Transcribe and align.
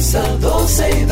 comienza 0.00 0.22
12 0.40 0.90
y 0.90 1.04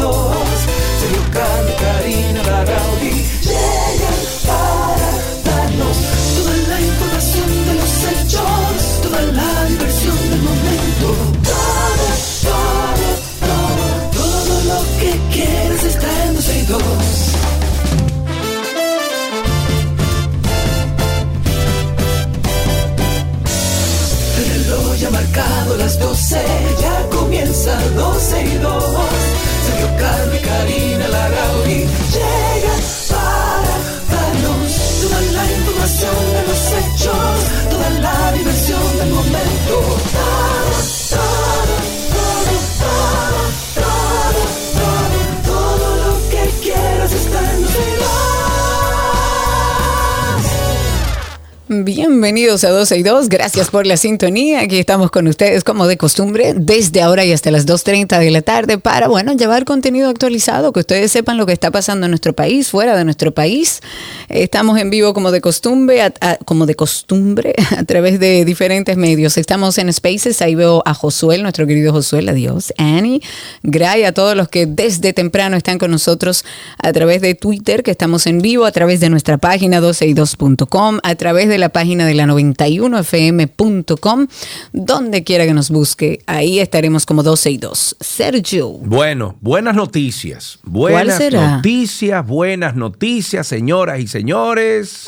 Bienvenidos 52.00 52.62
a 52.62 52.70
12 52.70 52.96
y 52.98 53.02
2, 53.02 53.28
gracias 53.28 53.70
por 53.70 53.84
la 53.84 53.96
sintonía. 53.96 54.60
Aquí 54.60 54.78
estamos 54.78 55.10
con 55.10 55.26
ustedes 55.26 55.64
como 55.64 55.88
de 55.88 55.96
costumbre 55.96 56.54
desde 56.54 57.02
ahora 57.02 57.24
y 57.24 57.32
hasta 57.32 57.50
las 57.50 57.66
2.30 57.66 58.20
de 58.20 58.30
la 58.30 58.40
tarde 58.40 58.78
para, 58.78 59.08
bueno, 59.08 59.32
llevar 59.32 59.64
contenido 59.64 60.08
actualizado, 60.08 60.72
que 60.72 60.78
ustedes 60.78 61.10
sepan 61.10 61.36
lo 61.38 61.44
que 61.44 61.52
está 61.52 61.72
pasando 61.72 62.06
en 62.06 62.12
nuestro 62.12 62.34
país, 62.34 62.70
fuera 62.70 62.96
de 62.96 63.04
nuestro 63.04 63.34
país. 63.34 63.80
Estamos 64.28 64.78
en 64.78 64.90
vivo 64.90 65.12
como 65.12 65.32
de 65.32 65.40
costumbre, 65.40 66.02
a, 66.02 66.12
como 66.44 66.66
de 66.66 66.76
costumbre, 66.76 67.56
a 67.76 67.82
través 67.82 68.20
de 68.20 68.44
diferentes 68.44 68.96
medios. 68.96 69.36
Estamos 69.36 69.76
en 69.78 69.92
Spaces, 69.92 70.40
ahí 70.40 70.54
veo 70.54 70.84
a 70.86 70.94
Josué, 70.94 71.38
nuestro 71.38 71.66
querido 71.66 71.92
Josué, 71.92 72.24
adiós, 72.28 72.72
Annie, 72.78 73.22
Gray, 73.64 74.04
a 74.04 74.12
todos 74.12 74.36
los 74.36 74.48
que 74.48 74.66
desde 74.66 75.12
temprano 75.12 75.56
están 75.56 75.78
con 75.78 75.90
nosotros 75.90 76.44
a 76.78 76.92
través 76.92 77.22
de 77.22 77.34
Twitter, 77.34 77.82
que 77.82 77.90
estamos 77.90 78.28
en 78.28 78.40
vivo, 78.40 78.66
a 78.66 78.70
través 78.70 79.00
de 79.00 79.10
nuestra 79.10 79.36
página 79.36 79.80
12y2.com, 79.80 81.00
a 81.02 81.14
través 81.16 81.48
de 81.48 81.58
la 81.58 81.70
página 81.70 81.87
de 81.96 82.14
la 82.14 82.26
91fm.com, 82.26 84.26
donde 84.72 85.24
quiera 85.24 85.46
que 85.46 85.54
nos 85.54 85.70
busque, 85.70 86.20
ahí 86.26 86.60
estaremos 86.60 87.06
como 87.06 87.22
12 87.22 87.50
y 87.50 87.56
2. 87.58 87.96
Sergio. 88.00 88.68
Bueno, 88.68 89.36
buenas 89.40 89.74
noticias. 89.74 90.58
Buenas 90.64 91.16
será? 91.16 91.56
noticias, 91.56 92.26
buenas 92.26 92.76
noticias, 92.76 93.46
señoras 93.46 94.00
y 94.00 94.06
señores. 94.06 95.06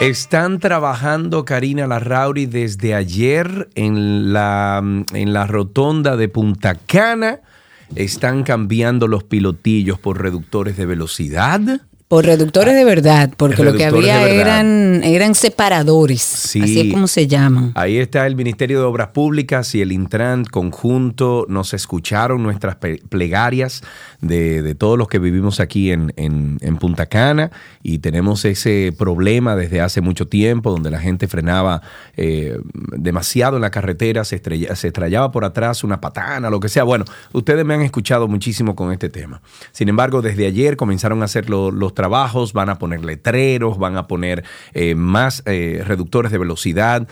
Están 0.00 0.58
trabajando 0.58 1.44
Karina 1.44 1.86
Larrauri 1.86 2.46
desde 2.46 2.94
ayer 2.94 3.68
en 3.76 4.32
la, 4.32 4.82
en 5.12 5.32
la 5.32 5.46
rotonda 5.46 6.16
de 6.16 6.28
Punta 6.28 6.74
Cana. 6.74 7.38
Están 7.94 8.42
cambiando 8.42 9.06
los 9.06 9.22
pilotillos 9.22 10.00
por 10.00 10.20
reductores 10.20 10.76
de 10.76 10.86
velocidad. 10.86 11.60
Por 12.12 12.26
reductores 12.26 12.74
de 12.74 12.84
verdad, 12.84 13.30
porque 13.38 13.64
lo 13.64 13.72
que 13.72 13.86
había 13.86 14.28
eran, 14.28 15.02
eran 15.02 15.34
separadores, 15.34 16.20
Sí. 16.20 16.60
así 16.60 16.80
es 16.80 16.92
como 16.92 17.06
se 17.06 17.26
llaman. 17.26 17.72
Ahí 17.74 17.96
está 17.96 18.26
el 18.26 18.36
Ministerio 18.36 18.80
de 18.80 18.84
Obras 18.84 19.08
Públicas 19.14 19.74
y 19.74 19.80
el 19.80 19.92
Intran 19.92 20.44
conjunto. 20.44 21.46
Nos 21.48 21.72
escucharon 21.72 22.42
nuestras 22.42 22.76
plegarias 23.08 23.82
de, 24.20 24.60
de 24.60 24.74
todos 24.74 24.98
los 24.98 25.08
que 25.08 25.18
vivimos 25.20 25.58
aquí 25.58 25.90
en, 25.90 26.12
en- 26.18 26.58
en 26.60 26.76
Punta 26.76 27.06
Cana 27.06 27.50
y 27.82 28.00
tenemos 28.00 28.44
ese 28.44 28.92
problema 28.98 29.56
desde 29.56 29.80
hace 29.80 30.02
mucho 30.02 30.28
tiempo 30.28 30.70
donde 30.70 30.90
la 30.90 30.98
gente 31.00 31.28
frenaba 31.28 31.80
eh, 32.18 32.58
demasiado 32.94 33.56
en 33.56 33.62
la 33.62 33.70
carretera, 33.70 34.24
se, 34.24 34.36
estrella- 34.36 34.76
se 34.76 34.88
estrellaba 34.88 35.32
por 35.32 35.46
atrás 35.46 35.82
una 35.82 36.02
patana, 36.02 36.50
lo 36.50 36.60
que 36.60 36.68
sea. 36.68 36.84
Bueno, 36.84 37.06
ustedes 37.32 37.64
me 37.64 37.72
han 37.72 37.80
escuchado 37.80 38.28
muchísimo 38.28 38.76
con 38.76 38.92
este 38.92 39.08
tema. 39.08 39.40
Sin 39.72 39.88
embargo, 39.88 40.20
desde 40.20 40.46
ayer 40.46 40.76
comenzaron 40.76 41.22
a 41.22 41.24
hacer 41.24 41.48
lo- 41.48 41.70
los 41.70 41.94
trabajos, 42.02 42.52
van 42.52 42.68
a 42.68 42.78
poner 42.78 43.04
letreros, 43.04 43.78
van 43.78 43.96
a 43.96 44.06
poner 44.08 44.42
eh, 44.74 44.94
más 44.96 45.42
eh, 45.46 45.82
reductores 45.86 46.32
de 46.32 46.38
velocidad. 46.38 47.06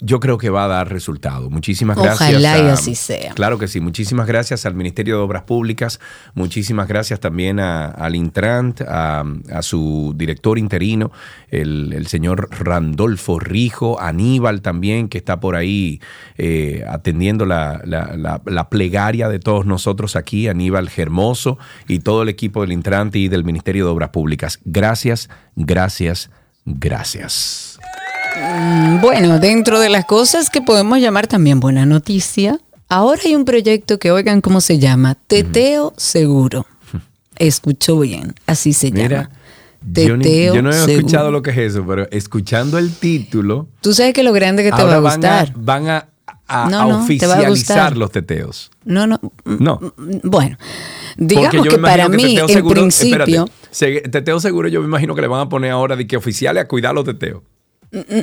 Yo 0.00 0.20
creo 0.20 0.38
que 0.38 0.50
va 0.50 0.64
a 0.64 0.68
dar 0.68 0.88
resultado. 0.88 1.50
Muchísimas 1.50 1.96
gracias. 1.98 2.30
Ojalá 2.30 2.58
y 2.58 2.68
así 2.68 2.94
sea. 2.94 3.32
Claro 3.34 3.58
que 3.58 3.66
sí. 3.66 3.80
Muchísimas 3.80 4.26
gracias 4.28 4.64
al 4.66 4.74
Ministerio 4.74 5.16
de 5.16 5.22
Obras 5.22 5.42
Públicas. 5.42 5.98
Muchísimas 6.34 6.86
gracias 6.86 7.18
también 7.20 7.58
a- 7.58 7.86
al 7.86 8.14
Intrant, 8.14 8.82
a, 8.82 9.24
a 9.52 9.62
su 9.62 10.14
director 10.16 10.58
interino, 10.58 11.10
el, 11.50 11.92
el 11.92 12.06
señor 12.06 12.48
Randolfo 12.50 13.38
Rijo, 13.40 14.00
Aníbal 14.00 14.60
también, 14.62 15.08
que 15.08 15.18
está 15.18 15.40
por 15.40 15.56
ahí 15.56 16.00
eh, 16.38 16.84
atendiendo 16.88 17.46
la, 17.46 17.80
la- 17.84 18.16
la- 18.16 18.40
la 18.46 18.68
plegaria 18.68 19.28
de 19.28 19.38
todos 19.40 19.66
nosotros 19.66 20.14
aquí, 20.16 20.46
Aníbal 20.48 20.88
Germoso 20.88 21.58
y 21.88 21.98
todo 22.00 22.22
el 22.22 22.28
equipo 22.28 22.60
del 22.62 22.72
Intrant 22.72 23.14
y 23.16 23.28
del 23.28 23.42
Ministerio 23.44 23.84
de 23.86 23.90
Obras 23.90 24.10
Públicas. 24.10 24.25
Gracias, 24.64 25.28
gracias, 25.54 26.30
gracias. 26.64 27.78
Mm, 28.36 29.00
Bueno, 29.00 29.38
dentro 29.38 29.80
de 29.80 29.88
las 29.88 30.04
cosas 30.04 30.50
que 30.50 30.60
podemos 30.62 30.98
llamar 30.98 31.26
también 31.26 31.60
buena 31.60 31.86
noticia, 31.86 32.58
ahora 32.88 33.20
hay 33.24 33.34
un 33.34 33.44
proyecto 33.44 33.98
que 33.98 34.10
oigan 34.10 34.40
cómo 34.40 34.60
se 34.60 34.78
llama, 34.78 35.14
Teteo 35.26 35.94
Seguro. 35.96 36.66
Escuchó 37.38 37.98
bien, 38.00 38.34
así 38.46 38.72
se 38.72 38.90
Mira, 38.90 39.22
llama. 39.24 39.30
yo, 39.92 40.16
ni- 40.16 40.44
yo 40.46 40.62
no 40.62 40.70
he 40.70 40.72
Seguro. 40.72 40.92
escuchado 40.92 41.30
lo 41.30 41.42
que 41.42 41.50
es 41.50 41.58
eso, 41.58 41.84
pero 41.86 42.08
escuchando 42.10 42.78
el 42.78 42.92
título, 42.94 43.68
Tú 43.82 43.92
sabes 43.92 44.14
que 44.14 44.22
lo 44.22 44.32
grande 44.32 44.62
que 44.62 44.72
te 44.72 44.82
va 44.82 44.94
a 44.96 44.98
gustar. 45.00 45.52
Van 45.54 45.88
a, 45.88 45.88
van 45.88 45.88
a- 45.90 46.08
a- 46.48 46.68
No, 46.70 46.80
a 46.80 46.84
no, 46.86 46.94
a 46.94 47.02
oficializar 47.02 47.96
los 47.96 48.10
teteos. 48.12 48.70
No, 48.84 49.06
no. 49.06 49.18
mm, 49.44 49.56
No. 49.58 49.78
mm, 49.80 50.18
Bueno, 50.24 50.56
Porque 51.16 51.24
digamos 51.34 51.68
que 51.68 51.78
para 51.78 52.08
que 52.08 52.16
mí, 52.16 52.38
en 52.38 52.48
seguro- 52.48 52.80
principio, 52.82 53.24
espérate, 53.70 54.10
teteo 54.10 54.38
seguro 54.40 54.68
yo 54.68 54.80
me 54.80 54.86
imagino 54.86 55.14
que 55.14 55.22
le 55.22 55.28
van 55.28 55.40
a 55.40 55.48
poner 55.48 55.70
ahora 55.72 55.96
de 55.96 56.06
que 56.06 56.16
oficiales 56.16 56.62
a 56.62 56.68
cuidar 56.68 56.94
los 56.94 57.04
teteos. 57.04 57.42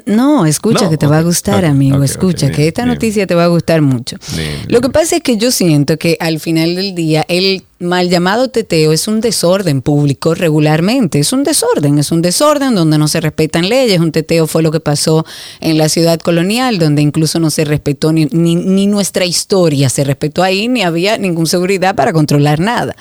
No, 0.05 0.45
escucha 0.45 0.85
No, 0.85 0.89
que 0.91 0.97
te 0.97 1.07
va 1.07 1.19
a 1.19 1.21
gustar, 1.23 1.65
amigo. 1.65 2.03
escucha 2.03 2.49
que 2.51 2.57
bien, 2.57 2.67
esta 2.67 2.83
bien. 2.83 2.93
noticia 2.93 3.25
te 3.25 3.33
va 3.33 3.45
a 3.45 3.47
gustar 3.47 3.81
mucho. 3.81 4.17
Bien, 4.35 4.65
Lo 4.67 4.81
que 4.81 4.89
pasa 4.89 5.15
es 5.15 5.23
que 5.23 5.37
yo 5.37 5.51
siento 5.51 5.97
que 5.97 6.17
al 6.19 6.39
final 6.39 6.75
del 6.75 6.93
día 6.93 7.25
el 7.27 7.63
mal 7.79 8.09
llamado 8.09 8.49
teteo 8.49 8.91
es 8.93 9.07
un 9.07 9.19
desorden 9.21 9.81
público 9.81 10.35
regularmente. 10.35 11.19
Es 11.19 11.33
un 11.33 11.43
desorden, 11.43 11.97
es 11.97 12.11
un 12.11 12.21
desorden 12.21 12.75
donde 12.75 12.97
no 12.97 13.07
se 13.07 13.19
respetan 13.21 13.67
leyes. 13.69 13.99
Un 13.99 14.11
teteo 14.11 14.47
fue 14.47 14.63
lo 14.63 14.71
que 14.71 14.79
pasó 14.79 15.25
en 15.59 15.77
la 15.77 15.89
ciudad 15.89 16.19
colonial, 16.19 16.77
donde 16.77 17.01
incluso 17.01 17.39
no 17.39 17.49
se 17.49 17.65
respetó 17.65 18.11
ni, 18.11 18.25
ni, 18.31 18.55
ni 18.55 18.85
nuestra 18.87 19.25
historia 19.25 19.89
se 19.89 20.03
respetó 20.03 20.43
ahí, 20.43 20.67
ni 20.67 20.81
había 20.83 21.17
ninguna 21.17 21.47
seguridad 21.47 21.95
para 21.95 22.13
controlar 22.13 22.59
nada. 22.59 22.95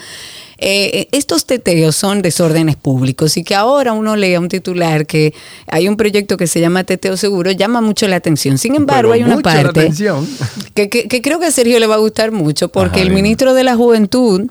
Eh, 0.65 1.09
estos 1.11 1.45
teteos 1.45 1.97
son 1.97 2.23
desórdenes 2.23 2.77
públicos 2.77 3.37
y 3.37 3.43
que 3.43 3.55
ahora 3.57 3.93
uno 3.93 4.15
lea 4.15 4.39
un 4.39 4.49
titular 4.49 5.07
que 5.07 5.35
hay 5.67 5.89
un 5.89 5.97
proyecto 5.97 6.37
que 6.37 6.47
se 6.47 6.61
llama 6.61 6.85
Teteo 6.85 7.17
Seguro, 7.17 7.51
llama 7.51 7.81
mucho 7.81 8.07
la 8.07 8.17
atención. 8.17 8.59
Sin 8.59 8.77
embargo, 8.77 9.11
Pero 9.11 9.13
hay 9.15 9.23
una 9.25 9.35
parte 9.43 9.81
que, 10.75 10.89
que- 10.89 11.09
que 11.09 11.21
creo 11.23 11.41
que 11.41 11.47
a 11.47 11.51
Sergio 11.51 11.81
le 11.81 11.87
va 11.89 11.97
a 11.97 11.99
gustar 11.99 12.31
mucho 12.31 12.69
porque 12.69 13.01
Ajá, 13.01 13.09
el 13.09 13.13
ministro 13.15 13.55
de 13.55 13.65
la 13.65 13.75
Juventud, 13.75 14.51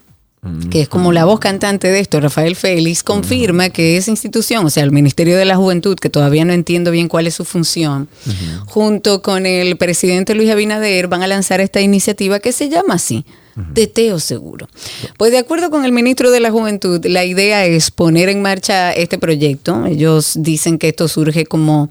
que 0.72 0.82
es 0.82 0.90
como 0.90 1.12
la 1.12 1.24
voz 1.26 1.40
cantante 1.40 1.88
de 1.90 2.00
esto, 2.00 2.20
Rafael 2.20 2.56
Félix, 2.56 3.04
confirma 3.04 3.70
que 3.70 3.96
esa 3.98 4.10
institución, 4.10 4.66
o 4.66 4.70
sea, 4.72 4.84
el 4.84 4.92
Ministerio 4.92 5.38
de 5.38 5.46
la 5.46 5.56
Juventud, 5.56 5.96
que 5.98 6.10
todavía 6.10 6.44
no 6.46 6.52
entiendo 6.52 6.90
bien 6.92 7.08
cuál 7.08 7.28
es 7.28 7.36
su 7.36 7.46
función, 7.46 8.10
junto 8.66 9.22
con 9.22 9.46
el 9.46 9.78
presidente 9.78 10.34
Luis 10.36 10.50
Abinader, 10.50 11.08
van 11.08 11.22
a 11.24 11.28
lanzar 11.28 11.62
esta 11.62 11.80
iniciativa 11.80 12.40
que 12.40 12.52
se 12.54 12.70
llama 12.70 12.96
así. 12.96 13.24
Teteo 13.74 14.20
seguro. 14.20 14.68
Pues 15.18 15.32
de 15.32 15.38
acuerdo 15.38 15.70
con 15.70 15.86
el 15.86 15.92
ministro 15.92 16.32
de 16.32 16.40
la 16.40 16.52
Juventud, 16.52 17.06
la 17.06 17.26
idea 17.26 17.66
es 17.66 17.92
poner 17.92 18.30
en 18.30 18.42
marcha 18.42 18.92
este 18.94 19.18
proyecto. 19.18 19.86
Ellos 19.86 20.34
dicen 20.36 20.78
que 20.78 20.90
esto 20.90 21.08
surge 21.08 21.46
como, 21.46 21.90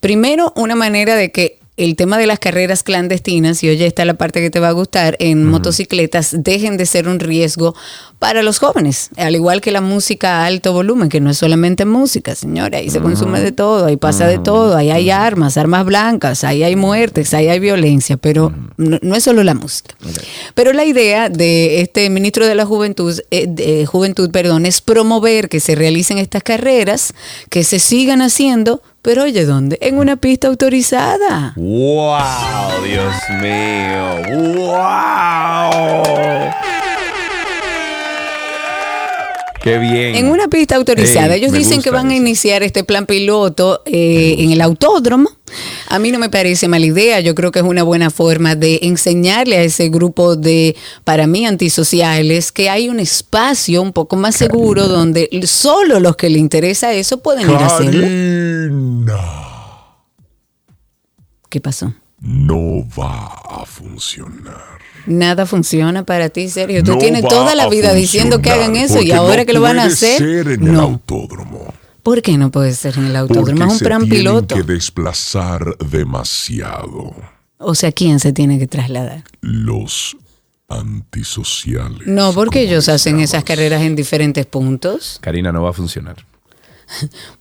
primero, 0.00 0.52
una 0.56 0.74
manera 0.74 1.14
de 1.14 1.30
que 1.30 1.58
el 1.76 1.96
tema 1.96 2.18
de 2.18 2.26
las 2.26 2.38
carreras 2.38 2.84
clandestinas, 2.84 3.64
y 3.64 3.68
oye, 3.68 3.86
está 3.86 4.04
la 4.04 4.14
parte 4.14 4.40
que 4.40 4.50
te 4.50 4.60
va 4.60 4.68
a 4.68 4.72
gustar, 4.72 5.16
en 5.18 5.44
motocicletas 5.44 6.36
dejen 6.38 6.76
de 6.76 6.86
ser 6.86 7.08
un 7.08 7.18
riesgo 7.18 7.74
para 8.20 8.42
los 8.42 8.58
jóvenes, 8.58 9.10
al 9.16 9.34
igual 9.34 9.60
que 9.60 9.72
la 9.72 9.80
música 9.80 10.38
a 10.42 10.46
alto 10.46 10.72
volumen, 10.72 11.08
que 11.08 11.20
no 11.20 11.30
es 11.30 11.38
solamente 11.38 11.84
música, 11.84 12.36
señora, 12.36 12.78
ahí 12.78 12.90
se 12.90 13.00
consume 13.00 13.40
de 13.40 13.50
todo, 13.50 13.86
ahí 13.86 13.96
pasa 13.96 14.28
de 14.28 14.38
todo, 14.38 14.76
ahí 14.76 14.90
hay 14.90 15.10
armas, 15.10 15.56
armas 15.56 15.84
blancas, 15.84 16.44
ahí 16.44 16.62
hay 16.62 16.76
muertes, 16.76 17.34
ahí 17.34 17.48
hay 17.48 17.58
violencia, 17.58 18.16
pero 18.16 18.52
no, 18.76 18.98
no 19.02 19.16
es 19.16 19.24
solo 19.24 19.42
la 19.42 19.54
música. 19.54 19.96
Pero 20.54 20.72
la 20.72 20.84
idea 20.84 21.28
de 21.28 21.80
este 21.80 22.08
ministro 22.08 22.46
de 22.46 22.54
la 22.54 22.64
Juventud, 22.66 23.20
eh, 23.30 23.46
de 23.48 23.84
Juventud, 23.84 24.30
perdón, 24.30 24.64
es 24.64 24.80
promover 24.80 25.48
que 25.48 25.58
se 25.58 25.74
realicen 25.74 26.18
estas 26.18 26.44
carreras, 26.44 27.14
que 27.50 27.64
se 27.64 27.80
sigan 27.80 28.22
haciendo 28.22 28.80
Pero 29.04 29.24
oye, 29.24 29.44
¿dónde? 29.44 29.76
En 29.82 29.98
una 29.98 30.16
pista 30.16 30.48
autorizada. 30.48 31.52
¡Wow! 31.56 32.82
Dios 32.82 33.14
mío. 33.38 34.22
¡Wow! 34.56 35.94
Qué 39.64 39.78
bien. 39.78 40.14
En 40.14 40.26
una 40.26 40.48
pista 40.48 40.76
autorizada. 40.76 41.34
Ey, 41.34 41.40
Ellos 41.40 41.52
dicen 41.52 41.80
que 41.80 41.90
van 41.90 42.10
a 42.10 42.14
iniciar 42.14 42.62
este 42.62 42.84
plan 42.84 43.06
piloto 43.06 43.80
eh, 43.86 44.36
en 44.38 44.50
el 44.50 44.60
autódromo. 44.60 45.30
A 45.88 45.98
mí 45.98 46.12
no 46.12 46.18
me 46.18 46.28
parece 46.28 46.68
mala 46.68 46.84
idea. 46.84 47.20
Yo 47.20 47.34
creo 47.34 47.50
que 47.50 47.60
es 47.60 47.64
una 47.64 47.82
buena 47.82 48.10
forma 48.10 48.56
de 48.56 48.80
enseñarle 48.82 49.56
a 49.56 49.62
ese 49.62 49.88
grupo 49.88 50.36
de, 50.36 50.76
para 51.04 51.26
mí, 51.26 51.46
antisociales, 51.46 52.52
que 52.52 52.68
hay 52.68 52.90
un 52.90 53.00
espacio 53.00 53.80
un 53.80 53.94
poco 53.94 54.16
más 54.16 54.36
seguro 54.36 54.86
donde 54.86 55.30
solo 55.46 55.98
los 55.98 56.16
que 56.16 56.28
le 56.28 56.38
interesa 56.38 56.92
eso 56.92 57.22
pueden 57.22 57.48
ir 57.48 57.56
a 57.56 57.64
hacerlo. 57.64 58.06
¿Qué 61.48 61.62
pasó? 61.62 61.94
no 62.24 62.86
va 62.98 63.34
a 63.44 63.66
funcionar. 63.66 64.83
Nada 65.06 65.46
funciona 65.46 66.04
para 66.04 66.28
ti, 66.30 66.48
serio. 66.48 66.82
Tú 66.82 66.92
No 66.92 66.98
tienes 66.98 67.22
toda 67.26 67.54
la 67.54 67.68
vida 67.68 67.92
diciendo 67.92 68.40
que 68.40 68.50
hagan 68.50 68.76
eso 68.76 68.94
y 68.94 68.96
porque 68.98 69.14
ahora 69.14 69.36
no 69.42 69.46
que 69.46 69.52
lo 69.52 69.60
van 69.60 69.78
a 69.78 69.82
puede 69.82 69.92
hacer. 69.94 70.18
ser 70.18 70.48
en 70.48 70.66
el 70.66 70.72
no. 70.72 70.80
autódromo. 70.80 71.74
¿Por 72.02 72.20
qué 72.22 72.36
no 72.36 72.50
puede 72.50 72.72
ser 72.74 72.98
en 72.98 73.06
el 73.06 73.12
Porque 73.26 73.38
autódromo? 73.38 73.64
Es 73.66 73.72
un 73.72 73.78
se 73.78 73.84
plan 73.84 74.00
tienen 74.02 74.18
piloto. 74.18 74.54
que 74.54 74.62
desplazar 74.62 75.76
demasiado 75.78 77.14
O 77.58 77.74
sea, 77.74 77.92
¿quién 77.92 78.20
se 78.20 78.32
tiene 78.32 78.58
que 78.58 78.66
trasladar? 78.66 79.24
los 79.40 80.16
antisociales. 80.68 82.06
No, 82.06 82.32
porque 82.32 82.62
ellos 82.62 82.88
hacen 82.88 83.20
esas 83.20 83.44
carreras 83.44 83.82
en 83.82 83.94
diferentes 83.96 84.46
puntos. 84.46 85.18
Karina, 85.20 85.52
no 85.52 85.62
va 85.62 85.70
a 85.70 85.72
funcionar. 85.72 86.16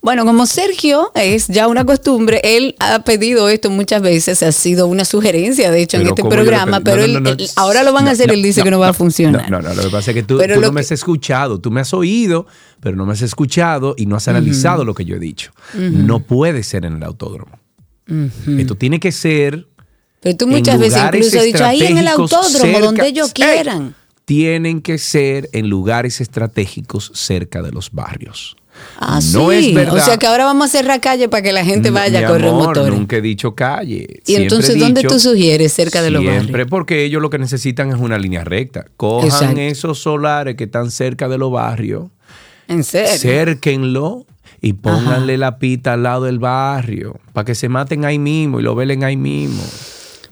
Bueno, 0.01 0.25
como 0.25 0.45
Sergio 0.45 1.11
es 1.15 1.47
ya 1.47 1.67
una 1.67 1.85
costumbre, 1.85 2.41
él 2.43 2.75
ha 2.79 3.03
pedido 3.03 3.49
esto 3.49 3.69
muchas 3.69 4.01
veces, 4.01 4.41
ha 4.43 4.51
sido 4.51 4.87
una 4.87 5.05
sugerencia, 5.05 5.69
de 5.71 5.81
hecho, 5.81 5.97
en 5.97 6.07
este 6.07 6.21
¿cómo 6.21 6.31
yo 6.33 6.37
le 6.37 6.43
programa, 6.43 6.79
pero 6.81 6.97
No, 6.97 7.03
él, 7.03 7.13
no, 7.13 7.19
no, 7.19 7.29
él- 7.31 7.49
ahora 7.55 7.83
lo 7.83 7.93
van 7.93 8.07
a 8.07 8.11
hacer, 8.11 8.31
él 8.31 8.41
dice 8.41 8.63
que 8.63 8.71
no 8.71 8.79
va 8.79 8.89
a 8.89 8.93
funcionar. 8.93 9.49
No, 9.49 9.61
no, 9.61 9.69
no, 9.69 9.75
lo 9.75 9.83
que 9.83 9.89
pasa 9.89 10.11
es 10.11 10.15
que 10.15 10.23
tú, 10.23 10.37
Pero 10.37 10.55
tú 10.55 10.61
no 10.61 10.71
me 10.71 10.81
has 10.81 10.91
escuchado, 10.91 11.59
tú 11.59 11.71
me 11.71 11.81
has 11.81 11.93
oído, 11.93 12.47
pero 12.79 12.95
no 12.95 13.05
me 13.05 13.13
has 13.13 13.21
escuchado 13.21 13.95
y 13.97 14.05
no 14.05 14.15
has 14.15 14.27
analizado 14.27 14.85
lo 14.85 14.93
que 14.93 15.05
yo 15.05 15.15
he 15.15 15.19
dicho. 15.19 15.51
No 15.73 16.19
puede 16.19 16.63
ser 16.63 16.85
en 16.85 16.95
el 16.97 17.03
autódromo. 17.03 17.59
Esto 18.57 18.75
tiene 18.75 18.99
que 18.99 19.11
ser 19.11 19.67
Pero 20.21 20.37
tú 20.37 20.45
en 20.45 20.51
muchas 20.51 20.79
veces 20.79 20.97
lugares 20.99 21.19
incluso 21.25 21.39
has 21.39 21.45
dicho 21.45 21.65
ahí 21.65 21.81
en 21.83 21.97
el 21.97 22.07
autódromo, 22.07 22.49
cerca- 22.49 22.79
donde 22.79 23.07
ellos 23.07 23.31
quieran. 23.33 23.95
Tienen 24.25 24.81
que 24.81 24.97
ser 24.99 25.49
en 25.51 25.67
lugares 25.69 26.21
estratégicos 26.21 27.11
cerca 27.13 27.61
de 27.61 27.71
los 27.71 27.91
barrios. 27.91 28.55
Ah, 28.99 29.19
no 29.33 29.49
sí. 29.51 29.69
es 29.69 29.73
verdad. 29.73 29.95
O 29.95 29.99
sea 29.99 30.17
que 30.17 30.27
ahora 30.27 30.45
vamos 30.45 30.67
a 30.67 30.69
cerrar 30.77 31.01
calle 31.01 31.27
para 31.29 31.41
que 31.41 31.51
la 31.51 31.65
gente 31.65 31.89
vaya 31.89 32.19
Mi 32.19 32.25
a 32.25 32.27
correr 32.27 32.49
amor, 32.49 32.67
motores. 32.67 32.97
Nunca 32.97 33.17
he 33.17 33.21
dicho 33.21 33.53
calle. 33.55 34.07
Y 34.09 34.21
Siempre 34.25 34.43
entonces, 34.43 34.79
¿dónde 34.79 35.03
tú 35.03 35.19
sugieres? 35.19 35.73
Cerca 35.73 36.01
de 36.01 36.11
los 36.11 36.21
Siempre, 36.21 36.51
barrios. 36.51 36.67
porque 36.69 37.03
ellos 37.03 37.21
lo 37.21 37.29
que 37.29 37.39
necesitan 37.39 37.89
es 37.89 37.95
una 37.99 38.17
línea 38.17 38.43
recta. 38.43 38.85
Cojan 38.97 39.27
Exacto. 39.29 39.61
esos 39.61 39.99
solares 39.99 40.55
que 40.55 40.65
están 40.65 40.91
cerca 40.91 41.27
de 41.27 41.37
los 41.37 41.51
barrios, 41.51 42.05
En 42.67 42.83
serio. 42.83 43.17
cérquenlo 43.17 44.25
y 44.61 44.73
pónganle 44.73 45.37
la 45.37 45.57
pita 45.59 45.93
al 45.93 46.03
lado 46.03 46.23
del 46.25 46.39
barrio 46.39 47.19
para 47.33 47.45
que 47.45 47.55
se 47.55 47.67
maten 47.69 48.05
ahí 48.05 48.19
mismo 48.19 48.59
y 48.59 48.63
lo 48.63 48.75
velen 48.75 49.03
ahí 49.03 49.17
mismo. 49.17 49.61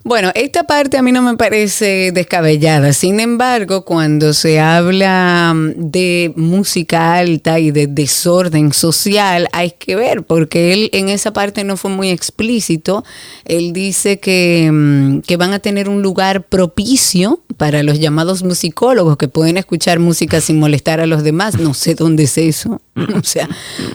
Bueno, 0.04 0.32
esta 0.34 0.64
parte 0.64 0.98
a 0.98 1.04
mí 1.04 1.12
no 1.12 1.22
me 1.22 1.38
parece 1.38 2.12
descabellada. 2.12 2.92
Sin 2.92 3.20
embargo, 3.20 3.86
cuando 3.86 4.34
se 4.34 4.60
habla 4.60 5.54
mm, 5.56 5.74
de 5.78 6.34
música 6.36 7.14
alta 7.14 7.60
y 7.60 7.70
de 7.70 7.86
desorden 7.86 8.74
social, 8.74 9.48
hay 9.52 9.72
que 9.72 9.96
ver, 9.96 10.24
porque 10.24 10.74
él 10.74 10.90
en 10.94 11.10
esa 11.10 11.34
parte 11.34 11.64
no 11.64 11.78
fue 11.78 11.92
muy 11.92 12.10
explícito. 12.10 13.04
Él 13.46 13.74
dice 13.74 14.20
que, 14.20 14.72
mm, 14.72 15.20
que 15.20 15.38
van 15.38 15.54
a 15.54 15.60
tener 15.60 15.88
un 15.88 16.02
lugar 16.02 16.48
propicio 16.48 17.40
para 17.58 17.84
los 17.84 18.00
llamados 18.00 18.42
musicólogos 18.42 19.18
que 19.18 19.28
pueden 19.28 19.58
escuchar 19.58 20.00
música 20.00 20.42
sin 20.42 20.60
molestar 20.60 21.00
a 21.00 21.06
los 21.06 21.24
demás. 21.24 21.60
No 21.60 21.76
sé 21.76 21.94
dónde 21.94 22.24
es 22.24 22.40
eso. 22.40 22.82
O 23.22 23.24
sea, 23.24 23.48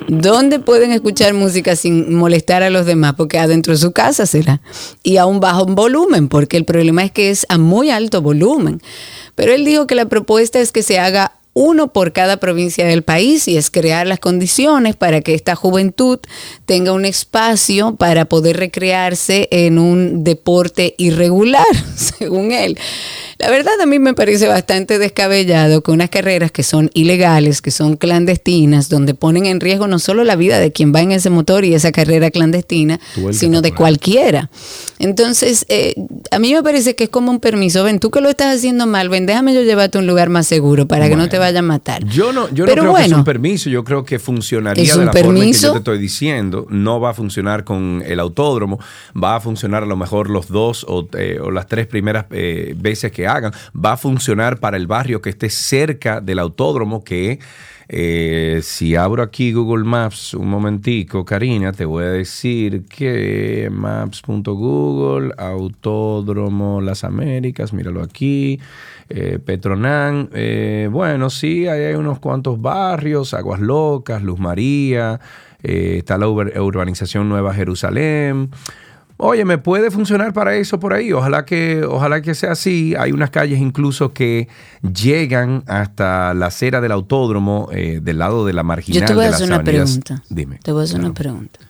¿dónde 0.09 0.59
pueden 0.59 0.93
escuchar 0.93 1.35
música 1.35 1.77
sin 1.77 2.15
molestar 2.15 2.63
a 2.63 2.71
los 2.71 2.87
demás? 2.87 3.15
Porque 3.17 3.39
adentro 3.39 3.73
de 3.73 3.79
su 3.79 3.93
casa 3.93 4.25
será. 4.25 4.61
Y 5.03 5.17
a 5.17 5.27
un 5.27 5.41
bajo 5.41 5.67
volumen, 5.67 5.96
porque 6.29 6.57
el 6.57 6.65
problema 6.65 7.05
es 7.05 7.13
que 7.13 7.31
es 7.31 7.47
a 7.49 7.59
muy 7.59 7.91
alto 7.91 8.23
volumen. 8.23 8.81
Pero 9.35 9.53
él 9.53 9.65
dijo 9.65 9.87
que 9.87 9.95
la 9.95 10.07
propuesta 10.07 10.61
es 10.61 10.73
que 10.73 10.83
se 10.83 10.99
haga 10.99 11.36
uno 11.59 11.91
por 11.91 12.13
cada 12.13 12.37
provincia 12.37 12.85
del 12.85 13.03
país 13.03 13.49
y 13.49 13.57
es 13.57 13.71
crear 13.71 14.07
las 14.07 14.21
condiciones 14.21 14.95
para 14.95 15.23
que 15.23 15.33
esta 15.33 15.55
juventud 15.57 16.19
tenga 16.67 16.93
un 16.93 17.07
espacio 17.07 17.97
para 17.97 18.27
poder 18.27 18.59
recrearse 18.59 19.49
en 19.51 19.79
un 19.79 20.23
deporte 20.23 20.95
irregular, 20.99 21.65
según 21.97 22.53
él. 22.53 22.79
La 23.39 23.49
verdad 23.49 23.73
a 23.81 23.87
mí 23.87 23.99
me 23.99 24.13
parece 24.13 24.49
bastante 24.49 24.99
descabellado 24.99 25.83
que 25.83 25.93
unas 25.93 26.11
carreras 26.11 26.53
que 26.53 26.63
son 26.63 26.91
ilegales, 26.93 27.63
que 27.63 27.71
son 27.71 27.97
clandestinas, 27.97 28.91
donde 28.91 29.15
ponen 29.15 29.47
en 29.47 29.59
riesgo 29.61 29.89
no 29.89 29.99
solo 29.99 30.25
la 30.25 30.37
vida 30.37 30.59
de 30.59 30.73
quien 30.73 30.95
va 30.95 31.01
en 31.01 31.13
ese 31.13 31.31
motor 31.31 31.65
y 31.65 31.75
esa 31.75 31.91
carrera 31.91 32.31
clandestina, 32.31 33.01
sino 33.33 33.63
de 33.63 33.73
cualquiera. 33.73 34.51
Entonces, 34.99 35.65
eh, 35.71 35.95
a 36.31 36.39
mí 36.39 36.53
me 36.53 36.63
parece 36.63 36.95
que 36.95 37.05
es 37.05 37.11
como 37.11 37.31
un 37.31 37.41
permiso. 37.41 37.83
Ven, 37.83 37.99
tú 37.99 38.11
que 38.11 38.21
lo 38.21 38.29
estás 38.29 38.57
haciendo 38.57 38.87
mal, 38.87 39.09
ven, 39.09 39.25
déjame 39.25 39.55
yo 39.55 39.63
llevarte 39.63 39.97
a 39.97 40.03
un 40.03 40.07
lugar 40.07 40.29
más 40.29 40.47
seguro 40.47 40.87
para 40.87 41.09
que 41.09 41.17
no 41.17 41.31
te 41.31 41.39
vaya 41.47 41.61
a 41.61 41.63
matar. 41.63 42.05
Yo 42.05 42.33
no, 42.33 42.49
yo 42.51 42.67
no 42.67 42.73
creo 42.73 42.95
que 42.95 43.05
es 43.05 43.13
un 43.13 43.25
permiso, 43.25 43.71
yo 43.71 43.85
creo 43.85 44.05
que 44.05 44.19
funcionaría 44.19 44.85
¿Es 44.85 44.97
de 44.97 45.05
la 45.05 45.13
forma 45.13 45.29
en 45.29 45.35
que 45.35 45.41
permiso? 45.41 45.67
yo 45.69 45.73
te 45.73 45.79
estoy 45.79 45.99
diciendo. 45.99 46.67
No 46.69 47.01
va 47.01 47.11
a 47.11 47.15
funcionar 47.15 47.65
con 47.65 48.03
el 48.05 48.21
autódromo, 48.21 48.79
va 49.21 49.37
a 49.37 49.41
funcionar 49.41 49.83
a 49.83 49.87
lo 49.87 49.97
mejor 49.97 50.31
los 50.31 50.49
dos 50.49 50.85
o, 50.89 51.09
eh, 51.17 51.39
o 51.41 51.51
las 51.51 51.67
tres 51.67 51.87
primeras 51.87 52.27
eh, 52.31 52.75
veces 52.77 53.13
que 53.13 53.27
hagan. 53.27 53.53
Va 53.75 53.93
a 53.93 53.97
funcionar 53.97 54.59
para 54.59 54.77
el 54.77 54.87
barrio 54.87 55.21
que 55.23 55.31
esté 55.31 55.51
cerca 55.51 56.21
del 56.21 56.39
autódromo, 56.39 57.05
que 57.05 57.39
eh, 57.89 58.61
si 58.63 58.97
abro 58.97 59.23
aquí 59.23 59.53
Google 59.53 59.85
Maps 59.85 60.35
un 60.35 60.49
momentico, 60.49 61.25
Karina, 61.25 61.73
te 61.73 61.85
voy 61.85 62.05
a 62.05 62.09
decir 62.11 62.85
que 62.87 63.69
maps.google, 63.73 65.33
autódromo 65.39 66.81
Las 66.81 67.05
Américas, 67.05 67.73
míralo 67.73 68.03
aquí, 68.03 68.61
eh, 69.09 69.39
Petronán, 69.45 70.31
eh, 70.33 70.89
bueno, 70.91 71.31
sí, 71.31 71.69
ahí 71.69 71.83
hay 71.85 71.95
unos 71.95 72.19
cuantos 72.19 72.61
barrios, 72.61 73.35
Aguas 73.35 73.61
Locas, 73.61 74.23
Luz 74.23 74.39
María, 74.39 75.21
eh, 75.63 75.97
está 75.99 76.19
la 76.19 76.27
ur- 76.29 76.59
urbanización 76.61 77.29
Nueva 77.29 77.55
Jerusalén. 77.55 78.51
Oye, 79.19 79.45
me 79.47 79.57
puede 79.57 79.91
funcionar 79.91 80.33
para 80.35 80.57
eso 80.57 80.79
por 80.79 80.93
ahí. 80.93 81.11
Ojalá 81.13 81.45
que, 81.47 81.83
ojalá 81.85 82.21
que 82.21 82.35
sea 82.35 82.53
así. 82.53 82.95
Hay 82.99 83.13
unas 83.13 83.31
calles 83.31 83.59
incluso 83.59 84.13
que 84.13 84.49
llegan 84.83 85.65
hasta 85.67 86.35
la 86.35 86.47
acera 86.47 86.81
del 86.83 86.93
autódromo 86.93 87.71
eh, 87.73 88.01
del 88.03 88.19
lado 88.19 88.45
de 88.45 88.53
la 88.53 88.63
marginal 88.63 89.01
yo 89.01 89.07
te 89.07 89.15
voy 89.15 89.25
a 89.25 89.31
hacer 89.31 89.47
una 89.47 89.57
avenidas. 89.57 89.99
pregunta. 89.99 90.23
Dime. 90.29 90.59
Te 90.63 90.73
voy 90.73 90.83
a 90.83 90.85
hacer 90.85 90.97
Claro. 90.97 91.07
una 91.11 91.15
pregunta. 91.15 91.61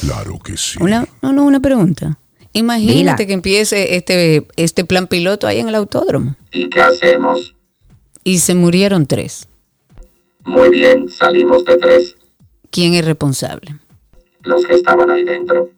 Claro 0.00 0.38
que 0.38 0.56
sí. 0.56 0.78
Una, 0.80 1.06
no, 1.20 1.32
no, 1.34 1.44
una 1.44 1.60
pregunta. 1.60 2.18
Imagínate 2.54 3.26
que 3.26 3.34
empiece 3.34 3.96
este, 3.96 4.46
este 4.56 4.86
plan 4.86 5.06
piloto 5.06 5.46
ahí 5.46 5.58
en 5.58 5.68
el 5.68 5.74
autódromo 5.74 6.34
¿Y 6.50 6.70
qué 6.70 6.80
hacemos? 6.80 7.54
y 8.24 8.38
se 8.38 8.54
murieron 8.54 9.04
tres. 9.06 9.46
Muy 10.44 10.70
bien, 10.70 11.10
salimos 11.10 11.66
de 11.66 11.76
tres, 11.76 12.16
¿Quién 12.70 12.94
es 12.94 13.04
responsable? 13.04 13.76
los 14.44 14.64
que 14.64 14.74
estaban 14.74 15.10
ahí 15.10 15.24
dentro. 15.24 15.68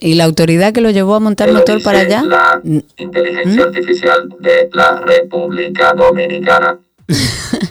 ¿Y 0.00 0.14
la 0.14 0.24
autoridad 0.24 0.72
que 0.72 0.80
lo 0.80 0.90
llevó 0.90 1.14
a 1.14 1.20
montar 1.20 1.50
motor 1.52 1.76
dice 1.76 1.84
para 1.84 2.00
allá? 2.00 2.22
La 2.22 2.60
N- 2.64 2.84
inteligencia 2.96 3.62
artificial 3.64 4.28
de 4.40 4.68
la 4.72 5.00
República 5.00 5.92
Dominicana. 5.94 6.78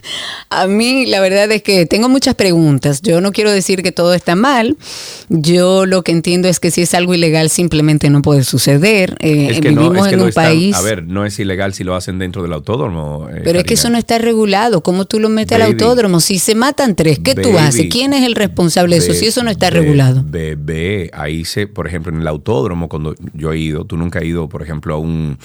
A 0.49 0.65
mí 0.67 1.05
la 1.05 1.19
verdad 1.19 1.51
es 1.51 1.61
que 1.61 1.85
tengo 1.85 2.07
muchas 2.07 2.35
preguntas. 2.35 3.01
Yo 3.01 3.19
no 3.19 3.31
quiero 3.33 3.51
decir 3.51 3.83
que 3.83 3.91
todo 3.91 4.13
está 4.13 4.35
mal. 4.35 4.77
Yo 5.27 5.85
lo 5.85 6.03
que 6.03 6.11
entiendo 6.13 6.47
es 6.47 6.59
que 6.61 6.71
si 6.71 6.81
es 6.83 6.93
algo 6.93 7.13
ilegal 7.13 7.49
simplemente 7.49 8.09
no 8.09 8.21
puede 8.21 8.43
suceder. 8.43 9.17
Eh, 9.19 9.49
Es 9.51 9.59
que 9.59 9.71
no, 9.71 9.81
vivimos 9.81 10.07
es 10.07 10.09
que 10.11 10.15
en 10.15 10.21
un 10.21 10.31
país. 10.31 10.75
A 10.75 10.81
ver, 10.81 11.03
no 11.03 11.25
es 11.25 11.37
ilegal 11.39 11.73
si 11.73 11.83
lo 11.83 11.95
hacen 11.95 12.17
dentro 12.17 12.43
del 12.43 12.53
autódromo. 12.53 13.27
eh, 13.29 13.41
Pero 13.43 13.59
es 13.59 13.65
que 13.65 13.73
eso 13.73 13.89
no 13.89 13.97
está 13.97 14.19
regulado. 14.19 14.81
¿Cómo 14.81 15.03
tú 15.05 15.19
lo 15.19 15.27
metes 15.29 15.53
al 15.55 15.63
autódromo? 15.63 16.19
Si 16.21 16.39
se 16.39 16.55
matan 16.55 16.95
tres, 16.95 17.19
¿qué 17.19 17.35
tú 17.35 17.49
Baby. 17.51 17.57
haces? 17.57 17.85
¿Quién 17.91 18.13
es 18.13 18.25
el 18.25 18.35
responsable 18.35 18.97
de 18.99 19.03
eso? 19.05 19.13
Si 19.13 19.25
eso 19.25 19.43
no 19.43 19.51
está 19.51 19.69
regulado. 19.69 20.23
Bebé, 20.25 21.09
ahí 21.13 21.43
se, 21.43 21.67
por 21.67 21.87
ejemplo, 21.87 22.13
en 22.13 22.21
el 22.21 22.27
autódromo, 22.27 22.87
cuando 22.87 23.15
yo 23.33 23.51
he 23.51 23.57
ido, 23.59 23.83
tú 23.85 23.97
nunca 23.97 24.19
has 24.19 24.25
ido, 24.25 24.47
por 24.47 24.61
ejemplo, 24.61 24.95
a 24.95 24.97
un. 24.97 25.37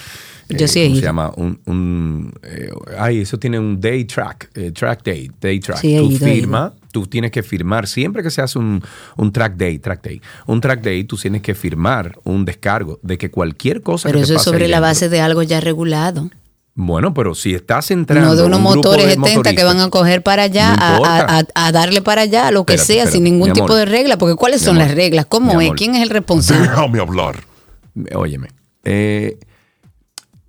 Yo 0.56 0.68
sí 0.68 0.80
he 0.80 0.84
¿cómo 0.84 0.94
ido. 0.96 1.00
se 1.00 1.06
llama? 1.06 1.32
Un. 1.36 1.60
un, 1.66 2.32
eh, 2.42 2.70
ay, 2.98 3.20
eso 3.20 3.38
tiene 3.38 3.58
un 3.58 3.80
day 3.80 4.04
track, 4.04 4.50
eh, 4.54 4.70
track 4.72 5.02
day, 5.04 5.30
day 5.40 5.60
track. 5.60 5.78
Sí, 5.80 5.94
he 5.96 5.98
tú 6.00 6.10
ido, 6.10 6.26
he 6.26 6.34
firma, 6.34 6.72
tú 6.92 7.06
tienes 7.06 7.30
que 7.30 7.42
firmar, 7.42 7.86
siempre 7.86 8.22
que 8.22 8.30
se 8.30 8.42
hace 8.42 8.58
un, 8.58 8.82
un 9.16 9.32
track 9.32 9.56
day, 9.56 9.78
track 9.78 10.02
day, 10.02 10.20
un 10.46 10.60
track 10.60 10.80
day, 10.82 11.04
tú 11.04 11.16
tienes 11.16 11.42
que 11.42 11.54
firmar 11.54 12.18
un 12.24 12.44
descargo 12.44 12.98
de 13.02 13.18
que 13.18 13.30
cualquier 13.30 13.82
cosa 13.82 14.08
Pero 14.08 14.18
que 14.18 14.22
te 14.22 14.24
eso 14.24 14.32
es 14.34 14.38
pase 14.38 14.50
sobre 14.50 14.64
ahí 14.64 14.70
la 14.70 14.76
dentro- 14.78 14.88
base 14.90 15.08
de 15.08 15.20
algo 15.20 15.42
ya 15.42 15.60
regulado. 15.60 16.30
Bueno, 16.74 17.12
pero 17.12 17.34
si 17.34 17.52
estás 17.54 17.90
entrando. 17.90 18.30
No 18.30 18.34
de 18.34 18.44
unos 18.44 18.58
un 18.60 18.64
grupo 18.64 18.88
motores 18.88 19.06
de 19.06 19.12
70 19.22 19.54
que 19.54 19.62
van 19.62 19.78
a 19.80 19.90
coger 19.90 20.22
para 20.22 20.44
allá, 20.44 20.74
No 20.74 21.04
a, 21.04 21.38
a- 21.40 21.44
a- 21.54 21.70
darle 21.72 22.00
para 22.00 22.22
allá, 22.22 22.50
lo 22.50 22.64
que 22.64 22.72
Espérate, 22.74 22.86
sea, 22.86 22.96
espérate, 23.02 23.12
sin 23.16 23.24
ningún 23.24 23.48
mi 23.48 23.52
tipo 23.52 23.66
amor. 23.66 23.76
de 23.76 23.84
regla. 23.84 24.16
Porque 24.16 24.36
¿cuáles 24.36 24.62
son 24.62 24.76
amor. 24.76 24.86
las 24.88 24.94
reglas? 24.96 25.26
¿Cómo 25.26 25.60
es? 25.60 25.66
amor. 25.66 25.76
¿Quién 25.76 25.96
es 25.96 26.02
el 26.02 26.08
responsable? 26.08 26.62
Déjame 26.62 26.98
hablar. 27.00 27.44
Óyeme. 28.14 28.48
eh, 28.84 29.38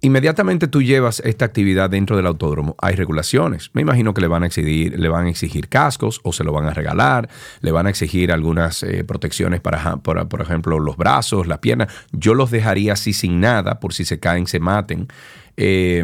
inmediatamente 0.03 0.67
tú 0.67 0.81
llevas 0.81 1.22
esta 1.22 1.45
actividad 1.45 1.89
dentro 1.89 2.17
del 2.17 2.27
autódromo, 2.27 2.75
hay 2.79 2.95
regulaciones. 2.95 3.72
Me 3.74 3.81
imagino 3.81 4.13
que 4.13 4.19
le 4.19 4.27
van 4.27 4.43
a 4.43 4.45
exigir, 4.45 5.00
le 5.00 5.10
van 5.10 5.25
a 5.25 5.29
exigir 5.29 5.69
cascos 5.69 6.19
o 6.24 6.33
se 6.33 6.43
lo 6.43 6.51
van 6.51 6.65
a 6.65 6.74
regalar, 6.74 7.29
le 7.62 7.72
van 7.72 7.88
a 7.88 7.89
exigir 7.89 8.31
algunas 8.31 8.83
eh, 8.83 9.05
protecciones 9.05 9.62
para, 9.62 9.98
por 9.98 10.41
ejemplo, 10.41 10.77
los 10.79 10.98
brazos, 10.98 11.48
las 11.48 11.60
piernas. 11.60 11.88
Yo 12.12 12.33
los 12.33 12.51
dejaría 12.51 12.93
así 12.93 13.13
sin 13.13 13.39
nada, 13.39 13.79
por 13.79 13.93
si 13.93 14.03
se 14.03 14.19
caen, 14.19 14.45
se 14.45 14.60
maten. 14.60 15.07
Eh, 15.55 16.03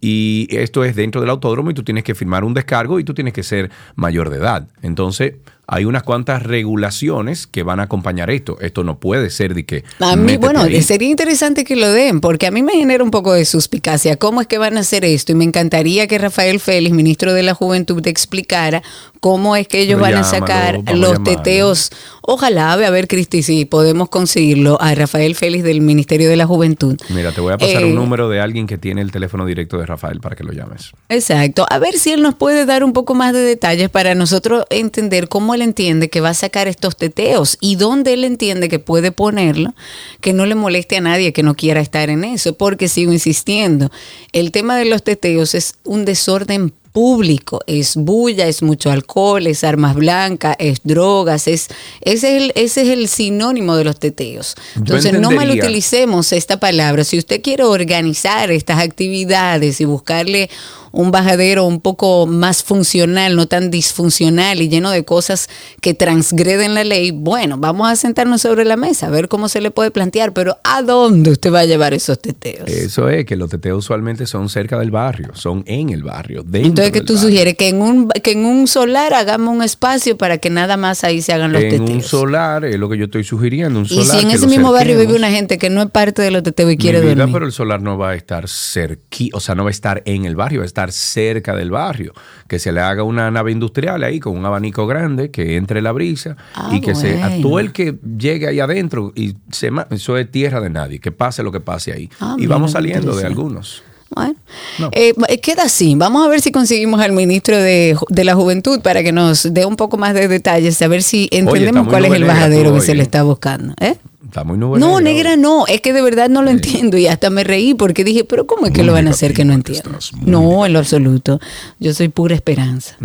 y 0.00 0.48
esto 0.50 0.82
es 0.82 0.96
dentro 0.96 1.20
del 1.20 1.30
autódromo 1.30 1.70
y 1.70 1.74
tú 1.74 1.84
tienes 1.84 2.02
que 2.02 2.14
firmar 2.14 2.44
un 2.44 2.54
descargo 2.54 2.98
y 2.98 3.04
tú 3.04 3.14
tienes 3.14 3.32
que 3.32 3.44
ser 3.44 3.70
mayor 3.94 4.28
de 4.30 4.38
edad. 4.38 4.68
Entonces, 4.82 5.34
hay 5.68 5.84
unas 5.84 6.04
cuantas 6.04 6.42
regulaciones 6.44 7.48
que 7.48 7.64
van 7.64 7.80
a 7.80 7.84
acompañar 7.84 8.30
esto. 8.30 8.56
Esto 8.60 8.84
no 8.84 9.00
puede 9.00 9.30
ser 9.30 9.54
de 9.54 9.66
que... 9.66 9.84
A 9.98 10.14
mí, 10.14 10.36
bueno, 10.36 10.62
ahí. 10.62 10.80
sería 10.82 11.08
interesante 11.08 11.64
que 11.64 11.74
lo 11.74 11.90
den, 11.90 12.20
porque 12.20 12.46
a 12.46 12.52
mí 12.52 12.62
me 12.62 12.72
genera 12.72 13.02
un 13.02 13.10
poco 13.10 13.32
de 13.32 13.44
suspicacia. 13.44 14.16
¿Cómo 14.16 14.40
es 14.40 14.46
que 14.46 14.58
van 14.58 14.76
a 14.76 14.80
hacer 14.80 15.04
esto? 15.04 15.32
Y 15.32 15.34
me 15.34 15.44
encantaría 15.44 16.06
que 16.06 16.18
Rafael 16.18 16.60
Félix, 16.60 16.94
ministro 16.94 17.32
de 17.32 17.42
la 17.42 17.54
Juventud, 17.54 18.00
te 18.00 18.10
explicara 18.10 18.82
cómo 19.18 19.56
es 19.56 19.66
que 19.66 19.80
ellos 19.80 20.00
van 20.00 20.14
a 20.14 20.22
sacar 20.22 20.80
los 20.94 21.24
teteos. 21.24 21.90
Ojalá, 22.28 22.72
a 22.72 22.90
ver, 22.90 23.06
Cristi, 23.06 23.44
si 23.44 23.64
podemos 23.66 24.08
conseguirlo 24.08 24.78
a 24.80 24.94
Rafael 24.96 25.36
Félix 25.36 25.62
del 25.62 25.80
Ministerio 25.80 26.28
de 26.28 26.34
la 26.34 26.44
Juventud. 26.44 26.96
Mira, 27.08 27.30
te 27.30 27.40
voy 27.40 27.52
a 27.52 27.58
pasar 27.58 27.82
Eh, 27.82 27.86
un 27.86 27.94
número 27.94 28.28
de 28.28 28.40
alguien 28.40 28.66
que 28.66 28.78
tiene 28.78 29.00
el 29.00 29.12
teléfono 29.12 29.46
directo 29.46 29.78
de 29.78 29.86
Rafael 29.86 30.20
para 30.20 30.34
que 30.34 30.42
lo 30.42 30.52
llames. 30.52 30.92
Exacto. 31.08 31.66
A 31.70 31.78
ver 31.78 31.96
si 31.96 32.10
él 32.12 32.22
nos 32.22 32.34
puede 32.34 32.66
dar 32.66 32.82
un 32.82 32.92
poco 32.92 33.14
más 33.14 33.32
de 33.32 33.38
detalles 33.38 33.90
para 33.90 34.16
nosotros 34.16 34.64
entender 34.70 35.28
cómo 35.28 35.54
él 35.54 35.62
entiende 35.62 36.10
que 36.10 36.20
va 36.20 36.30
a 36.30 36.34
sacar 36.34 36.66
estos 36.66 36.96
teteos 36.96 37.58
y 37.60 37.76
dónde 37.76 38.14
él 38.14 38.24
entiende 38.24 38.68
que 38.68 38.80
puede 38.80 39.12
ponerlo, 39.12 39.74
que 40.20 40.32
no 40.32 40.46
le 40.46 40.56
moleste 40.56 40.96
a 40.96 41.00
nadie 41.00 41.32
que 41.32 41.44
no 41.44 41.54
quiera 41.54 41.80
estar 41.80 42.10
en 42.10 42.24
eso, 42.24 42.56
porque 42.56 42.88
sigo 42.88 43.12
insistiendo, 43.12 43.90
el 44.32 44.50
tema 44.50 44.76
de 44.76 44.86
los 44.86 45.04
teteos 45.04 45.54
es 45.54 45.76
un 45.84 46.04
desorden 46.04 46.72
público, 46.96 47.60
es 47.66 47.94
bulla, 47.94 48.46
es 48.48 48.62
mucho 48.62 48.90
alcohol, 48.90 49.46
es 49.46 49.64
armas 49.64 49.94
blancas, 49.94 50.56
es 50.58 50.80
drogas, 50.82 51.46
es 51.46 51.68
ese 52.00 52.36
es 52.38 52.42
el, 52.42 52.52
ese 52.54 52.80
es 52.84 52.88
el 52.88 53.06
sinónimo 53.08 53.76
de 53.76 53.84
los 53.84 53.98
teteos. 54.00 54.54
Entonces 54.76 55.12
no 55.12 55.28
entendería- 55.30 55.36
malutilicemos 55.60 56.32
esta 56.32 56.58
palabra. 56.58 57.04
Si 57.04 57.18
usted 57.18 57.42
quiere 57.42 57.64
organizar 57.64 58.50
estas 58.50 58.78
actividades 58.80 59.78
y 59.82 59.84
buscarle 59.84 60.48
un 60.96 61.10
bajadero 61.10 61.64
un 61.64 61.80
poco 61.80 62.26
más 62.26 62.62
funcional, 62.64 63.36
no 63.36 63.46
tan 63.46 63.70
disfuncional 63.70 64.62
y 64.62 64.68
lleno 64.68 64.90
de 64.90 65.04
cosas 65.04 65.48
que 65.80 65.92
transgreden 65.94 66.74
la 66.74 66.84
ley, 66.84 67.10
bueno, 67.10 67.58
vamos 67.58 67.90
a 67.90 67.96
sentarnos 67.96 68.40
sobre 68.40 68.64
la 68.64 68.76
mesa 68.76 69.06
a 69.08 69.10
ver 69.10 69.28
cómo 69.28 69.48
se 69.48 69.60
le 69.60 69.70
puede 69.70 69.90
plantear, 69.90 70.32
pero 70.32 70.56
¿a 70.64 70.82
dónde 70.82 71.30
usted 71.30 71.52
va 71.52 71.60
a 71.60 71.64
llevar 71.66 71.92
esos 71.92 72.18
teteos? 72.18 72.68
Eso 72.68 73.08
es, 73.10 73.26
que 73.26 73.36
los 73.36 73.50
teteos 73.50 73.78
usualmente 73.78 74.26
son 74.26 74.48
cerca 74.48 74.78
del 74.78 74.90
barrio, 74.90 75.34
son 75.34 75.62
en 75.66 75.90
el 75.90 76.02
barrio. 76.02 76.42
dentro 76.42 76.68
Entonces, 76.68 76.92
¿qué 76.92 77.00
tú 77.02 77.14
barrio. 77.14 77.28
sugieres? 77.28 77.54
Que 77.56 77.68
en, 77.68 77.82
un, 77.82 78.08
que 78.08 78.32
en 78.32 78.46
un 78.46 78.66
solar 78.66 79.12
hagamos 79.12 79.54
un 79.54 79.62
espacio 79.62 80.16
para 80.16 80.38
que 80.38 80.48
nada 80.48 80.76
más 80.78 81.04
ahí 81.04 81.20
se 81.20 81.32
hagan 81.34 81.52
los 81.52 81.62
En 81.62 81.70
teteos. 81.70 81.90
un 81.90 82.02
solar, 82.02 82.64
es 82.64 82.78
lo 82.78 82.88
que 82.88 82.96
yo 82.96 83.04
estoy 83.04 83.22
sugiriendo, 83.24 83.78
un 83.80 83.84
y 83.84 83.88
solar. 83.88 84.06
si 84.06 84.26
en 84.26 84.30
ese 84.30 84.46
mismo 84.46 84.72
barrio 84.72 84.98
vive 84.98 85.14
una 85.14 85.30
gente 85.30 85.58
que 85.58 85.68
no 85.68 85.82
es 85.82 85.90
parte 85.90 86.22
de 86.22 86.30
los 86.30 86.42
teteos 86.42 86.72
y 86.72 86.76
quiere 86.78 87.00
vida, 87.00 87.14
dormir. 87.14 87.32
pero 87.34 87.44
el 87.46 87.52
solar 87.52 87.82
no 87.82 87.98
va 87.98 88.10
a 88.10 88.14
estar 88.14 88.48
cerqui, 88.48 89.30
o 89.34 89.40
sea, 89.40 89.54
no 89.54 89.64
va 89.64 89.68
a 89.68 89.72
estar 89.72 90.02
en 90.06 90.24
el 90.24 90.36
barrio, 90.36 90.60
va 90.60 90.64
a 90.64 90.66
estar 90.66 90.85
cerca 90.92 91.54
del 91.56 91.70
barrio. 91.70 92.12
Que 92.48 92.58
se 92.58 92.72
le 92.72 92.80
haga 92.80 93.02
una 93.02 93.30
nave 93.30 93.52
industrial 93.52 94.02
ahí 94.04 94.20
con 94.20 94.36
un 94.36 94.44
abanico 94.44 94.86
grande, 94.86 95.30
que 95.30 95.56
entre 95.56 95.82
la 95.82 95.92
brisa 95.92 96.36
Ah, 96.54 96.70
y 96.72 96.80
que 96.80 96.94
se 96.94 97.22
a 97.22 97.28
bueno. 97.28 97.42
todo 97.42 97.58
el 97.60 97.72
que 97.72 97.96
llegue 98.18 98.46
ahí 98.48 98.60
adentro 98.60 99.12
y 99.14 99.34
se 99.50 99.70
eso 99.90 100.16
es 100.16 100.30
tierra 100.30 100.60
de 100.60 100.70
nadie, 100.70 100.98
que 101.00 101.12
pase 101.12 101.42
lo 101.42 101.50
que 101.52 101.60
pase 101.60 101.92
ahí. 101.92 102.10
Ah, 102.20 102.36
y 102.38 102.46
vamos 102.46 102.72
saliendo 102.72 103.14
de 103.16 103.26
algunos. 103.26 103.82
Bueno, 104.14 104.36
No. 104.78 104.88
eh, 104.92 105.12
eh, 105.28 105.40
queda 105.40 105.64
así. 105.64 105.96
Vamos 105.96 106.24
a 106.24 106.28
ver 106.28 106.40
si 106.40 106.52
conseguimos 106.52 107.00
al 107.00 107.10
ministro 107.12 107.56
de, 107.56 107.96
de 108.08 108.24
la 108.24 108.36
Juventud 108.36 108.80
para 108.80 109.02
que 109.02 109.10
nos 109.10 109.52
dé 109.52 109.66
un 109.66 109.74
poco 109.74 109.96
más 109.96 110.14
de 110.14 110.28
detalles, 110.28 110.80
a 110.80 110.86
ver 110.88 111.02
si 111.02 111.28
entendemos 111.32 111.84
muy 111.84 111.90
cuál 111.90 112.04
es 112.04 112.12
el 112.12 112.24
bajadero 112.24 112.72
que 112.72 112.80
se 112.80 112.94
le 112.94 113.00
¿eh? 113.00 113.02
está 113.02 113.24
buscando. 113.24 113.74
¿eh? 113.80 113.96
Está 114.36 114.44
muy 114.44 114.58
No, 114.58 115.00
negra 115.00 115.34
no, 115.38 115.66
es 115.66 115.80
que 115.80 115.94
de 115.94 116.02
verdad 116.02 116.28
no 116.28 116.42
lo 116.42 116.50
entiendo 116.50 116.98
y 116.98 117.06
hasta 117.06 117.30
me 117.30 117.42
reí 117.42 117.72
porque 117.72 118.04
dije, 118.04 118.22
pero 118.24 118.46
¿cómo 118.46 118.66
es 118.66 118.72
que 118.72 118.80
Muy 118.80 118.88
lo 118.88 118.92
van 118.92 119.08
a 119.08 119.12
hacer 119.12 119.32
que 119.32 119.46
no 119.46 119.54
entiendo? 119.54 119.98
No, 120.26 120.66
en 120.66 120.74
lo 120.74 120.80
absoluto. 120.80 121.40
Yo 121.80 121.94
soy 121.94 122.10
pura 122.10 122.34
esperanza. 122.34 122.98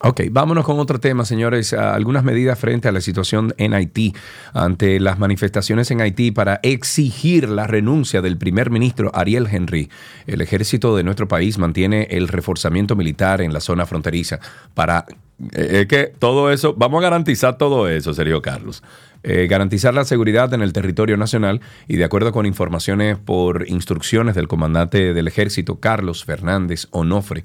Ok, 0.00 0.22
vámonos 0.30 0.64
con 0.64 0.78
otro 0.78 1.00
tema, 1.00 1.26
señores. 1.26 1.74
Ah, 1.74 1.94
Algunas 1.94 2.24
medidas 2.24 2.58
frente 2.58 2.88
a 2.88 2.92
la 2.92 3.02
situación 3.02 3.52
en 3.58 3.74
Haití, 3.74 4.14
ante 4.54 5.00
las 5.00 5.18
manifestaciones 5.18 5.90
en 5.90 6.00
Haití 6.00 6.30
para 6.30 6.60
exigir 6.62 7.46
la 7.46 7.66
renuncia 7.66 8.22
del 8.22 8.38
primer 8.38 8.70
ministro 8.70 9.10
Ariel 9.12 9.46
Henry. 9.52 9.90
El 10.26 10.40
ejército 10.40 10.96
de 10.96 11.04
nuestro 11.04 11.28
país 11.28 11.58
mantiene 11.58 12.08
el 12.10 12.26
reforzamiento 12.26 12.96
militar 12.96 13.42
en 13.42 13.52
la 13.52 13.60
zona 13.60 13.84
fronteriza 13.84 14.40
para... 14.72 15.04
eh, 15.52 15.80
Es 15.82 15.86
que 15.88 16.12
todo 16.18 16.50
eso, 16.50 16.72
vamos 16.74 17.00
a 17.00 17.02
garantizar 17.02 17.58
todo 17.58 17.86
eso, 17.86 18.14
Sergio 18.14 18.40
Carlos. 18.40 18.82
Eh, 19.26 19.46
garantizar 19.46 19.94
la 19.94 20.04
seguridad 20.04 20.52
en 20.52 20.60
el 20.60 20.74
territorio 20.74 21.16
nacional 21.16 21.62
y 21.88 21.96
de 21.96 22.04
acuerdo 22.04 22.30
con 22.30 22.44
informaciones 22.44 23.16
por 23.16 23.66
instrucciones 23.70 24.34
del 24.34 24.48
comandante 24.48 25.14
del 25.14 25.26
ejército 25.28 25.80
Carlos 25.80 26.26
Fernández 26.26 26.88
Onofre, 26.90 27.42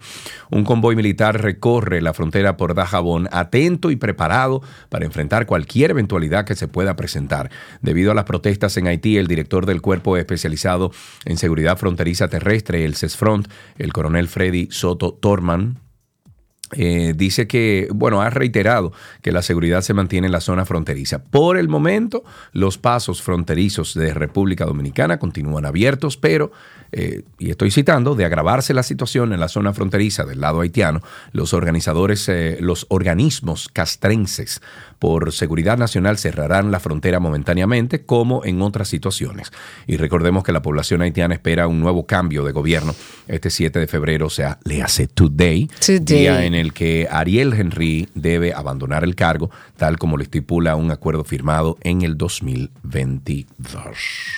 un 0.51 0.65
convoy 0.65 0.97
militar 0.97 1.41
recorre 1.41 2.01
la 2.01 2.13
frontera 2.13 2.57
por 2.57 2.75
Dajabón 2.75 3.29
atento 3.31 3.91
y 3.91 3.95
preparado 3.95 4.61
para 4.89 5.05
enfrentar 5.05 5.45
cualquier 5.45 5.91
eventualidad 5.91 6.43
que 6.43 6.55
se 6.55 6.67
pueda 6.67 6.97
presentar. 6.97 7.49
Debido 7.81 8.11
a 8.11 8.15
las 8.15 8.25
protestas 8.25 8.75
en 8.75 8.87
Haití, 8.87 9.15
el 9.15 9.27
director 9.27 9.65
del 9.65 9.81
cuerpo 9.81 10.17
especializado 10.17 10.91
en 11.23 11.37
seguridad 11.37 11.77
fronteriza 11.77 12.27
terrestre, 12.27 12.83
el 12.83 12.97
CESFRONT, 12.97 13.47
el 13.77 13.93
coronel 13.93 14.27
Freddy 14.27 14.67
Soto 14.69 15.13
Torman, 15.13 15.79
eh, 16.73 17.13
dice 17.15 17.47
que, 17.47 17.87
bueno, 17.91 18.21
ha 18.21 18.29
reiterado 18.29 18.93
que 19.21 19.31
la 19.31 19.41
seguridad 19.41 19.81
se 19.81 19.93
mantiene 19.93 20.27
en 20.27 20.31
la 20.31 20.41
zona 20.41 20.65
fronteriza. 20.65 21.23
Por 21.23 21.57
el 21.57 21.67
momento, 21.67 22.23
los 22.53 22.77
pasos 22.77 23.21
fronterizos 23.21 23.93
de 23.93 24.13
República 24.13 24.65
Dominicana 24.65 25.17
continúan 25.17 25.65
abiertos, 25.65 26.17
pero, 26.17 26.51
eh, 26.91 27.23
y 27.39 27.49
estoy 27.49 27.71
citando, 27.71 28.15
de 28.15 28.25
agravarse 28.25 28.73
la 28.73 28.83
situación 28.83 29.33
en 29.33 29.39
la 29.39 29.47
zona 29.47 29.73
fronteriza 29.73 30.25
del 30.25 30.41
lado 30.41 30.61
haitiano, 30.61 31.01
los 31.31 31.53
organizadores, 31.53 32.29
eh, 32.29 32.57
los 32.61 32.85
organismos 32.89 33.69
castrenses 33.69 34.61
por 34.99 35.31
seguridad 35.31 35.77
nacional 35.77 36.17
cerrarán 36.17 36.71
la 36.71 36.79
frontera 36.79 37.19
momentáneamente, 37.19 38.03
como 38.03 38.45
en 38.45 38.61
otras 38.61 38.87
situaciones. 38.89 39.51
Y 39.87 39.97
recordemos 39.97 40.43
que 40.43 40.51
la 40.51 40.61
población 40.61 41.01
haitiana 41.01 41.33
espera 41.33 41.67
un 41.67 41.79
nuevo 41.79 42.05
cambio 42.05 42.43
de 42.43 42.51
gobierno 42.51 42.93
este 43.27 43.49
7 43.49 43.79
de 43.79 43.87
febrero, 43.87 44.27
o 44.27 44.29
sea, 44.29 44.59
le 44.63 44.81
hace 44.81 45.07
today, 45.07 45.69
Today. 45.79 45.99
día 45.99 46.45
en 46.45 46.55
el 46.55 46.73
que 46.73 47.07
Ariel 47.09 47.53
Henry 47.53 48.09
debe 48.13 48.53
abandonar 48.53 49.03
el 49.03 49.15
cargo, 49.15 49.49
tal 49.77 49.97
como 49.97 50.17
lo 50.17 50.23
estipula 50.23 50.75
un 50.75 50.91
acuerdo 50.91 51.23
firmado 51.23 51.77
en 51.81 52.01
el 52.01 52.17
2022. 52.17 53.47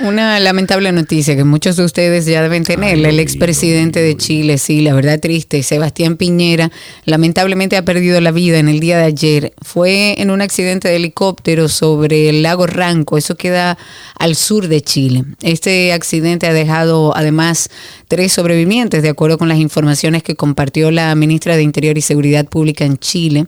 Una 0.01 0.39
lamentable 0.39 0.91
noticia 0.91 1.35
que 1.35 1.43
muchos 1.43 1.77
de 1.77 1.85
ustedes 1.85 2.25
ya 2.25 2.41
deben 2.41 2.63
tener. 2.63 2.95
Ay, 2.95 3.05
el 3.05 3.19
expresidente 3.19 4.01
de. 4.01 4.11
Chile, 4.21 4.57
sí, 4.57 4.81
la 4.81 4.93
verdad 4.93 5.19
triste, 5.19 5.63
Sebastián 5.63 6.17
Piñera, 6.17 6.69
lamentablemente 7.05 7.77
ha 7.77 7.85
perdido 7.85 8.21
la 8.21 8.31
vida 8.31 8.59
en 8.59 8.67
el 8.67 8.79
día 8.79 8.97
de 8.97 9.05
ayer. 9.05 9.53
Fue 9.61 10.21
en 10.21 10.29
un 10.29 10.41
accidente 10.51 10.89
de 10.89 10.97
helicóptero 10.97 11.69
sobre 11.69 12.27
el 12.27 12.43
lago 12.43 12.67
Ranco, 12.67 13.17
eso 13.17 13.35
queda 13.35 13.77
al 14.19 14.35
sur 14.35 14.67
de 14.67 14.81
Chile. 14.81 15.23
Este 15.41 15.93
accidente 15.93 16.45
ha 16.45 16.51
dejado 16.51 17.15
además 17.15 17.69
tres 18.09 18.33
sobrevivientes, 18.33 19.01
de 19.01 19.07
acuerdo 19.07 19.37
con 19.37 19.47
las 19.47 19.59
informaciones 19.59 20.23
que 20.23 20.35
compartió 20.35 20.91
la 20.91 21.15
ministra 21.15 21.55
de 21.55 21.63
Interior 21.63 21.97
y 21.97 22.01
Seguridad 22.01 22.45
Pública 22.45 22.83
en 22.83 22.97
Chile. 22.97 23.45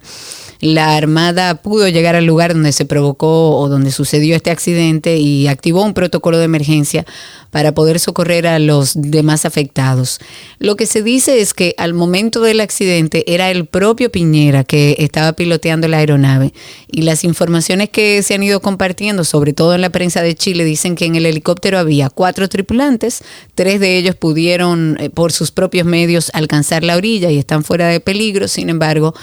La 0.64 0.96
Armada 0.96 1.56
pudo 1.56 1.90
llegar 1.90 2.16
al 2.16 2.26
lugar 2.26 2.54
donde 2.54 2.72
se 2.72 2.86
provocó 2.86 3.58
o 3.58 3.68
donde 3.68 3.92
sucedió 3.92 4.34
este 4.34 4.50
accidente 4.50 5.18
y 5.18 5.48
activó 5.48 5.84
un 5.84 5.94
protocolo 5.94 6.38
de 6.38 6.46
emergencia 6.46 7.06
para 7.52 7.74
poder 7.74 8.00
socorrer 8.00 8.48
a 8.48 8.60
los 8.60 8.94
demás 8.96 9.46
afectados. 9.46 10.20
Lo 10.60 10.78
que 10.78 10.86
se 10.86 11.04
dice 11.04 11.42
es 11.42 11.54
que 11.54 11.76
al 11.78 11.94
momento 11.94 12.42
del 12.42 12.62
accidente 12.62 13.26
era 13.28 13.52
el 13.52 13.66
propio 13.66 14.10
Piñera 14.10 14.64
que 14.64 14.96
estaba 15.00 15.34
piloteando 15.34 15.90
la 15.90 15.98
aeronave 15.98 16.54
y 16.90 17.02
las 17.02 17.26
informaciones 17.26 17.90
que 17.90 18.24
se 18.24 18.34
han 18.34 18.42
ido 18.42 18.62
compartiendo, 18.62 19.26
sobre 19.26 19.52
todo 19.52 19.76
en 19.76 19.82
la 19.82 19.90
prensa 19.90 20.22
de 20.22 20.34
Chile, 20.34 20.64
dicen 20.64 20.96
que 20.96 21.06
en 21.06 21.16
el 21.16 21.26
helicóptero 21.26 21.78
había 21.78 22.10
cuatro 22.10 22.48
tripulantes, 22.48 23.22
tres 23.54 23.82
de 23.82 23.98
ellos 23.98 24.16
pudieron 24.16 24.98
eh, 25.00 25.10
por 25.10 25.34
sus 25.34 25.52
propios 25.52 25.86
medios 25.86 26.32
alcanzar 26.34 26.86
la 26.86 26.96
orilla 26.96 27.30
y 27.32 27.38
están 27.38 27.66
fuera 27.66 27.88
de 27.88 28.00
peligro, 28.00 28.48
sin 28.48 28.70
embargo, 28.70 29.14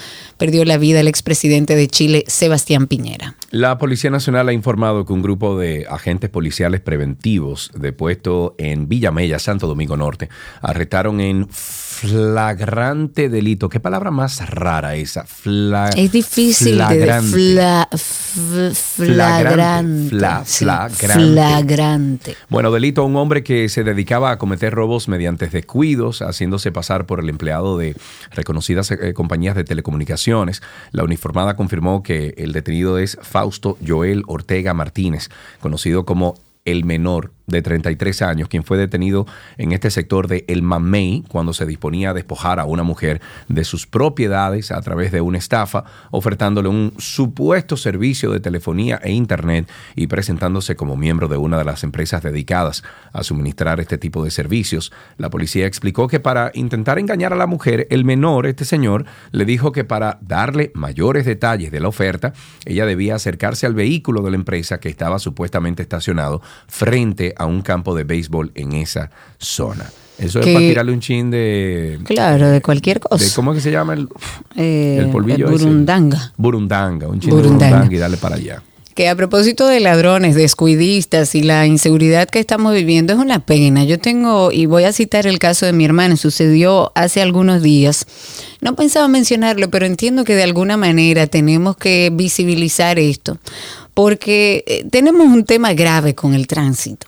perdió 0.41 0.65
la 0.65 0.79
vida 0.79 0.99
el 0.99 1.07
expresidente 1.07 1.75
de 1.75 1.87
Chile, 1.87 2.23
Sebastián 2.25 2.87
Piñera. 2.87 3.35
La 3.51 3.77
Policía 3.77 4.09
Nacional 4.09 4.47
ha 4.47 4.53
informado 4.53 5.05
que 5.05 5.11
un 5.11 5.21
grupo 5.21 5.59
de 5.59 5.85
agentes 5.89 6.29
policiales 6.29 6.79
preventivos 6.79 7.69
depuesto 7.75 8.55
en 8.57 8.87
Villamella, 8.87 9.39
Santo 9.39 9.67
Domingo 9.67 9.97
Norte, 9.97 10.29
arrestaron 10.61 11.19
en 11.19 11.49
flagrante 11.49 13.27
delito. 13.29 13.67
¿Qué 13.67 13.79
palabra 13.81 14.09
más 14.09 14.49
rara 14.49 14.95
esa? 14.95 15.25
Fla- 15.25 15.89
Es 15.97 16.11
difícil 16.13 16.77
de 16.77 16.83
flagrante. 16.85 17.27
fla- 17.27 17.87
flagrante. 18.73 20.15
Fla- 20.15 20.43
sí, 20.45 20.63
flagrante. 20.65 21.13
flagrante. 21.13 22.35
Bueno, 22.49 22.71
delito 22.71 23.01
a 23.01 23.05
un 23.05 23.17
hombre 23.17 23.43
que 23.43 23.67
se 23.69 23.83
dedicaba 23.83 24.31
a 24.31 24.37
cometer 24.37 24.73
robos 24.73 25.07
mediante 25.09 25.47
descuidos, 25.47 26.21
haciéndose 26.21 26.71
pasar 26.71 27.05
por 27.05 27.19
el 27.19 27.29
empleado 27.29 27.77
de 27.77 27.95
reconocidas 28.31 28.91
eh, 28.91 29.13
compañías 29.13 29.55
de 29.55 29.63
telecomunicaciones. 29.65 30.61
La 30.91 31.03
uniformada 31.03 31.55
confirmó 31.55 32.01
que 32.01 32.33
el 32.37 32.53
detenido 32.53 32.97
es 32.97 33.17
Fausto 33.41 33.75
Joel 33.83 34.21
Ortega 34.27 34.75
Martínez, 34.75 35.31
conocido 35.61 36.05
como 36.05 36.35
el 36.63 36.85
menor 36.85 37.31
de 37.51 37.61
33 37.61 38.21
años, 38.21 38.47
quien 38.47 38.63
fue 38.63 38.77
detenido 38.77 39.27
en 39.57 39.71
este 39.71 39.91
sector 39.91 40.27
de 40.27 40.45
El 40.47 40.63
Mamey 40.63 41.23
cuando 41.27 41.53
se 41.53 41.65
disponía 41.65 42.11
a 42.11 42.13
despojar 42.13 42.59
a 42.59 42.65
una 42.65 42.83
mujer 42.83 43.21
de 43.47 43.63
sus 43.63 43.85
propiedades 43.85 44.71
a 44.71 44.81
través 44.81 45.11
de 45.11 45.21
una 45.21 45.37
estafa, 45.37 45.83
ofertándole 46.09 46.69
un 46.69 46.93
supuesto 46.97 47.77
servicio 47.77 48.31
de 48.31 48.39
telefonía 48.39 48.99
e 49.03 49.11
internet 49.11 49.69
y 49.95 50.07
presentándose 50.07 50.75
como 50.75 50.97
miembro 50.97 51.27
de 51.27 51.37
una 51.37 51.57
de 51.57 51.65
las 51.65 51.83
empresas 51.83 52.23
dedicadas 52.23 52.83
a 53.13 53.23
suministrar 53.23 53.79
este 53.79 53.97
tipo 53.97 54.23
de 54.23 54.31
servicios. 54.31 54.91
La 55.17 55.29
policía 55.29 55.67
explicó 55.67 56.07
que 56.07 56.19
para 56.19 56.51
intentar 56.53 56.99
engañar 56.99 57.33
a 57.33 57.37
la 57.37 57.47
mujer, 57.47 57.87
el 57.89 58.05
menor, 58.05 58.45
este 58.45 58.65
señor, 58.65 59.05
le 59.31 59.45
dijo 59.45 59.71
que 59.71 59.83
para 59.83 60.17
darle 60.21 60.71
mayores 60.73 61.25
detalles 61.25 61.71
de 61.71 61.79
la 61.79 61.87
oferta, 61.87 62.33
ella 62.65 62.85
debía 62.85 63.15
acercarse 63.15 63.65
al 63.65 63.73
vehículo 63.73 64.21
de 64.21 64.31
la 64.31 64.37
empresa 64.37 64.79
que 64.79 64.89
estaba 64.89 65.19
supuestamente 65.19 65.81
estacionado 65.81 66.41
frente 66.67 67.33
a 67.37 67.40
un 67.45 67.61
campo 67.61 67.95
de 67.95 68.03
béisbol 68.03 68.51
en 68.55 68.73
esa 68.73 69.09
zona. 69.37 69.91
Eso 70.17 70.39
es 70.39 70.45
para 70.45 70.59
tirarle 70.59 70.91
un 70.91 70.99
chin 70.99 71.31
de... 71.31 71.99
Claro, 72.03 72.49
de 72.49 72.61
cualquier 72.61 72.99
cosa. 72.99 73.23
de 73.25 73.31
¿Cómo 73.31 73.51
es 73.53 73.55
que 73.57 73.61
se 73.61 73.71
llama 73.71 73.93
el, 73.93 74.07
Eh, 74.55 74.97
el 74.99 75.09
polvillo 75.09 75.47
el 75.47 75.55
ese? 75.55 75.63
burundanga. 75.65 76.31
Burundanga, 76.37 77.07
un 77.07 77.19
chin 77.19 77.31
de 77.31 77.35
Burundanga. 77.37 77.67
burundanga 77.77 77.95
y 77.95 77.97
darle 77.99 78.17
para 78.17 78.35
allá. 78.35 78.61
Que 78.93 79.07
a 79.07 79.15
propósito 79.15 79.65
de 79.67 79.79
ladrones, 79.79 80.35
descuidistas 80.35 81.33
y 81.33 81.41
la 81.43 81.65
inseguridad 81.65 82.27
que 82.27 82.39
estamos 82.39 82.73
viviendo 82.73 83.13
es 83.13 83.19
una 83.19 83.39
pena. 83.39 83.83
Yo 83.85 83.97
tengo, 83.99 84.51
y 84.51 84.65
voy 84.65 84.83
a 84.83 84.91
citar 84.91 85.25
el 85.25 85.39
caso 85.39 85.65
de 85.65 85.71
mi 85.73 85.85
hermana, 85.85 86.17
sucedió 86.17 86.91
hace 86.93 87.21
algunos 87.21 87.63
días. 87.63 88.05
No 88.59 88.75
pensaba 88.75 89.07
mencionarlo, 89.07 89.69
pero 89.71 89.85
entiendo 89.85 90.23
que 90.25 90.35
de 90.35 90.43
alguna 90.43 90.75
manera 90.77 91.25
tenemos 91.25 91.77
que 91.77 92.11
visibilizar 92.13 92.99
esto, 92.99 93.37
porque 94.01 94.63
eh, 94.65 94.83
tenemos 94.89 95.27
un 95.27 95.45
tema 95.45 95.73
grave 95.73 96.15
con 96.15 96.33
el 96.33 96.47
tránsito. 96.47 97.05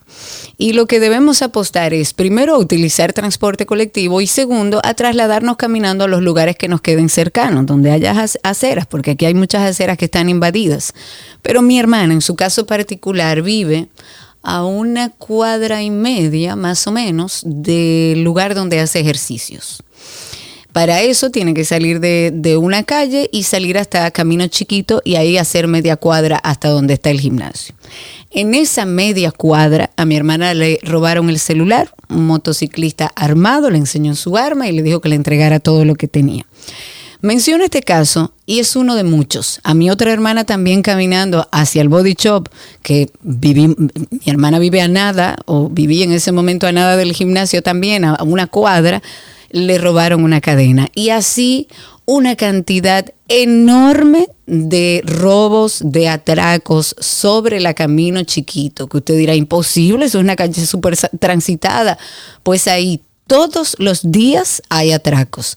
Y 0.59 0.73
lo 0.73 0.85
que 0.85 0.99
debemos 0.99 1.41
apostar 1.41 1.91
es, 1.91 2.13
primero, 2.13 2.53
a 2.53 2.59
utilizar 2.59 3.13
transporte 3.13 3.65
colectivo 3.65 4.21
y 4.21 4.27
segundo, 4.27 4.79
a 4.83 4.93
trasladarnos 4.93 5.57
caminando 5.57 6.03
a 6.03 6.07
los 6.07 6.21
lugares 6.21 6.55
que 6.55 6.67
nos 6.67 6.81
queden 6.81 7.09
cercanos, 7.09 7.65
donde 7.65 7.89
haya 7.89 8.13
ac- 8.13 8.37
aceras, 8.43 8.85
porque 8.85 9.11
aquí 9.11 9.25
hay 9.25 9.33
muchas 9.33 9.63
aceras 9.63 9.97
que 9.97 10.05
están 10.05 10.29
invadidas. 10.29 10.93
Pero 11.41 11.63
mi 11.63 11.79
hermana, 11.79 12.13
en 12.13 12.21
su 12.21 12.35
caso 12.35 12.67
particular, 12.67 13.41
vive 13.41 13.87
a 14.43 14.63
una 14.63 15.09
cuadra 15.09 15.81
y 15.81 15.89
media, 15.89 16.55
más 16.55 16.85
o 16.85 16.91
menos, 16.91 17.41
del 17.43 18.21
lugar 18.23 18.53
donde 18.53 18.79
hace 18.79 18.99
ejercicios. 18.99 19.81
Para 20.73 21.01
eso 21.01 21.29
tiene 21.29 21.53
que 21.53 21.65
salir 21.65 21.99
de, 21.99 22.57
una 22.57 22.83
calle 22.83 23.29
y 23.31 23.43
salir 23.43 23.77
hasta 23.77 24.09
Camino 24.09 24.47
Chiquito 24.47 25.01
y 25.05 25.15
ahí 25.15 25.37
hacer 25.37 25.67
media 25.67 25.97
cuadra 25.97 26.37
hasta 26.37 26.69
donde 26.69 26.95
está 26.95 27.11
el 27.11 27.19
gimnasio. 27.19 27.75
En 28.31 28.55
esa 28.55 28.85
media 28.85 29.31
cuadra 29.31 29.91
a 29.95 30.05
mi 30.05 30.15
hermana 30.15 30.55
le 30.55 30.79
robaron 30.81 31.29
el 31.29 31.37
celular, 31.37 31.93
un 32.09 32.25
motociclista 32.25 33.11
armado 33.15 33.69
le 33.69 33.77
enseñó 33.77 34.15
su 34.15 34.35
arma 34.35 34.67
y 34.67 34.71
le 34.71 34.81
dijo 34.81 34.99
que 34.99 35.09
le 35.09 35.15
entregara 35.15 35.59
todo 35.59 35.85
lo 35.85 35.93
que 35.93 36.07
tenía. 36.07 36.47
Menciono 37.21 37.63
este 37.63 37.83
caso 37.83 38.33
y 38.47 38.59
es 38.59 38.75
uno 38.75 38.95
de 38.95 39.03
muchos. 39.03 39.61
A 39.63 39.75
mi 39.75 39.91
otra 39.91 40.11
hermana 40.11 40.43
también 40.43 40.81
caminando 40.81 41.47
hacia 41.51 41.83
el 41.83 41.87
body 41.87 42.15
shop, 42.15 42.49
que 42.81 43.11
viví, 43.21 43.67
mi 43.67 44.25
hermana 44.25 44.57
vive 44.57 44.81
a 44.81 44.87
nada, 44.87 45.37
o 45.45 45.69
vivía 45.69 46.03
en 46.03 46.11
ese 46.11 46.31
momento 46.31 46.65
a 46.65 46.71
nada 46.71 46.97
del 46.97 47.13
gimnasio 47.13 47.61
también, 47.61 48.03
a 48.03 48.17
una 48.23 48.47
cuadra, 48.47 49.01
le 49.53 49.77
robaron 49.77 50.23
una 50.23 50.41
cadena. 50.41 50.89
Y 50.93 51.09
así 51.09 51.67
una 52.05 52.35
cantidad 52.35 53.05
enorme 53.29 54.27
de 54.45 55.01
robos, 55.05 55.79
de 55.85 56.09
atracos 56.09 56.95
sobre 56.99 57.61
la 57.61 57.73
Camino 57.73 58.23
Chiquito, 58.23 58.89
que 58.89 58.97
usted 58.97 59.15
dirá, 59.15 59.35
imposible, 59.35 60.05
eso 60.05 60.17
es 60.17 60.23
una 60.23 60.35
calle 60.35 60.65
súper 60.65 60.97
transitada. 61.19 61.97
Pues 62.41 62.67
ahí 62.67 63.01
todos 63.27 63.75
los 63.79 64.11
días 64.11 64.61
hay 64.69 64.91
atracos, 64.91 65.55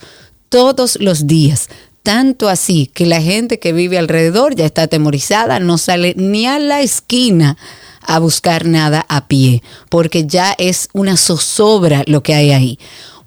todos 0.50 0.98
los 1.00 1.26
días. 1.26 1.68
Tanto 2.02 2.48
así 2.48 2.86
que 2.86 3.06
la 3.06 3.20
gente 3.20 3.58
que 3.58 3.72
vive 3.72 3.98
alrededor 3.98 4.54
ya 4.54 4.66
está 4.66 4.82
atemorizada, 4.82 5.58
no 5.58 5.78
sale 5.78 6.14
ni 6.16 6.46
a 6.46 6.60
la 6.60 6.80
esquina 6.82 7.56
a 8.02 8.20
buscar 8.20 8.66
nada 8.66 9.04
a 9.08 9.26
pie, 9.26 9.62
porque 9.88 10.26
ya 10.26 10.54
es 10.58 10.88
una 10.92 11.16
zozobra 11.16 12.04
lo 12.06 12.22
que 12.22 12.34
hay 12.34 12.52
ahí. 12.52 12.78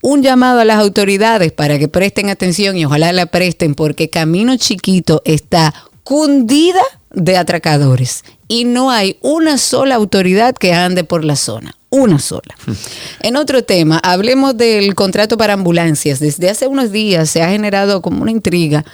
Un 0.01 0.23
llamado 0.23 0.59
a 0.59 0.65
las 0.65 0.77
autoridades 0.77 1.51
para 1.51 1.77
que 1.77 1.87
presten 1.87 2.29
atención 2.29 2.77
y 2.77 2.85
ojalá 2.85 3.11
la 3.11 3.25
presten 3.25 3.75
porque 3.75 4.09
Camino 4.09 4.55
Chiquito 4.57 5.21
está 5.25 5.73
cundida 6.03 6.81
de 7.11 7.37
atracadores 7.37 8.23
y 8.47 8.65
no 8.65 8.91
hay 8.91 9.17
una 9.21 9.57
sola 9.57 9.95
autoridad 9.95 10.55
que 10.55 10.73
ande 10.73 11.03
por 11.03 11.23
la 11.23 11.35
zona. 11.35 11.75
Una 11.89 12.19
sola. 12.19 12.55
En 13.21 13.35
otro 13.35 13.63
tema, 13.63 13.99
hablemos 14.03 14.55
del 14.55 14.95
contrato 14.95 15.37
para 15.37 15.53
ambulancias. 15.53 16.19
Desde 16.19 16.49
hace 16.49 16.67
unos 16.67 16.91
días 16.91 17.29
se 17.29 17.41
ha 17.41 17.49
generado 17.49 18.01
como 18.01 18.21
una 18.21 18.31
intriga 18.31 18.85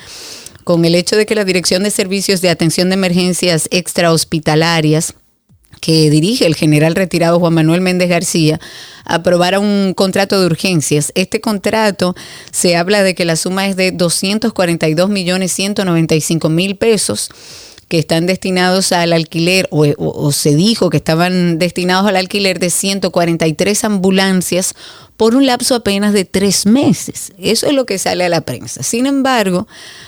con 0.63 0.83
el 0.83 0.95
hecho 0.95 1.15
de 1.15 1.25
que 1.25 1.35
la 1.35 1.45
Dirección 1.45 1.83
de 1.83 1.91
Servicios 1.91 2.41
de 2.41 2.49
Atención 2.49 2.89
de 2.89 2.95
Emergencias 2.95 3.67
Extrahospitalarias 3.71 5.13
que 5.81 6.09
dirige 6.09 6.45
el 6.45 6.55
general 6.55 6.95
retirado 6.95 7.39
Juan 7.39 7.53
Manuel 7.53 7.81
Méndez 7.81 8.09
García, 8.09 8.59
aprobara 9.05 9.59
un 9.59 9.93
contrato 9.93 10.39
de 10.39 10.47
urgencias. 10.47 11.11
Este 11.15 11.41
contrato 11.41 12.15
se 12.51 12.75
habla 12.75 13.03
de 13.03 13.13
que 13.15 13.25
la 13.25 13.35
suma 13.35 13.67
es 13.67 13.75
de 13.75 13.91
242 13.91 15.09
millones 15.09 15.51
195 15.51 16.49
mil 16.49 16.75
pesos 16.75 17.29
que 17.87 17.99
están 17.99 18.25
destinados 18.25 18.91
al 18.91 19.13
alquiler, 19.13 19.67
o, 19.69 19.85
o- 19.85 19.95
o 20.25 20.31
se 20.31 20.55
dijo 20.55 20.89
que 20.89 20.97
estaban 20.97 21.59
destinados 21.59 22.07
al 22.07 22.15
alquiler 22.15 22.57
de 22.57 22.71
143 22.71 23.83
ambulancias 23.83 24.73
por 25.17 25.35
un 25.35 25.45
lapso 25.45 25.75
apenas 25.75 26.13
de 26.13 26.25
tres 26.25 26.65
meses. 26.65 27.31
Eso 27.37 27.67
es 27.67 27.73
lo 27.73 27.85
que 27.85 27.97
sale 27.97 28.25
a 28.25 28.29
la 28.29 28.41
prensa. 28.41 28.83
Sin 28.83 29.05
embargo, 29.05 29.67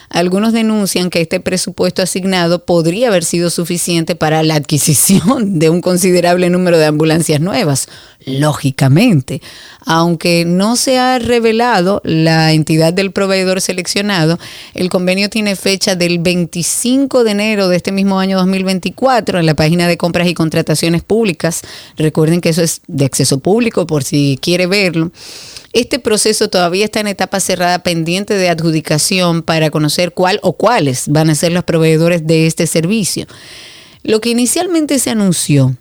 algunos 0.10 0.54
denuncian 0.54 1.10
que 1.10 1.22
este 1.22 1.40
presupuesto 1.40 2.02
asignado 2.02 2.66
podría 2.66 3.10
haber 3.10 3.24
sido 3.24 3.50
suficiente 3.50 4.16
para 4.16 4.42
la 4.44 4.56
adquisición 4.56 5.60
de 5.60 5.70
un 5.70 5.82
considerable 5.82 6.50
número 6.50 6.78
de 6.78 6.86
ambulancias 6.86 7.42
nuevas, 7.42 7.88
lógicamente. 8.26 9.42
Aunque 9.86 10.44
no 10.46 10.76
se 10.76 10.98
ha 10.98 11.20
revelado 11.20 12.02
la 12.04 12.52
entidad 12.52 12.94
del 12.94 13.12
proveedor 13.12 13.62
seleccionado, 13.62 14.40
el 14.74 14.90
convenio 14.90 15.30
tiene 15.30 15.56
fecha 15.56 15.96
del 15.96 16.20
25 16.20 17.24
de 17.24 17.32
enero 17.32 17.68
de 17.68 17.78
este 17.78 17.92
mismo 17.92 18.20
año 18.20 18.38
2024 18.38 19.40
en 19.40 19.46
la 19.46 19.56
página 19.56 19.88
de 19.88 19.98
compras 19.98 20.28
y 20.28 20.34
contrataciones 20.34 21.04
públicas. 21.04 21.62
Recuerden 21.98 22.42
que 22.42 22.50
eso 22.50 22.62
es 22.62 22.82
de 22.88 23.06
acceso 23.06 23.40
público 23.40 23.88
por 23.88 24.04
si 24.04 24.40
quiere 24.42 24.68
verlo. 24.68 24.97
Este 25.74 26.00
proceso 26.00 26.50
todavía 26.50 26.86
está 26.86 27.00
en 27.00 27.08
etapa 27.08 27.40
cerrada 27.40 27.80
pendiente 27.80 28.36
de 28.36 28.50
adjudicación 28.50 29.44
para 29.44 29.70
conocer 29.70 30.14
cuál 30.14 30.40
o 30.42 30.54
cuáles 30.54 31.08
van 31.08 31.30
a 31.30 31.36
ser 31.36 31.52
los 31.52 31.64
proveedores 31.64 32.26
de 32.26 32.48
este 32.48 32.68
servicio. 32.68 33.28
Lo 34.04 34.22
que 34.22 34.30
inicialmente 34.30 35.00
se 35.00 35.10
anunció 35.10 35.76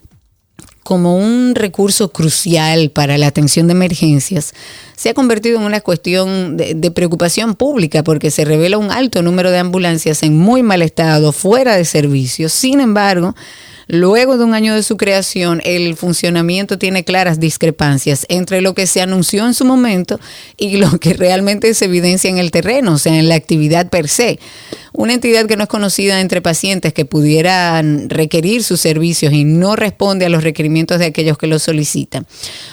como 0.87 1.17
un 1.17 1.57
recurso 1.57 2.13
crucial 2.13 2.91
para 2.91 3.19
la 3.19 3.27
atención 3.27 3.67
de 3.67 3.73
emergencias, 3.73 4.55
se 4.95 5.09
ha 5.09 5.15
convertido 5.15 5.59
en 5.59 5.65
una 5.65 5.81
cuestión 5.81 6.57
de, 6.57 6.91
preocupación 6.93 7.57
pública 7.57 8.05
porque 8.05 8.31
se 8.31 8.45
revela 8.45 8.79
un 8.79 8.93
alto 8.93 9.21
número 9.21 9.51
de 9.51 9.59
ambulancias 9.59 10.23
en 10.23 10.39
muy 10.39 10.63
mal 10.63 10.83
estado, 10.83 11.33
fuera 11.33 11.75
de 11.75 11.85
servicio. 11.85 12.49
Sin 12.49 12.79
embargo, 12.79 13.35
Luego 13.89 14.37
de 14.37 14.45
un 14.45 14.53
año 14.53 14.75
de 14.75 14.83
su 14.83 14.97
creación, 14.97 15.63
el 15.65 15.95
funcionamiento 15.97 16.77
tiene 16.77 17.05
claras 17.05 17.39
discrepancias 17.39 18.27
entre 18.29 18.61
lo 18.61 18.75
que 18.75 18.89
se 18.89 19.01
anunció 19.01 19.47
en 19.47 19.55
su 19.55 19.65
momento 19.65 20.19
y 20.57 20.79
lo 20.79 20.99
que 20.99 21.15
realmente 21.15 21.73
se 21.73 21.85
evidencia 21.85 22.29
en 22.29 22.39
el 22.39 22.51
terreno, 22.51 22.95
o 22.95 22.99
sea, 22.99 23.17
en 23.17 23.29
la 23.29 23.37
actividad 23.37 23.89
per 23.89 24.09
se. 24.09 24.41
Una 24.93 25.13
entidad 25.13 25.47
que 25.47 25.57
no 25.57 25.65
es 25.65 25.69
conocida 25.69 26.21
entre 26.21 26.41
pacientes 26.41 26.95
que 26.95 27.05
pudieran 27.05 28.09
requerir 28.09 28.65
sus 28.65 28.81
servicios 28.81 29.33
y 29.33 29.45
no 29.45 29.77
responde 29.77 30.27
a 30.27 30.31
los 30.31 30.43
requerimientos 30.43 30.99
de 30.99 31.05
aquellos 31.05 31.39
que 31.39 31.47
los 31.47 31.63
solicitan. 31.63 32.27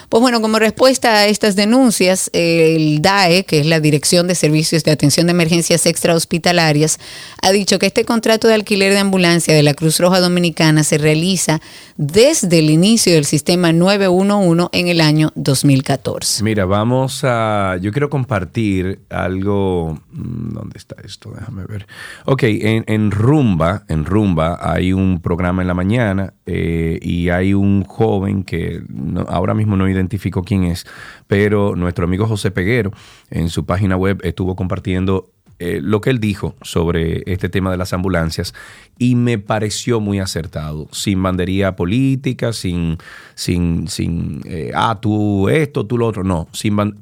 Pues 0.08 0.20
bueno, 0.20 0.40
como 0.40 0.58
respuesta 0.58 1.18
a 1.18 1.26
estas 1.26 1.54
denuncias, 1.54 2.30
el 2.32 3.02
DAE, 3.02 3.44
que 3.44 3.60
es 3.60 3.66
la 3.66 3.78
Dirección 3.78 4.26
de 4.26 4.34
Servicios 4.34 4.84
de 4.84 4.90
Atención 4.90 5.26
de 5.26 5.32
Emergencias 5.32 5.86
Extrahospitalarias, 5.86 6.98
ha 7.42 7.52
dicho 7.52 7.78
que 7.78 7.86
este 7.86 8.04
contrato 8.04 8.48
de 8.48 8.54
alquiler 8.54 8.94
de 8.94 9.00
ambulancia 9.00 9.54
de 9.54 9.62
la 9.62 9.74
Cruz 9.74 10.00
Roja 10.00 10.20
Dominicana 10.20 10.82
se 10.82 10.98
realiza 11.04 11.60
desde 11.96 12.58
el 12.58 12.70
inicio 12.70 13.12
del 13.14 13.26
sistema 13.26 13.72
911 13.72 14.70
en 14.72 14.88
el 14.88 15.00
año 15.00 15.30
2014. 15.36 16.42
Mira, 16.42 16.64
vamos 16.64 17.22
a. 17.22 17.76
Yo 17.80 17.92
quiero 17.92 18.10
compartir 18.10 19.02
algo. 19.10 20.00
mm, 20.10 20.54
¿Dónde 20.54 20.78
está 20.78 20.96
esto? 21.04 21.30
Déjame 21.30 21.66
ver. 21.66 21.86
Ok, 22.24 22.42
en, 22.44 23.10
Rumba, 23.10 23.84
en 23.88 24.04
Rumba 24.04 24.58
hay 24.60 24.92
un 24.92 25.20
programa 25.20 25.62
en 25.62 25.68
la 25.68 25.74
mañana 25.74 26.34
eh, 26.46 26.98
y 27.02 27.28
hay 27.28 27.52
un 27.54 27.84
joven 27.84 28.44
que 28.44 28.82
ahora 29.28 29.54
mismo 29.54 29.76
no 29.76 29.88
identifico 29.88 30.42
quién 30.42 30.64
es, 30.64 30.86
pero 31.26 31.76
nuestro 31.76 32.04
amigo 32.04 32.26
José 32.26 32.50
Peguero 32.50 32.92
en 33.30 33.50
su 33.50 33.66
página 33.66 33.96
web 33.96 34.20
estuvo 34.22 34.56
compartiendo 34.56 35.33
eh, 35.66 35.80
lo 35.80 36.00
que 36.00 36.10
él 36.10 36.18
dijo 36.18 36.54
sobre 36.62 37.22
este 37.26 37.48
tema 37.48 37.70
de 37.70 37.76
las 37.76 37.92
ambulancias 37.92 38.52
y 38.98 39.14
me 39.14 39.38
pareció 39.38 40.00
muy 40.00 40.18
acertado, 40.18 40.88
sin 40.92 41.22
bandería 41.22 41.74
política, 41.76 42.52
sin, 42.52 42.98
sin, 43.34 43.88
sin 43.88 44.42
eh, 44.44 44.72
ah, 44.74 44.98
tú 45.00 45.48
esto, 45.48 45.86
tú 45.86 45.96
lo 45.98 46.06
otro, 46.06 46.22
no, 46.24 46.48
sin 46.52 46.76
ban- 46.76 46.96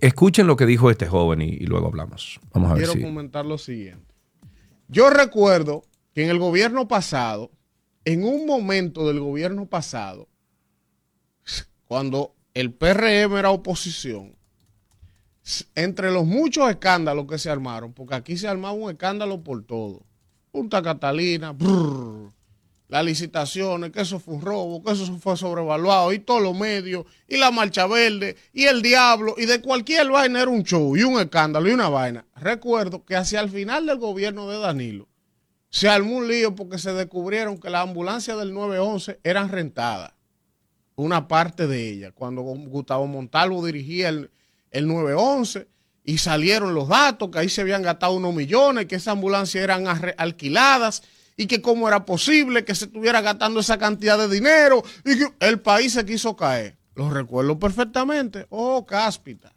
Escuchen 0.00 0.46
lo 0.46 0.56
que 0.56 0.66
dijo 0.66 0.90
este 0.90 1.06
joven 1.06 1.40
y, 1.42 1.50
y 1.50 1.66
luego 1.66 1.86
hablamos. 1.86 2.40
Vamos 2.52 2.70
a 2.70 2.74
ver 2.74 2.84
quiero 2.84 2.92
si... 2.94 3.02
comentar 3.02 3.46
lo 3.46 3.56
siguiente. 3.58 4.14
Yo 4.88 5.08
recuerdo 5.10 5.84
que 6.12 6.24
en 6.24 6.30
el 6.30 6.38
gobierno 6.40 6.88
pasado, 6.88 7.50
en 8.04 8.24
un 8.24 8.46
momento 8.46 9.06
del 9.06 9.20
gobierno 9.20 9.66
pasado, 9.66 10.28
cuando 11.86 12.34
el 12.54 12.72
PRM 12.72 13.36
era 13.36 13.50
oposición, 13.50 14.34
entre 15.74 16.10
los 16.10 16.26
muchos 16.26 16.68
escándalos 16.70 17.26
que 17.26 17.38
se 17.38 17.50
armaron, 17.50 17.92
porque 17.92 18.14
aquí 18.14 18.36
se 18.36 18.48
armaba 18.48 18.74
un 18.74 18.90
escándalo 18.90 19.42
por 19.42 19.64
todo. 19.64 20.02
Punta 20.50 20.82
Catalina, 20.82 21.52
brrr, 21.52 22.32
las 22.88 23.04
licitaciones, 23.04 23.92
que 23.92 24.00
eso 24.00 24.18
fue 24.18 24.34
un 24.34 24.42
robo, 24.42 24.82
que 24.82 24.92
eso 24.92 25.16
fue 25.18 25.36
sobrevaluado, 25.36 26.12
y 26.12 26.18
todos 26.18 26.42
los 26.42 26.58
medios, 26.58 27.06
y 27.28 27.36
la 27.36 27.50
marcha 27.50 27.86
verde, 27.86 28.36
y 28.52 28.64
el 28.64 28.82
diablo, 28.82 29.34
y 29.38 29.46
de 29.46 29.60
cualquier 29.60 30.10
vaina 30.10 30.42
era 30.42 30.50
un 30.50 30.64
show, 30.64 30.96
y 30.96 31.04
un 31.04 31.20
escándalo, 31.20 31.68
y 31.68 31.72
una 31.72 31.88
vaina. 31.88 32.26
Recuerdo 32.34 33.04
que 33.04 33.16
hacia 33.16 33.40
el 33.40 33.48
final 33.48 33.86
del 33.86 33.98
gobierno 33.98 34.48
de 34.48 34.58
Danilo, 34.58 35.08
se 35.70 35.88
armó 35.88 36.16
un 36.16 36.26
lío 36.26 36.56
porque 36.56 36.78
se 36.78 36.92
descubrieron 36.92 37.58
que 37.58 37.70
las 37.70 37.84
ambulancias 37.84 38.36
del 38.36 38.52
911 38.52 39.20
eran 39.22 39.48
rentadas, 39.48 40.12
una 40.96 41.28
parte 41.28 41.68
de 41.68 41.88
ellas, 41.88 42.12
cuando 42.12 42.42
Gustavo 42.42 43.06
Montalvo 43.06 43.64
dirigía 43.64 44.08
el, 44.08 44.32
el 44.70 44.86
911 44.86 45.68
y 46.04 46.18
salieron 46.18 46.74
los 46.74 46.88
datos 46.88 47.30
que 47.30 47.38
ahí 47.38 47.48
se 47.48 47.60
habían 47.60 47.82
gastado 47.82 48.14
unos 48.14 48.34
millones, 48.34 48.86
que 48.86 48.96
esas 48.96 49.12
ambulancias 49.12 49.62
eran 49.62 49.86
alquiladas 50.16 51.02
y 51.36 51.46
que 51.46 51.62
cómo 51.62 51.88
era 51.88 52.04
posible 52.04 52.64
que 52.64 52.74
se 52.74 52.86
estuviera 52.86 53.20
gastando 53.20 53.60
esa 53.60 53.78
cantidad 53.78 54.18
de 54.18 54.28
dinero 54.28 54.82
y 55.04 55.18
que 55.18 55.26
el 55.40 55.60
país 55.60 55.92
se 55.92 56.04
quiso 56.04 56.36
caer. 56.36 56.76
Lo 56.94 57.10
recuerdo 57.10 57.58
perfectamente. 57.58 58.46
Oh, 58.50 58.84
cáspita. 58.84 59.52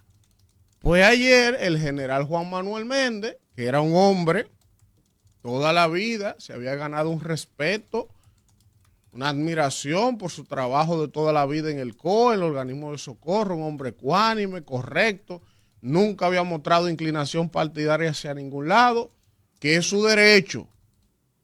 Pues 0.79 1.03
ayer 1.03 1.57
el 1.59 1.79
general 1.79 2.25
Juan 2.25 2.49
Manuel 2.49 2.85
Méndez, 2.85 3.37
que 3.55 3.65
era 3.65 3.81
un 3.81 3.95
hombre 3.95 4.49
toda 5.41 5.73
la 5.73 5.87
vida, 5.87 6.35
se 6.39 6.53
había 6.53 6.75
ganado 6.75 7.09
un 7.09 7.19
respeto, 7.19 8.07
una 9.13 9.29
admiración 9.29 10.17
por 10.17 10.31
su 10.31 10.43
trabajo 10.43 10.99
de 10.99 11.07
toda 11.07 11.31
la 11.31 11.45
vida 11.45 11.69
en 11.69 11.77
el 11.77 11.95
COE, 11.95 12.33
el 12.35 12.43
organismo 12.43 12.91
de 12.91 12.97
socorro, 12.97 13.55
un 13.55 13.63
hombre 13.63 13.89
ecuánime, 13.89 14.63
correcto, 14.63 15.43
nunca 15.81 16.25
había 16.25 16.43
mostrado 16.43 16.89
inclinación 16.89 17.49
partidaria 17.49 18.09
hacia 18.09 18.33
ningún 18.33 18.67
lado, 18.67 19.11
que 19.59 19.75
es 19.75 19.85
su 19.87 20.03
derecho, 20.03 20.67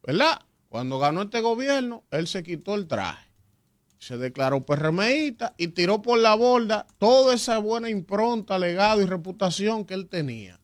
¿verdad? 0.03 0.41
Cuando 0.67 0.97
ganó 0.97 1.21
este 1.21 1.41
gobierno, 1.41 2.03
él 2.09 2.27
se 2.27 2.41
quitó 2.41 2.73
el 2.73 2.87
traje, 2.87 3.29
se 3.99 4.17
declaró 4.17 4.65
PRMista 4.65 5.53
y 5.57 5.67
tiró 5.69 6.01
por 6.01 6.17
la 6.17 6.33
borda 6.33 6.87
toda 6.97 7.35
esa 7.35 7.59
buena 7.59 7.89
impronta, 7.89 8.57
legado 8.57 9.01
y 9.01 9.05
reputación 9.05 9.85
que 9.85 9.93
él 9.93 10.07
tenía. 10.07 10.59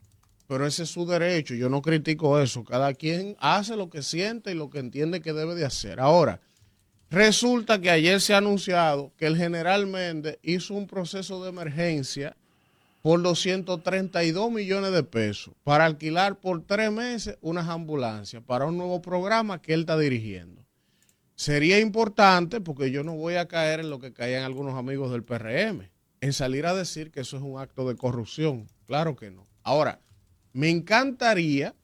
Pero 0.48 0.66
ese 0.66 0.84
es 0.84 0.90
su 0.90 1.06
derecho, 1.06 1.54
yo 1.56 1.70
no 1.70 1.82
critico 1.82 2.40
eso. 2.40 2.64
Cada 2.64 2.94
quien 2.94 3.36
hace 3.40 3.76
lo 3.76 3.90
que 3.90 4.04
siente 4.04 4.52
y 4.52 4.56
lo 4.56 4.70
que 4.70 4.80
entiende 4.80 5.22
que 5.22 5.34
debe 5.34 5.56
de 5.56 5.66
hacer. 5.66 6.00
Ahora, 6.00 6.40
resulta 7.10 7.80
que 7.80 7.90
ayer 7.90 8.22
se 8.22 8.34
ha 8.34 8.38
anunciado 8.38 9.12
que 9.18 9.28
el 9.28 9.38
general 9.38 9.88
Méndez 9.88 10.40
hizo 10.42 10.74
un 10.74 10.88
proceso 10.88 11.44
de 11.44 11.50
emergencia 11.50 12.36
por 13.02 13.22
232 13.22 14.52
millones 14.52 14.92
de 14.92 15.04
pesos 15.04 15.54
para 15.64 15.86
alquilar 15.86 16.40
por 16.40 16.64
tres 16.66 16.92
meses 16.92 17.38
unas 17.42 17.70
ambulancias 17.70 18.42
para 18.42 18.66
un 18.66 18.78
nuevo 18.78 19.02
programa 19.02 19.62
que 19.62 19.76
él 19.76 19.82
está 19.82 19.96
dirigiendo. 19.98 20.66
Sería 21.36 21.80
importante, 21.80 22.62
porque 22.62 22.90
yo 22.92 23.04
no 23.04 23.14
voy 23.16 23.36
a 23.36 23.48
caer 23.48 23.82
en 23.82 23.90
lo 23.90 24.00
que 24.00 24.12
caían 24.12 24.44
algunos 24.44 24.74
amigos 24.74 25.12
del 25.12 25.24
PRM, 25.24 25.90
en 26.22 26.34
salir 26.34 26.66
a 26.66 26.74
decir 26.74 27.12
que 27.12 27.20
eso 27.20 27.38
es 27.38 27.44
un 27.44 27.60
acto 27.60 27.88
de 27.88 27.96
corrupción. 27.96 28.68
Claro 28.88 29.16
que 29.16 29.30
no. 29.30 29.46
Ahora, 29.62 30.00
me 30.54 30.70
encantaría 30.70 31.76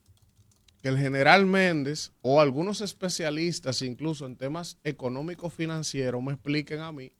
que 0.81 0.89
el 0.89 0.97
general 0.97 1.45
Méndez 1.45 2.11
o 2.21 2.41
algunos 2.41 2.81
especialistas, 2.81 3.81
incluso 3.81 4.25
en 4.25 4.35
temas 4.35 4.77
económicos 4.83 5.53
financieros, 5.53 6.21
me 6.23 6.33
expliquen 6.33 6.79
a 6.79 6.91
mí 6.91 7.11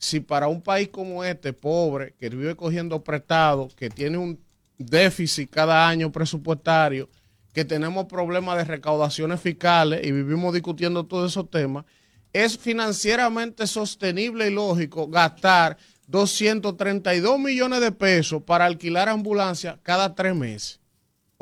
si 0.00 0.18
para 0.18 0.48
un 0.48 0.62
país 0.62 0.88
como 0.88 1.22
este, 1.22 1.52
pobre, 1.52 2.14
que 2.18 2.30
vive 2.30 2.56
cogiendo 2.56 3.04
prestado, 3.04 3.68
que 3.76 3.90
tiene 3.90 4.16
un 4.16 4.40
déficit 4.78 5.50
cada 5.50 5.86
año 5.86 6.10
presupuestario, 6.10 7.10
que 7.52 7.66
tenemos 7.66 8.06
problemas 8.06 8.56
de 8.56 8.64
recaudaciones 8.64 9.40
fiscales 9.42 10.00
y 10.02 10.10
vivimos 10.10 10.54
discutiendo 10.54 11.04
todos 11.04 11.30
esos 11.30 11.50
temas, 11.50 11.84
es 12.32 12.56
financieramente 12.56 13.66
sostenible 13.66 14.48
y 14.48 14.54
lógico 14.54 15.06
gastar 15.06 15.76
232 16.06 17.38
millones 17.38 17.80
de 17.80 17.92
pesos 17.92 18.42
para 18.42 18.64
alquilar 18.64 19.10
ambulancias 19.10 19.76
cada 19.82 20.14
tres 20.14 20.34
meses. 20.34 20.79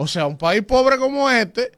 O 0.00 0.06
sea, 0.06 0.26
un 0.26 0.38
país 0.38 0.62
pobre 0.62 0.96
como 0.96 1.28
este 1.28 1.72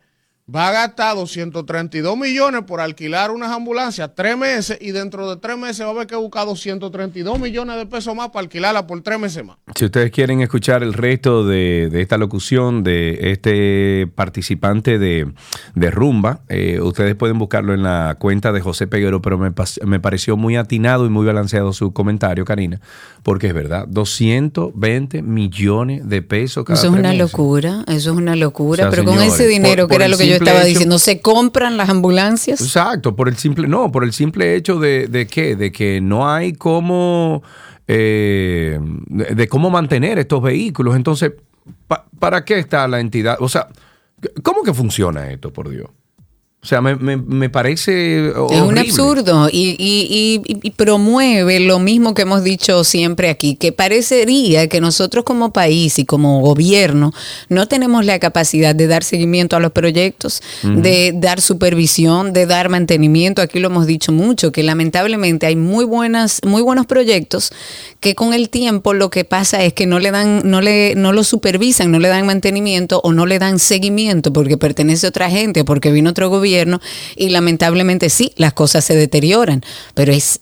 va 0.54 0.68
a 0.68 0.72
gastar 0.72 1.14
232 1.16 2.16
millones 2.16 2.62
por 2.66 2.80
alquilar 2.80 3.30
unas 3.30 3.50
ambulancias 3.52 4.10
tres 4.16 4.36
meses 4.36 4.78
y 4.80 4.90
dentro 4.90 5.28
de 5.30 5.36
tres 5.40 5.56
meses 5.56 5.82
va 5.84 5.88
a 5.88 5.92
haber 5.92 6.06
que 6.06 6.16
buscar 6.16 6.46
232 6.46 7.38
millones 7.38 7.76
de 7.76 7.86
pesos 7.86 8.14
más 8.16 8.28
para 8.30 8.40
alquilarla 8.40 8.86
por 8.86 9.00
tres 9.02 9.18
meses 9.20 9.44
más. 9.44 9.56
Si 9.76 9.84
ustedes 9.84 10.10
quieren 10.10 10.40
escuchar 10.40 10.82
el 10.82 10.92
resto 10.94 11.44
de, 11.46 11.88
de 11.90 12.00
esta 12.02 12.18
locución 12.18 12.82
de 12.82 13.30
este 13.32 14.08
participante 14.14 14.98
de, 14.98 15.32
de 15.74 15.90
Rumba, 15.90 16.40
eh, 16.48 16.80
ustedes 16.80 17.14
pueden 17.14 17.38
buscarlo 17.38 17.72
en 17.74 17.82
la 17.82 18.16
cuenta 18.18 18.52
de 18.52 18.60
José 18.60 18.86
Peguero, 18.86 19.22
pero 19.22 19.38
me, 19.38 20.00
pareció 20.00 20.36
muy 20.36 20.56
atinado 20.56 21.06
y 21.06 21.10
muy 21.10 21.26
balanceado 21.26 21.72
su 21.72 21.92
comentario, 21.92 22.44
Karina, 22.44 22.80
porque 23.22 23.46
es 23.48 23.54
verdad, 23.54 23.86
220 23.88 25.22
millones 25.22 26.08
de 26.08 26.22
pesos 26.22 26.64
cada 26.64 26.78
Eso 26.78 26.88
es 26.88 26.92
tres 26.92 27.00
una 27.00 27.08
meses. 27.10 27.32
locura, 27.32 27.84
eso 27.86 28.10
es 28.10 28.16
una 28.16 28.36
locura, 28.36 28.88
O 28.88 28.90
sea, 28.90 28.90
pero 28.90 29.04
con 29.04 29.22
ese 29.22 29.46
dinero, 29.46 29.86
por- 29.86 29.88
que 29.88 29.94
por 29.94 30.02
era 30.02 30.08
lo 30.08 30.18
que 30.18 30.26
yo 30.28 30.39
estaba 30.44 30.60
hecho- 30.60 30.68
diciendo, 30.68 30.98
¿se 30.98 31.20
compran 31.20 31.76
las 31.76 31.88
ambulancias? 31.88 32.60
Exacto, 32.60 33.14
por 33.16 33.28
el 33.28 33.36
simple, 33.36 33.68
no, 33.68 33.90
por 33.92 34.04
el 34.04 34.12
simple 34.12 34.54
hecho 34.56 34.78
de, 34.78 35.06
de 35.08 35.26
qué, 35.26 35.56
de 35.56 35.70
que 35.72 36.00
no 36.00 36.28
hay 36.30 36.52
cómo, 36.52 37.42
eh, 37.88 38.78
de, 38.80 39.24
de 39.34 39.48
cómo 39.48 39.70
mantener 39.70 40.18
estos 40.18 40.42
vehículos. 40.42 40.96
Entonces, 40.96 41.32
pa- 41.86 42.06
¿para 42.18 42.44
qué 42.44 42.58
está 42.58 42.86
la 42.88 43.00
entidad? 43.00 43.36
O 43.40 43.48
sea, 43.48 43.68
¿cómo 44.42 44.62
que 44.62 44.72
funciona 44.74 45.30
esto, 45.30 45.52
por 45.52 45.68
Dios? 45.68 45.88
O 46.62 46.66
sea, 46.66 46.82
me, 46.82 46.94
me- 46.94 47.16
me 47.16 47.48
parece 47.48 48.28
Es 48.28 48.34
un 48.36 48.50
horrible. 48.50 48.80
absurdo 48.80 49.48
y, 49.50 49.76
y- 49.78 50.42
y- 50.46 50.58
y 50.62 50.70
promueve 50.72 51.58
lo 51.58 51.78
mismo 51.78 52.12
que 52.12 52.20
hemos 52.22 52.44
dicho 52.44 52.84
siempre 52.84 53.30
aquí, 53.30 53.54
que 53.56 53.72
parecería 53.72 54.68
que 54.68 54.78
nosotros 54.82 55.24
como 55.24 55.54
país 55.54 55.98
y 55.98 56.04
como 56.04 56.40
gobierno 56.42 57.14
no 57.48 57.66
tenemos 57.66 58.04
la 58.04 58.18
capacidad 58.18 58.74
de 58.74 58.88
dar 58.88 59.04
seguimiento 59.04 59.56
a 59.56 59.60
los 59.60 59.72
proyectos, 59.72 60.42
de 60.62 61.12
dar 61.14 61.40
supervisión, 61.40 62.34
de 62.34 62.44
dar 62.44 62.68
mantenimiento. 62.68 63.40
Aquí 63.40 63.58
lo 63.58 63.68
hemos 63.68 63.86
dicho 63.86 64.12
mucho, 64.12 64.52
que 64.52 64.62
lamentablemente 64.62 65.46
hay 65.46 65.56
muy 65.56 65.86
buenas, 65.86 66.42
muy 66.44 66.60
buenos 66.60 66.84
proyectos 66.84 67.52
que 68.00 68.14
con 68.14 68.34
el 68.34 68.50
tiempo 68.50 68.92
lo 68.92 69.08
que 69.08 69.24
pasa 69.24 69.64
es 69.64 69.72
que 69.72 69.86
no 69.86 69.98
le 69.98 70.10
dan, 70.10 70.42
no 70.44 70.60
le, 70.60 70.94
no 70.94 71.14
lo 71.14 71.24
supervisan, 71.24 71.90
no 71.90 71.98
le 72.00 72.08
dan 72.08 72.26
mantenimiento 72.26 73.00
o 73.02 73.14
no 73.14 73.24
le 73.24 73.38
dan 73.38 73.58
seguimiento 73.58 74.30
porque 74.30 74.58
pertenece 74.58 75.06
a 75.06 75.08
otra 75.08 75.30
gente, 75.30 75.64
porque 75.64 75.90
vino 75.90 76.10
otro 76.10 76.28
gobierno 76.28 76.49
gobierno 76.50 76.80
y 77.16 77.30
lamentablemente 77.30 78.10
sí, 78.10 78.32
las 78.36 78.52
cosas 78.52 78.84
se 78.84 78.96
deterioran, 78.96 79.62
pero 79.94 80.12
es 80.12 80.40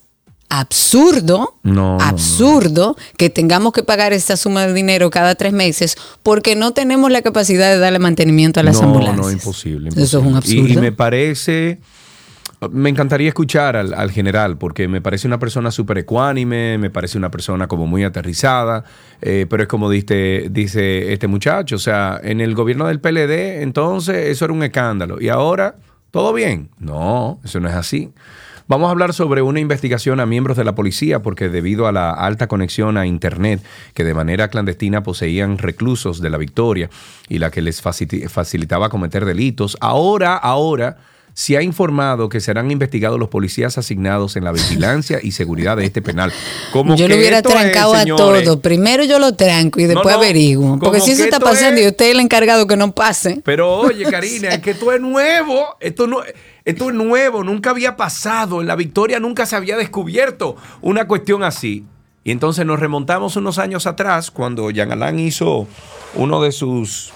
absurdo, 0.50 1.58
No, 1.62 1.72
no, 1.74 1.98
no. 1.98 2.04
absurdo 2.04 2.96
que 3.18 3.28
tengamos 3.28 3.72
que 3.74 3.82
pagar 3.82 4.12
esta 4.14 4.36
suma 4.36 4.66
de 4.66 4.72
dinero 4.72 5.10
cada 5.10 5.34
tres 5.34 5.52
meses 5.52 5.96
porque 6.22 6.56
no 6.56 6.72
tenemos 6.72 7.10
la 7.10 7.20
capacidad 7.20 7.70
de 7.70 7.78
darle 7.78 7.98
mantenimiento 7.98 8.58
a 8.60 8.62
las 8.62 8.80
no, 8.80 8.88
ambulancias. 8.88 9.26
No, 9.26 9.30
imposible, 9.30 9.90
Eso 9.90 10.02
es 10.02 10.14
un 10.14 10.28
imposible. 10.28 10.60
absurdo. 10.62 10.74
Y, 10.74 10.78
y 10.78 10.80
me 10.80 10.92
parece, 10.92 11.78
me 12.70 12.88
encantaría 12.88 13.28
escuchar 13.28 13.76
al, 13.76 13.92
al 13.92 14.10
general, 14.10 14.56
porque 14.56 14.88
me 14.88 15.02
parece 15.02 15.26
una 15.28 15.38
persona 15.38 15.70
súper 15.70 15.98
ecuánime, 15.98 16.78
me 16.78 16.88
parece 16.88 17.18
una 17.18 17.30
persona 17.30 17.66
como 17.68 17.86
muy 17.86 18.02
aterrizada, 18.04 18.84
eh, 19.20 19.44
pero 19.50 19.64
es 19.64 19.68
como 19.68 19.90
dice, 19.90 20.46
dice 20.50 21.12
este 21.12 21.26
muchacho, 21.26 21.76
o 21.76 21.78
sea, 21.78 22.18
en 22.22 22.40
el 22.40 22.54
gobierno 22.54 22.86
del 22.86 23.00
PLD, 23.00 23.62
entonces 23.62 24.28
eso 24.28 24.46
era 24.46 24.54
un 24.54 24.62
escándalo. 24.62 25.20
Y 25.20 25.28
ahora, 25.28 25.76
¿todo 26.10 26.32
bien? 26.32 26.70
No, 26.78 27.40
eso 27.44 27.60
no 27.60 27.68
es 27.68 27.74
así. 27.74 28.12
Vamos 28.68 28.88
a 28.88 28.90
hablar 28.90 29.14
sobre 29.14 29.40
una 29.40 29.60
investigación 29.60 30.20
a 30.20 30.26
miembros 30.26 30.58
de 30.58 30.64
la 30.64 30.74
policía 30.74 31.22
porque 31.22 31.48
debido 31.48 31.86
a 31.86 31.92
la 31.92 32.10
alta 32.10 32.48
conexión 32.48 32.98
a 32.98 33.06
Internet 33.06 33.64
que 33.94 34.04
de 34.04 34.12
manera 34.12 34.48
clandestina 34.48 35.02
poseían 35.02 35.56
reclusos 35.56 36.20
de 36.20 36.28
la 36.28 36.36
Victoria 36.36 36.90
y 37.30 37.38
la 37.38 37.50
que 37.50 37.62
les 37.62 37.80
facilitaba 37.80 38.90
cometer 38.90 39.24
delitos, 39.24 39.78
ahora, 39.80 40.36
ahora 40.36 40.98
se 41.38 41.56
ha 41.56 41.62
informado 41.62 42.28
que 42.28 42.40
serán 42.40 42.68
investigados 42.72 43.16
los 43.16 43.28
policías 43.28 43.78
asignados 43.78 44.34
en 44.34 44.42
la 44.42 44.50
vigilancia 44.50 45.20
y 45.22 45.30
seguridad 45.30 45.76
de 45.76 45.84
este 45.84 46.02
penal. 46.02 46.32
Como 46.72 46.96
yo 46.96 47.06
que 47.06 47.12
lo 47.12 47.16
hubiera 47.20 47.36
es, 47.36 47.42
trancado 47.44 47.94
a 47.94 48.00
señores, 48.00 48.42
todo. 48.42 48.60
Primero 48.60 49.04
yo 49.04 49.20
lo 49.20 49.36
tranco 49.36 49.78
y 49.78 49.84
después 49.84 50.16
no, 50.16 50.20
averiguo. 50.20 50.78
Porque 50.80 50.98
si 50.98 51.12
eso 51.12 51.22
está 51.22 51.38
pasando 51.38 51.80
es- 51.80 51.86
y 51.86 51.88
usted 51.90 52.06
es 52.06 52.10
el 52.10 52.18
encargado 52.18 52.66
que 52.66 52.76
no 52.76 52.90
pase. 52.90 53.40
Pero 53.44 53.72
oye, 53.78 54.04
Karina, 54.10 54.48
es 54.48 54.58
que 54.58 54.72
esto 54.72 54.90
es 54.92 55.00
nuevo. 55.00 55.76
Esto, 55.78 56.08
no, 56.08 56.22
esto 56.64 56.88
es 56.88 56.94
nuevo. 56.96 57.44
Nunca 57.44 57.70
había 57.70 57.94
pasado. 57.94 58.60
En 58.60 58.66
la 58.66 58.74
victoria 58.74 59.20
nunca 59.20 59.46
se 59.46 59.54
había 59.54 59.76
descubierto 59.76 60.56
una 60.80 61.06
cuestión 61.06 61.44
así. 61.44 61.84
Y 62.24 62.32
entonces 62.32 62.66
nos 62.66 62.80
remontamos 62.80 63.36
unos 63.36 63.58
años 63.58 63.86
atrás 63.86 64.32
cuando 64.32 64.72
Jean 64.72 64.90
Alain 64.90 65.20
hizo 65.20 65.68
uno 66.16 66.42
de 66.42 66.50
sus. 66.50 67.12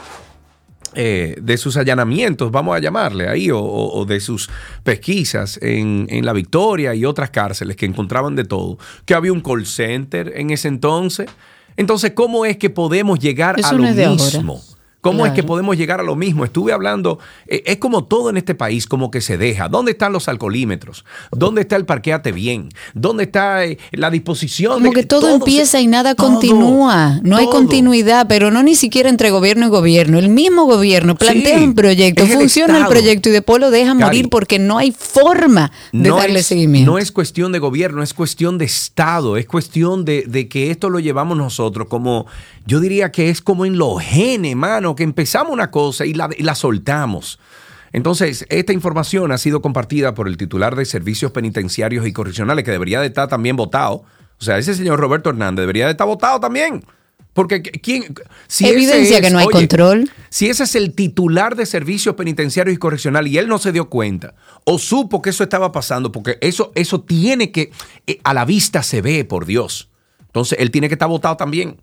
Eh, 0.94 1.36
de 1.40 1.56
sus 1.56 1.76
allanamientos, 1.76 2.50
vamos 2.50 2.76
a 2.76 2.78
llamarle 2.78 3.28
ahí, 3.28 3.48
o, 3.52 4.04
de 4.06 4.20
sus 4.20 4.50
pesquisas 4.82 5.58
en, 5.62 6.06
en 6.10 6.24
La 6.24 6.32
Victoria 6.32 6.94
y 6.94 7.04
otras 7.04 7.30
cárceles 7.30 7.76
que 7.76 7.86
encontraban 7.86 8.36
de 8.36 8.44
todo, 8.44 8.78
que 9.04 9.14
había 9.14 9.32
un 9.32 9.40
call 9.40 9.66
center 9.66 10.32
en 10.36 10.50
ese 10.50 10.68
entonces. 10.68 11.30
Entonces, 11.76 12.12
¿cómo 12.12 12.44
es 12.44 12.56
que 12.56 12.70
podemos 12.70 13.18
llegar 13.18 13.58
Eso 13.58 13.68
a 13.68 13.72
lo 13.72 13.84
ahora. 13.84 14.60
¿Cómo 15.02 15.26
es 15.26 15.32
que 15.32 15.42
podemos 15.42 15.76
llegar 15.76 15.98
a 15.98 16.04
lo 16.04 16.14
mismo? 16.14 16.44
Estuve 16.44 16.72
hablando, 16.72 17.18
eh, 17.48 17.62
es 17.66 17.78
como 17.78 18.04
todo 18.04 18.30
en 18.30 18.36
este 18.36 18.54
país, 18.54 18.86
como 18.86 19.10
que 19.10 19.20
se 19.20 19.36
deja. 19.36 19.68
¿Dónde 19.68 19.90
están 19.92 20.12
los 20.12 20.28
alcoholímetros? 20.28 21.04
¿Dónde 21.32 21.62
está 21.62 21.74
el 21.74 21.84
parqueate 21.84 22.30
bien? 22.30 22.68
¿Dónde 22.94 23.24
está 23.24 23.64
eh, 23.64 23.78
la 23.90 24.10
disposición? 24.10 24.74
Como 24.74 24.86
de 24.90 24.92
que 24.92 25.02
todo 25.04 25.26
se- 25.26 25.34
empieza 25.34 25.80
y 25.80 25.88
nada 25.88 26.14
todo, 26.14 26.28
continúa. 26.28 27.18
No 27.24 27.36
hay 27.36 27.46
todo. 27.46 27.54
continuidad, 27.56 28.26
pero 28.28 28.52
no 28.52 28.62
ni 28.62 28.76
siquiera 28.76 29.08
entre 29.08 29.30
gobierno 29.30 29.66
y 29.66 29.70
gobierno. 29.70 30.20
El 30.20 30.28
mismo 30.28 30.66
gobierno 30.66 31.16
plantea 31.16 31.58
Sí, 31.58 31.64
un 31.64 31.74
proyecto, 31.74 32.22
el 32.22 32.28
funciona 32.30 32.78
el 32.78 32.86
proyecto 32.86 33.28
y 33.28 33.32
después 33.32 33.60
lo 33.60 33.72
deja 33.72 33.90
Cari, 33.92 34.00
morir 34.04 34.28
porque 34.30 34.60
no 34.60 34.78
hay 34.78 34.92
forma 34.92 35.72
de 35.92 36.10
darle 36.10 36.38
es, 36.38 36.46
seguimiento. 36.46 36.90
no 36.92 36.98
es 36.98 37.10
cuestión 37.10 37.50
de 37.50 37.58
gobierno, 37.58 38.04
es 38.04 38.14
cuestión 38.14 38.56
de 38.56 38.66
Estado, 38.66 39.36
es 39.36 39.46
cuestión 39.46 40.04
de, 40.04 40.22
de 40.28 40.46
que 40.48 40.70
esto 40.70 40.88
lo 40.90 41.00
llevamos 41.00 41.36
nosotros 41.36 41.88
como, 41.88 42.26
yo 42.66 42.78
diría 42.78 43.10
que 43.10 43.30
es 43.30 43.42
como 43.42 43.66
en 43.66 43.76
los 43.78 44.00
genes, 44.00 44.54
mano, 44.54 44.91
que 44.94 45.02
empezamos 45.02 45.52
una 45.52 45.70
cosa 45.70 46.06
y 46.06 46.14
la, 46.14 46.30
y 46.36 46.42
la 46.42 46.54
soltamos. 46.54 47.38
Entonces, 47.92 48.46
esta 48.48 48.72
información 48.72 49.32
ha 49.32 49.38
sido 49.38 49.60
compartida 49.60 50.14
por 50.14 50.26
el 50.26 50.36
titular 50.36 50.76
de 50.76 50.84
Servicios 50.84 51.30
Penitenciarios 51.32 52.06
y 52.06 52.12
Correccionales, 52.12 52.64
que 52.64 52.70
debería 52.70 53.00
de 53.00 53.08
estar 53.08 53.28
también 53.28 53.56
votado. 53.56 54.04
O 54.38 54.44
sea, 54.44 54.58
ese 54.58 54.74
señor 54.74 54.98
Roberto 54.98 55.30
Hernández 55.30 55.62
debería 55.62 55.84
de 55.84 55.92
estar 55.92 56.06
votado 56.06 56.40
también. 56.40 56.82
Porque 57.32 57.62
¿quién? 57.62 58.14
Si 58.46 58.68
Evidencia 58.68 59.20
que 59.20 59.30
no 59.30 59.38
hay 59.38 59.46
control. 59.46 60.10
Si 60.28 60.48
ese 60.48 60.64
es 60.64 60.74
el 60.74 60.94
titular 60.94 61.56
de 61.56 61.64
servicios 61.64 62.14
penitenciarios 62.14 62.74
y 62.74 62.78
correccionales 62.78 63.32
y 63.32 63.38
él 63.38 63.48
no 63.48 63.58
se 63.58 63.72
dio 63.72 63.88
cuenta 63.88 64.34
o 64.64 64.78
supo 64.78 65.22
que 65.22 65.30
eso 65.30 65.42
estaba 65.42 65.72
pasando, 65.72 66.12
porque 66.12 66.38
eso, 66.40 66.72
eso 66.74 67.00
tiene 67.02 67.50
que, 67.50 67.72
eh, 68.06 68.20
a 68.24 68.34
la 68.34 68.44
vista 68.44 68.82
se 68.82 69.00
ve, 69.00 69.24
por 69.24 69.46
Dios. 69.46 69.88
Entonces, 70.20 70.58
él 70.60 70.70
tiene 70.70 70.88
que 70.88 70.94
estar 70.94 71.08
votado 71.08 71.36
también. 71.36 71.78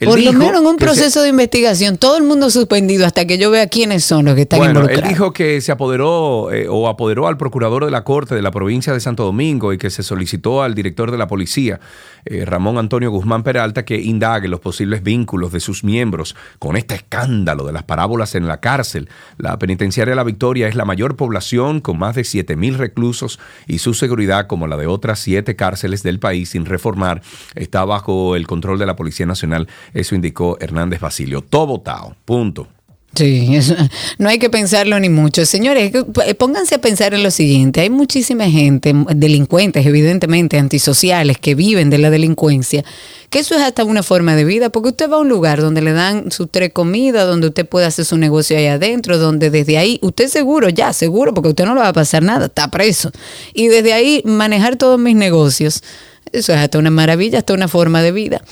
Él 0.00 0.08
Por 0.08 0.20
lo 0.20 0.32
menos 0.32 0.60
en 0.60 0.66
un 0.66 0.72
se- 0.74 0.84
proceso 0.84 1.22
de 1.22 1.28
investigación, 1.28 1.98
todo 1.98 2.16
el 2.16 2.24
mundo 2.24 2.50
suspendido 2.50 3.06
hasta 3.06 3.26
que 3.26 3.38
yo 3.38 3.50
vea 3.52 3.68
quiénes 3.68 4.04
son 4.04 4.24
los 4.24 4.34
que 4.34 4.42
están 4.42 4.58
bueno, 4.58 4.80
él 4.80 4.86
involucrados. 4.86 5.08
dijo 5.08 5.32
que 5.32 5.60
se 5.60 5.70
apoderó 5.70 6.52
eh, 6.52 6.66
o 6.68 6.88
apoderó 6.88 7.28
al 7.28 7.36
procurador 7.36 7.84
de 7.84 7.92
la 7.92 8.02
Corte 8.02 8.34
de 8.34 8.42
la 8.42 8.50
provincia 8.50 8.92
de 8.92 8.98
Santo 8.98 9.22
Domingo 9.24 9.72
y 9.72 9.78
que 9.78 9.90
se 9.90 10.02
solicitó 10.02 10.62
al 10.64 10.74
director 10.74 11.12
de 11.12 11.16
la 11.18 11.28
policía, 11.28 11.78
eh, 12.24 12.44
Ramón 12.44 12.76
Antonio 12.78 13.10
Guzmán 13.12 13.44
Peralta, 13.44 13.84
que 13.84 14.00
indague 14.00 14.48
los 14.48 14.58
posibles 14.58 15.02
vínculos 15.04 15.52
de 15.52 15.60
sus 15.60 15.84
miembros 15.84 16.34
con 16.58 16.76
este 16.76 16.96
escándalo 16.96 17.64
de 17.64 17.72
las 17.72 17.84
parábolas 17.84 18.34
en 18.34 18.48
la 18.48 18.58
cárcel. 18.60 19.08
La 19.38 19.58
penitenciaria 19.60 20.16
La 20.16 20.24
Victoria 20.24 20.66
es 20.66 20.74
la 20.74 20.84
mayor 20.84 21.14
población 21.16 21.80
con 21.80 21.98
más 21.98 22.16
de 22.16 22.24
7 22.24 22.56
mil 22.56 22.78
reclusos 22.78 23.38
y 23.68 23.78
su 23.78 23.94
seguridad, 23.94 24.48
como 24.48 24.66
la 24.66 24.76
de 24.76 24.88
otras 24.88 25.20
siete 25.20 25.54
cárceles 25.54 26.02
del 26.02 26.18
país 26.18 26.48
sin 26.50 26.64
reformar, 26.66 27.22
está 27.54 27.84
bajo 27.84 28.34
el 28.34 28.48
control 28.48 28.78
de 28.80 28.86
la 28.86 28.96
Policía 28.96 29.26
Nacional. 29.26 29.68
Eso 29.92 30.14
indicó 30.14 30.56
Hernández 30.60 31.00
Basilio. 31.00 31.42
Todo 31.42 31.66
votado. 31.66 32.16
Punto. 32.24 32.68
Sí, 33.16 33.54
eso- 33.54 33.76
no 34.18 34.28
hay 34.28 34.40
que 34.40 34.50
pensarlo 34.50 34.98
ni 34.98 35.08
mucho. 35.08 35.46
Señores, 35.46 35.92
pónganse 36.36 36.74
a 36.74 36.78
pensar 36.80 37.14
en 37.14 37.22
lo 37.22 37.30
siguiente. 37.30 37.80
Hay 37.80 37.88
muchísima 37.90 38.50
gente, 38.50 38.92
delincuentes, 39.14 39.86
evidentemente, 39.86 40.58
antisociales, 40.58 41.38
que 41.38 41.54
viven 41.54 41.90
de 41.90 41.98
la 41.98 42.10
delincuencia, 42.10 42.84
que 43.30 43.38
eso 43.38 43.54
es 43.54 43.60
hasta 43.62 43.84
una 43.84 44.02
forma 44.02 44.34
de 44.34 44.44
vida, 44.44 44.70
porque 44.70 44.88
usted 44.88 45.08
va 45.08 45.14
a 45.14 45.20
un 45.20 45.28
lugar 45.28 45.60
donde 45.60 45.80
le 45.80 45.92
dan 45.92 46.32
sus 46.32 46.50
tres 46.50 46.72
comidas, 46.72 47.24
donde 47.24 47.46
usted 47.46 47.64
puede 47.68 47.86
hacer 47.86 48.04
su 48.04 48.18
negocio 48.18 48.56
ahí 48.58 48.66
adentro, 48.66 49.16
donde 49.16 49.48
desde 49.50 49.78
ahí, 49.78 50.00
usted 50.02 50.26
seguro, 50.26 50.68
ya, 50.68 50.92
seguro, 50.92 51.34
porque 51.34 51.50
usted 51.50 51.66
no 51.66 51.74
le 51.74 51.82
va 51.82 51.88
a 51.88 51.92
pasar 51.92 52.24
nada, 52.24 52.46
está 52.46 52.68
preso. 52.68 53.12
Y 53.52 53.68
desde 53.68 53.92
ahí 53.92 54.22
manejar 54.24 54.74
todos 54.74 54.98
mis 54.98 55.14
negocios. 55.14 55.84
Eso 56.32 56.52
es 56.52 56.58
hasta 56.58 56.78
una 56.78 56.90
maravilla, 56.90 57.38
hasta 57.38 57.54
una 57.54 57.68
forma 57.68 58.02
de 58.02 58.12
vida. 58.12 58.42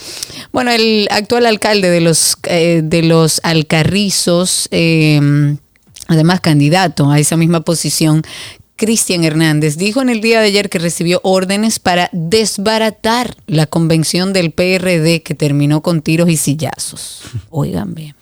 Bueno, 0.53 0.71
el 0.71 1.09
actual 1.11 1.47
alcalde 1.47 1.91
de 1.91 2.01
los, 2.01 2.37
eh, 2.45 2.83
de 2.85 3.03
los 3.03 3.41
Alcarrizos, 3.43 4.69
eh, 4.71 5.57
además 6.07 6.41
candidato 6.41 7.11
a 7.11 7.19
esa 7.19 7.37
misma 7.37 7.63
posición, 7.63 8.23
Cristian 8.77 9.23
Hernández, 9.23 9.77
dijo 9.77 10.03
en 10.03 10.09
el 10.09 10.21
día 10.21 10.41
de 10.41 10.47
ayer 10.47 10.69
que 10.69 10.81
recibió 10.81 11.21
órdenes 11.23 11.79
para 11.79 12.09
desbaratar 12.13 13.37
la 13.47 13.67
convención 13.67 14.33
del 14.33 14.51
PRD 14.51 15.23
que 15.23 15.35
terminó 15.37 15.83
con 15.83 16.03
tiros 16.03 16.29
y 16.29 16.37
sillazos. 16.37 17.23
Oigan 17.51 17.95
bien. 17.95 18.17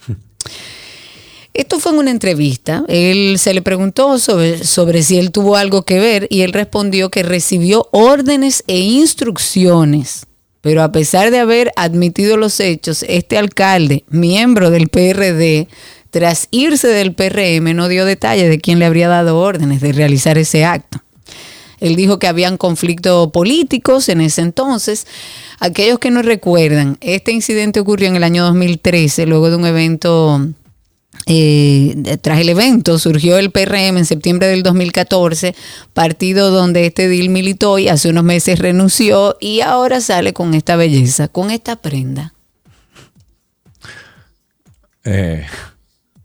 Esto 1.53 1.81
fue 1.81 1.93
en 1.93 1.99
una 1.99 2.11
entrevista. 2.11 2.85
Él 2.89 3.37
se 3.39 3.53
le 3.55 3.63
preguntó 3.63 4.19
sobre, 4.19 4.65
sobre 4.65 5.03
si 5.03 5.19
él 5.19 5.33
tuvo 5.33 5.57
algo 5.57 5.83
que 5.83 5.99
ver 5.99 6.27
y 6.31 6.43
él 6.43 6.53
respondió 6.53 7.11
que 7.11 7.23
recibió 7.23 7.89
órdenes 7.91 8.63
e 8.67 8.79
instrucciones. 8.79 10.27
Pero 10.61 10.83
a 10.83 10.93
pesar 10.93 11.31
de 11.31 11.39
haber 11.39 11.73
admitido 11.77 12.37
los 12.37 12.61
hechos, 12.61 13.05
este 13.09 13.39
alcalde, 13.39 14.05
miembro 14.09 14.71
del 14.71 14.89
PRD, 14.89 15.69
tras 16.11 16.49
irse 16.51 16.89
del 16.89 17.15
PRM, 17.15 17.75
no 17.75 17.89
dio 17.89 18.05
detalles 18.05 18.49
de 18.49 18.61
quién 18.61 18.79
le 18.79 18.85
habría 18.85 19.09
dado 19.09 19.39
órdenes 19.39 19.81
de 19.81 19.93
realizar 19.93 20.39
ese 20.39 20.65
acto. 20.65 21.03
Él 21.81 21.97
dijo 21.97 22.19
que 22.19 22.27
habían 22.27 22.59
conflictos 22.59 23.31
políticos 23.31 24.09
en 24.11 24.21
ese 24.21 24.43
entonces. 24.43 25.07
Aquellos 25.61 25.99
que 25.99 26.11
no 26.11 26.21
recuerdan, 26.21 26.99
este 27.01 27.33
incidente 27.33 27.81
ocurrió 27.81 28.09
en 28.09 28.17
el 28.17 28.25
año 28.25 28.45
2013, 28.45 29.25
luego 29.25 29.49
de 29.49 29.57
un 29.57 29.65
evento 29.65 30.47
eh, 31.27 32.19
tras 32.23 32.41
el 32.41 32.49
evento 32.49 32.99
surgió 32.99 33.39
el 33.39 33.51
PRM 33.51 33.99
en 33.99 34.05
septiembre 34.05 34.49
del 34.49 34.63
2014, 34.63 35.55
partido 35.93 36.51
donde 36.51 36.87
este 36.87 37.09
Dil 37.09 37.29
militó 37.29 37.79
y 37.79 37.89
hace 37.89 38.11
unos 38.11 38.25
meses 38.25 38.59
renunció 38.59 39.37
y 39.41 39.61
ahora 39.61 40.01
sale 40.01 40.33
con 40.33 40.55
esta 40.55 40.77
belleza, 40.77 41.29
con 41.29 41.51
esta 41.51 41.77
prenda. 41.77 42.35
Eh, 45.05 45.47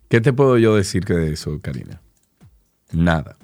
¿Qué 0.09 0.21
te 0.21 0.33
puedo 0.33 0.57
yo 0.57 0.75
decir 0.75 1.05
que 1.05 1.13
de 1.13 1.33
eso, 1.33 1.59
Karina? 1.61 2.01
Nada. 2.91 3.35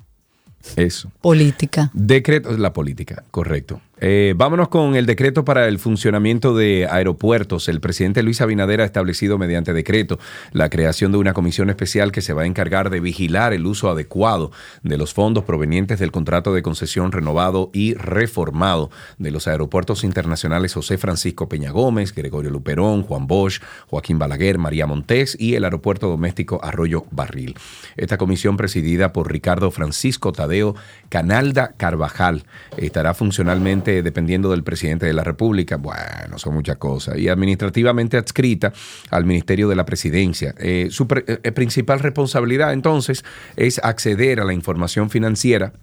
Eso. 0.76 1.12
Política. 1.22 1.90
Decreto, 1.94 2.56
la 2.58 2.74
política, 2.74 3.24
correcto. 3.32 3.82
Eh, 4.04 4.34
vámonos 4.36 4.70
con 4.70 4.96
el 4.96 5.06
decreto 5.06 5.46
para 5.46 5.68
el 5.68 5.78
funcionamiento 5.78 6.56
de 6.56 6.88
aeropuertos. 6.90 7.70
El 7.70 7.80
presidente 7.80 8.24
Luis 8.24 8.42
Abinader 8.42 8.82
ha 8.82 8.86
establecido 8.86 9.38
mediante 9.38 9.74
decreto 9.74 10.18
la 10.54 10.72
creación 10.72 11.12
de 11.12 11.20
una 11.20 11.34
comisión 11.34 11.70
especial 11.70 12.12
que 12.12 12.22
se 12.22 12.34
va 12.34 12.42
a 12.42 12.46
encargar 12.48 12.90
de 12.90 13.00
vigilar 13.00 13.54
el 13.54 13.68
uso 13.68 13.92
adecuado 13.92 14.52
de 14.82 14.98
los 14.98 15.14
fondos 15.14 15.44
provenientes 15.44 16.00
del 16.00 16.12
contrato 16.12 16.52
de 16.52 16.64
concesión 16.64 17.12
renovado 17.12 17.70
y 17.74 17.94
reformado 17.94 18.90
de 19.20 19.30
los 19.30 19.48
aeropuertos 19.48 20.04
internacionales 20.04 20.74
José 20.74 20.98
Francisco 20.98 21.48
Peña 21.48 21.70
Gómez, 21.70 22.16
Gregorio 22.16 22.50
Luperón, 22.50 23.04
Juan 23.04 23.28
Bosch, 23.28 23.62
Joaquín 23.86 24.18
Balaguer, 24.18 24.58
María 24.58 24.88
Montés 24.88 25.38
y 25.40 25.54
el 25.54 25.64
aeropuerto 25.64 26.10
doméstico 26.10 26.60
Arroyo 26.64 27.06
Barril. 27.12 27.54
Esta 27.98 28.18
comisión 28.18 28.58
presidida 28.58 29.14
por 29.14 29.32
Ricardo 29.32 29.70
Francisco 29.70 30.34
Tadeo 30.34 30.76
Canalda 31.10 31.76
Carvajal 31.78 32.46
estará 32.78 33.14
funcionalmente 33.14 33.91
dependiendo 34.02 34.52
del 34.52 34.64
presidente 34.64 35.06
de 35.06 35.14
la 35.14 35.24
República. 35.24 35.78
Bueno, 35.78 36.38
son 36.38 36.54
muchas 36.54 36.78
cosas. 36.78 37.18
Y 37.18 37.28
administrativamente 37.28 38.18
adscrita 38.18 38.72
al 39.10 39.26
Ministerio 39.26 39.68
de 39.68 39.76
la 39.76 39.86
Presidencia. 39.86 40.56
Eh, 40.58 40.88
su 40.92 41.08
pre- 41.08 41.26
eh, 41.28 41.52
principal 41.52 42.00
responsabilidad 42.00 42.74
entonces 42.74 43.24
es 43.56 43.80
acceder 43.84 44.40
a 44.40 44.46
la 44.46 44.54
información 44.54 45.10
financiera 45.10 45.74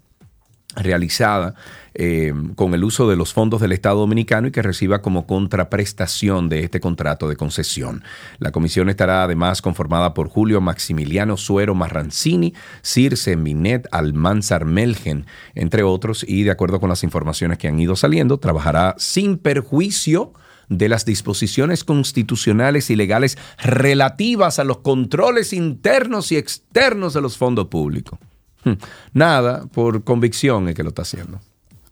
realizada 0.78 1.54
eh, 1.94 2.32
con 2.54 2.74
el 2.74 2.84
uso 2.84 3.08
de 3.08 3.16
los 3.16 3.32
fondos 3.32 3.60
del 3.60 3.72
Estado 3.72 4.00
Dominicano 4.00 4.48
y 4.48 4.52
que 4.52 4.62
reciba 4.62 5.02
como 5.02 5.26
contraprestación 5.26 6.48
de 6.48 6.60
este 6.60 6.80
contrato 6.80 7.28
de 7.28 7.36
concesión. 7.36 8.04
La 8.38 8.52
comisión 8.52 8.88
estará 8.88 9.24
además 9.24 9.62
conformada 9.62 10.14
por 10.14 10.28
Julio 10.28 10.60
Maximiliano 10.60 11.36
Suero 11.36 11.74
Marrancini, 11.74 12.54
Circe 12.82 13.36
Minet 13.36 13.88
Almanzar 13.90 14.64
Melgen, 14.64 15.26
entre 15.54 15.82
otros, 15.82 16.24
y 16.26 16.44
de 16.44 16.52
acuerdo 16.52 16.80
con 16.80 16.88
las 16.88 17.02
informaciones 17.02 17.58
que 17.58 17.68
han 17.68 17.80
ido 17.80 17.96
saliendo, 17.96 18.38
trabajará 18.38 18.94
sin 18.98 19.38
perjuicio 19.38 20.32
de 20.68 20.88
las 20.88 21.04
disposiciones 21.04 21.82
constitucionales 21.82 22.90
y 22.90 22.96
legales 22.96 23.38
relativas 23.58 24.58
a 24.58 24.64
los 24.64 24.78
controles 24.78 25.52
internos 25.52 26.30
y 26.30 26.36
externos 26.36 27.14
de 27.14 27.22
los 27.22 27.36
fondos 27.38 27.68
públicos. 27.68 28.18
Hmm. 28.64 28.72
Nada, 29.12 29.64
por 29.72 30.04
convicción 30.04 30.68
es 30.68 30.74
que 30.74 30.82
lo 30.82 30.90
está 30.90 31.02
haciendo. 31.02 31.40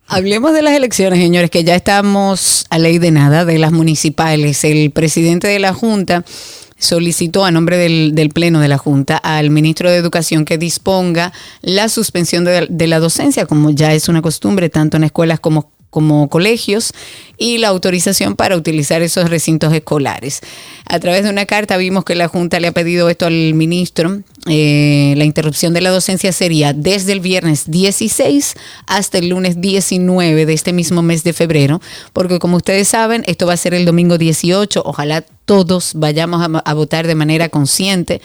Hablemos 0.09 0.53
de 0.53 0.63
las 0.63 0.75
elecciones, 0.75 1.19
señores, 1.19 1.51
que 1.51 1.65
ya 1.65 1.75
estamos 1.75 2.65
a 2.71 2.79
ley 2.79 2.99
de 2.99 3.11
nada, 3.11 3.45
de 3.45 3.59
las 3.59 3.73
municipales. 3.73 4.63
El 4.63 4.93
presidente 4.93 5.49
de 5.49 5.59
la 5.59 5.73
Junta 5.73 6.25
solicitó 6.79 7.45
a 7.45 7.51
nombre 7.51 7.77
del, 7.77 8.31
Pleno 8.33 8.61
de 8.61 8.69
la 8.69 8.79
Junta 8.79 9.17
al 9.17 9.51
ministro 9.51 9.91
de 9.91 9.97
Educación 9.97 10.45
que 10.45 10.59
disponga 10.59 11.33
la 11.63 11.89
suspensión 11.89 12.45
de, 12.45 12.69
de 12.71 12.87
la 12.87 13.01
docencia, 13.01 13.47
como 13.47 13.71
ya 13.71 13.95
es 13.95 14.09
una 14.09 14.23
costumbre, 14.23 14.69
tanto 14.71 14.97
en 14.97 15.05
escuelas 15.05 15.41
como 15.41 15.73
como 15.97 16.29
colegios 16.29 16.93
y 17.39 17.57
la 17.57 17.69
autorización 17.69 18.37
para 18.37 18.55
utilizar 18.55 19.01
esos 19.01 19.31
recintos 19.31 19.73
escolares. 19.73 20.43
A 20.85 21.01
través 21.01 21.25
de 21.25 21.31
una 21.31 21.47
carta 21.47 21.79
vimos 21.79 22.05
que 22.05 22.15
la 22.15 22.29
Junta 22.29 22.61
le 22.61 22.69
ha 22.69 22.73
pedido 22.73 23.09
esto 23.09 23.25
al 23.25 23.55
ministro. 23.55 24.21
Eh, 24.47 25.15
la 25.17 25.25
interrupción 25.25 25.73
de 25.73 25.81
la 25.81 25.89
docencia 25.89 26.33
sería 26.33 26.75
desde 26.75 27.13
el 27.13 27.21
viernes 27.21 27.71
16 27.71 28.57
hasta 28.87 29.17
el 29.17 29.31
lunes 29.31 29.59
19 29.63 30.45
de 30.45 30.53
este 30.53 30.75
mismo 30.75 31.01
mes 31.01 31.25
de 31.25 31.33
febrero, 31.33 31.81
porque 32.13 32.39
como 32.39 32.59
ustedes 32.59 32.89
saben, 32.89 33.23
esto 33.27 33.47
va 33.47 33.55
a 33.55 33.57
ser 33.57 33.73
el 33.73 33.87
domingo 33.87 34.19
18. 34.19 34.83
Ojalá 34.85 35.25
todos 35.47 35.93
vayamos 35.95 36.47
a, 36.65 36.75
votar 36.75 37.07
de 37.07 37.15
manera 37.15 37.49
consciente. 37.49 38.21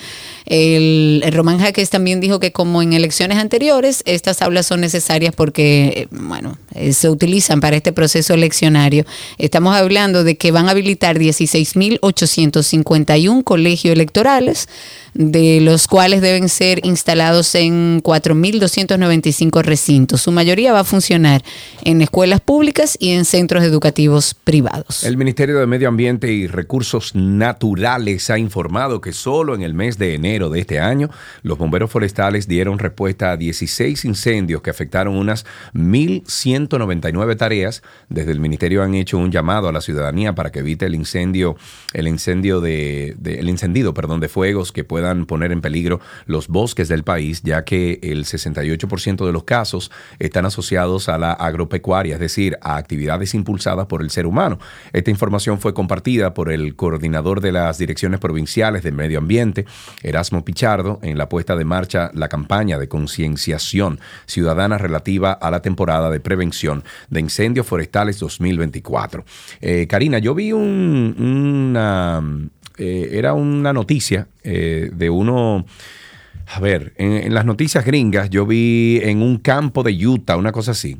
El, 0.45 1.21
el 1.23 1.31
Román 1.31 1.59
Jaques 1.59 1.89
también 1.89 2.19
dijo 2.19 2.39
que 2.39 2.51
como 2.51 2.81
en 2.81 2.91
elecciones 2.93 3.37
anteriores, 3.37 4.01
estas 4.05 4.41
aulas 4.41 4.65
son 4.65 4.81
necesarias 4.81 5.35
porque, 5.35 5.93
eh, 5.95 6.07
bueno, 6.11 6.57
eh, 6.73 6.93
se 6.93 7.09
utilizan 7.09 7.61
para 7.61 7.75
este 7.75 7.93
proceso 7.93 8.33
eleccionario. 8.33 9.05
Estamos 9.37 9.75
hablando 9.75 10.23
de 10.23 10.35
que 10.35 10.49
van 10.51 10.67
a 10.67 10.71
habilitar 10.71 11.19
16.851 11.19 13.43
colegios 13.43 13.93
electorales, 13.93 14.67
de 15.13 15.61
los 15.61 15.85
cuales 15.87 16.21
deben 16.21 16.49
ser 16.49 16.83
instalados 16.85 17.53
en 17.55 18.01
4.295 18.01 19.61
recintos. 19.61 20.21
Su 20.21 20.31
mayoría 20.31 20.73
va 20.73 20.79
a 20.79 20.85
funcionar 20.85 21.43
en 21.83 22.01
escuelas 22.01 22.41
públicas 22.41 22.97
y 22.99 23.11
en 23.11 23.25
centros 23.25 23.63
educativos 23.63 24.33
privados. 24.33 25.03
El 25.03 25.17
Ministerio 25.17 25.59
de 25.59 25.67
Medio 25.67 25.89
Ambiente 25.89 26.31
y 26.31 26.47
Recursos 26.47 27.10
Naturales 27.13 28.29
ha 28.29 28.37
informado 28.37 29.01
que 29.01 29.11
solo 29.11 29.53
en 29.55 29.61
el 29.61 29.73
mes 29.73 29.97
de 29.97 30.15
enero 30.15 30.49
de 30.49 30.61
este 30.61 30.79
año 30.79 31.09
los 31.43 31.57
bomberos 31.57 31.91
forestales 31.91 32.47
dieron 32.47 32.79
respuesta 32.79 33.31
a 33.31 33.37
16 33.37 34.05
incendios 34.05 34.61
que 34.61 34.69
afectaron 34.69 35.15
unas 35.17 35.45
1.199 35.73 37.37
tareas. 37.37 37.83
Desde 38.09 38.31
el 38.31 38.39
Ministerio 38.39 38.83
han 38.83 38.95
hecho 38.95 39.17
un 39.17 39.31
llamado 39.31 39.67
a 39.67 39.71
la 39.71 39.81
ciudadanía 39.81 40.33
para 40.33 40.51
que 40.51 40.59
evite 40.59 40.85
el 40.85 40.95
incendio, 40.95 41.57
el 41.93 42.07
incendio 42.07 42.61
de, 42.61 43.17
el 43.23 43.49
encendido, 43.49 43.93
perdón, 43.93 44.19
de 44.19 44.29
fuegos 44.29 44.71
que 44.71 44.83
puedan 44.83 45.25
poner 45.25 45.51
en 45.51 45.61
peligro 45.61 45.99
los 46.25 46.47
bosques 46.47 46.87
del 46.87 47.03
país, 47.03 47.41
ya 47.43 47.65
que 47.65 47.99
el 48.03 48.25
68% 48.25 49.25
de 49.25 49.33
los 49.33 49.43
casos 49.43 49.91
están 50.19 50.45
asociados 50.45 51.09
a 51.09 51.17
la 51.17 51.33
agropecuaria, 51.33 52.13
es 52.13 52.19
decir, 52.21 52.57
a 52.61 52.77
actividades 52.77 53.33
impulsadas 53.33 53.87
por 53.87 54.01
el 54.01 54.09
ser 54.09 54.25
humano. 54.25 54.59
Esta 54.93 55.11
información 55.11 55.59
fue 55.59 55.73
compartida 55.73 56.33
por 56.33 56.51
el 56.51 56.75
coordinador 56.75 57.00
de 57.01 57.51
las 57.51 57.77
direcciones 57.77 58.19
provinciales 58.19 58.83
de 58.83 58.91
medio 58.91 59.17
ambiente, 59.17 59.65
Erasmo 60.03 60.45
Pichardo, 60.45 60.99
en 61.01 61.17
la 61.17 61.27
puesta 61.27 61.55
de 61.55 61.65
marcha 61.65 62.11
la 62.13 62.29
campaña 62.29 62.77
de 62.77 62.87
concienciación 62.87 63.99
ciudadana 64.25 64.77
relativa 64.77 65.31
a 65.33 65.49
la 65.51 65.61
temporada 65.61 66.09
de 66.09 66.19
prevención 66.19 66.83
de 67.09 67.19
incendios 67.19 67.65
forestales 67.67 68.19
2024. 68.19 69.25
Eh, 69.61 69.87
Karina, 69.89 70.19
yo 70.19 70.35
vi 70.35 70.51
un- 70.53 71.15
una, 71.17 72.21
eh, 72.77 73.09
era 73.13 73.33
una 73.33 73.73
noticia 73.73 74.27
eh, 74.43 74.89
de 74.93 75.09
uno... 75.09 75.65
A 76.53 76.59
ver, 76.59 76.93
en, 76.97 77.13
en 77.13 77.33
las 77.33 77.45
noticias 77.45 77.85
gringas 77.85 78.29
yo 78.29 78.45
vi 78.45 78.99
en 79.03 79.21
un 79.21 79.37
campo 79.37 79.83
de 79.83 79.93
Utah, 80.05 80.35
una 80.35 80.51
cosa 80.51 80.71
así, 80.71 80.97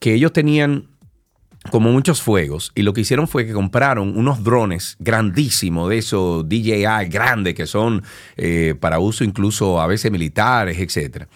que 0.00 0.14
ellos 0.14 0.32
tenían 0.32 0.86
como 1.68 1.92
muchos 1.92 2.22
fuegos 2.22 2.72
y 2.74 2.82
lo 2.82 2.94
que 2.94 3.02
hicieron 3.02 3.28
fue 3.28 3.46
que 3.46 3.52
compraron 3.52 4.16
unos 4.16 4.42
drones 4.42 4.96
grandísimos 4.98 5.90
de 5.90 5.98
esos 5.98 6.48
DJI 6.48 7.08
grandes 7.08 7.54
que 7.54 7.66
son 7.66 8.02
eh, 8.36 8.74
para 8.80 8.98
uso 8.98 9.24
incluso 9.24 9.80
a 9.80 9.86
veces 9.86 10.10
militares, 10.10 10.78
etc. 10.78 11.26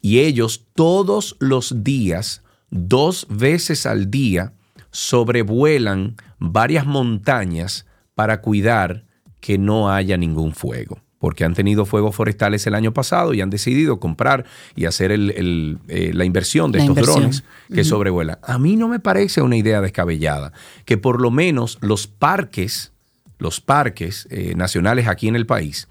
Y 0.00 0.20
ellos 0.20 0.66
todos 0.74 1.36
los 1.38 1.84
días, 1.84 2.42
dos 2.70 3.26
veces 3.28 3.84
al 3.84 4.10
día, 4.10 4.54
sobrevuelan 4.90 6.16
varias 6.38 6.86
montañas 6.86 7.86
para 8.14 8.40
cuidar 8.40 9.04
que 9.40 9.58
no 9.58 9.90
haya 9.90 10.16
ningún 10.16 10.54
fuego 10.54 11.03
porque 11.24 11.42
han 11.46 11.54
tenido 11.54 11.86
fuegos 11.86 12.14
forestales 12.14 12.66
el 12.66 12.74
año 12.74 12.92
pasado 12.92 13.32
y 13.32 13.40
han 13.40 13.48
decidido 13.48 13.98
comprar 13.98 14.44
y 14.76 14.84
hacer 14.84 15.10
el- 15.10 15.30
el, 15.30 15.78
eh, 15.88 16.10
la 16.12 16.26
inversión 16.26 16.70
de 16.70 16.80
La 16.80 16.84
estos 16.84 16.98
inversión. 16.98 17.20
drones 17.20 17.44
que 17.72 17.82
sobrevuelan. 17.82 18.36
A 18.42 18.58
mí 18.58 18.76
no 18.76 18.88
me 18.88 19.00
parece 19.00 19.40
una 19.40 19.56
idea 19.56 19.80
descabellada 19.80 20.52
que 20.84 20.98
por 20.98 21.22
lo 21.22 21.30
menos 21.30 21.78
los 21.80 22.06
parques, 22.06 22.92
los 23.38 23.62
parques 23.62 24.28
eh, 24.30 24.52
nacionales 24.54 25.08
aquí 25.08 25.26
en 25.28 25.34
el 25.36 25.46
país, 25.46 25.88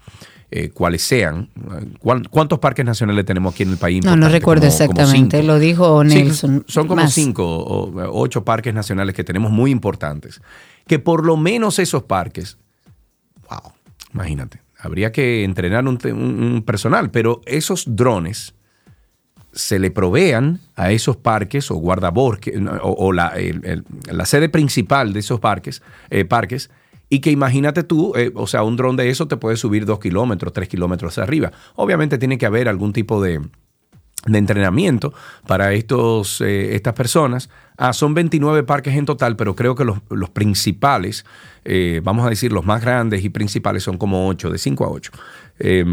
eh, 0.52 0.68
cuales 0.68 1.02
sean, 1.02 1.50
¿cuán- 1.98 2.22
¿cuántos 2.30 2.60
parques 2.60 2.86
nacionales 2.86 3.24
tenemos 3.24 3.54
aquí 3.54 3.64
en 3.64 3.70
el 3.70 3.76
país? 3.76 4.04
No, 4.04 4.14
no 4.14 4.28
recuerdo 4.28 4.60
Como- 4.68 4.72
como 4.76 4.84
exactamente, 4.84 5.38
cinco. 5.38 5.52
lo 5.52 5.58
dijo 5.58 6.02
Sí, 6.04 6.14
Nelson. 6.14 6.64
son 6.68 6.86
como 6.86 7.02
Más. 7.02 7.12
cinco 7.12 7.44
o 7.44 8.20
ocho 8.22 8.44
parques 8.44 8.72
nacionales 8.72 9.16
que 9.16 9.24
tenemos 9.24 9.50
muy 9.50 9.72
importantes. 9.72 10.40
Que 10.86 11.00
por 11.00 11.26
lo 11.26 11.36
menos 11.36 11.80
esos 11.80 12.04
parques, 12.04 12.56
wow, 13.50 13.72
imagínate, 14.14 14.60
habría 14.84 15.12
que 15.12 15.44
entrenar 15.44 15.86
un, 15.88 16.62
personal, 16.66 17.10
pero 17.10 17.40
esos 17.46 17.96
drones 17.96 18.54
se 19.52 19.78
le 19.78 19.90
provean 19.90 20.60
a 20.76 20.92
esos 20.92 21.16
parques 21.16 21.70
o 21.70 21.76
guardabosques 21.76 22.54
o, 22.82 23.12
la, 23.12 23.32
la 24.10 24.26
sede 24.26 24.48
principal 24.50 25.12
de 25.14 25.20
esos 25.20 25.40
parques, 25.40 25.82
eh, 26.10 26.24
parques 26.24 26.70
y 27.08 27.20
que 27.20 27.30
imagínate 27.30 27.82
tú, 27.82 28.12
eh, 28.14 28.30
o 28.34 28.46
sea, 28.46 28.62
un 28.62 28.76
dron 28.76 28.96
de 28.96 29.08
eso 29.08 29.26
te 29.26 29.38
puede 29.38 29.56
subir 29.56 29.86
dos 29.86 30.00
kilómetros, 30.00 30.52
tres 30.52 30.68
kilómetros 30.68 31.16
arriba. 31.18 31.52
Obviamente 31.76 32.18
tiene 32.18 32.36
que 32.36 32.46
haber 32.46 32.68
algún 32.68 32.92
tipo 32.92 33.22
de, 33.22 33.40
de 34.26 34.38
entrenamiento 34.38 35.14
para 35.46 35.72
estos, 35.72 36.42
eh, 36.42 36.74
estas 36.74 36.94
personas. 36.94 37.48
Ah, 37.76 37.92
son 37.92 38.14
29 38.14 38.62
parques 38.62 38.94
en 38.94 39.04
total, 39.04 39.36
pero 39.36 39.56
creo 39.56 39.74
que 39.74 39.84
los, 39.84 40.30
principales, 40.30 41.24
eh, 41.64 42.00
vamos 42.04 42.24
a 42.26 42.30
decir 42.30 42.52
los 42.52 42.64
más 42.64 42.80
grandes 42.80 43.24
y 43.24 43.30
principales 43.30 43.82
son 43.82 43.98
como 43.98 44.28
8, 44.28 44.50
de 44.50 44.58
5 44.58 44.84
a 44.84 44.88
8. 44.88 45.12
Eh, 45.58 45.84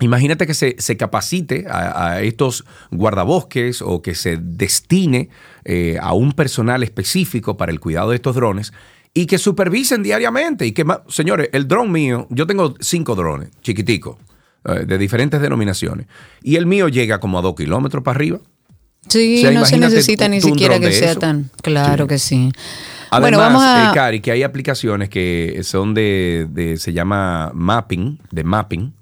Imagínate 0.00 0.46
que 0.46 0.54
se, 0.54 0.96
capacite 0.96 1.66
a, 1.68 2.22
estos 2.22 2.64
guardabosques 2.90 3.82
o 3.82 4.00
que 4.00 4.14
se 4.14 4.38
destine 4.38 5.28
eh, 5.64 5.98
a 6.00 6.14
un 6.14 6.32
personal 6.32 6.82
específico 6.82 7.56
para 7.56 7.70
el 7.70 7.80
cuidado 7.80 8.10
de 8.10 8.16
estos 8.16 8.34
drones 8.34 8.72
y 9.12 9.26
que 9.26 9.36
supervisen 9.36 10.02
diariamente. 10.02 10.64
Y 10.64 10.72
que, 10.72 10.86
señores, 11.08 11.50
el 11.52 11.68
dron 11.68 11.92
mío, 11.92 12.26
yo 12.30 12.46
tengo 12.46 12.74
cinco 12.80 13.14
drones 13.14 13.50
chiquiticos, 13.60 14.16
eh, 14.64 14.84
de 14.86 14.96
diferentes 14.96 15.40
denominaciones, 15.40 16.06
y 16.42 16.56
el 16.56 16.66
mío 16.66 16.88
llega 16.88 17.20
como 17.20 17.38
a 17.38 17.42
dos 17.42 17.54
kilómetros 17.54 18.02
para 18.02 18.16
arriba. 18.16 18.40
Sí, 19.08 19.38
O 19.38 19.40
sea, 19.40 19.50
no 19.50 19.64
se 19.64 19.78
necesita 19.78 20.28
ni 20.28 20.40
siquiera 20.40 20.78
que 20.78 20.92
sea 20.92 21.12
eso. 21.12 21.20
tan. 21.20 21.50
Claro 21.62 22.04
Sí. 22.04 22.08
que 22.08 22.18
sí. 22.18 22.52
Además, 23.10 23.20
bueno, 23.20 23.38
vamos 23.38 23.62
a. 23.64 23.90
eh, 23.90 23.94
Cari, 23.94 24.20
que 24.20 24.30
hay 24.30 24.42
aplicaciones 24.44 25.08
que 25.08 25.60
son 25.64 25.94
de, 25.94 26.46
de- 26.50 26.76
se 26.76 26.92
llama 26.92 27.50
mapping, 27.54 28.20
de 28.30 28.44
mapping, 28.44 28.92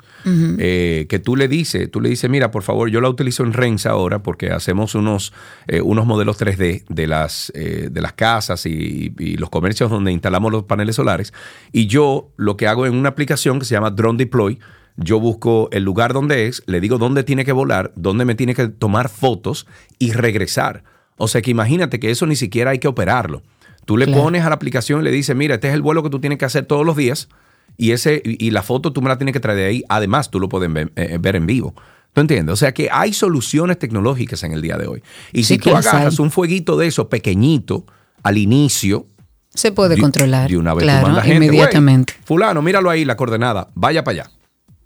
eh, 0.59 1.07
que 1.09 1.19
tú 1.19 1.37
le 1.37 1.49
dices, 1.49 1.91
tú 1.91 2.01
le 2.03 2.11
dices, 2.11 2.29
mira, 2.29 2.51
por 2.51 2.63
favor, 2.63 2.91
yo 2.91 3.01
la 3.01 3.09
utilizo 3.09 3.45
en 3.45 3.53
Rensa 3.55 3.91
ahora 3.91 4.23
porque 4.23 4.51
hacemos 4.51 4.95
unos, 4.95 5.33
eh, 5.69 5.81
unos 5.81 6.05
modelos 6.07 6.37
3D 6.39 6.85
de 6.89 7.07
las, 7.07 7.51
eh, 7.55 7.89
de 7.91 8.01
las 8.03 8.13
casas 8.13 8.67
y, 8.67 9.15
y 9.19 9.37
los 9.39 9.49
comercios 9.49 9.91
donde 9.91 10.13
instalamos 10.13 10.53
los 10.53 10.65
paneles 10.65 10.97
solares. 10.97 11.33
Y 11.73 11.87
yo 11.87 12.31
lo 12.37 12.57
que 12.59 12.67
hago 12.67 12.85
en 12.87 12.95
una 12.95 13.09
aplicación 13.11 13.59
que 13.59 13.65
se 13.65 13.75
llama 13.75 13.91
Drone 13.91 14.18
Deploy, 14.18 14.59
yo 15.01 15.20
busco 15.20 15.68
el 15.72 15.84
lugar 15.84 16.12
donde 16.12 16.46
es, 16.49 16.62
le 16.66 16.80
digo 16.80 16.99
dónde 16.99 17.22
tiene 17.24 17.44
que 17.44 17.53
volar, 17.53 17.92
dónde 17.96 18.24
me 18.24 18.34
tiene 18.34 18.55
que 18.55 18.68
tomar 18.68 19.09
fotos 19.09 19.66
y 19.99 20.12
regresar. 20.12 20.82
O 21.16 21.28
sea 21.28 21.40
que 21.40 21.51
imagínate 21.51 21.99
que 22.01 22.11
eso 22.11 22.26
ni 22.26 22.36
siquiera 22.36 22.72
hay 22.72 22.78
que 22.78 22.88
operarlo. 22.88 23.42
Tú 23.84 23.96
le 23.96 24.05
Claro. 24.07 24.22
pones 24.24 24.44
a 24.44 24.49
la 24.51 24.55
aplicación 24.57 25.01
y 25.01 25.05
le 25.05 25.11
dices, 25.12 25.34
mira, 25.34 25.55
este 25.55 25.68
es 25.68 25.74
el 25.74 25.82
vuelo 25.82 26.03
que 26.03 26.11
tú 26.11 26.20
tienes 26.20 26.38
que 26.38 26.44
hacer 26.44 26.66
todos 26.66 26.84
los 26.84 26.96
días 26.96 27.28
y, 27.76 27.92
ese, 27.92 28.20
y 28.24 28.51
la 28.51 28.62
foto 28.62 28.92
tú 28.92 29.01
me 29.01 29.09
la 29.09 29.16
tienes 29.18 29.32
que 29.32 29.40
traer 29.40 29.59
de 29.59 29.64
ahí. 29.66 29.84
Además, 29.88 30.30
tú 30.30 30.40
lo 30.40 30.49
puedes 30.49 30.70
ver, 30.72 30.92
eh, 30.96 31.16
ver 31.20 31.36
en 31.36 31.46
vivo. 31.46 31.74
¿Tú 32.12 32.20
entiendes? 32.20 32.53
O 32.53 32.57
sea 32.57 32.72
que 32.74 32.88
hay 32.90 33.12
soluciones 33.12 33.78
tecnológicas 33.78 34.42
en 34.42 34.53
el 34.53 34.62
día 34.62 34.76
de 34.76 34.88
hoy. 34.88 35.03
Y 35.32 35.44
Sí 35.44 35.55
si 35.55 35.59
tú 35.59 35.76
agarras 35.76 36.18
un 36.18 36.30
fueguito 36.30 36.76
de 36.76 36.86
eso 36.88 37.09
pequeñito 37.09 37.84
al 38.22 38.36
inicio, 38.38 39.07
Se 39.55 39.70
puede 39.72 39.94
de- 39.96 40.01
controlar. 40.03 40.51
De 40.51 40.57
una 40.57 40.74
vez 40.74 40.82
claro, 40.82 41.01
tú 41.01 41.07
mandas 41.07 41.24
gente, 41.24 41.46
inmediatamente. 41.46 42.12
"Güey, 42.14 42.24
fulano, 42.26 42.62
míralo 42.62 42.90
ahí, 42.90 43.05
la 43.05 43.16
coordenada, 43.16 43.68
vaya 43.74 44.03
para 44.05 44.22
allá. 44.24 44.30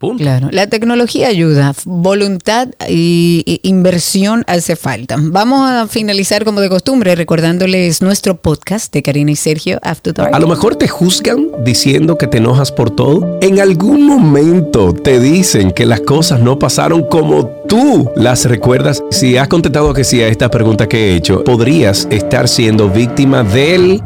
Punto. 0.03 0.25
Claro, 0.25 0.49
la 0.51 0.67
tecnología 0.67 1.29
ayuda, 1.29 1.77
voluntad 1.85 2.67
y 2.89 3.61
inversión 3.63 4.43
hace 4.49 4.75
falta. 4.75 5.15
Vamos 5.17 5.71
a 5.71 5.87
finalizar 5.87 6.45
como 6.45 6.61
de 6.61 6.69
costumbre 6.69 7.15
recordándoles 7.15 8.03
nuestro 8.03 8.37
podcast 8.37 8.93
de 8.93 9.01
Karina 9.05 9.31
y 9.31 9.37
Sergio 9.37 9.79
After 9.81 10.13
Dark. 10.13 10.35
A 10.35 10.41
lo 10.41 10.49
mejor 10.49 10.75
te 10.75 10.89
juzgan 10.89 11.47
diciendo 11.65 12.19
que 12.19 12.27
te 12.27 12.39
enojas 12.39 12.73
por 12.73 12.91
todo. 12.91 13.39
En 13.43 13.61
algún 13.61 14.05
momento 14.05 14.93
te 14.93 15.21
dicen 15.21 15.71
que 15.71 15.87
las 15.87 16.01
cosas 16.01 16.41
no 16.41 16.59
pasaron 16.59 17.05
como 17.09 17.47
tú 17.69 18.11
las 18.17 18.45
recuerdas. 18.47 19.05
Si 19.13 19.37
has 19.37 19.47
contestado 19.47 19.95
que 19.95 20.03
sí 20.03 20.21
a 20.21 20.27
esta 20.27 20.51
pregunta 20.51 20.89
que 20.89 21.13
he 21.13 21.15
hecho, 21.15 21.45
podrías 21.45 22.09
estar 22.11 22.49
siendo 22.49 22.91
víctima 22.91 23.45
del 23.45 24.03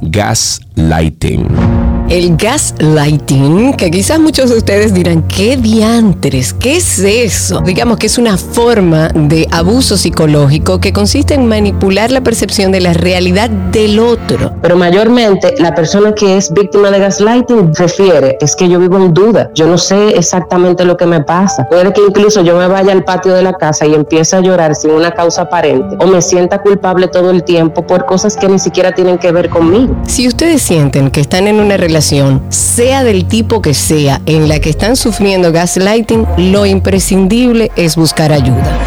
gaslighting. 0.00 1.83
El 2.10 2.36
gaslighting, 2.36 3.72
que 3.72 3.90
quizás 3.90 4.20
muchos 4.20 4.50
de 4.50 4.58
ustedes 4.58 4.92
dirán, 4.92 5.22
¿qué 5.22 5.56
diantres? 5.56 6.52
¿Qué 6.52 6.76
es 6.76 6.98
eso? 6.98 7.60
Digamos 7.60 7.96
que 7.96 8.06
es 8.06 8.18
una 8.18 8.36
forma 8.36 9.08
de 9.08 9.48
abuso 9.50 9.96
psicológico 9.96 10.80
que 10.80 10.92
consiste 10.92 11.32
en 11.32 11.46
manipular 11.46 12.10
la 12.10 12.20
percepción 12.20 12.72
de 12.72 12.82
la 12.82 12.92
realidad 12.92 13.48
del 13.48 13.98
otro. 13.98 14.52
Pero 14.60 14.76
mayormente 14.76 15.54
la 15.58 15.74
persona 15.74 16.14
que 16.14 16.36
es 16.36 16.52
víctima 16.52 16.90
de 16.90 16.98
gaslighting 16.98 17.74
refiere, 17.74 18.36
es 18.38 18.54
que 18.54 18.68
yo 18.68 18.78
vivo 18.78 18.98
en 18.98 19.14
duda, 19.14 19.50
yo 19.54 19.66
no 19.66 19.78
sé 19.78 20.10
exactamente 20.10 20.84
lo 20.84 20.98
que 20.98 21.06
me 21.06 21.22
pasa. 21.22 21.66
Puede 21.70 21.90
que 21.94 22.02
incluso 22.06 22.42
yo 22.42 22.58
me 22.58 22.68
vaya 22.68 22.92
al 22.92 23.04
patio 23.04 23.32
de 23.32 23.42
la 23.42 23.54
casa 23.54 23.86
y 23.86 23.94
empiece 23.94 24.36
a 24.36 24.40
llorar 24.40 24.74
sin 24.74 24.90
una 24.90 25.10
causa 25.12 25.42
aparente 25.42 25.96
o 25.98 26.06
me 26.06 26.20
sienta 26.20 26.60
culpable 26.60 27.08
todo 27.08 27.30
el 27.30 27.44
tiempo 27.44 27.86
por 27.86 28.04
cosas 28.04 28.36
que 28.36 28.46
ni 28.46 28.58
siquiera 28.58 28.92
tienen 28.92 29.16
que 29.16 29.32
ver 29.32 29.48
conmigo. 29.48 29.96
Si 30.06 30.28
ustedes 30.28 30.60
sienten 30.60 31.10
que 31.10 31.22
están 31.22 31.48
en 31.48 31.60
una 31.60 31.78
relación, 31.78 31.93
sea 32.00 33.04
del 33.04 33.26
tipo 33.26 33.62
que 33.62 33.74
sea, 33.74 34.20
en 34.26 34.48
la 34.48 34.60
que 34.60 34.70
están 34.70 34.96
sufriendo 34.96 35.52
gaslighting, 35.52 36.26
lo 36.52 36.66
imprescindible 36.66 37.70
es 37.76 37.96
buscar 37.96 38.32
ayuda. 38.32 38.78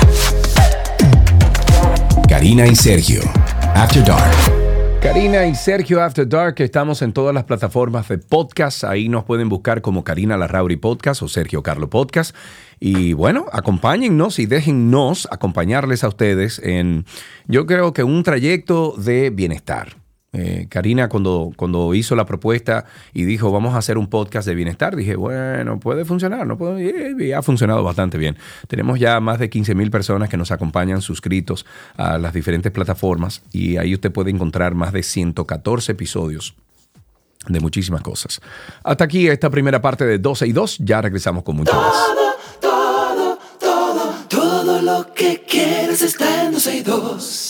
Karina 2.28 2.68
y 2.68 2.76
Sergio. 2.76 3.22
After 3.74 4.04
Dark. 4.04 4.58
Karina 5.02 5.46
y 5.46 5.56
Sergio 5.56 6.02
After 6.02 6.28
Dark, 6.28 6.56
estamos 6.58 7.02
en 7.02 7.14
todas 7.14 7.34
las 7.34 7.46
plataformas 7.46 8.08
de 8.10 8.18
podcast. 8.18 8.84
Ahí 8.84 9.10
nos 9.10 9.24
pueden 9.24 9.48
buscar 9.48 9.82
como 9.82 10.04
Karina 10.04 10.38
Larrauri 10.38 10.76
Podcast 10.76 11.22
o 11.22 11.28
Sergio 11.28 11.64
Carlo 11.64 11.90
Podcast. 11.90 12.36
Y 12.80 13.14
bueno, 13.14 13.46
acompáñennos 13.52 14.40
y 14.40 14.48
déjennos 14.48 15.28
acompañarles 15.32 16.04
a 16.04 16.10
ustedes 16.10 16.60
en, 16.60 17.06
yo 17.48 17.66
creo 17.66 17.94
que 17.94 18.04
un 18.04 18.24
trayecto 18.24 18.96
de 18.98 19.30
bienestar. 19.30 20.07
Eh, 20.34 20.68
Karina, 20.70 21.08
cuando, 21.08 21.52
cuando 21.56 21.94
hizo 21.94 22.16
la 22.16 22.26
propuesta 22.26 22.86
y 23.14 23.24
dijo, 23.24 23.52
vamos 23.52 23.76
a 23.76 23.78
hacer 23.78 23.98
un 23.98 24.08
podcast 24.08 24.48
de 24.48 24.56
bienestar, 24.56 24.96
dije, 24.96 25.16
bueno, 25.16 25.80
puede 25.80 26.04
funcionar, 26.04 26.46
no 26.46 26.58
puede, 26.58 27.16
y 27.26 27.32
ha 27.32 27.42
funcionado 27.42 27.84
bastante 27.84 28.18
bien. 28.18 28.38
Tenemos 28.68 29.00
ya 29.00 29.20
más 29.20 29.40
de 29.40 29.50
15 29.50 29.74
mil 29.74 29.90
personas 29.90 30.30
que 30.30 30.38
nos 30.38 30.52
acompañan 30.52 31.02
suscritos 31.02 31.66
a 31.96 32.18
las 32.18 32.34
diferentes 32.34 32.72
plataformas 32.72 33.42
y 33.54 33.78
ahí 33.78 33.94
usted 33.94 34.12
puede 34.12 34.30
encontrar 34.30 34.76
más 34.76 34.92
de 34.92 35.02
114 35.02 35.94
episodios 35.94 36.56
de 37.48 37.60
muchísimas 37.62 38.02
cosas. 38.02 38.42
Hasta 38.84 39.06
aquí 39.06 39.28
esta 39.30 39.50
primera 39.50 39.82
parte 39.82 40.06
de 40.06 40.20
12 40.20 40.48
y 40.48 40.52
2, 40.52 40.78
ya 40.80 41.02
regresamos 41.02 41.44
con 41.44 41.56
mucho 41.56 41.74
más. 41.74 41.94
Todo, 42.60 43.40
todo, 43.60 44.12
todo 44.28 44.82
lo 44.82 45.14
que 45.14 45.44
quieres 45.48 46.02
está 46.02 46.44
en 46.44 46.52
12 46.52 46.78
y 46.78 46.82
2. 46.82 47.47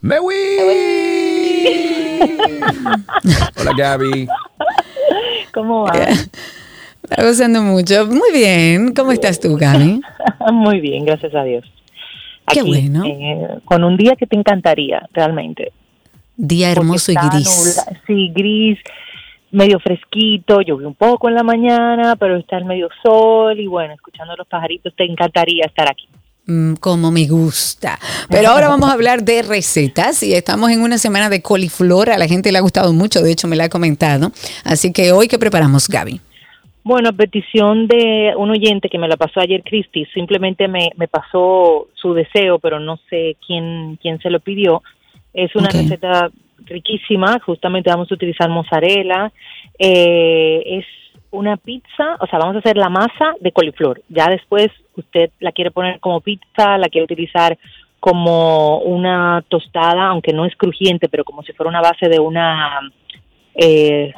¡Me 0.00 0.18
voy! 0.20 0.34
Hola 3.60 3.72
Gaby. 3.76 4.28
¿Cómo 5.52 5.84
va? 5.84 5.92
Está 7.02 7.24
gozando 7.24 7.62
mucho. 7.62 8.06
Muy 8.06 8.32
bien. 8.32 8.94
¿Cómo 8.94 9.12
estás 9.12 9.40
tú, 9.40 9.56
Gaby? 9.56 10.00
Muy 10.52 10.80
bien, 10.80 11.04
gracias 11.04 11.34
a 11.34 11.42
Dios. 11.42 11.64
Qué 12.46 12.62
bueno. 12.62 13.04
eh, 13.04 13.58
con 13.64 13.84
un 13.84 13.96
día 13.96 14.14
que 14.16 14.26
te 14.26 14.36
encantaría, 14.36 15.06
realmente. 15.12 15.72
Día 16.36 16.70
hermoso 16.70 17.12
y 17.12 17.14
gris. 17.16 17.46
nubla- 17.86 18.00
sí, 18.06 18.30
gris, 18.34 18.78
medio 19.50 19.78
fresquito, 19.80 20.60
llovió 20.62 20.86
un 20.88 20.94
poco 20.94 21.28
en 21.28 21.34
la 21.34 21.42
mañana, 21.42 22.14
pero 22.16 22.36
está 22.36 22.56
el 22.56 22.64
medio 22.64 22.88
sol 23.02 23.58
y 23.58 23.66
bueno, 23.66 23.92
escuchando 23.94 24.34
los 24.36 24.46
pajaritos, 24.46 24.94
te 24.96 25.04
encantaría 25.04 25.64
estar 25.66 25.90
aquí. 25.90 26.08
Mm, 26.48 26.76
como 26.80 27.10
me 27.12 27.26
gusta. 27.26 27.98
Pero 28.30 28.48
ahora 28.48 28.68
vamos 28.68 28.88
a 28.88 28.94
hablar 28.94 29.22
de 29.22 29.42
recetas 29.42 30.22
y 30.22 30.32
estamos 30.32 30.70
en 30.70 30.80
una 30.80 30.96
semana 30.96 31.28
de 31.28 31.42
coliflor. 31.42 32.08
A 32.08 32.16
la 32.16 32.26
gente 32.26 32.50
le 32.50 32.56
ha 32.56 32.62
gustado 32.62 32.90
mucho, 32.94 33.20
de 33.20 33.32
hecho 33.32 33.46
me 33.48 33.54
la 33.54 33.64
ha 33.64 33.68
comentado. 33.68 34.30
Así 34.64 34.90
que 34.90 35.12
hoy, 35.12 35.28
¿qué 35.28 35.38
preparamos, 35.38 35.88
Gaby? 35.88 36.22
Bueno, 36.84 37.10
a 37.10 37.12
petición 37.12 37.86
de 37.86 38.32
un 38.34 38.50
oyente 38.50 38.88
que 38.88 38.98
me 38.98 39.08
la 39.08 39.18
pasó 39.18 39.40
ayer, 39.40 39.62
Cristi, 39.62 40.06
simplemente 40.06 40.68
me, 40.68 40.90
me 40.96 41.06
pasó 41.06 41.88
su 41.92 42.14
deseo, 42.14 42.58
pero 42.58 42.80
no 42.80 42.98
sé 43.10 43.36
quién, 43.46 43.98
quién 44.00 44.18
se 44.20 44.30
lo 44.30 44.40
pidió. 44.40 44.82
Es 45.34 45.54
una 45.54 45.68
receta 45.68 46.30
riquísima, 46.64 47.40
justamente 47.44 47.90
vamos 47.90 48.10
a 48.10 48.14
utilizar 48.14 48.48
mozzarella. 48.48 49.30
Eh, 49.78 50.62
es 50.64 50.86
una 51.30 51.58
pizza, 51.58 52.16
o 52.20 52.26
sea, 52.26 52.38
vamos 52.38 52.56
a 52.56 52.60
hacer 52.60 52.78
la 52.78 52.88
masa 52.88 53.34
de 53.38 53.52
coliflor. 53.52 54.00
Ya 54.08 54.28
después 54.30 54.68
usted 55.00 55.30
la 55.40 55.52
quiere 55.52 55.70
poner 55.70 56.00
como 56.00 56.20
pizza, 56.20 56.78
la 56.78 56.88
quiere 56.88 57.04
utilizar 57.04 57.58
como 58.00 58.78
una 58.78 59.44
tostada, 59.48 60.08
aunque 60.08 60.32
no 60.32 60.44
es 60.44 60.54
crujiente, 60.56 61.08
pero 61.08 61.24
como 61.24 61.42
si 61.42 61.52
fuera 61.52 61.70
una 61.70 61.80
base 61.80 62.08
de 62.08 62.18
una... 62.18 62.80
Eh, 63.54 64.12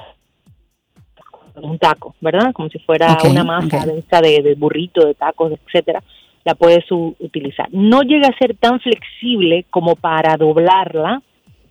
un 1.63 1.79
taco, 1.79 2.15
¿verdad? 2.21 2.53
Como 2.53 2.69
si 2.69 2.79
fuera 2.79 3.19
una 3.29 3.45
masa 3.45 3.85
de, 3.85 4.31
de, 4.31 4.43
de 4.43 4.55
burrito, 4.55 5.07
de 5.07 5.15
tacos, 5.15 5.53
etcétera, 5.53 6.03
la 6.45 6.55
puedes 6.55 6.85
utilizar. 6.91 7.69
No 7.73 8.03
llega 8.03 8.29
a 8.29 8.39
ser 8.39 8.57
tan 8.57 8.81
flexible 8.81 9.67
como 9.69 9.95
para 9.97 10.37
doblarla, 10.37 11.23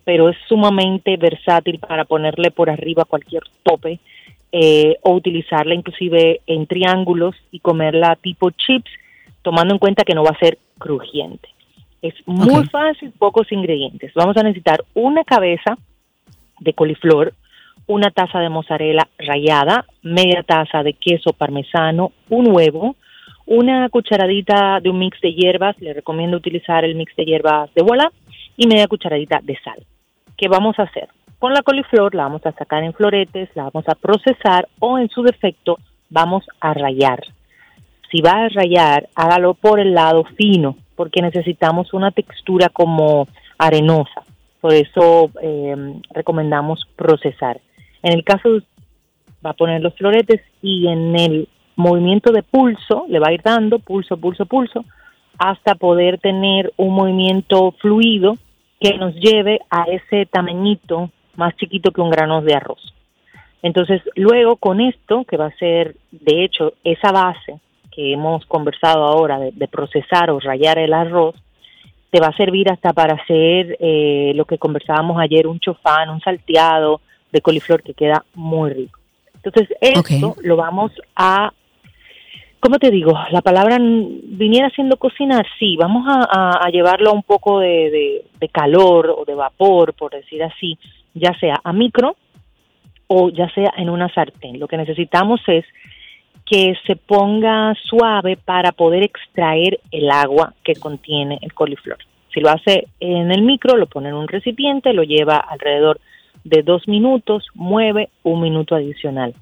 pero 0.04 0.28
es 0.28 0.36
sumamente 0.48 1.16
versátil 1.16 1.78
para 1.78 2.04
ponerle 2.04 2.50
por 2.50 2.70
arriba 2.70 3.04
cualquier 3.04 3.42
tope 3.62 3.98
eh, 4.52 4.96
o 5.02 5.14
utilizarla 5.14 5.74
inclusive 5.74 6.40
en 6.46 6.66
triángulos 6.66 7.36
y 7.50 7.60
comerla 7.60 8.16
tipo 8.16 8.50
chips, 8.50 8.90
tomando 9.42 9.74
en 9.74 9.78
cuenta 9.78 10.04
que 10.04 10.14
no 10.14 10.24
va 10.24 10.30
a 10.30 10.38
ser 10.38 10.58
crujiente. 10.78 11.48
Es 12.02 12.14
muy 12.26 12.64
fácil, 12.66 13.12
pocos 13.18 13.50
ingredientes. 13.52 14.12
Vamos 14.14 14.36
a 14.36 14.42
necesitar 14.42 14.84
una 14.94 15.22
cabeza 15.24 15.76
de 16.58 16.72
coliflor, 16.72 17.34
una 17.86 18.10
taza 18.10 18.38
de 18.38 18.48
mozzarella 18.48 19.08
rallada, 19.18 19.84
media 20.02 20.42
taza 20.42 20.82
de 20.82 20.94
queso 20.94 21.32
parmesano, 21.32 22.12
un 22.28 22.54
huevo, 22.54 22.96
una 23.46 23.88
cucharadita 23.88 24.80
de 24.80 24.90
un 24.90 24.98
mix 24.98 25.20
de 25.20 25.34
hierbas, 25.34 25.78
le 25.80 25.92
recomiendo 25.92 26.36
utilizar 26.36 26.84
el 26.84 26.94
mix 26.94 27.14
de 27.16 27.24
hierbas 27.24 27.72
de 27.74 27.82
bola, 27.82 28.10
y 28.56 28.66
media 28.66 28.86
cucharadita 28.86 29.40
de 29.42 29.58
sal. 29.64 29.84
¿Qué 30.36 30.48
vamos 30.48 30.78
a 30.78 30.84
hacer? 30.84 31.08
Con 31.40 31.54
la 31.54 31.62
coliflor 31.62 32.14
la 32.14 32.24
vamos 32.24 32.44
a 32.44 32.52
sacar 32.52 32.84
en 32.84 32.92
floretes, 32.92 33.48
la 33.54 33.70
vamos 33.72 33.88
a 33.88 33.94
procesar 33.94 34.68
o 34.78 34.98
en 34.98 35.08
su 35.08 35.22
defecto 35.22 35.78
vamos 36.10 36.44
a 36.60 36.74
rallar. 36.74 37.18
Si 38.12 38.20
va 38.20 38.44
a 38.44 38.48
rallar, 38.50 39.08
hágalo 39.14 39.54
por 39.54 39.80
el 39.80 39.94
lado 39.94 40.24
fino, 40.36 40.76
porque 40.96 41.22
necesitamos 41.22 41.94
una 41.94 42.10
textura 42.10 42.68
como 42.68 43.26
arenosa. 43.56 44.22
Por 44.60 44.74
eso 44.74 45.30
eh, 45.40 45.94
recomendamos 46.10 46.86
procesar. 46.94 47.58
En 48.02 48.12
el 48.12 48.22
caso 48.22 48.58
va 49.44 49.50
a 49.50 49.54
poner 49.54 49.80
los 49.80 49.94
floretes 49.94 50.42
y 50.60 50.88
en 50.88 51.18
el 51.18 51.48
movimiento 51.74 52.32
de 52.32 52.42
pulso 52.42 53.06
le 53.08 53.18
va 53.18 53.28
a 53.28 53.32
ir 53.32 53.40
dando 53.42 53.78
pulso, 53.78 54.18
pulso, 54.18 54.44
pulso, 54.44 54.84
hasta 55.38 55.74
poder 55.74 56.18
tener 56.18 56.70
un 56.76 56.92
movimiento 56.92 57.72
fluido 57.80 58.36
que 58.78 58.98
nos 58.98 59.14
lleve 59.14 59.60
a 59.70 59.84
ese 59.84 60.26
tamañito 60.26 61.10
más 61.36 61.56
chiquito 61.56 61.90
que 61.90 62.00
un 62.00 62.10
grano 62.10 62.42
de 62.42 62.54
arroz. 62.54 62.94
Entonces, 63.62 64.00
luego 64.16 64.56
con 64.56 64.80
esto, 64.80 65.24
que 65.24 65.36
va 65.36 65.46
a 65.46 65.56
ser, 65.58 65.96
de 66.10 66.44
hecho, 66.44 66.72
esa 66.84 67.12
base 67.12 67.60
que 67.92 68.12
hemos 68.12 68.46
conversado 68.46 69.04
ahora 69.04 69.38
de, 69.38 69.50
de 69.52 69.68
procesar 69.68 70.30
o 70.30 70.40
rayar 70.40 70.78
el 70.78 70.92
arroz, 70.94 71.34
te 72.10 72.20
va 72.20 72.28
a 72.28 72.36
servir 72.36 72.70
hasta 72.70 72.92
para 72.92 73.14
hacer 73.14 73.76
eh, 73.80 74.32
lo 74.34 74.44
que 74.44 74.58
conversábamos 74.58 75.20
ayer, 75.20 75.46
un 75.46 75.60
chofán, 75.60 76.08
un 76.10 76.20
salteado 76.20 77.00
de 77.32 77.40
coliflor 77.40 77.82
que 77.82 77.94
queda 77.94 78.24
muy 78.34 78.70
rico. 78.72 78.98
Entonces, 79.42 79.68
esto 79.80 80.34
lo 80.42 80.56
vamos 80.56 80.92
a, 81.14 81.52
¿cómo 82.60 82.78
te 82.78 82.90
digo? 82.90 83.12
La 83.30 83.40
palabra 83.42 83.78
viniera 83.80 84.70
siendo 84.70 84.96
cocinar, 84.96 85.46
sí, 85.58 85.76
vamos 85.76 86.04
a, 86.08 86.24
a- 86.30 86.66
a 86.66 86.70
llevarlo 86.70 87.10
a 87.10 87.14
un 87.14 87.22
poco 87.22 87.60
de, 87.60 87.90
de- 87.90 88.24
de 88.40 88.48
calor 88.48 89.14
o 89.16 89.24
de 89.24 89.34
vapor, 89.34 89.94
por 89.94 90.10
decir 90.12 90.42
así, 90.42 90.78
ya 91.14 91.34
sea 91.38 91.60
a 91.62 91.72
micro 91.72 92.16
o 93.06 93.30
ya 93.30 93.48
sea 93.54 93.72
en 93.76 93.90
una 93.90 94.08
sartén. 94.12 94.58
Lo 94.60 94.68
que 94.68 94.76
necesitamos 94.76 95.40
es 95.48 95.64
que 96.46 96.74
se 96.86 96.96
ponga 96.96 97.74
suave 97.84 98.36
para 98.36 98.72
poder 98.72 99.02
extraer 99.02 99.80
el 99.90 100.10
agua 100.10 100.54
que 100.64 100.74
contiene 100.74 101.38
el 101.42 101.52
coliflor. 101.54 101.98
Si 102.32 102.40
lo 102.40 102.50
hace 102.50 102.88
en 103.00 103.30
el 103.32 103.42
micro, 103.42 103.76
lo 103.76 103.86
pone 103.86 104.08
en 104.08 104.14
un 104.14 104.28
recipiente, 104.28 104.92
lo 104.92 105.02
lleva 105.02 105.36
alrededor 105.36 106.00
de 106.44 106.62
dos 106.62 106.86
minutos, 106.88 107.46
mueve 107.54 108.10
un 108.22 108.40
minuto 108.40 108.74
adicional. 108.74 109.34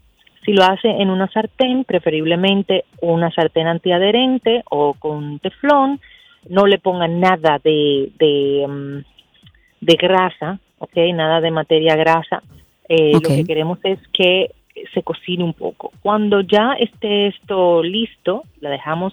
Si 0.44 0.52
lo 0.52 0.64
hace 0.64 0.88
en 0.88 1.10
una 1.10 1.28
sartén, 1.28 1.84
preferiblemente 1.84 2.84
una 3.00 3.30
sartén 3.30 3.66
antiadherente 3.66 4.62
o 4.70 4.94
con 4.94 5.38
teflón, 5.40 6.00
no 6.48 6.66
le 6.66 6.78
ponga 6.78 7.06
nada 7.06 7.60
de, 7.62 8.10
de, 8.18 8.66
mm, 8.66 9.84
de 9.84 9.94
grasa, 9.94 10.58
¿ok? 10.78 10.96
Nada 11.14 11.40
de 11.40 11.50
materia 11.50 11.96
grasa. 11.96 12.42
Eh. 12.88 13.12
Lo 13.12 13.20
que 13.20 13.44
queremos 13.44 13.78
es 13.84 13.98
que 14.12 14.52
se 14.94 15.02
cocine 15.02 15.44
un 15.44 15.54
poco. 15.54 15.92
Cuando 16.02 16.40
ya 16.40 16.74
esté 16.78 17.28
esto 17.28 17.82
listo, 17.82 18.44
la 18.60 18.70
dejamos 18.70 19.12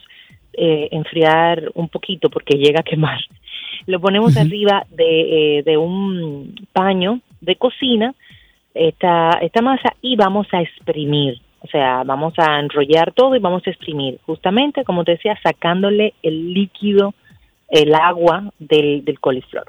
eh, 0.53 0.89
enfriar 0.91 1.71
un 1.73 1.89
poquito 1.89 2.29
porque 2.29 2.57
llega 2.57 2.79
a 2.79 2.83
quemar. 2.83 3.19
Lo 3.87 3.99
ponemos 3.99 4.37
arriba 4.37 4.85
de, 4.89 5.59
eh, 5.59 5.63
de 5.63 5.77
un 5.77 6.55
paño 6.71 7.19
de 7.41 7.55
cocina, 7.55 8.15
esta, 8.73 9.31
esta 9.41 9.61
masa, 9.61 9.93
y 10.01 10.15
vamos 10.15 10.47
a 10.51 10.61
exprimir. 10.61 11.39
O 11.59 11.67
sea, 11.67 12.03
vamos 12.03 12.33
a 12.37 12.59
enrollar 12.59 13.11
todo 13.11 13.35
y 13.35 13.39
vamos 13.39 13.63
a 13.65 13.69
exprimir. 13.69 14.19
Justamente, 14.25 14.83
como 14.83 15.03
te 15.03 15.13
decía, 15.13 15.37
sacándole 15.43 16.13
el 16.21 16.53
líquido, 16.53 17.13
el 17.69 17.93
agua 17.95 18.51
del, 18.59 19.03
del 19.03 19.19
coliflor. 19.19 19.65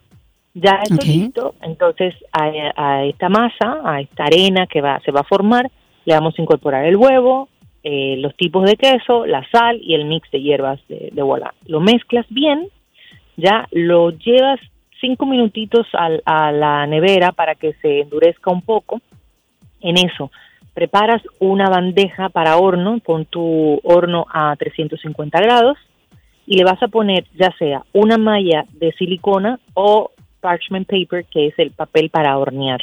Ya 0.58 0.80
esto 0.82 0.94
Ok. 1.02 1.04
listo, 1.04 1.54
entonces 1.60 2.14
a, 2.32 2.44
a 2.76 3.04
esta 3.04 3.28
masa, 3.28 3.80
a 3.84 4.00
esta 4.00 4.24
arena 4.24 4.66
que 4.66 4.80
va, 4.80 4.98
se 5.00 5.12
va 5.12 5.20
a 5.20 5.24
formar, 5.24 5.70
le 6.06 6.14
vamos 6.14 6.34
a 6.38 6.40
incorporar 6.42 6.86
el 6.86 6.96
huevo, 6.96 7.50
eh, 7.84 8.16
los 8.20 8.34
tipos 8.36 8.64
de 8.64 8.76
queso, 8.76 9.26
la 9.26 9.46
sal 9.50 9.78
y 9.82 9.94
el 9.94 10.06
mix 10.06 10.30
de 10.30 10.40
hierbas 10.40 10.80
de, 10.88 11.10
de 11.12 11.22
voilà. 11.22 11.52
Lo 11.66 11.80
mezclas 11.80 12.24
bien, 12.30 12.68
ya 13.36 13.68
lo 13.70 14.10
llevas 14.12 14.58
cinco 14.98 15.26
minutitos 15.26 15.86
al- 15.92 16.22
a 16.24 16.50
la 16.52 16.86
nevera 16.86 17.32
para 17.32 17.54
que 17.54 17.74
se 17.82 18.00
endurezca 18.00 18.50
un 18.50 18.62
poco. 18.62 19.02
En 19.82 19.98
eso, 19.98 20.30
preparas 20.72 21.22
una 21.38 21.68
bandeja 21.68 22.30
para 22.30 22.56
horno, 22.56 22.98
pon 23.00 23.26
tu 23.26 23.78
horno 23.84 24.24
a 24.32 24.56
350 24.56 25.38
grados 25.38 25.76
y 26.46 26.56
le 26.56 26.64
vas 26.64 26.82
a 26.82 26.88
poner 26.88 27.26
ya 27.38 27.50
sea 27.58 27.84
una 27.92 28.16
malla 28.16 28.64
de 28.72 28.92
silicona 28.92 29.60
o 29.74 30.12
parchment 30.46 30.86
paper, 30.86 31.24
que 31.24 31.48
es 31.48 31.58
el 31.58 31.72
papel 31.72 32.08
para 32.10 32.38
hornear. 32.38 32.80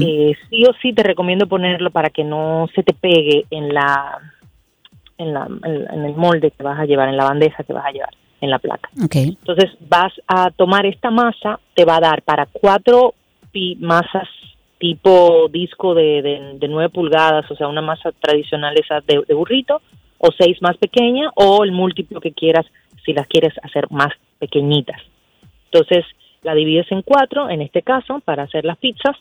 Eh, 0.00 0.34
sí 0.48 0.64
o 0.66 0.72
sí 0.80 0.92
te 0.92 1.02
recomiendo 1.02 1.46
ponerlo 1.48 1.90
para 1.90 2.10
que 2.10 2.22
no 2.22 2.68
se 2.74 2.82
te 2.82 2.92
pegue 2.92 3.46
en 3.50 3.72
la, 3.74 4.18
en 5.18 5.32
la 5.32 5.48
en, 5.64 6.04
el 6.04 6.14
molde 6.14 6.50
que 6.52 6.62
vas 6.62 6.78
a 6.78 6.84
llevar, 6.84 7.08
en 7.08 7.16
la 7.16 7.24
bandeja 7.24 7.64
que 7.64 7.72
vas 7.72 7.86
a 7.86 7.90
llevar, 7.90 8.14
en 8.42 8.50
la 8.50 8.58
placa. 8.58 8.88
Entonces 9.40 9.70
vas 9.88 10.12
a 10.28 10.50
tomar 10.50 10.84
esta 10.86 11.10
masa, 11.10 11.58
te 11.74 11.84
va 11.84 11.96
a 11.96 12.00
dar 12.00 12.22
para 12.22 12.46
cuatro 12.46 13.14
pi- 13.50 13.76
masas 13.80 14.28
tipo 14.78 15.48
disco 15.50 15.94
de, 15.94 16.22
de, 16.22 16.58
de 16.60 16.68
9 16.68 16.90
pulgadas, 16.90 17.50
o 17.50 17.56
sea, 17.56 17.66
una 17.66 17.82
masa 17.82 18.12
tradicional 18.12 18.74
esa 18.78 19.00
de, 19.00 19.22
de 19.26 19.34
burrito, 19.34 19.80
o 20.18 20.28
seis 20.38 20.56
más 20.60 20.76
pequeña, 20.76 21.30
o 21.34 21.64
el 21.64 21.72
múltiplo 21.72 22.20
que 22.20 22.32
quieras 22.32 22.66
si 23.04 23.12
las 23.14 23.26
quieres 23.26 23.54
hacer 23.62 23.86
más 23.90 24.12
pequeñitas. 24.38 25.00
Entonces 25.72 26.04
la 26.42 26.54
divides 26.54 26.90
en 26.90 27.02
cuatro, 27.02 27.50
en 27.50 27.62
este 27.62 27.82
caso, 27.82 28.20
para 28.24 28.44
hacer 28.44 28.64
las 28.64 28.78
pizzas, 28.78 29.16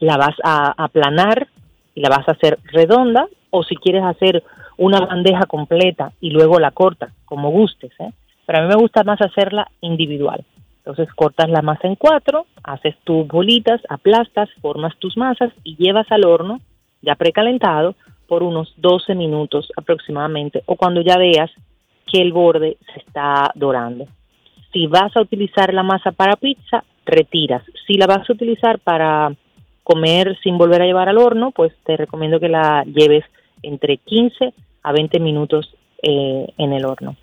la 0.00 0.16
vas 0.16 0.36
a 0.42 0.74
aplanar 0.76 1.48
y 1.94 2.00
la 2.00 2.08
vas 2.08 2.28
a 2.28 2.32
hacer 2.32 2.58
redonda, 2.64 3.26
o 3.50 3.62
si 3.62 3.76
quieres 3.76 4.02
hacer 4.02 4.42
una 4.76 5.00
bandeja 5.00 5.46
completa 5.46 6.12
y 6.20 6.30
luego 6.30 6.58
la 6.58 6.72
cortas, 6.72 7.12
como 7.24 7.50
gustes. 7.50 7.92
¿eh? 8.00 8.12
Pero 8.46 8.58
a 8.58 8.62
mí 8.62 8.68
me 8.68 8.80
gusta 8.80 9.04
más 9.04 9.20
hacerla 9.20 9.68
individual. 9.80 10.44
Entonces 10.78 11.12
cortas 11.14 11.48
la 11.48 11.62
masa 11.62 11.88
en 11.88 11.94
cuatro, 11.94 12.46
haces 12.62 12.94
tus 13.04 13.26
bolitas, 13.26 13.80
aplastas, 13.88 14.50
formas 14.60 14.94
tus 14.98 15.16
masas 15.16 15.52
y 15.62 15.76
llevas 15.76 16.10
al 16.10 16.24
horno 16.24 16.60
ya 17.00 17.14
precalentado 17.14 17.94
por 18.26 18.42
unos 18.42 18.74
12 18.76 19.14
minutos 19.14 19.70
aproximadamente 19.76 20.62
o 20.66 20.76
cuando 20.76 21.00
ya 21.00 21.16
veas 21.16 21.50
que 22.10 22.20
el 22.20 22.32
borde 22.32 22.76
se 22.92 23.00
está 23.00 23.50
dorando. 23.54 24.06
Si 24.74 24.88
vas 24.88 25.16
a 25.16 25.22
utilizar 25.22 25.72
la 25.72 25.84
masa 25.84 26.10
para 26.10 26.34
pizza, 26.36 26.84
retiras. 27.06 27.62
Si 27.86 27.94
la 27.94 28.06
vas 28.06 28.28
a 28.28 28.32
utilizar 28.32 28.80
para 28.80 29.32
comer 29.84 30.36
sin 30.42 30.58
volver 30.58 30.82
a 30.82 30.86
llevar 30.86 31.08
al 31.08 31.18
horno, 31.18 31.52
pues 31.52 31.72
te 31.84 31.96
recomiendo 31.96 32.40
que 32.40 32.48
la 32.48 32.82
lleves 32.84 33.24
entre 33.62 33.98
15 33.98 34.52
a 34.82 34.92
20 34.92 35.20
minutos 35.20 35.72
eh, 36.02 36.52
en 36.58 36.72
el 36.72 36.84
horno. 36.84 37.16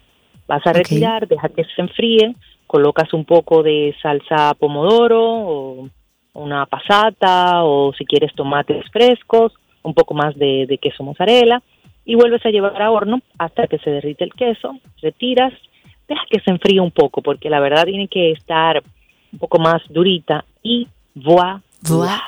Vas 0.48 0.66
a 0.66 0.72
retirar, 0.72 1.28
deja 1.28 1.50
que 1.50 1.66
se 1.66 1.82
enfríe, 1.82 2.36
colocas 2.68 3.14
un 3.14 3.26
poco 3.26 3.64
de 3.64 3.94
salsa 4.02 4.54
pomodoro 4.54 5.22
o 5.22 5.90
una 6.34 6.66
pasata 6.68 7.66
o 7.66 7.92
si 7.94 8.06
quieres 8.06 8.34
tomates 8.34 8.90
frescos, 8.92 9.52
un 9.84 9.94
poco 9.94 10.14
más 10.14 10.38
de, 10.38 10.66
de 10.68 10.78
queso 10.78 11.04
mozzarella 11.04 11.62
y 12.06 12.16
vuelves 12.16 12.46
a 12.46 12.50
llevar 12.50 12.82
a 12.82 12.92
horno 12.92 13.22
hasta 13.38 13.68
que 13.68 13.78
se 13.80 13.90
derrite 13.90 14.24
el 14.24 14.34
queso, 14.34 14.80
retiras, 15.02 15.54
deja 16.12 16.26
que 16.30 16.40
se 16.42 16.52
enfríe 16.52 16.80
un 16.80 16.92
poco 16.92 17.22
porque 17.22 17.50
la 17.50 17.60
verdad 17.60 17.86
tiene 17.86 18.08
que 18.08 18.32
estar 18.32 18.84
un 19.32 19.40
poco 19.40 19.60
más 19.60 19.82
durita 19.90 20.46
y 20.62 20.88
voilà. 21.16 21.62
Voilà. 21.84 22.22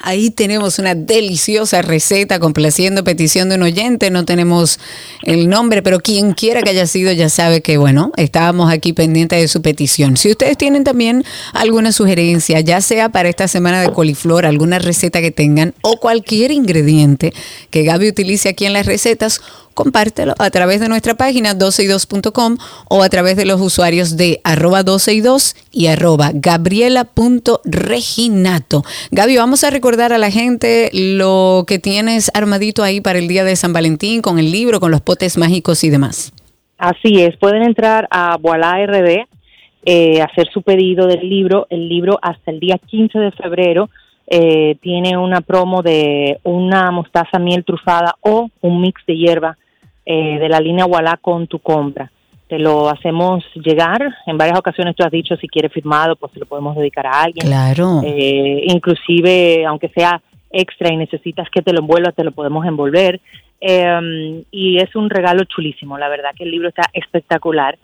Ahí 0.00 0.30
tenemos 0.30 0.78
una 0.78 0.94
deliciosa 0.94 1.82
receta 1.82 2.40
complaciendo 2.40 3.04
petición 3.04 3.50
de 3.50 3.56
un 3.56 3.62
oyente. 3.62 4.10
No 4.10 4.24
tenemos 4.24 4.80
el 5.22 5.50
nombre, 5.50 5.82
pero 5.82 6.00
quien 6.00 6.32
quiera 6.32 6.62
que 6.62 6.70
haya 6.70 6.86
sido 6.86 7.12
ya 7.12 7.28
sabe 7.28 7.60
que, 7.60 7.76
bueno, 7.76 8.12
estábamos 8.16 8.72
aquí 8.72 8.94
pendientes 8.94 9.40
de 9.40 9.48
su 9.48 9.60
petición. 9.60 10.16
Si 10.16 10.30
ustedes 10.30 10.56
tienen 10.56 10.84
también 10.84 11.22
alguna 11.52 11.92
sugerencia, 11.92 12.60
ya 12.60 12.80
sea 12.80 13.10
para 13.10 13.28
esta 13.28 13.46
semana 13.46 13.82
de 13.82 13.92
coliflor, 13.92 14.46
alguna 14.46 14.78
receta 14.78 15.20
que 15.20 15.30
tengan 15.30 15.74
o 15.82 15.98
cualquier 15.98 16.50
ingrediente 16.50 17.34
que 17.70 17.82
Gaby 17.82 18.08
utilice 18.08 18.48
aquí 18.48 18.64
en 18.64 18.72
las 18.72 18.86
recetas, 18.86 19.42
compártelo 19.74 20.34
a 20.38 20.50
través 20.50 20.80
de 20.80 20.88
nuestra 20.88 21.14
página 21.14 21.56
12y2.com 21.56 22.58
o 22.88 23.02
a 23.02 23.08
través 23.08 23.36
de 23.36 23.44
los 23.44 23.60
usuarios 23.60 24.16
de 24.16 24.40
arroba 24.44 24.84
12y2 24.84 25.54
y 25.70 25.86
arroba 25.86 26.30
gabriela.reginato. 26.34 28.61
Gaby, 29.10 29.36
vamos 29.36 29.64
a 29.64 29.70
recordar 29.70 30.12
a 30.12 30.18
la 30.18 30.30
gente 30.30 30.90
lo 30.92 31.64
que 31.66 31.78
tienes 31.78 32.30
armadito 32.34 32.82
ahí 32.82 33.00
para 33.00 33.18
el 33.18 33.28
día 33.28 33.44
de 33.44 33.56
San 33.56 33.72
Valentín 33.72 34.22
con 34.22 34.38
el 34.38 34.50
libro, 34.50 34.80
con 34.80 34.90
los 34.90 35.00
potes 35.00 35.38
mágicos 35.38 35.84
y 35.84 35.90
demás. 35.90 36.32
Así 36.78 37.22
es, 37.22 37.36
pueden 37.36 37.62
entrar 37.62 38.08
a 38.10 38.36
Voilà 38.38 38.84
RD, 38.84 39.26
eh, 39.84 40.20
hacer 40.22 40.48
su 40.52 40.62
pedido 40.62 41.06
del 41.06 41.28
libro. 41.28 41.66
El 41.70 41.88
libro 41.88 42.18
hasta 42.20 42.50
el 42.50 42.60
día 42.60 42.78
15 42.78 43.18
de 43.18 43.30
febrero 43.32 43.88
eh, 44.26 44.76
tiene 44.80 45.16
una 45.16 45.40
promo 45.40 45.82
de 45.82 46.38
una 46.42 46.90
mostaza 46.90 47.38
miel 47.38 47.64
trufada 47.64 48.16
o 48.20 48.48
un 48.60 48.80
mix 48.80 49.00
de 49.06 49.16
hierba 49.16 49.56
eh, 50.06 50.38
de 50.38 50.48
la 50.48 50.58
línea 50.58 50.86
Voilà 50.86 51.18
con 51.20 51.46
tu 51.46 51.58
compra. 51.58 52.10
Te 52.52 52.58
lo 52.58 52.90
hacemos 52.90 53.42
llegar. 53.54 54.14
En 54.26 54.36
varias 54.36 54.58
ocasiones 54.58 54.94
tú 54.94 55.02
has 55.02 55.10
dicho 55.10 55.34
si 55.36 55.48
quieres 55.48 55.72
firmado, 55.72 56.16
pues 56.16 56.32
se 56.32 56.38
lo 56.38 56.44
podemos 56.44 56.76
dedicar 56.76 57.06
a 57.06 57.22
alguien. 57.22 57.46
Claro. 57.46 58.02
Eh, 58.04 58.64
inclusive, 58.66 59.64
aunque 59.64 59.88
sea 59.88 60.20
extra 60.50 60.92
y 60.92 60.98
necesitas 60.98 61.48
que 61.48 61.62
te 61.62 61.72
lo 61.72 61.80
envuelva, 61.80 62.12
te 62.12 62.24
lo 62.24 62.30
podemos 62.32 62.66
envolver. 62.66 63.22
Eh, 63.58 64.44
y 64.50 64.76
es 64.76 64.94
un 64.96 65.08
regalo 65.08 65.44
chulísimo, 65.44 65.96
la 65.96 66.10
verdad 66.10 66.32
que 66.36 66.44
el 66.44 66.50
libro 66.50 66.68
está 66.68 66.82
espectacular. 66.92 67.78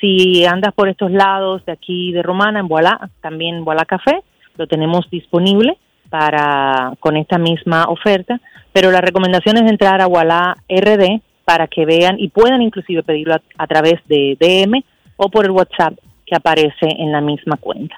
Si 0.00 0.46
andas 0.46 0.72
por 0.72 0.88
estos 0.88 1.10
lados 1.10 1.62
de 1.66 1.72
aquí 1.72 2.10
de 2.12 2.22
Romana, 2.22 2.60
en 2.60 2.68
Voilà, 2.68 3.10
también 3.20 3.62
Voilà 3.62 3.84
Café, 3.84 4.22
lo 4.56 4.66
tenemos 4.66 5.10
disponible 5.10 5.76
para 6.08 6.94
con 6.98 7.16
esta 7.16 7.38
misma 7.38 7.86
oferta 7.88 8.40
Pero 8.72 8.90
la 8.90 9.00
recomendación 9.00 9.56
es 9.56 9.70
entrar 9.70 10.00
a 10.00 10.06
Walla 10.06 10.54
RD 10.68 11.20
para 11.44 11.66
que 11.66 11.84
vean 11.84 12.18
y 12.18 12.28
puedan 12.28 12.62
inclusive 12.62 13.02
pedirlo 13.02 13.34
a, 13.34 13.42
a 13.58 13.66
través 13.66 14.00
de 14.06 14.36
DM 14.40 14.82
o 15.16 15.28
por 15.28 15.44
el 15.44 15.50
WhatsApp 15.50 15.94
que 16.26 16.34
aparece 16.34 16.88
en 16.98 17.12
la 17.12 17.20
misma 17.20 17.56
cuenta. 17.56 17.96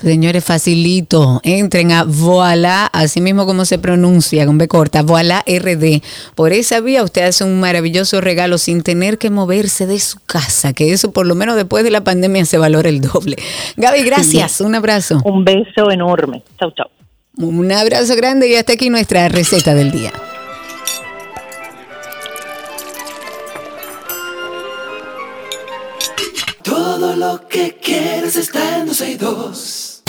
Señores, 0.00 0.44
facilito. 0.44 1.40
Entren 1.42 1.90
a 1.90 2.04
Voila, 2.04 2.86
así 2.86 3.20
mismo 3.20 3.46
como 3.46 3.64
se 3.64 3.80
pronuncia, 3.80 4.46
con 4.46 4.56
B 4.56 4.68
corta, 4.68 5.02
Voila 5.02 5.42
RD. 5.44 6.02
Por 6.36 6.52
esa 6.52 6.80
vía 6.80 7.02
usted 7.02 7.22
hace 7.22 7.42
un 7.42 7.58
maravilloso 7.58 8.20
regalo 8.20 8.58
sin 8.58 8.84
tener 8.84 9.18
que 9.18 9.28
moverse 9.28 9.88
de 9.88 9.98
su 9.98 10.20
casa, 10.24 10.72
que 10.72 10.92
eso 10.92 11.12
por 11.12 11.26
lo 11.26 11.34
menos 11.34 11.56
después 11.56 11.82
de 11.82 11.90
la 11.90 12.04
pandemia 12.04 12.44
se 12.44 12.58
valora 12.58 12.88
el 12.88 13.00
doble. 13.00 13.38
Gaby, 13.76 14.04
gracias. 14.04 14.60
Un 14.60 14.76
abrazo. 14.76 15.20
Un 15.24 15.44
beso 15.44 15.90
enorme. 15.90 16.44
Chau, 16.60 16.70
chau. 16.70 16.86
Un 17.36 17.70
abrazo 17.72 18.14
grande 18.14 18.48
y 18.48 18.54
hasta 18.54 18.74
aquí 18.74 18.90
nuestra 18.90 19.28
receta 19.28 19.74
del 19.74 19.90
día. 19.90 20.12
Lo 27.18 27.48
que 27.48 27.76
quieres 27.76 28.36
está 28.36 28.78
en 28.78 28.86
12 28.86 29.10
y 29.10 29.16
2. 29.16 30.02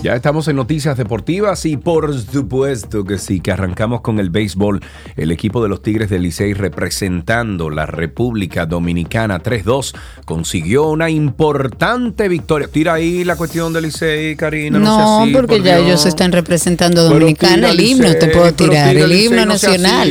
Ya 0.00 0.14
estamos 0.14 0.46
en 0.46 0.54
noticias 0.54 0.96
deportivas 0.96 1.66
y 1.66 1.76
por 1.76 2.16
supuesto 2.16 3.02
que 3.04 3.18
sí, 3.18 3.40
que 3.40 3.50
arrancamos 3.50 4.00
con 4.00 4.20
el 4.20 4.30
béisbol. 4.30 4.80
El 5.16 5.32
equipo 5.32 5.60
de 5.60 5.68
los 5.68 5.82
Tigres 5.82 6.08
del 6.08 6.22
Licey 6.22 6.54
representando 6.54 7.68
la 7.68 7.84
República 7.84 8.64
Dominicana 8.64 9.42
3-2 9.42 9.94
consiguió 10.24 10.88
una 10.88 11.10
importante 11.10 12.28
victoria. 12.28 12.68
Tira 12.68 12.94
ahí 12.94 13.24
la 13.24 13.34
cuestión 13.34 13.72
del 13.72 13.84
Licey, 13.84 14.36
Karina. 14.36 14.78
No, 14.78 14.84
No, 14.84 14.96
sea 14.96 15.22
así, 15.24 15.32
porque 15.32 15.56
por 15.56 15.64
ya 15.64 15.76
Dios. 15.78 15.86
ellos 15.88 16.06
están 16.06 16.30
representando 16.30 17.02
Dominicana, 17.02 17.70
el 17.70 17.80
himno 17.80 18.14
te 18.14 18.28
puedo 18.28 18.52
tirar, 18.54 18.90
tira, 18.92 19.04
el 19.04 19.12
himno 19.12 19.46
nacional. 19.46 20.08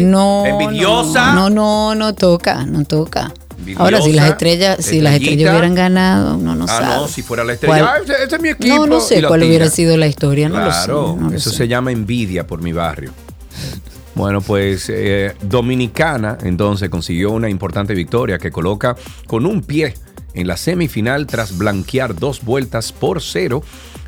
No, 0.00 0.44
Envidiosa. 0.44 1.32
No, 1.32 1.48
no, 1.48 1.94
no 1.94 2.14
toca, 2.14 2.66
no 2.66 2.84
toca. 2.84 3.32
Ahora, 3.76 4.00
si 4.02 4.12
las 4.12 4.30
estrellas, 4.30 4.84
si 4.84 5.00
las 5.00 5.14
estrellas 5.14 5.50
hubieran 5.52 5.74
ganado, 5.74 6.36
no, 6.36 6.54
no 6.54 6.64
Ah, 6.64 6.68
sabe. 6.68 6.86
no, 6.96 7.08
si 7.08 7.22
fuera 7.22 7.44
la 7.44 7.52
estrella. 7.54 7.92
Ah, 7.94 7.98
ese, 8.02 8.12
ese 8.24 8.36
es 8.36 8.42
mi 8.42 8.48
equipo. 8.50 8.74
No, 8.76 8.86
no 8.86 9.00
sé 9.00 9.22
cuál 9.22 9.40
tira. 9.40 9.48
hubiera 9.48 9.70
sido 9.70 9.96
la 9.96 10.06
historia, 10.06 10.48
no 10.48 10.56
Claro, 10.56 10.68
lo 11.02 11.14
sé. 11.14 11.20
no 11.20 11.30
lo 11.30 11.36
eso 11.36 11.50
sé. 11.50 11.56
se 11.56 11.68
llama 11.68 11.92
envidia 11.92 12.46
por 12.46 12.60
mi 12.62 12.72
barrio. 12.72 13.12
Bueno, 14.14 14.40
pues 14.42 14.90
eh, 14.90 15.34
Dominicana 15.42 16.36
entonces 16.42 16.90
consiguió 16.90 17.30
una 17.30 17.48
importante 17.48 17.94
victoria 17.94 18.38
que 18.38 18.50
coloca 18.50 18.94
con 19.26 19.46
un 19.46 19.62
pie 19.62 19.94
en 20.34 20.46
la 20.46 20.56
semifinal 20.56 21.26
tras 21.26 21.56
blanquear 21.56 22.14
dos 22.14 22.42
vueltas 22.42 22.92
por 22.92 23.22
cero 23.22 23.62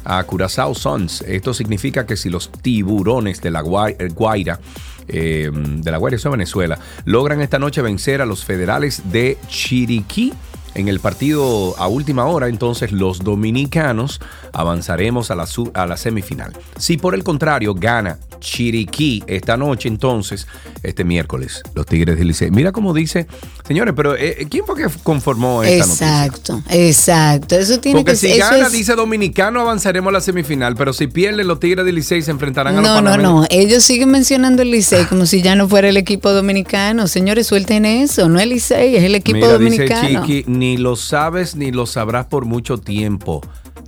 a 0.05 0.23
Curazao 0.25 0.75
Suns. 0.75 1.23
Esto 1.23 1.55
significa 1.55 2.05
que 2.05 2.17
si 2.17 2.29
los 2.29 2.51
tiburones 2.51 3.41
de 3.41 3.51
la 3.51 3.63
Guai- 3.63 4.13
Guaira, 4.13 4.61
eh, 5.09 5.51
de 5.53 5.91
la 5.91 5.99
eso 6.15 6.29
es 6.29 6.33
Venezuela, 6.33 6.79
logran 7.05 7.41
esta 7.41 7.59
noche 7.59 7.83
vencer 7.83 8.21
a 8.21 8.27
los 8.27 8.45
federales 8.45 9.03
de 9.11 9.39
Chiriquí, 9.49 10.33
en 10.75 10.89
el 10.89 11.01
partido 11.01 11.75
a 11.79 11.87
última 11.89 12.27
hora, 12.27 12.49
entonces 12.49 12.93
los 12.93 13.21
dominicanos 13.21 14.21
avanzaremos 14.53 15.31
a 15.31 15.35
la, 15.35 15.47
su- 15.47 15.71
a 15.75 15.87
la 15.87 15.97
semifinal. 15.97 16.53
Si 16.79 16.97
por 16.97 17.15
el 17.15 17.23
contrario 17.25 17.75
gana 17.75 18.19
Chiriquí 18.41 19.23
esta 19.27 19.57
noche, 19.57 19.89
entonces, 19.89 20.47
este 20.83 21.03
miércoles, 21.05 21.63
los 21.75 21.87
Tigres 21.87 22.19
del 22.19 22.29
Licey. 22.29 22.51
Mira 22.51 22.73
cómo 22.73 22.93
dice, 22.93 23.27
señores, 23.67 23.95
pero 23.97 24.15
eh, 24.17 24.47
¿quién 24.51 24.67
fue 24.67 24.77
que 24.77 24.87
conformó 25.03 25.63
esta 25.63 25.87
noticia? 25.87 26.25
Exacto, 26.27 26.63
exacto. 26.71 27.55
Eso 27.57 27.81
tiene 27.81 28.01
Porque 28.01 28.13
que 28.13 28.17
si 28.19 28.29
ser. 28.29 28.39
eso 28.41 28.51
gana, 28.51 28.67
es- 28.67 28.73
dice 28.73 28.95
dominicano, 28.95 29.61
avanzaremos 29.61 30.11
a 30.11 30.13
la 30.13 30.21
semifinal. 30.21 30.75
Pero 30.77 30.93
si 30.93 31.07
pierden, 31.07 31.47
los 31.47 31.59
Tigres 31.59 31.85
del 31.87 31.95
Licey 31.95 32.21
se 32.23 32.31
enfrentarán 32.33 32.75
a 32.77 32.81
los 32.83 32.85
No, 32.85 33.01
no, 33.01 33.17
no. 33.17 33.47
Ellos 33.49 33.83
siguen 33.83 34.11
mencionando 34.11 34.61
el 34.63 34.71
Licey 34.71 35.07
como 35.07 35.25
si 35.27 35.41
ya 35.41 35.55
no 35.57 35.67
fuera 35.69 35.89
el 35.89 35.97
equipo 35.97 36.31
dominicano. 36.33 37.07
Señores, 37.07 37.47
suelten 37.47 37.87
eso. 37.87 38.29
No 38.29 38.39
es 38.41 38.47
Licey, 38.47 38.97
es 38.97 39.05
el 39.05 39.15
equipo 39.15 39.37
Mira, 39.39 39.59
dice 39.59 39.87
dominicano. 39.87 40.27
Chiqui, 40.27 40.45
ni 40.65 40.79
lo 40.79 40.97
sabes 40.97 41.57
ni 41.57 41.73
lo 41.73 41.85
sabrás 41.85 42.25
por 42.25 42.47
mucho 42.47 42.79
tiempo. 42.79 43.43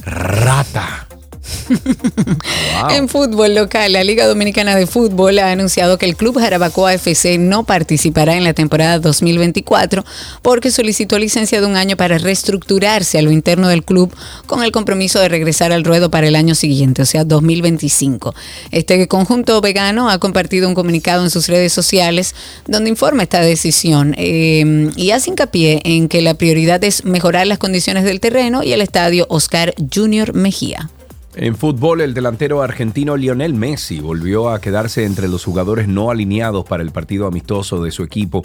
Rata. 0.04 1.08
En 2.90 3.08
fútbol 3.08 3.54
local, 3.54 3.92
la 3.92 4.04
Liga 4.04 4.26
Dominicana 4.26 4.76
de 4.76 4.86
Fútbol 4.86 5.38
ha 5.38 5.50
anunciado 5.50 5.98
que 5.98 6.06
el 6.06 6.16
Club 6.16 6.38
Jarabacoa 6.38 6.94
FC 6.94 7.38
no 7.38 7.64
participará 7.64 8.36
en 8.36 8.44
la 8.44 8.54
temporada 8.54 8.98
2024 8.98 10.04
porque 10.42 10.70
solicitó 10.70 11.18
licencia 11.18 11.60
de 11.60 11.66
un 11.66 11.76
año 11.76 11.96
para 11.96 12.18
reestructurarse 12.18 13.18
a 13.18 13.22
lo 13.22 13.30
interno 13.30 13.68
del 13.68 13.84
club 13.84 14.14
con 14.46 14.62
el 14.62 14.72
compromiso 14.72 15.20
de 15.20 15.28
regresar 15.28 15.72
al 15.72 15.84
ruedo 15.84 16.10
para 16.10 16.28
el 16.28 16.36
año 16.36 16.54
siguiente, 16.54 17.02
o 17.02 17.06
sea, 17.06 17.24
2025. 17.24 18.34
Este 18.70 19.06
conjunto 19.08 19.60
vegano 19.60 20.10
ha 20.10 20.18
compartido 20.18 20.68
un 20.68 20.74
comunicado 20.74 21.24
en 21.24 21.30
sus 21.30 21.48
redes 21.48 21.72
sociales 21.72 22.34
donde 22.66 22.90
informa 22.90 23.24
esta 23.24 23.40
decisión 23.40 24.14
eh, 24.18 24.90
y 24.96 25.10
hace 25.10 25.30
hincapié 25.30 25.80
en 25.84 26.08
que 26.08 26.22
la 26.22 26.34
prioridad 26.34 26.82
es 26.84 27.04
mejorar 27.04 27.46
las 27.46 27.58
condiciones 27.58 28.04
del 28.04 28.20
terreno 28.20 28.62
y 28.62 28.72
el 28.72 28.80
estadio 28.80 29.26
Oscar 29.28 29.74
Junior 29.92 30.34
Mejía. 30.34 30.90
En 31.38 31.54
fútbol, 31.54 32.00
el 32.00 32.14
delantero 32.14 32.62
argentino 32.62 33.14
Lionel 33.14 33.52
Messi 33.52 34.00
volvió 34.00 34.48
a 34.48 34.58
quedarse 34.58 35.04
entre 35.04 35.28
los 35.28 35.44
jugadores 35.44 35.86
no 35.86 36.10
alineados 36.10 36.64
para 36.64 36.82
el 36.82 36.92
partido 36.92 37.26
amistoso 37.26 37.82
de 37.82 37.90
su 37.90 38.02
equipo. 38.02 38.42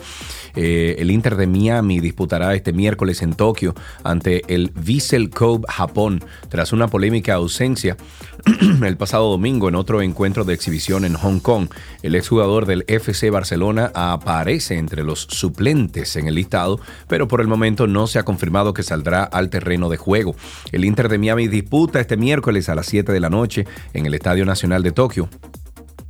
Eh, 0.55 0.97
el 0.99 1.09
Inter 1.09 1.37
de 1.37 1.47
Miami 1.47 2.01
disputará 2.01 2.53
este 2.53 2.73
miércoles 2.73 3.21
en 3.21 3.33
Tokio 3.33 3.75
ante 4.03 4.41
el 4.53 4.73
Vissel 4.75 5.29
Kobe 5.29 5.63
Japón 5.69 6.21
tras 6.49 6.73
una 6.73 6.89
polémica 6.89 7.35
ausencia 7.35 7.95
el 8.85 8.97
pasado 8.97 9.29
domingo 9.29 9.69
en 9.69 9.75
otro 9.75 10.01
encuentro 10.01 10.43
de 10.43 10.53
exhibición 10.53 11.05
en 11.05 11.13
Hong 11.13 11.39
Kong. 11.39 11.69
El 12.01 12.15
exjugador 12.15 12.65
del 12.65 12.83
FC 12.87 13.29
Barcelona 13.29 13.91
aparece 13.93 14.77
entre 14.77 15.03
los 15.03 15.27
suplentes 15.29 16.17
en 16.17 16.27
el 16.27 16.35
listado, 16.35 16.81
pero 17.07 17.29
por 17.29 17.39
el 17.39 17.47
momento 17.47 17.87
no 17.87 18.07
se 18.07 18.19
ha 18.19 18.23
confirmado 18.23 18.73
que 18.73 18.83
saldrá 18.83 19.23
al 19.23 19.49
terreno 19.49 19.87
de 19.87 19.95
juego. 19.95 20.35
El 20.73 20.83
Inter 20.83 21.07
de 21.07 21.19
Miami 21.19 21.47
disputa 21.47 22.01
este 22.01 22.17
miércoles 22.17 22.67
a 22.67 22.75
las 22.75 22.80
7 22.83 23.11
de 23.11 23.19
la 23.19 23.29
noche 23.29 23.65
en 23.93 24.05
el 24.05 24.13
Estadio 24.13 24.45
Nacional 24.45 24.83
de 24.83 24.91
Tokio 24.91 25.29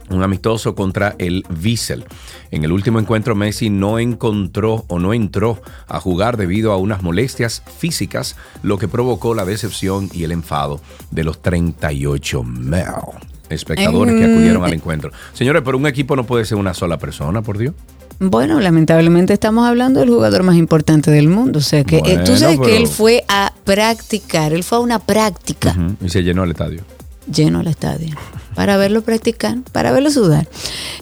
un 0.10 0.24
amistoso 0.24 0.76
contra 0.76 1.16
el 1.18 1.46
Wiesel. 1.64 2.06
En 2.52 2.64
el 2.64 2.72
último 2.72 3.00
encuentro 3.00 3.36
Messi 3.36 3.70
no 3.70 4.00
encontró 4.00 4.86
o 4.88 5.00
no 5.00 5.14
entró 5.14 5.62
a 5.88 6.00
jugar 6.00 6.38
debido 6.38 6.72
a 6.72 6.78
unas 6.78 7.02
molestias 7.02 7.64
físicas, 7.78 8.36
lo 8.62 8.78
que 8.78 8.88
provocó 8.88 9.34
la 9.34 9.46
decepción 9.46 10.10
y 10.12 10.24
el 10.24 10.32
enfado 10.32 10.82
de 11.12 11.24
los 11.24 11.42
38 11.42 12.44
mil 12.44 12.76
espectadores 13.50 14.16
que 14.16 14.26
acudieron 14.26 14.64
al 14.64 14.74
encuentro. 14.74 15.12
Señores, 15.34 15.62
pero 15.64 15.78
un 15.78 15.88
equipo 15.88 16.16
no 16.16 16.26
puede 16.26 16.46
ser 16.46 16.58
una 16.58 16.74
sola 16.74 16.98
persona, 16.98 17.42
por 17.42 17.58
Dios. 17.58 17.74
Bueno, 18.24 18.60
lamentablemente 18.60 19.34
estamos 19.34 19.68
hablando 19.68 20.00
del 20.00 20.10
jugador 20.10 20.44
más 20.44 20.56
importante 20.56 21.10
del 21.10 21.28
mundo. 21.28 21.58
O 21.58 21.62
sea 21.64 21.84
que 21.84 21.98
eh, 21.98 22.02
tú 22.24 22.34
Bueno, 22.34 22.38
sabes 22.38 22.60
que 22.60 22.78
él 22.78 22.86
fue 22.86 23.26
a 23.28 23.52
practicar, 23.64 24.54
él 24.54 24.64
fue 24.64 24.78
a 24.78 24.82
una 24.82 25.00
práctica 25.00 25.76
Y 26.00 26.08
se 26.10 26.22
llenó 26.22 26.44
el 26.44 26.52
estadio. 26.52 26.84
lleno 27.34 27.62
el 27.62 27.68
estadio 27.68 28.16
para 28.56 28.78
verlo 28.78 29.02
practicar, 29.02 29.58
para 29.72 29.92
verlo 29.92 30.12
sudar. 30.12 30.48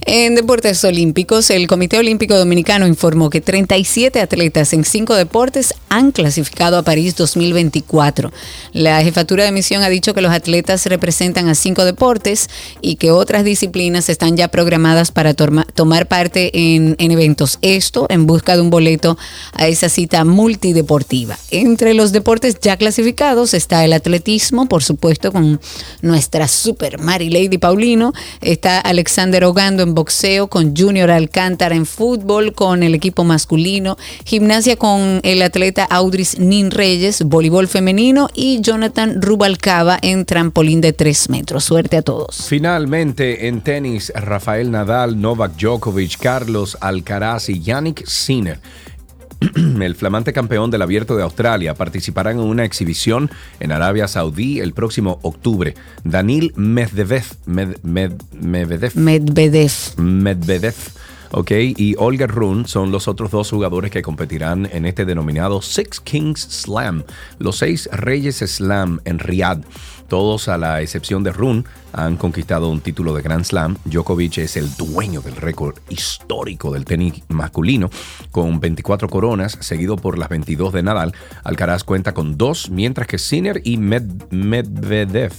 En 0.05 0.35
deportes 0.35 0.83
olímpicos, 0.83 1.49
el 1.49 1.67
Comité 1.67 1.97
Olímpico 1.97 2.37
Dominicano 2.37 2.87
informó 2.87 3.29
que 3.29 3.41
37 3.41 4.21
atletas 4.21 4.73
en 4.73 4.83
cinco 4.83 5.15
deportes 5.15 5.73
han 5.89 6.11
clasificado 6.11 6.77
a 6.77 6.83
París 6.83 7.15
2024. 7.15 8.31
La 8.73 9.01
jefatura 9.03 9.43
de 9.43 9.51
misión 9.51 9.83
ha 9.83 9.89
dicho 9.89 10.13
que 10.13 10.21
los 10.21 10.31
atletas 10.31 10.85
representan 10.85 11.47
a 11.47 11.55
cinco 11.55 11.85
deportes 11.85 12.49
y 12.81 12.95
que 12.95 13.11
otras 13.11 13.43
disciplinas 13.43 14.09
están 14.09 14.37
ya 14.37 14.47
programadas 14.47 15.11
para 15.11 15.33
tomar 15.33 16.07
parte 16.07 16.75
en, 16.75 16.95
en 16.99 17.11
eventos. 17.11 17.59
Esto 17.61 18.07
en 18.09 18.25
busca 18.25 18.55
de 18.55 18.61
un 18.61 18.69
boleto 18.69 19.17
a 19.53 19.67
esa 19.67 19.89
cita 19.89 20.23
multideportiva. 20.25 21.37
Entre 21.51 21.93
los 21.93 22.11
deportes 22.11 22.57
ya 22.61 22.77
clasificados 22.77 23.53
está 23.53 23.83
el 23.85 23.93
atletismo, 23.93 24.67
por 24.67 24.83
supuesto, 24.83 25.31
con 25.31 25.59
nuestra 26.01 26.47
super 26.47 26.99
Mary 26.99 27.29
Lady 27.39 27.57
Paulino. 27.57 28.13
Está 28.41 28.79
Alexander 28.79 29.45
Ogando 29.45 29.83
en 29.83 29.93
boxeo, 29.93 30.47
con 30.47 30.75
Junior 30.75 31.09
Alcántara 31.09 31.75
en 31.75 31.85
fútbol, 31.85 32.53
con 32.53 32.83
el 32.83 32.93
equipo 32.93 33.23
masculino. 33.23 33.97
Gimnasia 34.25 34.75
con 34.75 35.21
el 35.23 35.41
atleta 35.41 35.85
Audris 35.85 36.37
Nin 36.37 36.71
Reyes, 36.71 37.23
voleibol 37.23 37.67
femenino. 37.67 38.29
Y 38.33 38.59
Jonathan 38.61 39.21
Rubalcaba 39.21 39.97
en 40.01 40.25
trampolín 40.25 40.81
de 40.81 40.93
3 40.93 41.29
metros. 41.29 41.63
Suerte 41.63 41.97
a 41.97 42.01
todos. 42.01 42.45
Finalmente, 42.47 43.47
en 43.47 43.61
tenis, 43.61 44.11
Rafael 44.15 44.71
Nadal, 44.71 45.21
Novak 45.21 45.55
Djokovic, 45.55 46.17
Carlos 46.17 46.77
Alcaraz 46.81 47.49
y 47.49 47.61
Yannick 47.61 48.05
Sinner 48.05 48.59
el 49.55 49.95
flamante 49.95 50.33
campeón 50.33 50.69
del 50.71 50.81
Abierto 50.81 51.15
de 51.15 51.23
Australia, 51.23 51.73
participará 51.73 52.31
en 52.31 52.39
una 52.39 52.65
exhibición 52.65 53.29
en 53.59 53.71
Arabia 53.71 54.07
Saudí 54.07 54.59
el 54.59 54.73
próximo 54.73 55.19
octubre. 55.21 55.75
Danil 56.03 56.51
Medvedev, 56.55 57.23
Med- 57.45 57.77
Med- 57.83 58.21
Medvedev, 58.33 58.95
Medvedev. 58.95 59.71
Medvedev, 59.97 60.75
ok, 61.31 61.51
y 61.77 61.95
Olga 61.97 62.27
Run 62.27 62.67
son 62.67 62.91
los 62.91 63.07
otros 63.07 63.31
dos 63.31 63.49
jugadores 63.49 63.91
que 63.91 64.01
competirán 64.01 64.67
en 64.71 64.85
este 64.85 65.05
denominado 65.05 65.61
Six 65.61 65.99
Kings 65.99 66.41
Slam, 66.41 67.03
los 67.37 67.57
seis 67.57 67.89
reyes 67.91 68.37
slam 68.37 68.99
en 69.05 69.19
Riyadh. 69.19 69.63
Todos, 70.07 70.47
a 70.47 70.57
la 70.57 70.81
excepción 70.81 71.23
de 71.23 71.31
Run, 71.31 71.65
han 71.93 72.17
conquistado 72.17 72.67
un 72.69 72.81
título 72.81 73.13
de 73.13 73.21
Grand 73.21 73.45
Slam. 73.45 73.77
Djokovic 73.85 74.39
es 74.39 74.57
el 74.57 74.75
dueño 74.75 75.21
del 75.21 75.35
récord 75.35 75.77
histórico 75.87 76.71
del 76.73 76.83
tenis 76.83 77.21
masculino, 77.27 77.91
con 78.31 78.59
24 78.59 79.07
coronas, 79.07 79.55
seguido 79.61 79.97
por 79.97 80.17
las 80.17 80.29
22 80.29 80.73
de 80.73 80.81
Nadal. 80.81 81.13
Alcaraz 81.43 81.83
cuenta 81.83 82.15
con 82.15 82.37
dos, 82.39 82.71
mientras 82.71 83.05
que 83.07 83.19
Sinner 83.19 83.61
y 83.63 83.77
Med- 83.77 84.31
Medvedev 84.31 85.31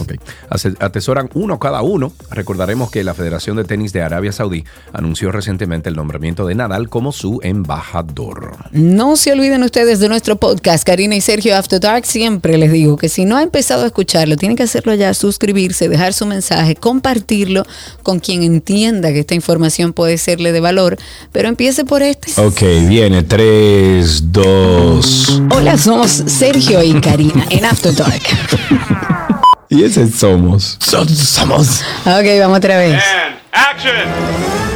Ok. 0.00 0.14
Ase- 0.50 0.74
Atesoran 0.80 1.30
uno 1.34 1.58
cada 1.58 1.82
uno. 1.82 2.12
Recordaremos 2.30 2.90
que 2.90 3.02
la 3.04 3.14
Federación 3.14 3.56
de 3.56 3.64
Tenis 3.64 3.92
de 3.92 4.02
Arabia 4.02 4.32
Saudí 4.32 4.64
anunció 4.92 5.32
recientemente 5.32 5.88
el 5.88 5.96
nombramiento 5.96 6.46
de 6.46 6.54
Nadal 6.54 6.88
como 6.88 7.12
su 7.12 7.40
embajador. 7.42 8.56
No 8.72 9.16
se 9.16 9.32
olviden 9.32 9.62
ustedes 9.62 9.98
de 10.00 10.08
nuestro 10.08 10.36
podcast, 10.36 10.84
Karina 10.84 11.14
y 11.16 11.20
Sergio 11.20 11.56
After 11.56 11.80
Dark. 11.80 12.04
Siempre 12.06 12.58
les 12.58 12.70
digo 12.72 12.96
que 12.96 13.08
si 13.08 13.24
no 13.24 13.36
ha 13.36 13.42
empezado 13.42 13.82
a 13.84 13.86
escucharlo, 13.86 14.36
tienen 14.36 14.56
que 14.56 14.62
hacerlo 14.64 14.94
ya, 14.94 15.14
suscribirse, 15.14 15.88
dejar 15.88 16.12
su 16.12 16.26
mensaje, 16.26 16.74
compartirlo 16.76 17.64
con 18.02 18.20
quien 18.20 18.42
entienda 18.42 19.12
que 19.12 19.20
esta 19.20 19.34
información 19.34 19.92
puede 19.92 20.18
serle 20.18 20.52
de 20.52 20.60
valor. 20.60 20.96
Pero 21.32 21.48
empiece 21.48 21.84
por 21.84 22.02
este. 22.02 22.40
Ok, 22.40 22.60
viene 22.88 23.22
3, 23.22 24.32
2. 24.32 25.42
Hola, 25.54 25.76
somos 25.78 26.10
Sergio 26.10 26.82
y 26.82 26.92
Karina 27.00 27.46
en 27.50 27.64
After 27.64 27.94
Dark. 27.94 28.22
Y 29.70 29.84
ese 29.84 30.08
somos. 30.08 30.78
somos. 30.80 31.82
Ok, 32.06 32.40
vamos 32.40 32.58
otra 32.58 32.78
vez. 32.78 33.02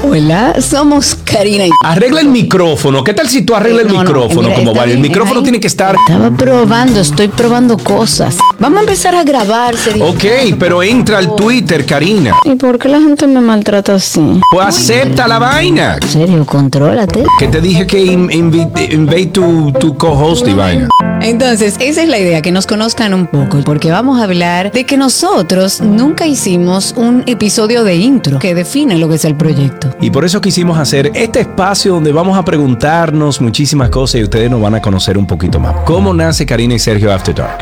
Hola, 0.05 0.61
somos 0.61 1.15
Karina 1.25 1.67
y... 1.67 1.71
Arregla 1.85 2.21
el 2.21 2.29
micrófono. 2.29 3.05
¿Qué 3.05 3.15
tal 3.15 3.29
si 3.29 3.43
tú 3.43 3.55
arreglas 3.55 3.83
el 3.83 3.89
No, 3.89 3.95
no, 3.95 4.01
micrófono? 4.03 4.43
mira, 4.43 4.55
como 4.57 4.75
vale. 4.75 4.93
El 4.95 4.99
micrófono 4.99 5.39
ahí. 5.39 5.43
tiene 5.45 5.61
que 5.61 5.67
estar. 5.69 5.95
Estaba 6.07 6.31
probando, 6.37 7.01
estoy 7.01 7.29
probando 7.29 7.79
cosas. 7.79 8.37
Vamos 8.59 8.79
a 8.79 8.81
empezar 8.83 9.15
a 9.15 9.23
grabar, 9.25 9.77
Sergio. 9.77 10.07
Ok, 10.07 10.25
pero 10.59 10.83
entra 10.83 11.19
al 11.19 11.35
Twitter, 11.37 11.87
Karina. 11.87 12.35
¿Y 12.45 12.57
por 12.57 12.79
qué 12.79 12.89
la 12.89 13.01
gente 13.01 13.27
me 13.27 13.41
maltrata 13.41 13.95
así? 13.95 14.41
Pues 14.51 14.67
acepta 14.67 15.29
la 15.29 15.39
vaina. 15.39 15.99
Serio, 16.07 16.45
contrólate. 16.45 17.25
Que 17.39 17.49
te 17.49 17.61
dije 17.61 17.87
que 17.87 18.01
invade 18.01 19.27
tu, 19.27 19.73
tu 19.73 19.97
co-host 19.97 20.47
y 20.49 20.53
vaina. 20.53 20.89
Entonces, 21.21 21.77
esa 21.79 22.03
es 22.03 22.09
la 22.09 22.19
idea, 22.19 22.43
que 22.43 22.51
nos 22.51 22.67
conozcan 22.67 23.15
un 23.15 23.29
poco, 23.29 23.61
porque 23.65 23.93
vamos 23.93 24.21
a 24.21 24.25
hablar 24.25 24.73
de 24.73 24.85
que 24.85 24.97
nosotros 24.97 25.81
nunca 25.81 26.27
hicimos 26.27 26.95
un 26.97 27.23
episodio 27.27 27.85
de 27.85 27.95
intro 27.95 28.41
que 28.41 28.55
define 28.63 28.97
lo 28.97 29.09
que 29.09 29.17
es 29.17 29.25
el 29.25 29.35
proyecto. 29.35 29.91
Y 30.01 30.11
por 30.11 30.25
eso 30.25 30.41
quisimos 30.41 30.79
hacer 30.79 31.11
este 31.15 31.41
espacio 31.41 31.95
donde 31.95 32.13
vamos 32.13 32.39
a 32.39 32.45
preguntarnos 32.45 33.41
muchísimas 33.41 33.91
cosas 33.91 34.21
y 34.21 34.23
ustedes 34.23 34.49
nos 34.49 34.61
van 34.61 34.77
a 34.77 34.81
conocer 34.81 35.19
un 35.19 35.27
poquito 35.27 35.59
más. 35.59 35.75
¿Cómo 35.85 36.15
nace 36.15 36.47
Karina 36.47 36.75
y 36.75 36.79
Sergio 36.79 37.13
After 37.13 37.35
Dark? 37.35 37.59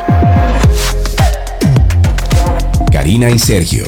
Karina 2.92 3.30
y 3.30 3.38
Sergio. 3.38 3.84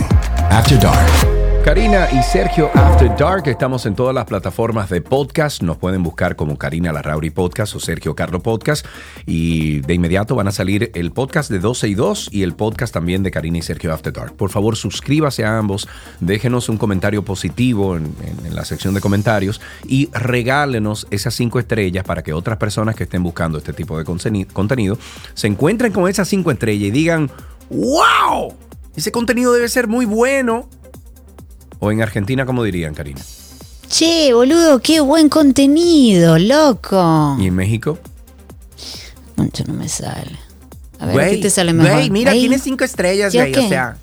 After 0.50 0.80
Dark. 0.80 1.31
Karina 1.64 2.08
y 2.10 2.20
Sergio 2.24 2.70
After 2.74 3.16
Dark, 3.16 3.46
estamos 3.46 3.86
en 3.86 3.94
todas 3.94 4.12
las 4.12 4.24
plataformas 4.24 4.90
de 4.90 5.00
podcast. 5.00 5.62
Nos 5.62 5.76
pueden 5.78 6.02
buscar 6.02 6.34
como 6.34 6.58
Karina 6.58 6.92
Larrauri 6.92 7.30
Podcast 7.30 7.76
o 7.76 7.80
Sergio 7.80 8.16
Carlo 8.16 8.42
Podcast. 8.42 8.84
Y 9.26 9.78
de 9.80 9.94
inmediato 9.94 10.34
van 10.34 10.48
a 10.48 10.52
salir 10.52 10.90
el 10.94 11.12
podcast 11.12 11.50
de 11.52 11.60
12 11.60 11.88
y 11.88 11.94
2 11.94 12.28
y 12.32 12.42
el 12.42 12.54
podcast 12.54 12.92
también 12.92 13.22
de 13.22 13.30
Karina 13.30 13.58
y 13.58 13.62
Sergio 13.62 13.92
After 13.92 14.12
Dark. 14.12 14.34
Por 14.34 14.50
favor, 14.50 14.76
suscríbase 14.76 15.44
a 15.44 15.56
ambos, 15.56 15.88
déjenos 16.18 16.68
un 16.68 16.78
comentario 16.78 17.24
positivo 17.24 17.96
en, 17.96 18.12
en- 18.44 18.54
la 18.56 18.64
sección 18.64 18.92
de 18.92 19.00
comentarios 19.00 19.60
y 19.86 20.10
regálenos 20.12 21.06
esas 21.10 21.32
cinco 21.34 21.58
estrellas 21.60 22.04
para 22.04 22.22
que 22.24 22.32
otras 22.32 22.58
personas 22.58 22.96
que 22.96 23.04
estén 23.04 23.22
buscando 23.22 23.56
este 23.58 23.72
tipo 23.72 23.96
de 23.96 24.04
contenido 24.04 24.98
se 25.34 25.46
encuentren 25.46 25.92
con 25.92 26.08
esas 26.08 26.28
cinco 26.28 26.50
estrellas 26.50 26.88
y 26.88 26.90
digan, 26.90 27.30
¡Wow! 27.70 28.54
Ese 28.96 29.10
contenido 29.12 29.52
debe 29.54 29.68
ser 29.68 29.86
muy 29.86 30.04
bueno. 30.06 30.68
O 31.84 31.90
en 31.90 32.00
Argentina, 32.00 32.46
como 32.46 32.62
dirían, 32.62 32.94
Karina. 32.94 33.20
Che, 33.88 34.32
boludo, 34.32 34.78
qué 34.78 35.00
buen 35.00 35.28
contenido, 35.28 36.38
loco. 36.38 37.36
¿Y 37.40 37.48
en 37.48 37.54
México? 37.56 37.98
Concho, 39.36 39.64
no 39.66 39.74
me 39.74 39.88
sale. 39.88 40.38
A 41.00 41.06
ver, 41.06 41.14
Güey, 41.14 41.26
aquí 41.32 41.40
te 41.40 41.50
sale 41.50 41.72
mejor. 41.72 41.94
Güey, 41.94 42.10
mira, 42.10 42.30
tiene 42.30 42.60
cinco 42.60 42.84
estrellas, 42.84 43.32
¿Yo 43.32 43.40
güey. 43.40 43.52
qué? 43.52 43.58
O 43.58 43.68
sea, 43.68 43.96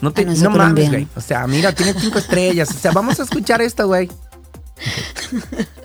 no, 0.00 0.12
te, 0.12 0.22
Ah, 0.22 0.24
no 0.24 0.34
no 0.34 0.50
mames, 0.50 0.88
güey. 0.88 1.06
O 1.14 1.20
sea, 1.20 1.46
mira, 1.46 1.74
tiene 1.74 1.92
cinco 1.92 2.18
estrellas. 2.18 2.70
O 2.70 2.78
sea, 2.78 2.90
vamos 2.92 3.20
a 3.20 3.24
escuchar 3.24 3.60
esto, 3.60 3.86
güey. 3.86 4.08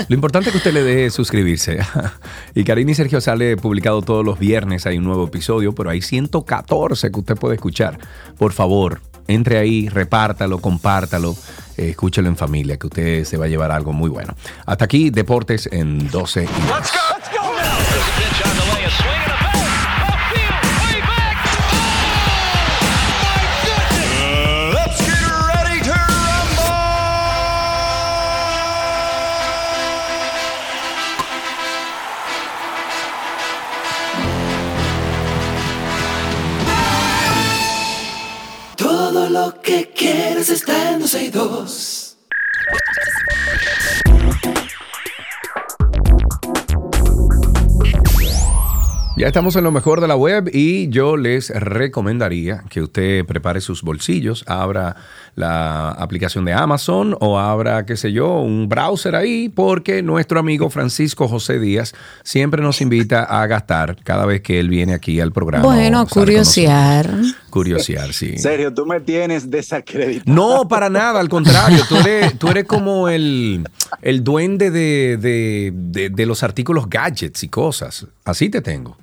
Lo 0.08 0.16
importante 0.16 0.50
es 0.50 0.52
que 0.52 0.58
usted 0.58 0.74
le 0.74 0.84
dé 0.84 1.10
suscribirse. 1.10 1.80
y 2.56 2.64
Karina 2.64 2.91
y 2.91 2.96
Sergio 2.96 3.22
sale 3.22 3.58
publicado 3.58 4.02
todos 4.02 4.26
los 4.26 4.39
viernes. 4.39 4.86
Hay 4.86 4.98
un 4.98 5.04
nuevo 5.04 5.26
episodio, 5.26 5.74
pero 5.74 5.89
hay 5.89 6.02
114 6.02 7.12
que 7.12 7.20
usted 7.20 7.36
puede 7.36 7.56
escuchar. 7.56 7.98
Por 8.38 8.54
favor, 8.54 9.02
entre 9.28 9.58
ahí, 9.58 9.89
repártalo, 9.89 10.60
compártalo, 10.60 11.36
eh, 11.78 11.89
escúchelo 11.89 12.28
en 12.28 12.38
familia, 12.38 12.78
que 12.78 12.88
usted 12.88 13.24
se 13.26 13.38
va 13.38 13.46
a 13.46 13.48
llevar 13.48 13.72
algo 13.72 13.93
muy 13.93 14.10
bueno. 14.10 14.36
Hasta 14.66 14.86
aquí, 14.86 15.10
Deportes 15.10 15.68
en 15.72 16.10
12 16.10 16.43
y 16.43 16.48
Ya 49.18 49.28
estamos 49.28 49.55
en 49.55 49.63
lo 49.63 49.72
mejor 49.72 50.01
de 50.01 50.09
la 50.09 50.18
web 50.18 50.49
y 50.51 50.89
yo 50.89 51.16
les 51.16 51.49
recomendaría 51.49 52.66
que 52.70 52.82
usted 52.82 53.26
prepare 53.26 53.61
sus 53.61 53.82
bolsillos, 53.82 54.43
abra 54.45 54.97
la 55.36 55.91
aplicación 55.91 56.43
de 56.43 56.51
Amazon 56.51 57.16
o 57.22 57.39
abra, 57.39 57.86
qué 57.86 57.95
sé 57.95 58.11
yo, 58.11 58.41
un 58.41 58.68
browser 58.68 59.16
ahí, 59.16 59.47
porque 59.47 60.03
nuestro 60.03 60.38
amigo 60.38 60.70
Francisco 60.70 61.30
José 61.30 61.59
Díaz 61.59 61.93
siempre 62.24 62.61
nos 62.61 62.82
invita 62.82 63.24
a 63.24 63.47
gastar 63.47 63.95
cada 64.03 64.26
vez 64.26 64.41
que 64.41 64.59
él 64.59 64.68
viene 64.68 64.93
aquí 64.93 65.22
al 65.22 65.32
programa. 65.32 65.63
Bueno, 65.63 66.01
a 66.01 66.05
curiosear. 66.05 67.09
Curiosear, 67.56 68.12
sí. 68.12 68.38
Sergio, 68.38 68.74
tú 68.74 68.86
me 68.86 68.99
tienes 68.99 69.49
desacreditado. 69.49 70.36
No, 70.36 70.68
para 70.68 70.89
nada, 70.89 71.22
al 71.22 71.30
contrario. 71.30 71.84
Tú 71.88 71.95
eres, 71.95 72.38
tú 72.38 72.49
eres 72.49 72.66
como 72.66 73.08
el, 73.08 73.66
el 74.01 74.24
duende 74.26 74.72
de, 74.72 75.16
de- 75.18 75.72
de- 75.74 76.10
de 76.10 76.26
los 76.26 76.43
artículos 76.43 76.89
gadgets 76.89 77.43
y 77.43 77.47
cosas. 77.47 78.08
Así 78.26 78.49
te 78.49 78.62
tengo. 78.62 78.97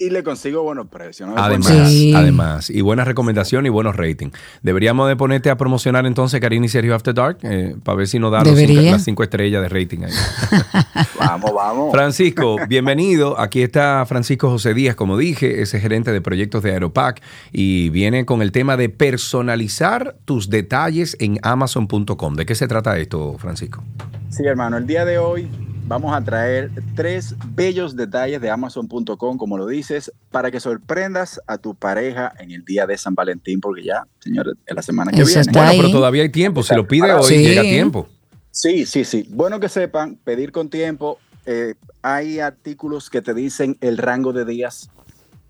Y 0.00 0.10
le 0.10 0.22
consigo 0.22 0.62
buenos 0.62 0.86
precios. 0.86 1.28
¿no? 1.28 1.34
Además, 1.36 1.90
Sí. 1.90 2.14
además. 2.14 2.70
Y 2.70 2.82
buena 2.82 3.04
recomendación 3.04 3.66
y 3.66 3.68
buenos 3.68 3.96
ratings. 3.96 4.32
Deberíamos 4.62 5.08
de 5.08 5.16
ponerte 5.16 5.50
a 5.50 5.56
promocionar 5.56 6.06
entonces 6.06 6.40
Karina 6.40 6.66
y 6.66 6.68
Sergio 6.68 6.94
After 6.94 7.12
Dark 7.12 7.38
eh, 7.42 7.74
para 7.82 7.96
ver 7.96 8.06
si 8.06 8.20
nos 8.20 8.30
da 8.30 8.44
cinco- 8.44 8.80
las 8.80 9.02
cinco 9.02 9.22
estrellas 9.24 9.60
de 9.60 9.68
rating 9.68 10.04
ahí. 10.04 10.12
Vamos, 11.18 11.52
vamos. 11.52 11.92
Francisco, 11.92 12.56
bienvenido. 12.68 13.38
Aquí 13.40 13.60
está 13.62 14.04
Francisco 14.06 14.48
José 14.50 14.72
Díaz, 14.72 14.94
como 14.94 15.18
dije, 15.18 15.62
es 15.62 15.72
gerente 15.72 16.12
de 16.12 16.20
proyectos 16.20 16.62
de 16.62 16.70
Aeropac 16.72 17.20
y 17.52 17.88
viene 17.90 18.24
con 18.24 18.40
el 18.40 18.52
tema 18.52 18.76
de 18.76 18.88
personalizar 18.88 20.16
tus 20.24 20.48
detalles 20.48 21.16
en 21.18 21.38
amazon.com. 21.42 22.34
¿De 22.36 22.46
qué 22.46 22.54
se 22.54 22.68
trata 22.68 22.96
esto, 22.98 23.36
Francisco? 23.38 23.82
Sí, 24.30 24.44
hermano, 24.44 24.76
el 24.76 24.86
día 24.86 25.04
de 25.04 25.18
hoy 25.18 25.48
vamos 25.88 26.14
a 26.14 26.22
traer 26.22 26.70
tres 26.94 27.34
bellos 27.54 27.96
detalles 27.96 28.40
de 28.40 28.50
Amazon.com, 28.50 29.38
como 29.38 29.56
lo 29.58 29.66
dices, 29.66 30.12
para 30.30 30.50
que 30.50 30.60
sorprendas 30.60 31.40
a 31.46 31.58
tu 31.58 31.74
pareja 31.74 32.32
en 32.38 32.50
el 32.52 32.64
día 32.64 32.86
de 32.86 32.96
San 32.98 33.14
Valentín, 33.14 33.60
porque 33.60 33.82
ya, 33.82 34.06
señores, 34.20 34.54
es 34.66 34.76
la 34.76 34.82
semana 34.82 35.10
que 35.10 35.18
Eso 35.22 35.26
viene. 35.26 35.40
está 35.40 35.52
Bueno, 35.52 35.70
ahí. 35.70 35.78
pero 35.78 35.90
todavía 35.90 36.22
hay 36.22 36.28
tiempo. 36.28 36.62
Si 36.62 36.74
lo 36.74 36.86
pide 36.86 37.12
hoy, 37.12 37.24
Sí. 37.24 37.38
llega 37.38 37.62
tiempo. 37.62 38.06
Sí, 38.50 38.86
sí, 38.86 39.04
sí. 39.04 39.26
Bueno 39.30 39.58
que 39.60 39.68
sepan, 39.68 40.16
pedir 40.22 40.52
con 40.52 40.68
tiempo. 40.68 41.18
eh, 41.50 41.76
hay 42.02 42.40
artículos 42.40 43.08
que 43.08 43.22
te 43.22 43.32
dicen 43.32 43.78
el 43.80 43.96
rango 43.96 44.34
de 44.34 44.44
días 44.44 44.90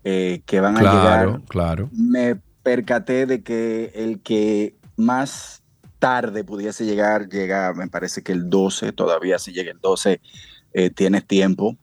eh, 0.05 0.41
que 0.45 0.61
van 0.61 0.77
a 0.77 0.79
Claro, 0.79 1.31
llegar. 1.31 1.41
claro. 1.49 1.89
Me 1.91 2.37
percaté 2.63 3.25
de 3.25 3.41
que 3.43 3.91
el 3.95 4.21
que 4.21 4.75
más 4.95 5.58
tarde 5.99 6.43
pudiese 6.43 6.85
llegar, 6.85 7.29
llega, 7.29 7.73
me 7.73 7.87
parece 7.87 8.23
que 8.23 8.31
el 8.31 8.49
12, 8.49 8.93
todavía 8.93 9.37
si 9.37 9.51
llega 9.51 9.71
el 9.71 9.79
12 9.79 10.21
eh, 10.73 10.89
tienes 10.89 11.25
tiempo. 11.25 11.77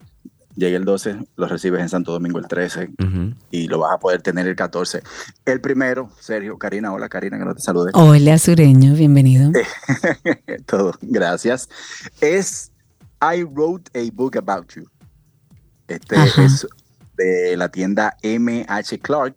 Llega 0.57 0.79
el 0.79 0.87
12, 0.87 1.19
lo 1.37 1.49
recibes 1.49 1.83
en 1.83 1.91
Santo 1.91 2.13
Domingo 2.13 2.39
el 2.39 2.49
13 2.49 2.89
Ujú. 2.99 3.35
y 3.51 3.69
lo 3.69 3.81
vas 3.81 3.95
a 3.95 3.99
poder 3.99 4.23
tener 4.23 4.47
el 4.47 4.57
14. 4.57 5.03
El 5.45 5.61
primero, 5.61 6.09
Sergio, 6.19 6.57
Karina, 6.57 6.95
hola 6.95 7.11
Karina, 7.11 7.39
que 7.39 7.45
no 7.45 7.55
te 7.55 7.61
salude. 7.61 7.91
Hola, 7.93 8.39
Sureño, 8.39 8.95
bienvenido. 8.95 9.53
Todo, 10.67 10.95
gracias. 11.03 11.69
Es 12.23 12.73
I 13.21 13.43
Wrote 13.45 13.91
a 14.01 14.11
Book 14.15 14.39
About 14.39 14.73
You. 14.75 14.89
Este 15.89 16.17
Ajá. 16.17 16.47
es 16.47 16.67
de 17.19 17.55
la 17.59 17.69
tienda 17.69 18.17
MH 18.23 18.99
Clark. 19.03 19.37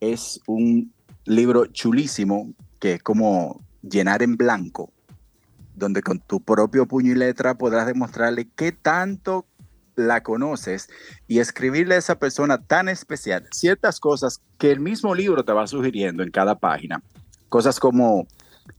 Es 0.00 0.40
un 0.46 0.94
libro 1.26 1.66
chulísimo 1.66 2.54
que 2.80 2.94
es 2.94 3.02
como 3.02 3.60
llenar 3.88 4.22
en 4.22 4.36
blanco, 4.36 4.92
donde 5.74 6.02
con 6.02 6.20
tu 6.20 6.40
propio 6.40 6.86
puño 6.86 7.12
y 7.12 7.14
letra 7.16 7.54
podrás 7.54 7.86
demostrarle 7.86 8.48
qué 8.54 8.72
tanto 8.72 9.46
la 9.96 10.22
conoces 10.22 10.88
y 11.28 11.38
escribirle 11.38 11.94
a 11.94 11.98
esa 11.98 12.18
persona 12.18 12.58
tan 12.58 12.88
especial 12.88 13.46
ciertas 13.52 14.00
cosas 14.00 14.40
que 14.58 14.72
el 14.72 14.80
mismo 14.80 15.14
libro 15.14 15.44
te 15.44 15.52
va 15.52 15.66
sugiriendo 15.66 16.22
en 16.22 16.30
cada 16.30 16.58
página. 16.58 17.02
Cosas 17.48 17.78
como, 17.78 18.26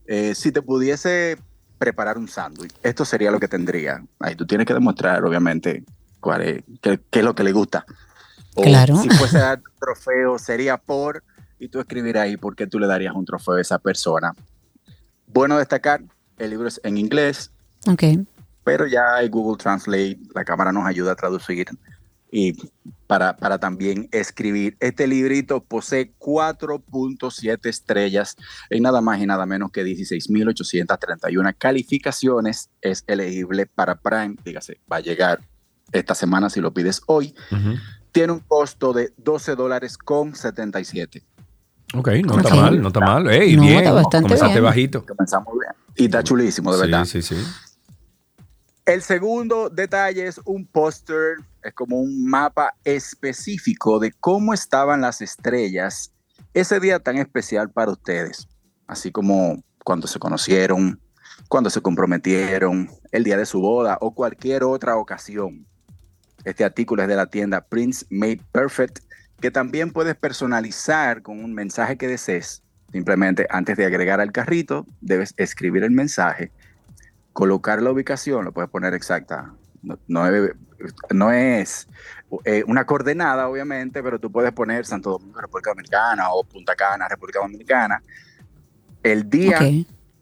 eh, 0.06 0.34
si 0.34 0.52
te 0.52 0.60
pudiese 0.60 1.38
preparar 1.78 2.18
un 2.18 2.28
sándwich, 2.28 2.74
esto 2.82 3.04
sería 3.04 3.30
lo 3.30 3.40
que 3.40 3.48
tendría. 3.48 4.04
Ahí 4.20 4.34
tú 4.34 4.46
tienes 4.46 4.66
que 4.66 4.74
demostrar, 4.74 5.24
obviamente, 5.24 5.84
cuál 6.20 6.42
es, 6.42 6.64
qué, 6.82 7.00
qué 7.10 7.20
es 7.20 7.24
lo 7.24 7.34
que 7.34 7.44
le 7.44 7.52
gusta. 7.52 7.86
O 8.54 8.62
Claro. 8.62 8.96
si 8.96 9.08
fuese 9.10 9.38
a 9.38 9.42
dar 9.42 9.58
un 9.58 9.78
trofeo, 9.78 10.38
sería 10.38 10.76
por, 10.78 11.22
y 11.58 11.68
tú 11.68 11.80
escribir 11.80 12.18
ahí 12.18 12.36
por 12.36 12.56
qué 12.56 12.66
tú 12.66 12.78
le 12.78 12.86
darías 12.86 13.14
un 13.14 13.24
trofeo 13.24 13.54
a 13.54 13.60
esa 13.60 13.78
persona. 13.78 14.34
Bueno 15.36 15.58
destacar, 15.58 16.02
el 16.38 16.48
libro 16.48 16.66
es 16.66 16.80
en 16.82 16.96
inglés, 16.96 17.52
Ok. 17.86 18.04
pero 18.64 18.86
ya 18.86 19.16
hay 19.16 19.28
Google 19.28 19.58
Translate, 19.62 20.18
la 20.34 20.46
cámara 20.46 20.72
nos 20.72 20.86
ayuda 20.86 21.12
a 21.12 21.14
traducir 21.14 21.66
y 22.32 22.54
para, 23.06 23.36
para 23.36 23.58
también 23.58 24.08
escribir. 24.12 24.78
Este 24.80 25.06
librito 25.06 25.62
posee 25.62 26.14
4.7 26.18 27.66
estrellas 27.68 28.34
en 28.70 28.82
nada 28.84 29.02
más 29.02 29.20
y 29.20 29.26
nada 29.26 29.44
menos 29.44 29.70
que 29.72 29.84
16.831 29.84 31.54
calificaciones. 31.58 32.70
Es 32.80 33.04
elegible 33.06 33.66
para 33.66 33.96
Prime, 33.96 34.36
dígase, 34.42 34.80
va 34.90 34.96
a 34.96 35.00
llegar 35.00 35.42
esta 35.92 36.14
semana 36.14 36.48
si 36.48 36.62
lo 36.62 36.72
pides 36.72 37.02
hoy. 37.08 37.34
Ujú. 37.52 37.74
Tiene 38.10 38.32
un 38.32 38.40
costo 38.40 38.94
de 38.94 39.12
12 39.18 39.54
dólares 39.54 39.98
con 39.98 40.34
77. 40.34 41.22
Ok, 41.94 42.08
no 42.24 42.36
está 42.38 42.54
mal, 42.54 42.82
no 42.82 42.88
está 42.88 43.00
mal. 43.00 43.30
Ey, 43.30 43.56
No, 43.56 43.62
bien, 43.62 43.78
está 43.78 43.92
bastante 43.92 44.24
comenzaste 44.28 44.52
bien. 44.54 44.64
bajito. 44.64 45.06
Comenzamos 45.06 45.54
bien. 45.54 45.72
Y 45.94 46.04
está 46.06 46.22
chulísimo, 46.22 46.72
de 46.72 46.78
Sí, 46.78 46.82
verdad. 46.90 47.04
sí, 47.04 47.22
sí. 47.22 47.36
El 48.84 49.02
segundo 49.02 49.68
detalle 49.68 50.26
es 50.26 50.40
un 50.44 50.66
póster, 50.66 51.36
es 51.62 51.74
como 51.74 51.98
un 52.00 52.24
mapa 52.28 52.74
específico 52.84 53.98
de 53.98 54.12
cómo 54.12 54.54
estaban 54.54 55.00
las 55.00 55.20
estrellas 55.20 56.12
ese 56.54 56.78
día 56.80 56.98
tan 57.00 57.16
especial 57.18 57.70
para 57.70 57.90
ustedes, 57.92 58.46
así 58.86 59.10
como 59.10 59.62
cuando 59.84 60.06
se 60.06 60.18
conocieron, 60.18 61.00
cuando 61.48 61.68
se 61.70 61.80
comprometieron, 61.80 62.88
el 63.12 63.24
día 63.24 63.36
de 63.36 63.46
su 63.46 63.60
boda 63.60 63.98
o 64.00 64.14
cualquier 64.14 64.64
otra 64.64 64.96
ocasión. 64.96 65.66
Este 66.44 66.64
artículo 66.64 67.02
es 67.02 67.08
de 67.08 67.16
la 67.16 67.26
tienda 67.26 67.60
Prince 67.62 68.06
Made 68.08 68.40
Perfect, 68.52 69.00
que 69.40 69.50
también 69.50 69.90
puedes 69.90 70.14
personalizar 70.16 71.22
con 71.22 71.42
un 71.42 71.54
mensaje 71.54 71.96
que 71.96 72.08
desees. 72.08 72.62
Simplemente 72.92 73.46
antes 73.50 73.76
de 73.76 73.84
agregar 73.84 74.20
al 74.20 74.32
carrito, 74.32 74.86
debes 75.00 75.34
escribir 75.36 75.84
el 75.84 75.90
mensaje 75.90 76.52
colocar 77.36 77.82
la 77.82 77.90
ubicación, 77.90 78.46
lo 78.46 78.52
puedes 78.52 78.70
poner 78.70 78.94
exacta. 78.94 79.52
No, 79.82 79.98
no 80.08 80.26
es, 80.26 80.52
no 81.10 81.30
es, 81.32 81.86
eh, 82.46 82.64
una 82.66 82.86
coordenada, 82.86 83.46
obviamente, 83.46 84.02
pero 84.02 84.18
tú 84.18 84.32
puedes 84.32 84.52
poner 84.52 84.86
Santo 84.86 85.10
Domingo, 85.10 85.38
República 85.38 85.70
Dominicana 85.72 86.30
o 86.30 86.42
Punta 86.44 86.74
Cana, 86.74 87.06
República 87.06 87.40
Dominicana. 87.40 88.02
El 89.02 89.28
día 89.28 89.58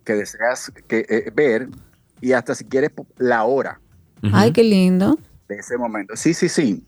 que 0.04 0.12
deseas 0.12 0.72
que, 0.88 1.06
eh, 1.08 1.30
ver 1.32 1.68
y 2.20 2.32
hasta 2.32 2.56
si 2.56 2.64
quieres 2.64 2.90
la 3.16 3.44
hora 3.44 3.80
Ay, 4.32 4.52
qué 4.52 4.64
lindo. 4.64 5.16
de 5.46 5.54
ese 5.54 5.78
momento. 5.78 6.16
Sí, 6.16 6.34
sí, 6.34 6.48
sí. 6.48 6.84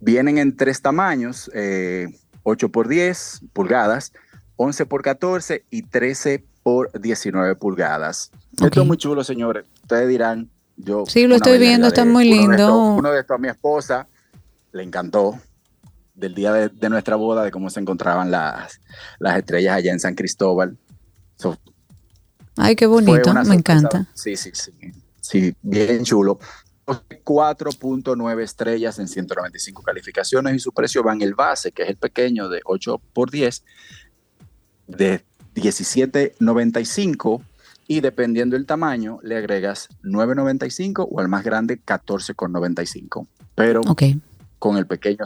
Vienen 0.00 0.38
en 0.38 0.56
tres 0.56 0.80
tamaños, 0.82 1.50
eh, 1.54 2.08
8 2.42 2.70
por 2.70 2.88
10 2.88 3.42
pulgadas, 3.52 4.12
11 4.56 4.86
por 4.86 5.02
14 5.02 5.64
y 5.70 5.82
13 5.82 6.44
por 6.62 6.90
19 6.98 7.54
pulgadas. 7.56 8.30
Esto 8.62 8.80
es 8.82 8.86
muy 8.86 8.96
chulo, 8.96 9.24
señores. 9.24 9.66
Ustedes 9.82 10.08
dirán, 10.08 10.50
yo... 10.76 11.04
Sí, 11.06 11.26
lo 11.26 11.36
estoy 11.36 11.58
viendo, 11.58 11.88
está 11.88 12.04
muy 12.04 12.28
de 12.28 12.36
lindo. 12.36 12.94
Uno 12.94 13.10
de 13.10 13.20
estos 13.20 13.36
a 13.36 13.38
mi 13.38 13.48
esposa, 13.48 14.08
le 14.72 14.82
encantó 14.82 15.38
del 16.14 16.34
día 16.34 16.52
de, 16.52 16.68
de 16.68 16.90
nuestra 16.90 17.16
boda, 17.16 17.44
de 17.44 17.50
cómo 17.50 17.70
se 17.70 17.80
encontraban 17.80 18.30
las, 18.30 18.80
las 19.18 19.38
estrellas 19.38 19.76
allá 19.76 19.92
en 19.92 20.00
San 20.00 20.14
Cristóbal. 20.14 20.76
So, 21.36 21.56
Ay, 22.56 22.76
qué 22.76 22.86
bonito, 22.86 23.32
me 23.32 23.54
encanta. 23.54 24.06
Sí, 24.14 24.36
sí, 24.36 24.50
sí. 24.52 24.72
Sí, 25.20 25.54
bien 25.62 26.04
chulo. 26.04 26.38
4.9 27.24 28.40
estrellas 28.42 28.98
en 28.98 29.08
195 29.08 29.82
calificaciones 29.82 30.54
y 30.54 30.58
su 30.58 30.72
precio 30.72 31.02
va 31.02 31.12
en 31.12 31.22
el 31.22 31.34
base, 31.34 31.72
que 31.72 31.82
es 31.84 31.88
el 31.90 31.96
pequeño 31.96 32.48
de 32.48 32.60
8 32.64 33.00
por 33.12 33.30
10, 33.30 33.64
de 34.86 35.24
17.95 35.54 37.42
y 37.86 38.00
dependiendo 38.00 38.56
del 38.56 38.66
tamaño 38.66 39.18
le 39.22 39.36
agregas 39.36 39.88
9.95 40.04 41.08
o 41.10 41.20
al 41.20 41.28
más 41.28 41.44
grande 41.44 41.80
14.95. 41.80 43.26
Pero 43.54 43.80
Ok. 43.88 44.02
con 44.58 44.76
el 44.76 44.86
pequeño 44.86 45.24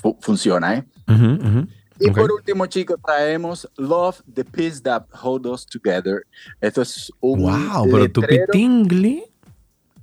fu- 0.00 0.16
funciona, 0.20 0.76
¿eh? 0.76 0.84
Ujú, 1.08 1.24
ujú. 1.48 1.66
Y 1.98 2.10
Ok. 2.10 2.16
por 2.18 2.30
último, 2.32 2.66
chicos, 2.66 2.98
traemos 3.04 3.66
Love 3.78 4.20
the 4.32 4.44
Peace 4.44 4.82
That 4.82 5.06
Hold 5.22 5.46
Us 5.46 5.64
Together. 5.64 6.26
Esto 6.60 6.82
es 6.82 7.10
un 7.20 7.42
Wow, 7.44 7.84
pero 7.90 8.12
tu 8.12 8.20
letrero- 8.20 8.52
pitingli. 8.52 9.24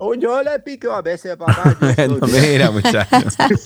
Oh, 0.06 0.14
yo 0.16 0.43
le 0.43 0.60
pico 0.60 0.91
a 0.91 1.01
veces, 1.01 1.38
papá. 1.38 1.78
No, 2.10 2.28
mira, 2.28 2.70
muchachos. 2.72 3.38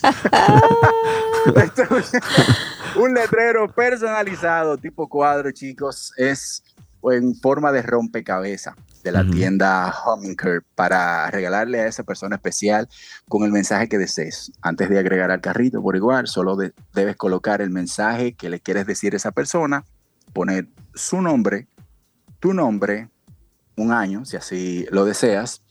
Un 2.95 3.13
letrero 3.15 3.67
personalizado, 3.73 4.77
tipo 4.77 5.07
cuadro, 5.09 5.51
chicos. 5.51 6.13
Es 6.17 6.63
en 7.11 7.35
forma 7.35 7.71
de 7.71 7.81
rompecabezas 7.81 8.75
de 9.03 9.11
la 9.11 9.25
tienda 9.27 9.93
Hummingbird 10.05 10.63
para 10.75 11.29
regalarle 11.31 11.81
a 11.81 11.88
esa 11.88 12.03
persona 12.03 12.35
especial 12.35 12.88
con 13.29 13.43
el 13.43 13.51
mensaje 13.51 13.88
que 13.89 13.97
desees. 13.97 14.51
Antes 14.61 14.89
de 14.89 14.99
agregar 14.99 15.31
al 15.31 15.41
carrito, 15.41 15.81
por 15.81 15.95
igual, 15.95 16.27
solo 16.27 16.55
de- 16.55 16.73
debes 16.93 17.15
colocar 17.15 17.61
el 17.61 17.69
mensaje 17.71 18.33
que 18.33 18.49
le 18.49 18.59
quieres 18.59 18.85
decir 18.85 19.13
a 19.13 19.17
esa 19.17 19.31
persona, 19.31 19.85
poner 20.33 20.67
su 20.93 21.19
nombre, 21.21 21.67
tu 22.39 22.53
nombre, 22.53 23.09
un 23.75 23.91
año, 23.91 24.23
si 24.25 24.38
así 24.38 24.85
lo 24.91 25.05
deseas, 25.05 25.61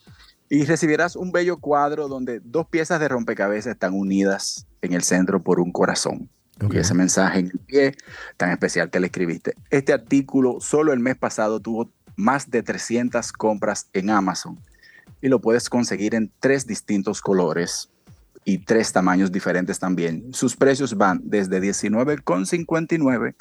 y 0.49 0.65
recibirás 0.65 1.17
un 1.17 1.33
bello 1.33 1.59
cuadro 1.59 2.09
donde 2.09 2.41
dos 2.45 2.67
piezas 2.69 3.01
de 3.01 3.09
rompecabezas 3.09 3.73
están 3.73 3.95
unidas 3.95 4.67
en 4.83 4.93
el 4.93 5.03
centro 5.03 5.43
por 5.43 5.61
un 5.61 5.73
corazón. 5.73 6.29
Ok. 6.63 6.75
Y 6.75 6.79
ese 6.79 6.95
mensaje 6.95 7.41
en 7.41 7.47
el 7.47 7.59
pie 7.59 7.95
tan 8.37 8.51
especial 8.51 8.91
que 8.91 9.01
le 9.01 9.07
escribiste. 9.07 9.55
Este 9.71 9.93
artículo 9.93 10.59
solo 10.61 10.93
el 10.93 11.01
mes 11.01 11.17
pasado 11.17 11.61
tuvo 11.61 11.91
más 12.17 12.51
de 12.51 12.63
300 12.63 13.33
compras 13.33 13.89
en 13.93 14.11
Amazon 14.11 14.59
y 15.21 15.29
lo 15.29 15.41
puedes 15.41 15.69
conseguir 15.69 16.15
en 16.15 16.33
tres 16.41 16.67
distintos 16.67 17.21
colores 17.21 17.91
y 18.45 18.59
tres 18.59 18.93
tamaños 18.93 19.33
diferentes 19.33 19.79
también. 19.79 20.33
Sus 20.33 20.57
precios 20.57 20.97
van 20.97 21.21
desde 21.25 21.61
19,59 21.61 23.35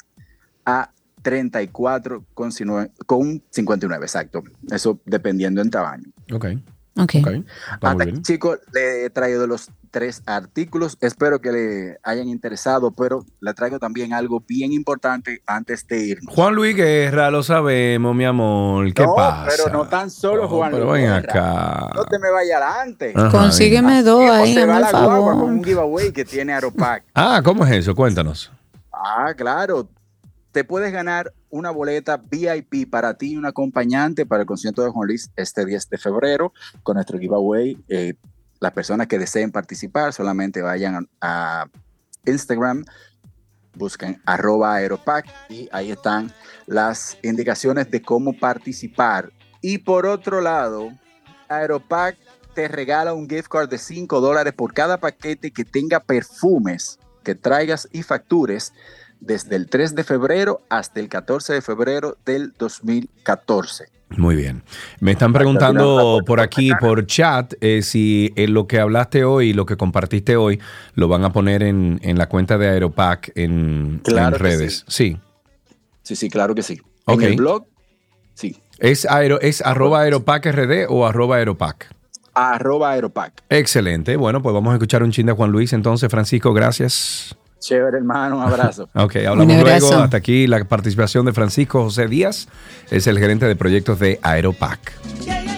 a 0.66 0.90
34,59, 1.22 2.90
con 3.06 3.42
59, 3.50 4.04
exacto. 4.04 4.42
Eso 4.70 5.00
dependiendo 5.06 5.62
en 5.62 5.70
tamaño. 5.70 6.10
Ok, 6.32 6.46
Ok. 6.98 7.02
ok. 7.02 7.10
Está 7.14 7.30
muy 7.30 7.44
Hasta 7.80 7.94
bien. 8.04 8.08
aquí, 8.16 8.22
chicos, 8.22 8.58
le 8.72 9.04
he 9.04 9.10
traído 9.10 9.46
los 9.46 9.70
tres 9.90 10.22
artículos. 10.26 10.96
Espero 11.00 11.40
que 11.40 11.52
le 11.52 11.98
hayan 12.02 12.28
interesado, 12.28 12.90
pero 12.90 13.24
le 13.40 13.54
traigo 13.54 13.78
también 13.78 14.12
algo 14.12 14.42
bien 14.46 14.72
importante 14.72 15.42
antes 15.46 15.86
de 15.86 15.98
irnos. 16.06 16.34
Juan 16.34 16.54
Luis 16.54 16.74
Guerra, 16.76 17.30
lo 17.30 17.42
sabemos, 17.42 18.14
mi 18.14 18.24
amor. 18.24 18.92
¿Qué 18.94 19.02
no, 19.04 19.14
pasa? 19.14 19.46
pero 19.56 19.72
no 19.72 19.86
tan 19.88 20.10
solo 20.10 20.44
Oh, 20.44 20.48
Juan 20.48 20.70
Pero 20.72 20.84
Luis 20.86 21.02
ven 21.02 21.12
Guerra. 21.12 21.18
acá. 21.18 21.90
No 21.94 22.04
te 22.04 22.18
me 22.18 22.30
vayas 22.30 22.60
adelante. 22.62 23.12
Ajá, 23.14 23.30
Consígueme 23.30 24.02
dos 24.02 24.30
ahí, 24.30 24.54
se 24.54 24.64
va 24.66 24.80
la 24.80 24.90
con 24.90 25.00
favor. 25.00 25.34
un 25.34 25.62
giveaway 25.64 26.12
que 26.12 26.24
tiene 26.24 26.52
Aeropack. 26.54 27.04
Ah, 27.14 27.40
¿cómo 27.44 27.64
es 27.66 27.72
eso? 27.72 27.94
Cuéntanos. 27.94 28.50
Ah, 28.92 29.32
claro. 29.36 29.88
Te 30.56 30.64
puedes 30.64 30.90
ganar 30.90 31.34
una 31.50 31.70
boleta 31.70 32.16
VIP 32.16 32.88
para 32.88 33.12
ti 33.12 33.32
y 33.32 33.36
un 33.36 33.44
acompañante 33.44 34.24
para 34.24 34.40
el 34.40 34.46
concierto 34.46 34.82
de 34.82 34.88
Juan 34.88 35.06
Luis 35.06 35.30
este 35.36 35.66
10 35.66 35.90
de 35.90 35.98
febrero 35.98 36.54
con 36.82 36.94
nuestro 36.94 37.18
giveaway. 37.18 37.76
Eh, 37.88 38.14
las 38.58 38.72
personas 38.72 39.06
que 39.06 39.18
deseen 39.18 39.52
participar 39.52 40.14
solamente 40.14 40.62
vayan 40.62 41.10
a, 41.20 41.66
Instagram, 42.24 42.86
busquen 43.74 44.18
arroba 44.24 44.76
aeropack 44.76 45.26
y 45.50 45.68
ahí 45.72 45.90
están 45.90 46.32
las 46.64 47.18
indicaciones 47.22 47.90
de 47.90 48.00
cómo 48.00 48.32
participar. 48.32 49.30
Y 49.60 49.76
por 49.76 50.06
otro 50.06 50.40
lado, 50.40 50.90
Aeropack 51.48 52.16
te 52.54 52.66
regala 52.66 53.12
un 53.12 53.28
gift 53.28 53.48
card 53.48 53.68
de 53.68 53.76
5 53.76 54.22
dólares 54.22 54.54
por 54.54 54.72
cada 54.72 54.96
paquete 54.96 55.50
que 55.50 55.66
tenga 55.66 56.00
perfumes 56.00 56.98
que 57.22 57.34
traigas 57.34 57.88
y 57.92 58.02
factures 58.02 58.72
desde 59.20 59.56
el 59.56 59.68
3 59.68 59.94
de 59.94 60.04
febrero 60.04 60.62
hasta 60.68 61.00
el 61.00 61.08
14 61.08 61.54
de 61.54 61.62
febrero 61.62 62.16
del 62.24 62.52
2014. 62.58 63.86
Muy 64.10 64.36
bien. 64.36 64.62
Me 65.00 65.12
están 65.12 65.32
preguntando 65.32 66.20
por 66.24 66.40
aquí, 66.40 66.70
por 66.78 67.06
chat, 67.06 67.54
eh, 67.60 67.82
si 67.82 68.32
eh, 68.36 68.46
lo 68.46 68.68
que 68.68 68.78
hablaste 68.78 69.24
hoy, 69.24 69.52
lo 69.52 69.66
que 69.66 69.76
compartiste 69.76 70.36
hoy, 70.36 70.60
lo 70.94 71.08
van 71.08 71.24
a 71.24 71.32
poner 71.32 71.64
en, 71.64 71.98
en 72.02 72.16
la 72.16 72.28
cuenta 72.28 72.56
de 72.56 72.68
Aeropack 72.68 73.32
en, 73.34 74.00
Claro 74.04 74.36
en 74.36 74.42
redes. 74.42 74.84
Sí. 74.86 75.18
Sí, 76.02 76.14
sí, 76.14 76.30
claro 76.30 76.54
que 76.54 76.62
sí. 76.62 76.80
En 77.08 77.20
el 77.20 77.36
blog, 77.36 77.66
sí. 78.34 78.56
¿Es, 78.78 79.06
aero, 79.06 79.40
¿Es 79.40 79.60
arroba 79.60 80.02
Aeropack 80.02 80.46
RD 80.46 80.86
o 80.88 81.04
arroba 81.04 81.36
Aeropack? 81.36 81.92
Arroba 82.34 82.92
Aeropack. 82.92 83.42
Excelente. 83.48 84.16
Bueno, 84.16 84.40
pues 84.40 84.52
vamos 84.52 84.70
a 84.70 84.74
escuchar 84.74 85.02
un 85.02 85.10
chin 85.10 85.26
de 85.26 85.32
Juan 85.32 85.50
Luis. 85.50 85.72
Entonces, 85.72 86.08
Francisco, 86.10 86.52
gracias. 86.52 87.36
Chévere, 87.58 87.98
hermano. 87.98 88.38
Un 88.38 88.42
abrazo. 88.42 88.88
Ok, 88.94 89.16
hablamos 89.16 89.54
Un 89.54 89.60
luego. 89.62 89.94
Hasta 89.94 90.16
aquí 90.16 90.46
la 90.46 90.64
participación 90.64 91.26
de 91.26 91.32
Francisco 91.32 91.82
José 91.82 92.06
Díaz, 92.06 92.48
es 92.90 93.06
el 93.06 93.18
gerente 93.18 93.46
de 93.46 93.56
proyectos 93.56 93.98
de 93.98 94.18
Aeropack. 94.22 95.55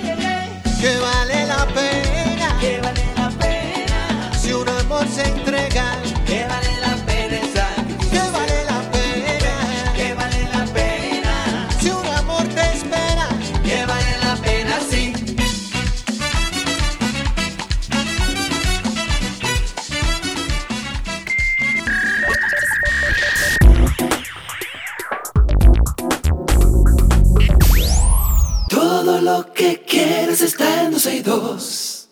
Lo 29.28 29.52
que 29.52 29.84
quieres 29.86 30.40
está 30.40 30.84
en 30.84 30.92
12 30.92 31.16
y 31.16 31.20
2. 31.20 32.08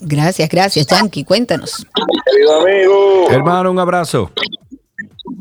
Gracias, 0.00 0.48
gracias, 0.48 0.86
Yankee. 0.86 1.24
Cuéntanos. 1.24 1.86
Querido 2.24 2.60
amigo. 2.60 3.28
Hermano, 3.30 3.70
un 3.70 3.78
abrazo. 3.78 4.30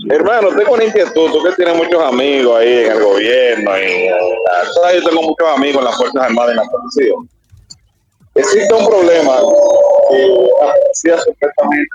Hermano, 0.10 0.50
tengo 0.58 0.74
una 0.74 0.84
inquietud. 0.86 1.32
Tú 1.32 1.44
que 1.44 1.52
tienes 1.56 1.76
muchos 1.76 2.02
amigos 2.04 2.60
ahí 2.60 2.84
en 2.86 2.92
el 2.92 3.02
gobierno. 3.04 3.72
Y, 3.78 3.82
eh, 3.82 4.12
la- 4.84 4.94
yo 4.94 5.04
tengo 5.10 5.22
muchos 5.22 5.48
amigos 5.56 5.80
en 5.80 5.86
las 5.86 5.96
Fuerzas 5.96 6.24
Armadas 6.24 6.50
y 6.50 6.52
en 6.52 6.58
la 6.58 6.64
policía. 6.70 7.14
Existe 8.36 8.74
un 8.74 8.88
problema 8.88 9.34
que 10.10 10.28
la 10.28 10.74
policía 10.74 11.18
supuestamente 11.20 11.90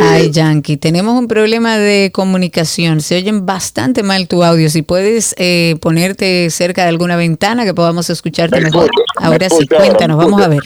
Ay, 0.00 0.30
Yankee, 0.30 0.76
tenemos 0.76 1.18
un 1.18 1.28
problema 1.28 1.78
de 1.78 2.10
comunicación. 2.12 3.00
Se 3.00 3.16
oyen 3.16 3.46
bastante 3.46 4.02
mal 4.02 4.26
tu 4.26 4.42
audio. 4.42 4.68
Si 4.68 4.82
puedes 4.82 5.34
eh, 5.38 5.76
ponerte 5.80 6.50
cerca 6.50 6.82
de 6.82 6.88
alguna 6.88 7.16
ventana 7.16 7.64
que 7.64 7.74
podamos 7.74 8.10
escucharte 8.10 8.60
mejor. 8.60 8.90
Ahora 9.16 9.48
sí, 9.48 9.66
cuéntanos, 9.66 10.16
vamos 10.16 10.42
a 10.42 10.48
ver. 10.48 10.62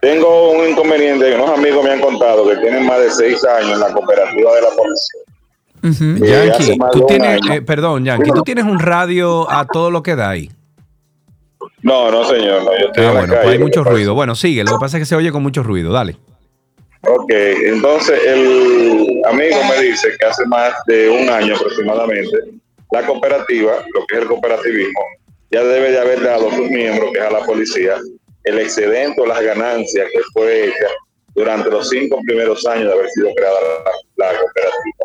Tengo 0.00 0.52
un 0.52 0.70
inconveniente 0.70 1.28
que 1.28 1.34
unos 1.34 1.50
amigos 1.50 1.84
me 1.84 1.90
han 1.90 2.00
contado 2.00 2.48
que 2.48 2.56
tienen 2.56 2.86
más 2.86 3.00
de 3.00 3.10
seis 3.10 3.44
años 3.44 3.74
en 3.74 3.80
la 3.80 3.92
cooperativa 3.92 4.54
de 4.54 4.62
la 4.62 4.68
policía. 4.70 5.20
Eh, 5.82 6.46
Yankee, 6.48 6.78
tú 6.92 7.06
tienes, 7.06 7.40
eh, 7.50 7.62
perdón, 7.62 8.04
Yankee, 8.04 8.30
tú 8.34 8.42
tienes 8.42 8.64
un 8.64 8.78
radio 8.78 9.50
a 9.50 9.66
todo 9.66 9.90
lo 9.90 10.02
que 10.02 10.16
da 10.16 10.30
ahí. 10.30 10.50
No, 11.82 12.10
no, 12.10 12.24
señor, 12.24 12.62
no, 12.64 12.70
yo 12.78 12.86
estoy 12.88 13.04
Ah, 13.04 13.08
en 13.08 13.14
la 13.14 13.20
bueno, 13.20 13.34
pues 13.36 13.48
hay 13.48 13.58
mucho 13.58 13.84
ruido. 13.84 14.14
Bueno, 14.14 14.34
sigue. 14.34 14.64
Lo 14.64 14.72
que 14.72 14.78
pasa 14.80 14.96
es 14.98 15.02
que 15.02 15.06
se 15.06 15.16
oye 15.16 15.32
con 15.32 15.42
mucho 15.42 15.62
ruido. 15.62 15.92
Dale. 15.92 16.16
Ok, 17.02 17.30
entonces 17.30 18.20
el 18.26 19.22
amigo 19.24 19.56
me 19.70 19.82
dice 19.82 20.08
que 20.18 20.26
hace 20.26 20.44
más 20.46 20.74
de 20.86 21.08
un 21.08 21.30
año 21.30 21.54
aproximadamente, 21.56 22.36
la 22.92 23.06
cooperativa, 23.06 23.72
lo 23.94 24.06
que 24.06 24.16
es 24.16 24.22
el 24.22 24.28
cooperativismo, 24.28 25.00
ya 25.50 25.64
debe 25.64 25.92
de 25.92 25.98
haber 25.98 26.22
dado 26.22 26.50
a 26.50 26.54
sus 26.54 26.68
miembros, 26.68 27.10
que 27.12 27.18
es 27.18 27.24
a 27.24 27.30
la 27.30 27.40
policía, 27.46 27.96
el 28.44 28.58
excedente 28.58 29.18
o 29.20 29.26
las 29.26 29.40
ganancias 29.40 30.08
que 30.12 30.20
fue 30.34 30.66
hecha 30.66 30.88
durante 31.34 31.70
los 31.70 31.88
cinco 31.88 32.18
primeros 32.26 32.66
años 32.66 32.86
de 32.88 32.92
haber 32.92 33.08
sido 33.10 33.28
creada 33.34 33.56
la, 34.16 34.26
la 34.32 34.38
cooperativa. 34.38 34.99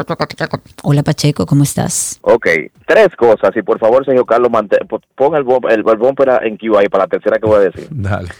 Hola 0.82 1.02
Pacheco, 1.02 1.44
¿cómo 1.44 1.64
estás? 1.64 2.18
Ok, 2.22 2.46
tres 2.86 3.08
cosas. 3.18 3.50
Y 3.54 3.60
por 3.62 3.78
favor, 3.78 4.06
señor 4.06 4.24
Carlos, 4.24 4.50
ponga 5.14 5.36
el, 5.36 5.44
bom- 5.44 5.70
el, 5.70 5.84
en 6.46 6.56
Q 6.56 6.78
ahí 6.78 6.88
para 6.88 7.04
la 7.04 7.08
tercera 7.08 7.38
que 7.38 7.46
voy 7.46 7.56
a 7.56 7.60
decir. 7.70 7.86
Dale. 7.90 8.30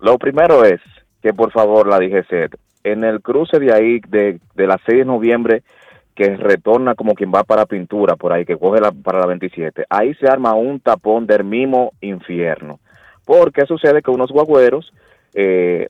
Lo 0.00 0.18
primero 0.18 0.66
es 0.66 0.80
que 1.22 1.32
por 1.32 1.50
favor 1.50 1.88
la 1.88 1.98
DGC, 1.98 2.50
en 2.84 3.04
el 3.04 3.20
cruce 3.20 3.58
de 3.58 3.72
ahí, 3.72 4.00
de, 4.08 4.40
de 4.54 4.66
la 4.66 4.78
6 4.84 4.98
de 4.98 5.04
noviembre, 5.04 5.62
que 6.14 6.36
retorna 6.36 6.96
como 6.96 7.14
quien 7.14 7.32
va 7.32 7.44
para 7.44 7.66
pintura, 7.66 8.16
por 8.16 8.32
ahí, 8.32 8.44
que 8.44 8.56
coge 8.56 8.80
la, 8.80 8.90
para 8.90 9.20
la 9.20 9.26
27, 9.26 9.84
ahí 9.88 10.14
se 10.14 10.26
arma 10.26 10.52
un 10.54 10.80
tapón 10.80 11.26
del 11.26 11.44
mismo 11.44 11.92
infierno. 12.00 12.80
Porque 13.24 13.66
sucede 13.66 14.02
que 14.02 14.10
unos 14.10 14.32
guagüeros 14.32 14.92
eh, 15.34 15.88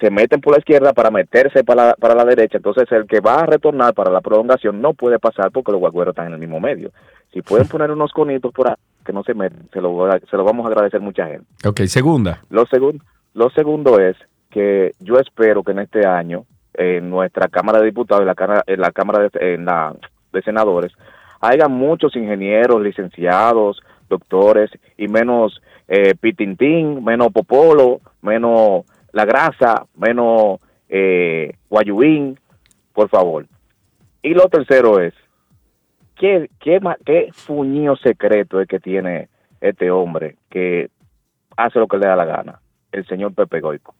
se 0.00 0.10
meten 0.10 0.40
por 0.40 0.54
la 0.54 0.60
izquierda 0.60 0.94
para 0.94 1.10
meterse 1.10 1.62
para 1.62 1.88
la, 1.88 1.94
para 1.94 2.14
la 2.14 2.24
derecha, 2.24 2.56
entonces 2.56 2.90
el 2.90 3.06
que 3.06 3.20
va 3.20 3.40
a 3.40 3.46
retornar 3.46 3.92
para 3.92 4.10
la 4.10 4.22
prolongación 4.22 4.80
no 4.80 4.94
puede 4.94 5.18
pasar 5.18 5.50
porque 5.50 5.72
los 5.72 5.80
guagüeros 5.80 6.12
están 6.12 6.28
en 6.28 6.34
el 6.34 6.38
mismo 6.38 6.58
medio. 6.58 6.90
Si 7.34 7.42
pueden 7.42 7.68
poner 7.68 7.90
unos 7.90 8.12
conitos 8.12 8.52
por 8.54 8.68
ahí 8.68 8.76
que 9.04 9.12
no 9.12 9.22
se 9.24 9.34
meten, 9.34 9.68
se 9.74 9.80
lo, 9.82 10.08
se 10.30 10.36
lo 10.38 10.44
vamos 10.44 10.64
a 10.64 10.68
agradecer 10.68 11.00
mucha 11.00 11.26
gente. 11.26 11.44
Ok, 11.66 11.82
segunda. 11.82 12.40
Lo 12.48 12.64
segundo, 12.64 13.04
lo 13.34 13.50
segundo 13.50 14.00
es 14.00 14.16
que 14.56 14.92
yo 15.00 15.18
espero 15.18 15.62
que 15.62 15.72
en 15.72 15.80
este 15.80 16.06
año 16.06 16.46
en 16.72 17.10
nuestra 17.10 17.48
Cámara 17.48 17.78
de 17.80 17.84
Diputados 17.84 18.22
y 18.22 18.26
la, 18.26 18.34
Cámara- 18.34 18.64
en 18.66 18.80
la 18.80 18.90
Cámara 18.90 19.28
de, 19.28 19.54
en 19.54 19.66
la, 19.66 19.94
de 20.32 20.40
Senadores 20.40 20.92
haya 21.42 21.68
muchos 21.68 22.16
ingenieros, 22.16 22.80
licenciados, 22.80 23.82
doctores 24.08 24.70
y 24.96 25.08
menos 25.08 25.60
eh, 25.88 26.14
pitintín, 26.18 27.04
menos 27.04 27.32
popolo, 27.34 28.00
menos 28.22 28.86
la 29.12 29.26
grasa, 29.26 29.84
menos 29.94 30.58
eh, 30.88 31.52
por 32.94 33.10
favor. 33.10 33.44
Y 34.22 34.32
lo 34.32 34.48
tercero 34.48 35.00
es, 35.00 35.12
¿qué, 36.14 36.48
qué, 36.60 36.80
qué 37.04 37.28
fuñío 37.34 37.94
secreto 37.96 38.58
es 38.58 38.68
que 38.68 38.80
tiene 38.80 39.28
este 39.60 39.90
hombre 39.90 40.36
que 40.48 40.88
hace 41.58 41.78
lo 41.78 41.88
que 41.88 41.98
le 41.98 42.06
da 42.06 42.16
la 42.16 42.24
gana? 42.24 42.58
El 42.90 43.06
señor 43.06 43.34
Pepe 43.34 43.60
Goico. 43.60 43.94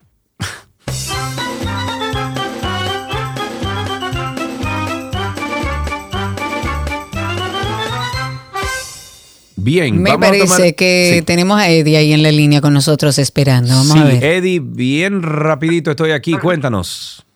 Bien, 9.67 10.01
Me 10.01 10.11
vamos 10.11 10.29
a 10.29 10.31
parece 10.31 10.47
tomar- 10.47 10.75
que 10.77 11.11
Sí. 11.19 11.23
tenemos 11.23 11.59
a 11.59 11.69
Eddie 11.69 11.97
ahí 11.97 12.13
en 12.13 12.23
la 12.23 12.31
línea 12.31 12.61
con 12.61 12.73
nosotros 12.73 13.19
esperando. 13.19 13.71
Vamos 13.71 13.89
Sí, 13.95 13.99
a 13.99 14.05
ver. 14.05 14.23
Eddie, 14.25 14.61
bien 14.63 15.23
rapidito 15.25 15.91
estoy 15.91 16.13
aquí, 16.13 16.35
cuéntanos. 16.39 17.27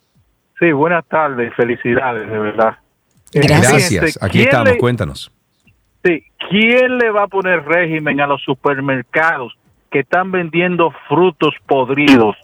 Sí, 0.60 0.70
buenas 0.70 1.04
tardes, 1.08 1.52
felicidades, 1.56 2.30
de 2.30 2.38
verdad. 2.38 2.76
Gracias, 3.32 3.88
fíjense, 3.88 4.18
aquí 4.22 4.38
¿quién 4.38 4.44
estamos, 4.44 4.68
le- 4.74 4.78
cuéntanos. 4.78 5.32
sí, 6.04 6.22
¿Quién 6.48 6.98
le 6.98 7.10
va 7.10 7.24
a 7.24 7.26
poner 7.28 7.64
régimen 7.64 8.20
a 8.20 8.26
los 8.28 8.40
supermercados 8.42 9.52
que 9.90 10.00
están 10.00 10.30
vendiendo 10.30 10.92
frutos 11.08 11.54
podridos? 11.66 12.36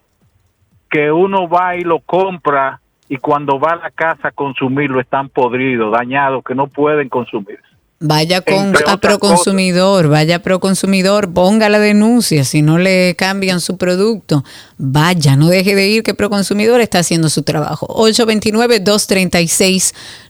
Que 0.90 1.12
uno 1.12 1.48
va 1.48 1.76
y 1.76 1.82
lo 1.82 2.00
compra 2.00 2.80
y 3.08 3.16
cuando 3.18 3.58
va 3.60 3.72
a 3.72 3.76
la 3.76 3.90
casa 3.92 4.28
a 4.28 4.30
consumirlo 4.32 5.00
están 5.00 5.28
podridos, 5.28 5.92
dañados, 5.92 6.42
que 6.44 6.54
no 6.56 6.66
pueden 6.66 7.08
consumir. 7.08 7.60
Vaya 7.98 8.42
con, 8.42 8.54
a 8.76 8.94
otras 8.94 8.98
Proconsumidor, 8.98 10.08
vaya 10.08 10.36
a 10.36 10.38
Proconsumidor, 10.40 11.32
ponga 11.32 11.70
la 11.70 11.78
denuncia 11.78 12.44
si 12.44 12.60
no 12.60 12.76
le 12.76 13.14
cambian 13.16 13.58
su 13.60 13.78
producto. 13.78 14.44
Vaya, 14.76 15.34
no 15.36 15.48
deje 15.48 15.74
de 15.74 15.88
ir 15.88 16.02
que 16.02 16.12
Proconsumidor 16.12 16.82
está 16.82 16.98
haciendo 16.98 17.30
su 17.30 17.42
trabajo. 17.42 17.86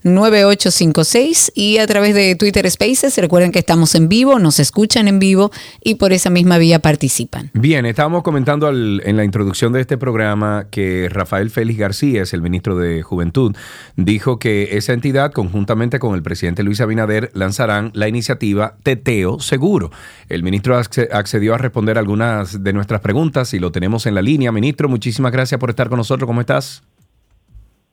829-236-9856 0.07 1.51
y 1.55 1.79
a 1.79 1.87
través 1.87 2.15
de 2.15 2.35
Twitter 2.37 2.71
Spaces, 2.71 3.17
recuerden 3.19 3.53
que 3.53 3.59
estamos 3.59 3.95
en 3.95 4.09
vivo, 4.09 4.39
nos 4.39 4.61
escuchan 4.61 5.09
en 5.09 5.19
vivo 5.19 5.51
y 5.83 5.97
por 5.97 6.13
esa 6.13 6.31
misma 6.31 6.59
vía 6.59 6.79
participan. 6.79 7.51
Bien, 7.55 7.87
estábamos 7.87 8.23
comentando 8.23 8.67
al- 8.67 9.03
en 9.05 9.17
la 9.17 9.25
introducción 9.25 9.73
de 9.73 9.81
este 9.81 9.99
programa 9.99 10.67
que 10.71 11.09
Rafael 11.11 11.51
Félix 11.51 11.79
García, 11.79 12.23
es 12.23 12.33
el 12.33 12.43
ministro 12.43 12.77
de 12.77 13.03
Juventud, 13.03 13.55
dijo 13.97 14.39
que 14.39 14.77
esa 14.77 14.93
entidad, 14.93 15.33
conjuntamente 15.33 15.99
con 15.99 16.15
el 16.15 16.23
presidente 16.23 16.63
Luis 16.63 16.81
Abinader, 16.81 17.31
lanzarán 17.57 17.91
la 17.95 18.09
iniciativa 18.09 18.75
Teteo 18.83 19.39
Seguro. 19.41 19.91
El 20.29 20.43
ministro 20.43 20.75
acce- 20.77 21.09
accedió 21.13 21.55
a 21.55 21.59
responder 21.59 21.97
algunas 21.97 22.63
de 22.63 22.73
nuestras 22.73 23.01
preguntas 23.01 23.55
y 23.55 23.59
lo 23.59 23.71
tenemos 23.73 24.07
en 24.07 24.15
la 24.15 24.21
línea. 24.23 24.53
Ministro, 24.53 24.89
muchísimas 24.89 25.33
gracias 25.33 25.59
por 25.59 25.71
estar 25.71 25.89
con 25.89 25.97
nosotros. 25.99 26.27
¿Cómo 26.27 26.41
estás? 26.41 26.83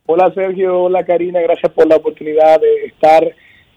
Hola 0.05 0.31
Sergio, 0.33 0.81
hola 0.83 1.05
Karina, 1.05 1.39
gracias 1.41 1.71
por 1.71 1.87
la 1.87 1.95
oportunidad 1.95 2.59
de 2.59 2.87
estar 2.87 3.23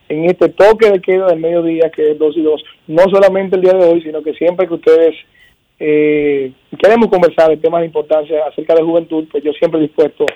en 0.08 0.24
este 0.24 0.48
toque 0.48 0.90
de 0.90 1.00
queda 1.00 1.28
del 1.28 1.38
mediodía 1.38 1.88
que 1.94 2.10
es 2.12 2.18
2 2.18 2.36
y 2.36 2.42
2. 2.42 2.62
No 2.88 3.04
solamente 3.10 3.54
el 3.56 3.62
día 3.62 3.74
de 3.74 3.84
hoy, 3.84 4.02
sino 4.02 4.22
que 4.22 4.34
siempre 4.34 4.66
que 4.66 4.74
ustedes 4.74 5.14
eh, 5.78 6.52
queremos 6.82 7.08
conversar 7.10 7.48
de 7.50 7.58
temas 7.58 7.80
de 7.80 7.86
importancia 7.86 8.38
acerca 8.50 8.74
de 8.74 8.82
juventud, 8.82 9.26
pues 9.30 9.44
yo 9.44 9.52
siempre 9.52 9.78
dispuesto 9.80 10.26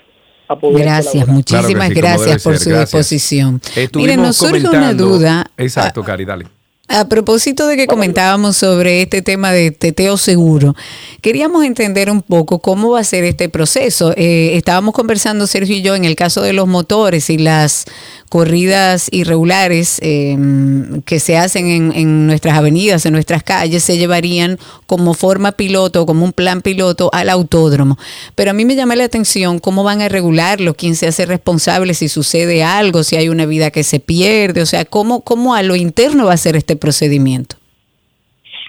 a 0.51 0.59
poder 0.59 0.82
Gracias, 0.82 1.12
colaborar. 1.12 1.34
muchísimas 1.34 1.90
Claro 1.90 1.94
sí, 1.94 1.94
gracias 1.94 2.42
por 2.42 2.53
ser, 2.55 2.62
su 2.62 2.70
gracias. 2.70 2.90
disposición. 2.90 3.62
Estuvimos 3.76 3.94
Miren, 3.94 4.22
nos 4.22 4.36
surge 4.36 4.68
una 4.68 4.92
duda. 4.94 5.51
Exacto, 5.57 6.03
Cari, 6.03 6.24
dale. 6.24 6.46
A 6.92 7.05
propósito 7.09 7.68
de 7.68 7.76
que 7.76 7.86
comentábamos 7.86 8.57
sobre 8.57 9.03
este 9.03 9.22
tema 9.22 9.53
de 9.53 9.70
teteo 9.70 10.16
seguro, 10.16 10.74
queríamos 11.20 11.64
entender 11.64 12.11
un 12.11 12.20
poco 12.20 12.59
cómo 12.59 12.90
va 12.90 12.98
a 12.98 13.05
ser 13.05 13.22
este 13.22 13.48
proceso. 13.48 14.12
Eh, 14.16 14.57
estábamos 14.57 14.92
conversando 14.92 15.46
Sergio 15.46 15.76
y 15.76 15.82
yo 15.82 15.94
en 15.94 16.05
el 16.05 16.16
caso 16.16 16.42
de 16.42 16.53
los 16.53 16.66
motores 16.66 17.30
y 17.30 17.38
las 17.38 17.84
corridas 18.31 19.09
irregulares 19.11 19.99
eh, 20.03 20.39
que 21.05 21.18
se 21.18 21.37
hacen 21.37 21.66
en, 21.66 21.93
en 21.93 22.26
nuestras 22.28 22.57
avenidas, 22.57 23.05
en 23.05 23.12
nuestras 23.12 23.43
calles, 23.43 23.83
se 23.83 23.99
llevarían 23.99 24.57
como 24.87 25.14
forma 25.14 25.53
piloto, 25.53 26.07
como 26.07 26.24
un 26.24 26.33
plan 26.33 26.62
piloto 26.62 27.11
al 27.12 27.28
autódromo. 27.28 27.99
Pero 28.37 28.53
a 28.53 28.55
mí 28.55 28.64
me 28.64 28.76
llama 28.76 28.95
la 28.95 29.05
atención 29.05 29.59
cómo 29.59 29.83
van 29.83 30.01
a 30.01 30.09
regularlo, 30.09 30.74
quién 30.74 30.95
se 30.95 31.09
hace 31.09 31.26
responsable 31.26 31.93
si 31.93 32.09
sucede 32.09 32.62
algo, 32.62 33.03
si 33.03 33.16
hay 33.16 33.28
una 33.28 33.47
vida 33.47 33.72
que 33.72 33.83
se 33.83 33.99
pierde, 33.99 34.62
o 34.62 34.66
sea, 34.66 34.85
cómo, 34.85 35.22
cómo 35.22 35.57
a 35.57 35.64
lo 35.64 35.74
interno 35.74 36.26
va 36.26 36.35
a 36.35 36.37
ser 36.37 36.55
este 36.55 36.76
procedimiento. 36.76 37.57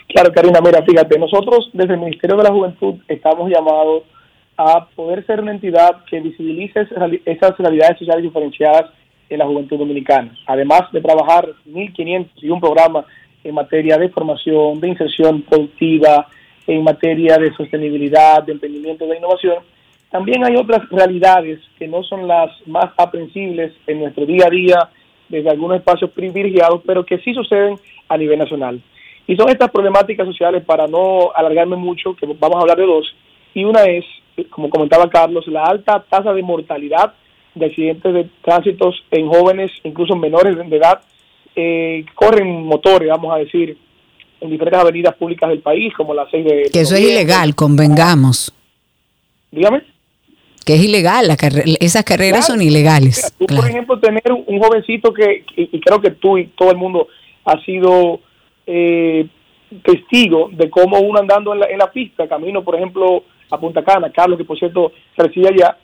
Claro, 0.08 0.34
Karina, 0.34 0.60
mira, 0.60 0.84
fíjate, 0.84 1.20
nosotros 1.20 1.70
desde 1.72 1.94
el 1.94 2.00
Ministerio 2.00 2.36
de 2.36 2.44
la 2.44 2.52
Juventud 2.52 2.96
estamos 3.08 3.48
llamados 3.50 4.04
a 4.58 4.88
poder 4.96 5.24
ser 5.26 5.40
una 5.40 5.52
entidad 5.52 6.04
que 6.10 6.20
visibilice 6.20 6.82
esas 6.82 6.98
reali- 6.98 7.22
esas 7.26 7.58
realidades 7.58 8.00
sociales 8.00 8.24
diferenciadas 8.24 8.92
en 9.32 9.40
la 9.40 9.46
juventud 9.46 9.78
dominicana. 9.78 10.38
Además 10.46 10.84
de 10.92 11.02
trabajar 11.02 11.48
1.500 11.68 12.28
y 12.38 12.50
un 12.50 12.60
programa 12.60 13.06
en 13.44 13.56
materia 13.56 13.98
de 13.98 14.10
formación, 14.10 14.80
de 14.80 14.90
inserción 14.90 15.42
productiva, 15.42 16.28
en 16.68 16.84
materia 16.84 17.38
de 17.38 17.54
sostenibilidad, 17.54 18.44
de 18.44 18.52
emprendimiento, 18.52 19.06
de 19.08 19.18
innovación, 19.18 19.64
también 20.12 20.44
hay 20.46 20.58
otras 20.58 20.88
realidades 20.90 21.60
que 21.80 21.88
no 21.88 22.04
son 22.04 22.28
las 22.28 22.52
más 22.68 22.92
aprensibles 22.98 23.72
en 23.88 24.02
nuestro 24.02 24.26
día 24.26 24.48
a 24.48 24.50
día 24.50 24.90
desde 25.30 25.50
algunos 25.50 25.78
espacios 25.78 26.12
privilegiados, 26.12 26.82
pero 26.86 27.06
que 27.06 27.18
sí 27.20 27.34
suceden 27.34 27.76
a 28.10 28.18
nivel 28.18 28.38
nacional. 28.38 28.82
Y 29.26 29.38
son 29.38 29.50
estas 29.50 29.72
problemáticas 29.72 30.28
sociales, 30.28 30.66
para 30.66 30.88
no 30.88 31.32
alargarme 31.34 31.78
mucho, 31.78 32.14
que 32.16 32.26
vamos 32.26 32.58
a 32.58 32.62
hablar 32.62 32.78
de 32.78 32.86
dos, 32.86 33.16
y 33.54 33.64
una 33.64 33.84
es, 33.84 34.04
como 34.50 34.70
comentaba 34.70 35.10
Carlos, 35.10 35.48
la 35.48 35.64
alta 35.64 36.04
tasa 36.10 36.34
de 36.34 36.44
mortalidad 36.44 37.14
de 37.56 37.66
accidentes 37.66 38.14
de 38.14 38.30
tránsitos 38.44 39.04
en 39.12 39.28
jóvenes, 39.28 39.72
incluso 39.84 40.16
menores 40.16 40.58
de 40.58 40.76
edad, 40.78 41.02
eh, 41.56 42.06
corren 42.16 42.64
motores, 42.64 43.10
vamos 43.10 43.34
a 43.34 43.38
decir, 43.40 43.78
en 44.40 44.50
diferentes 44.50 44.80
avenidas 44.82 45.16
públicas 45.16 45.50
del 45.50 45.60
país, 45.60 45.94
como 45.96 46.14
la 46.14 46.28
6 46.32 46.46
de... 46.46 46.70
Que 46.72 46.82
eso 46.82 46.96
es 46.96 47.02
ilegal, 47.02 47.54
convengamos. 47.56 48.54
Dígame. 49.52 49.84
Que 50.66 50.76
es 50.76 50.84
ilegal, 50.84 51.28
la 51.28 51.36
carre- 51.38 51.64
esas 51.80 52.04
carreras 52.04 52.48
son 52.48 52.62
ilegales. 52.62 53.34
Tú, 53.38 53.46
por 53.48 53.68
ejemplo, 53.68 54.00
tener 54.00 54.24
un, 54.32 54.44
un 54.48 54.60
jovencito 54.60 55.12
que, 55.14 55.44
y, 55.58 55.70
y 55.76 55.80
creo 55.82 56.00
que 56.00 56.12
tú 56.12 56.38
y 56.38 56.48
todo 56.48 56.72
el 56.72 56.78
mundo 56.78 57.08
ha 57.46 57.60
sido 57.66 58.22
eh, 58.68 59.28
testigo 59.84 60.50
de 60.54 60.70
cómo 60.70 61.00
uno 61.00 61.20
andando 61.20 61.54
en 61.54 61.60
la, 61.60 61.66
en 61.68 61.80
la 61.80 61.92
pista, 61.92 62.28
camino, 62.28 62.64
por 62.64 62.76
ejemplo, 62.76 63.24
a 63.50 63.60
Punta 63.60 63.84
Cana, 63.84 64.12
Carlos, 64.12 64.38
que 64.38 64.46
por 64.46 64.58
cierto 64.58 64.92
reside 65.18 65.50
allá, 65.50 65.78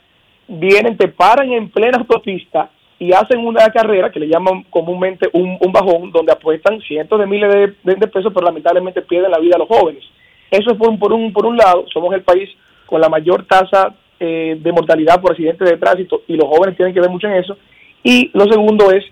vienen, 0.48 0.96
te 0.96 1.08
paran 1.08 1.52
en 1.52 1.68
plena 1.68 1.98
autopista 1.98 2.70
y 2.98 3.12
hacen 3.12 3.38
una 3.46 3.68
carrera 3.70 4.10
que 4.10 4.18
le 4.18 4.28
llaman 4.28 4.64
comúnmente 4.70 5.28
un, 5.32 5.56
un 5.60 5.72
bajón, 5.72 6.10
donde 6.10 6.32
apuestan 6.32 6.80
cientos 6.80 7.18
de 7.20 7.26
miles 7.26 7.76
de, 7.84 8.08
pesos, 8.08 8.32
pero 8.34 8.46
lamentablemente 8.46 9.02
pierden 9.02 9.30
la 9.30 9.38
vida 9.38 9.54
a 9.54 9.58
los 9.58 9.68
jóvenes. 9.68 10.02
Eso 10.50 10.72
es 10.72 10.78
por 10.78 10.88
un, 10.88 10.98
por 10.98 11.12
un, 11.12 11.32
por 11.32 11.46
un 11.46 11.56
lado, 11.56 11.84
somos 11.92 12.12
el 12.14 12.22
país 12.22 12.48
con 12.86 13.00
la 13.00 13.08
mayor 13.08 13.44
tasa 13.44 13.94
eh, 14.18 14.58
de 14.60 14.72
mortalidad 14.72 15.20
por 15.20 15.30
accidentes 15.30 15.68
de 15.68 15.76
tránsito 15.76 16.22
y 16.26 16.34
los 16.34 16.48
jóvenes 16.48 16.76
tienen 16.76 16.94
que 16.94 17.00
ver 17.00 17.10
mucho 17.10 17.28
en 17.28 17.34
eso. 17.34 17.56
Y 18.02 18.30
lo 18.32 18.46
segundo 18.46 18.90
es 18.90 19.04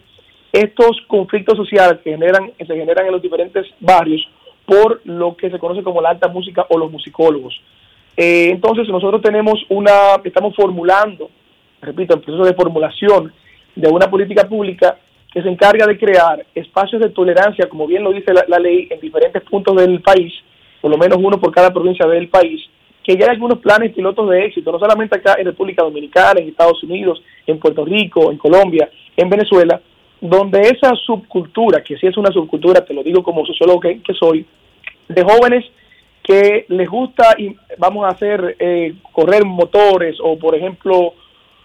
estos 0.53 1.03
conflictos 1.07 1.57
sociales 1.57 2.01
que 2.03 2.11
generan, 2.11 2.51
que 2.53 2.65
se 2.65 2.75
generan 2.75 3.07
en 3.07 3.13
los 3.13 3.23
diferentes 3.23 3.67
barrios 3.79 4.27
por 4.65 5.01
lo 5.05 5.37
que 5.37 5.51
se 5.51 5.59
conoce 5.59 5.83
como 5.83 6.01
la 6.01 6.11
alta 6.11 6.29
música 6.29 6.67
o 6.69 6.79
los 6.79 6.91
musicólogos. 6.91 7.55
Eh, 8.17 8.49
entonces 8.51 8.89
nosotros 8.89 9.21
tenemos 9.21 9.65
una, 9.69 10.17
estamos 10.25 10.55
formulando, 10.57 11.31
repito, 11.83 12.15
el 12.15 12.23
proceso 12.23 12.45
de 12.45 12.55
formulación 12.55 13.33
de 13.75 13.89
una 13.89 14.09
política 14.09 14.49
pública 14.49 14.97
que 15.33 15.43
se 15.43 15.51
encarga 15.51 15.87
de 15.87 15.99
crear 15.99 16.47
espacios 16.55 17.03
de 17.03 17.11
tolerancia, 17.11 17.69
como 17.69 17.87
bien 17.87 18.03
lo 18.03 18.13
dice 18.13 18.33
la, 18.33 18.59
ley, 18.59 18.89
en 18.91 19.01
diferentes 19.01 19.43
puntos 19.43 19.77
del 19.77 20.01
país, 20.01 20.33
por 20.81 20.91
lo 20.91 20.97
menos 20.97 21.19
uno 21.21 21.39
por 21.39 21.53
cada 21.53 21.73
provincia 21.75 22.07
del 22.07 22.29
país, 22.29 22.63
que 23.05 23.17
ya 23.17 23.27
hay 23.27 23.33
algunos 23.33 23.59
planes 23.59 23.93
pilotos 23.93 24.31
de 24.31 24.47
éxito, 24.47 24.73
no 24.73 24.79
solamente 24.79 25.17
acá 25.17 25.37
en 25.39 25.45
República 25.45 25.83
Dominicana, 25.83 26.41
en 26.41 26.49
Estados 26.49 26.83
Unidos, 26.83 27.23
en 27.47 27.59
Puerto 27.59 27.85
Rico, 27.85 28.33
en 28.33 28.39
Colombia, 28.39 28.89
en 29.15 29.29
Venezuela, 29.29 29.79
donde 30.19 30.61
esa 30.63 30.95
subcultura, 30.95 31.85
que 31.85 31.99
sí 31.99 32.07
es 32.07 32.17
una 32.17 32.33
subcultura, 32.33 32.83
te 32.83 32.95
lo 32.95 33.03
digo 33.03 33.23
como 33.23 33.45
sociólogo 33.45 33.81
que, 33.81 34.01
que 34.03 34.15
soy, 34.15 34.47
de 35.09 35.23
jóvenes 35.23 35.67
que 36.27 36.67
les 36.69 36.89
gusta 36.89 37.37
y 37.39 37.57
vamos 37.79 38.05
a 38.05 38.09
hacer 38.09 38.57
eh, 38.59 38.95
correr 39.13 39.45
motores 39.45 40.17
o 40.21 40.37
por 40.37 40.57
ejemplo 40.57 41.15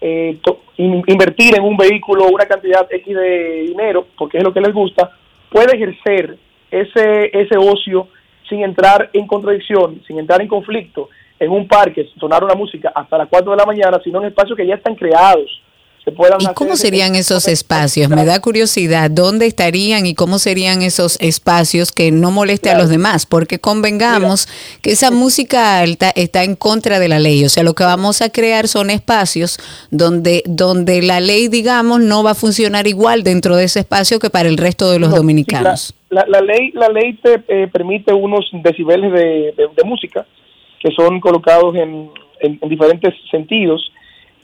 eh, 0.00 0.38
invertir 0.76 1.56
en 1.56 1.64
un 1.64 1.76
vehículo 1.76 2.28
una 2.28 2.46
cantidad 2.46 2.86
X 2.88 3.16
de 3.16 3.62
dinero 3.66 4.06
porque 4.16 4.38
es 4.38 4.44
lo 4.44 4.52
que 4.52 4.60
les 4.60 4.72
gusta 4.72 5.10
puede 5.50 5.74
ejercer 5.74 6.38
ese 6.70 7.30
ese 7.32 7.56
ocio 7.58 8.06
sin 8.48 8.62
entrar 8.62 9.10
en 9.12 9.26
contradicción 9.26 10.00
sin 10.06 10.20
entrar 10.20 10.40
en 10.40 10.48
conflicto 10.48 11.08
en 11.40 11.50
un 11.50 11.66
parque 11.66 12.08
sonar 12.20 12.44
una 12.44 12.54
música 12.54 12.92
hasta 12.94 13.18
las 13.18 13.28
4 13.28 13.50
de 13.50 13.56
la 13.56 13.66
mañana 13.66 14.00
sino 14.04 14.20
en 14.20 14.28
espacios 14.28 14.56
que 14.56 14.66
ya 14.66 14.76
están 14.76 14.94
creados 14.94 15.60
se 16.04 16.10
puedan 16.10 16.40
¿Y 16.40 16.46
cómo 16.54 16.74
serían 16.76 17.14
esos 17.14 17.46
espacios? 17.46 18.08
Me 18.08 18.24
da 18.24 18.40
curiosidad, 18.40 19.08
¿dónde 19.08 19.46
estarían 19.46 20.04
y 20.04 20.14
cómo 20.14 20.40
serían 20.40 20.82
esos 20.82 21.16
espacios 21.20 21.92
que 21.92 22.10
no 22.10 22.32
moleste 22.32 22.70
a 22.70 22.76
los 22.78 22.88
demás? 22.88 23.24
Porque 23.24 23.60
convengamos 23.60 24.48
que 24.82 24.90
esa 24.90 25.12
música 25.12 25.78
alta 25.78 26.10
está 26.16 26.42
en 26.42 26.56
contra 26.56 26.98
de 26.98 27.08
la 27.08 27.20
ley, 27.20 27.44
o 27.44 27.48
sea, 27.48 27.62
lo 27.62 27.74
que 27.74 27.84
vamos 27.84 28.20
a 28.20 28.30
crear 28.30 28.66
son 28.66 28.90
espacios 28.90 29.58
donde, 29.92 30.42
donde 30.46 31.02
la 31.02 31.20
ley, 31.20 31.46
digamos, 31.46 32.00
no 32.00 32.24
va 32.24 32.32
a 32.32 32.34
funcionar 32.34 32.88
igual 32.88 33.22
dentro 33.22 33.54
de 33.56 33.64
ese 33.64 33.78
espacio 33.80 34.18
que 34.18 34.28
para 34.30 34.48
el 34.48 34.56
resto 34.56 34.90
de 34.90 34.98
los 34.98 35.10
No, 35.10 35.16
dominicanos. 35.16 35.94
La, 36.10 36.24
la- 36.28 36.40
la 36.40 36.40
ley, 36.40 36.72
la 36.74 36.88
ley 36.88 37.14
te 37.22 37.42
eh, 37.46 37.68
permite 37.72 38.12
unos 38.12 38.44
decibeles 38.52 39.12
de, 39.12 39.54
de- 39.56 39.68
de 39.76 39.84
música 39.84 40.26
que 40.80 40.90
son 40.90 41.20
colocados 41.20 41.76
en, 41.76 42.10
en- 42.40 42.58
en 42.60 42.68
diferentes 42.68 43.14
sentidos. 43.30 43.91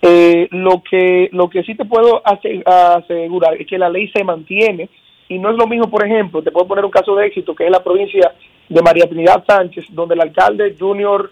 Eh, 0.00 0.46
lo 0.52 0.80
que 0.88 1.28
lo 1.32 1.48
que 1.50 1.64
sí 1.64 1.74
te 1.74 1.84
puedo 1.84 2.22
ase- 2.24 2.62
asegurar 2.64 3.54
es 3.60 3.66
que 3.66 3.78
la 3.78 3.88
ley 3.88 4.08
se 4.14 4.22
mantiene 4.22 4.88
y 5.28 5.38
no 5.38 5.50
es 5.50 5.56
lo 5.56 5.66
mismo, 5.66 5.90
por 5.90 6.06
ejemplo, 6.06 6.40
te 6.42 6.52
puedo 6.52 6.68
poner 6.68 6.84
un 6.84 6.90
caso 6.90 7.16
de 7.16 7.26
éxito 7.26 7.54
que 7.54 7.64
es 7.64 7.70
la 7.70 7.82
provincia 7.82 8.32
de 8.68 8.82
María 8.82 9.08
Trinidad 9.08 9.44
Sánchez, 9.46 9.86
donde 9.90 10.14
el 10.14 10.20
alcalde 10.20 10.76
Junior 10.78 11.30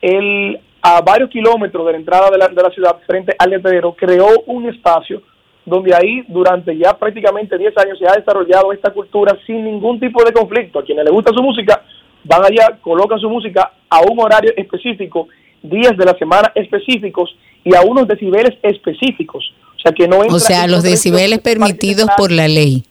él 0.00 0.60
a 0.80 1.00
varios 1.00 1.28
kilómetros 1.30 1.84
de 1.86 1.92
la 1.92 1.98
entrada 1.98 2.30
de 2.30 2.38
la, 2.38 2.48
de 2.48 2.62
la 2.62 2.70
ciudad 2.70 2.96
frente 3.06 3.34
al 3.38 3.50
letradero 3.50 3.94
creó 3.94 4.28
un 4.46 4.68
espacio 4.68 5.22
donde 5.64 5.94
ahí 5.94 6.22
durante 6.28 6.76
ya 6.76 6.96
prácticamente 6.96 7.56
10 7.56 7.76
años 7.78 7.98
se 7.98 8.06
ha 8.06 8.12
desarrollado 8.12 8.70
esta 8.72 8.92
cultura 8.92 9.36
sin 9.46 9.64
ningún 9.64 9.98
tipo 9.98 10.22
de 10.22 10.32
conflicto. 10.32 10.78
A 10.78 10.84
quienes 10.84 11.04
les 11.04 11.12
gusta 11.12 11.32
su 11.34 11.42
música, 11.42 11.82
van 12.22 12.44
allá, 12.44 12.78
colocan 12.82 13.18
su 13.18 13.30
música 13.30 13.72
a 13.88 14.00
un 14.02 14.20
horario 14.20 14.52
específico, 14.56 15.28
días 15.62 15.96
de 15.96 16.04
la 16.04 16.12
semana 16.18 16.52
específicos 16.54 17.34
y 17.64 17.74
a 17.74 17.80
unos 17.82 18.06
decibeles 18.06 18.54
específicos. 18.62 19.52
O 19.76 19.80
sea, 19.80 19.92
que 19.92 20.06
no 20.08 20.16
entra 20.22 20.36
O 20.36 20.38
sea, 20.38 20.66
los 20.66 20.82
decibeles 20.82 21.40
permitidos 21.40 22.08
por 22.16 22.30
la 22.30 22.48
ley. 22.48 22.84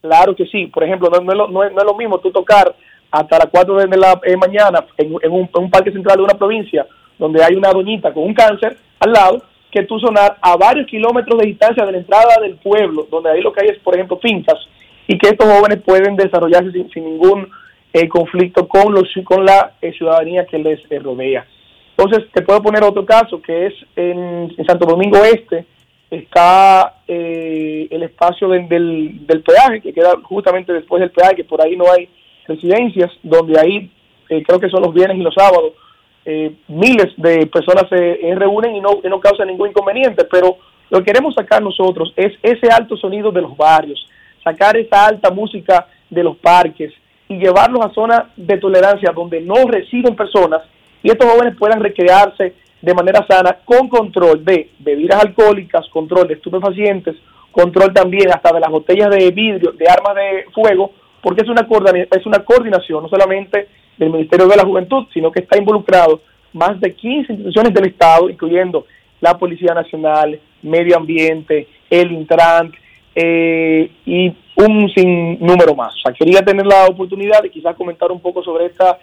Claro 0.00 0.34
que 0.36 0.46
sí. 0.46 0.66
Por 0.66 0.84
ejemplo, 0.84 1.08
no, 1.10 1.20
no 1.20 1.32
es, 1.32 1.38
lo, 1.38 1.48
no 1.48 1.64
es- 1.64 1.72
no 1.72 1.78
es 1.78 1.84
lo 1.84 1.94
mismo 1.94 2.18
tú 2.18 2.30
tocar 2.30 2.74
hasta 3.10 3.38
las 3.38 3.46
4 3.50 3.76
de 3.76 3.96
la 3.96 4.20
eh, 4.24 4.36
mañana 4.36 4.84
en, 4.96 5.06
en 5.22 5.32
un, 5.32 5.48
en 5.54 5.62
un 5.62 5.70
parque 5.70 5.90
central 5.90 6.18
de 6.18 6.22
una 6.24 6.34
provincia 6.38 6.86
donde 7.18 7.42
hay 7.42 7.54
una 7.54 7.70
doñita 7.72 8.12
con 8.12 8.24
un 8.24 8.34
cáncer 8.34 8.76
al 9.00 9.12
lado, 9.12 9.42
que 9.70 9.82
tú 9.84 9.98
sonar 9.98 10.36
a 10.40 10.56
varios 10.56 10.86
kilómetros 10.86 11.38
de 11.40 11.46
distancia 11.46 11.84
de 11.84 11.92
la 11.92 11.98
entrada 11.98 12.36
del 12.40 12.54
pueblo, 12.56 13.06
donde 13.10 13.30
ahí 13.30 13.40
lo 13.40 13.52
que 13.52 13.62
hay 13.62 13.68
es, 13.70 13.78
por 13.78 13.94
ejemplo, 13.94 14.18
fincas, 14.18 14.56
y 15.06 15.18
que 15.18 15.28
estos 15.30 15.46
jóvenes 15.50 15.82
pueden 15.84 16.14
desarrollarse 16.16 16.70
sin, 16.72 16.90
sin 16.90 17.04
ningún 17.04 17.48
eh, 17.92 18.08
conflicto 18.08 18.68
con, 18.68 18.92
los, 18.94 19.08
con 19.24 19.44
la 19.44 19.72
eh, 19.82 19.92
ciudadanía 19.92 20.46
que 20.46 20.58
les 20.58 20.80
eh, 20.90 20.98
rodea. 21.00 21.46
Entonces, 21.98 22.30
te 22.32 22.42
puedo 22.42 22.62
poner 22.62 22.84
otro 22.84 23.04
caso, 23.04 23.42
que 23.42 23.66
es 23.66 23.74
en, 23.96 24.54
Santo 24.64 24.86
Domingo 24.86 25.18
Este, 25.24 25.66
está 26.08 27.00
eh, 27.08 27.88
el 27.90 28.04
espacio 28.04 28.48
del, 28.48 28.68
del, 29.26 29.42
peaje, 29.42 29.80
que 29.80 29.92
queda 29.92 30.12
justamente 30.22 30.72
después 30.72 31.00
del 31.00 31.10
peaje, 31.10 31.42
por 31.42 31.60
ahí 31.60 31.76
no 31.76 31.90
hay 31.90 32.08
residencias, 32.46 33.10
donde 33.24 33.58
ahí 33.58 33.90
eh, 34.28 34.44
creo 34.46 34.60
que 34.60 34.68
son 34.70 34.82
los 34.82 34.94
viernes 34.94 35.18
y 35.18 35.22
los 35.22 35.34
sábados, 35.34 35.72
eh, 36.24 36.54
miles 36.68 37.12
de 37.16 37.46
personas 37.46 37.88
se 37.88 38.32
reúnen 38.36 38.76
y 38.76 38.80
no, 38.80 39.00
y 39.02 39.08
no 39.08 39.18
causa 39.18 39.44
ningún 39.44 39.70
inconveniente, 39.70 40.24
pero 40.30 40.56
lo 40.90 41.00
que 41.00 41.06
queremos 41.06 41.34
sacar 41.34 41.60
nosotros 41.60 42.12
es 42.14 42.32
ese 42.44 42.70
alto 42.70 42.96
sonido 42.96 43.32
de 43.32 43.42
los 43.42 43.56
barrios, 43.56 44.08
sacar 44.44 44.76
esa 44.76 45.06
alta 45.06 45.32
música 45.32 45.88
de 46.08 46.22
los 46.22 46.36
parques 46.36 46.92
y 47.28 47.38
llevarlos 47.38 47.84
a 47.84 47.92
zonas 47.92 48.22
de 48.36 48.56
tolerancia 48.56 49.10
donde 49.12 49.40
no 49.40 49.66
residen 49.66 50.14
personas 50.14 50.62
y 51.02 51.10
estos 51.10 51.30
jóvenes 51.30 51.56
puedan 51.58 51.80
recrearse 51.80 52.54
de 52.80 52.94
manera 52.94 53.26
sana 53.28 53.58
con 53.64 53.88
control 53.88 54.44
de 54.44 54.70
bebidas 54.78 55.24
alcohólicas, 55.24 55.88
control 55.88 56.28
de 56.28 56.34
estupefacientes, 56.34 57.16
control 57.50 57.92
también 57.92 58.30
hasta 58.30 58.52
de 58.52 58.60
las 58.60 58.70
botellas 58.70 59.10
de 59.10 59.30
vidrio, 59.30 59.72
de 59.72 59.88
armas 59.88 60.14
de 60.14 60.44
fuego, 60.52 60.92
porque 61.20 61.42
es 61.42 61.48
una, 61.48 61.66
es 62.10 62.26
una 62.26 62.44
coordinación 62.44 63.02
no 63.02 63.08
solamente 63.08 63.68
del 63.96 64.10
Ministerio 64.10 64.46
de 64.46 64.56
la 64.56 64.64
Juventud, 64.64 65.06
sino 65.12 65.32
que 65.32 65.40
está 65.40 65.58
involucrado 65.58 66.20
más 66.52 66.80
de 66.80 66.94
15 66.94 67.32
instituciones 67.32 67.74
del 67.74 67.88
Estado, 67.88 68.30
incluyendo 68.30 68.86
la 69.20 69.36
Policía 69.36 69.74
Nacional, 69.74 70.38
Medio 70.62 70.96
Ambiente, 70.96 71.66
el 71.90 72.12
Intran 72.12 72.72
eh, 73.14 73.90
y 74.06 74.32
un 74.56 74.88
sinnúmero 74.90 75.74
más. 75.74 75.94
O 75.96 76.00
sea, 76.00 76.12
quería 76.12 76.42
tener 76.42 76.66
la 76.66 76.86
oportunidad 76.86 77.42
de 77.42 77.50
quizás 77.50 77.74
comentar 77.76 78.12
un 78.12 78.20
poco 78.20 78.42
sobre 78.42 78.66
esta 78.66 78.98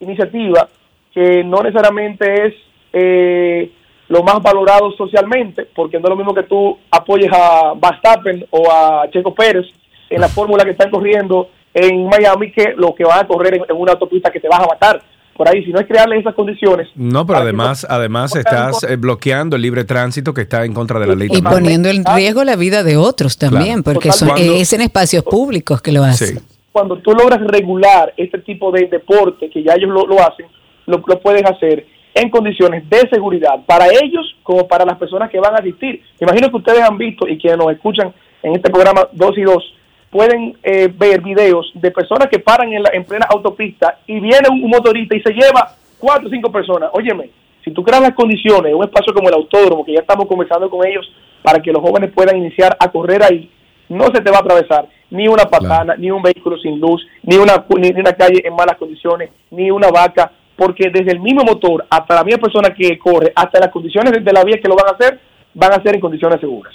iniciativa 0.00 0.68
que 1.14 1.42
no 1.44 1.62
necesariamente 1.62 2.46
es 2.46 2.54
eh, 2.92 3.70
lo 4.08 4.22
más 4.22 4.42
valorado 4.42 4.90
socialmente, 4.92 5.66
porque 5.74 5.98
no 5.98 6.04
es 6.04 6.10
lo 6.10 6.16
mismo 6.16 6.34
que 6.34 6.42
tú 6.44 6.76
apoyes 6.90 7.30
a 7.32 7.74
Verstappen 7.80 8.44
o 8.50 8.70
a 8.70 9.08
Checo 9.10 9.34
Pérez 9.34 9.66
en 10.08 10.20
la 10.20 10.28
fórmula 10.28 10.64
que 10.64 10.70
están 10.72 10.90
corriendo 10.90 11.48
en 11.72 12.06
Miami 12.08 12.50
que 12.50 12.74
lo 12.76 12.94
que 12.94 13.04
van 13.04 13.20
a 13.24 13.28
correr 13.28 13.54
en, 13.54 13.62
en 13.68 13.76
una 13.76 13.92
autopista 13.92 14.30
que 14.30 14.40
te 14.40 14.48
vas 14.48 14.60
a 14.60 14.66
matar. 14.66 15.00
Por 15.36 15.48
ahí, 15.48 15.64
si 15.64 15.70
no 15.72 15.80
es 15.80 15.86
crearle 15.86 16.18
esas 16.18 16.34
condiciones, 16.34 16.88
No, 16.96 17.24
pero 17.24 17.38
además, 17.38 17.86
además 17.88 18.34
estás 18.36 18.82
eh, 18.82 18.96
bloqueando 18.96 19.56
el 19.56 19.62
libre 19.62 19.84
tránsito 19.84 20.34
que 20.34 20.42
está 20.42 20.64
en 20.66 20.74
contra 20.74 20.98
de 20.98 21.06
la 21.06 21.14
ley. 21.14 21.28
Y 21.30 21.40
también. 21.40 21.54
poniendo 21.54 21.88
en 21.88 22.04
riesgo 22.04 22.44
la 22.44 22.56
vida 22.56 22.82
de 22.82 22.98
otros 22.98 23.38
también, 23.38 23.82
Claro. 23.82 23.94
porque 23.94 24.12
son- 24.12 24.32
es 24.36 24.72
en 24.74 24.82
espacios 24.82 25.22
públicos 25.24 25.80
que 25.80 25.92
lo 25.92 26.02
hacen. 26.04 26.40
cuando 26.72 26.98
tú 26.98 27.12
logras 27.12 27.40
regular 27.46 28.12
este 28.16 28.38
tipo 28.40 28.70
de 28.70 28.86
deporte, 28.86 29.48
que 29.48 29.62
ya 29.62 29.72
ellos 29.74 29.88
lo, 29.90 30.06
lo 30.06 30.20
hacen, 30.20 30.46
lo, 30.90 31.02
lo 31.06 31.20
puedes 31.20 31.44
hacer 31.44 31.86
en 32.14 32.30
condiciones 32.30 32.88
de 32.88 33.08
seguridad 33.08 33.64
para 33.66 33.86
ellos 33.86 34.36
como 34.42 34.66
para 34.66 34.84
las 34.84 34.98
personas 34.98 35.30
que 35.30 35.40
van 35.40 35.54
a 35.54 35.58
asistir. 35.58 36.02
Me 36.20 36.26
imagino 36.26 36.50
que 36.50 36.56
ustedes 36.56 36.82
han 36.82 36.98
visto 36.98 37.28
y 37.28 37.38
quienes 37.38 37.58
nos 37.58 37.72
escuchan 37.72 38.12
en 38.42 38.54
este 38.54 38.70
programa 38.70 39.08
2 39.12 39.38
y 39.38 39.42
2 39.42 39.74
pueden 40.10 40.56
eh, 40.62 40.92
ver 40.92 41.20
videos 41.20 41.70
de 41.74 41.90
personas 41.92 42.28
que 42.28 42.40
paran 42.40 42.72
en, 42.72 42.82
la, 42.82 42.90
en 42.92 43.04
plena 43.04 43.26
autopista 43.30 43.98
y 44.06 44.18
viene 44.18 44.48
un, 44.50 44.64
un 44.64 44.70
motorista 44.70 45.16
y 45.16 45.22
se 45.22 45.32
lleva 45.32 45.74
cuatro 45.98 46.26
o 46.26 46.30
cinco 46.30 46.50
personas. 46.50 46.90
Óyeme, 46.92 47.30
si 47.64 47.70
tú 47.70 47.84
creas 47.84 48.02
las 48.02 48.14
condiciones, 48.14 48.74
un 48.74 48.84
espacio 48.84 49.14
como 49.14 49.28
el 49.28 49.34
autódromo, 49.34 49.84
que 49.84 49.92
ya 49.92 50.00
estamos 50.00 50.26
conversando 50.26 50.68
con 50.68 50.86
ellos 50.86 51.06
para 51.42 51.60
que 51.60 51.72
los 51.72 51.82
jóvenes 51.82 52.10
puedan 52.12 52.36
iniciar 52.36 52.76
a 52.80 52.90
correr 52.90 53.22
ahí, 53.22 53.50
no 53.88 54.06
se 54.06 54.20
te 54.20 54.30
va 54.30 54.38
a 54.38 54.40
atravesar 54.40 54.88
ni 55.10 55.26
una 55.26 55.44
patana, 55.44 55.96
ni 55.96 56.10
un 56.10 56.22
vehículo 56.22 56.56
sin 56.58 56.78
luz, 56.80 57.04
ni 57.22 57.36
una, 57.36 57.64
ni 57.76 57.90
una 57.90 58.12
calle 58.12 58.42
en 58.44 58.54
malas 58.54 58.76
condiciones, 58.76 59.30
ni 59.50 59.70
una 59.70 59.88
vaca, 59.90 60.30
porque 60.60 60.90
desde 60.92 61.12
el 61.12 61.20
mismo 61.20 61.42
motor 61.42 61.86
hasta 61.88 62.16
la 62.16 62.22
misma 62.22 62.42
persona 62.42 62.74
que 62.74 62.98
corre, 62.98 63.32
hasta 63.34 63.58
las 63.60 63.70
condiciones 63.70 64.22
de 64.22 64.30
la 64.30 64.44
vía 64.44 64.58
que 64.62 64.68
lo 64.68 64.76
van 64.76 64.88
a 64.88 64.90
hacer, 64.90 65.18
van 65.54 65.72
a 65.72 65.82
ser 65.82 65.94
en 65.94 66.02
condiciones 66.02 66.38
seguras. 66.38 66.74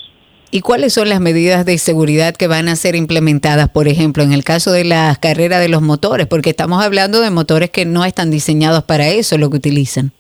¿Y 0.50 0.62
cuáles 0.62 0.92
son 0.94 1.08
las 1.08 1.20
medidas 1.20 1.68
de 1.68 1.78
seguridad 1.78 2.36
que 2.36 2.48
van 2.48 2.68
a 2.68 2.76
ser 2.76 2.96
implementadas, 2.96 3.70
por 3.70 3.88
ejemplo, 3.88 4.24
en 4.24 4.34
el 4.34 4.44
caso 4.44 4.72
de 4.72 4.86
las 4.86 5.20
carreras 5.20 5.60
de 5.60 5.70
los 5.70 5.84
motores? 5.84 6.26
Porque 6.26 6.50
estamos 6.50 6.84
hablando 6.84 7.22
de 7.22 7.30
motores 7.30 7.70
que 7.70 7.86
no 7.86 8.06
están 8.06 8.32
diseñados 8.32 8.84
para 8.84 9.08
eso, 9.10 9.38
lo 9.38 9.52
que 9.52 9.58
utilizan. 9.58 10.14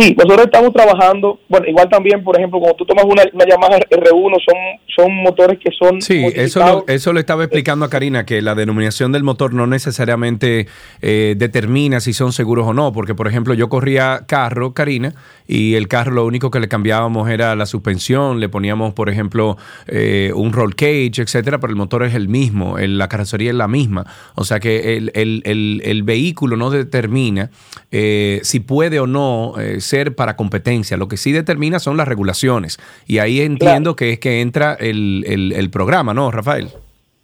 Sí, 0.00 0.14
nosotros 0.16 0.46
estamos 0.46 0.72
trabajando, 0.72 1.40
bueno, 1.48 1.66
igual 1.66 1.88
también, 1.88 2.22
por 2.22 2.36
ejemplo, 2.36 2.60
cuando 2.60 2.76
tú 2.76 2.86
tomas 2.86 3.04
una, 3.04 3.24
una 3.32 3.44
Yamaha 3.44 3.80
R1, 3.80 4.36
son, 4.46 4.56
son 4.94 5.12
motores 5.24 5.58
que 5.58 5.70
son 5.76 6.00
Sí, 6.00 6.24
eso 6.36 6.60
lo, 6.60 6.84
eso 6.86 7.12
le 7.12 7.18
estaba 7.18 7.42
explicando 7.42 7.84
a 7.84 7.90
Karina, 7.90 8.24
que 8.24 8.40
la 8.40 8.54
denominación 8.54 9.10
del 9.10 9.24
motor 9.24 9.52
no 9.54 9.66
necesariamente 9.66 10.68
eh, 11.02 11.34
determina 11.36 11.98
si 11.98 12.12
son 12.12 12.32
seguros 12.32 12.68
o 12.68 12.74
no, 12.74 12.92
porque 12.92 13.16
por 13.16 13.26
ejemplo 13.26 13.54
yo 13.54 13.68
corría 13.68 14.20
carro, 14.28 14.72
Karina, 14.72 15.14
y 15.48 15.74
el 15.74 15.88
carro 15.88 16.12
lo 16.12 16.24
único 16.26 16.52
que 16.52 16.60
le 16.60 16.68
cambiábamos 16.68 17.28
era 17.28 17.56
la 17.56 17.66
suspensión, 17.66 18.38
le 18.38 18.48
poníamos 18.48 18.94
por 18.94 19.08
ejemplo 19.10 19.56
eh, 19.88 20.30
un 20.32 20.52
roll 20.52 20.76
cage, 20.76 21.22
etcétera, 21.22 21.58
pero 21.58 21.72
el 21.72 21.76
motor 21.76 22.04
es 22.04 22.14
el 22.14 22.28
mismo, 22.28 22.78
el- 22.78 22.98
la 22.98 23.08
carrocería 23.08 23.50
es 23.50 23.56
la 23.56 23.66
misma, 23.66 24.06
o 24.36 24.44
sea 24.44 24.60
que 24.60 24.96
el, 24.96 25.10
el- 25.16 25.42
el- 25.44 25.82
el 25.84 26.04
vehículo 26.04 26.56
no 26.56 26.70
determina 26.70 27.50
eh, 27.90 28.38
si 28.44 28.60
puede 28.60 29.00
o 29.00 29.08
no 29.08 29.54
eh, 29.58 29.80
ser 29.88 30.14
para 30.14 30.36
competencia, 30.36 30.96
lo 30.96 31.08
que 31.08 31.16
sí 31.16 31.32
determina 31.32 31.78
son 31.78 31.96
las 31.96 32.06
regulaciones, 32.08 32.78
y 33.06 33.18
ahí 33.18 33.40
entiendo 33.40 33.96
que 33.96 34.12
es 34.12 34.18
que 34.20 34.40
entra 34.40 34.74
el, 34.74 35.24
el- 35.26 35.52
el 35.52 35.70
programa, 35.70 36.14
¿no, 36.14 36.30
Rafael? 36.30 36.68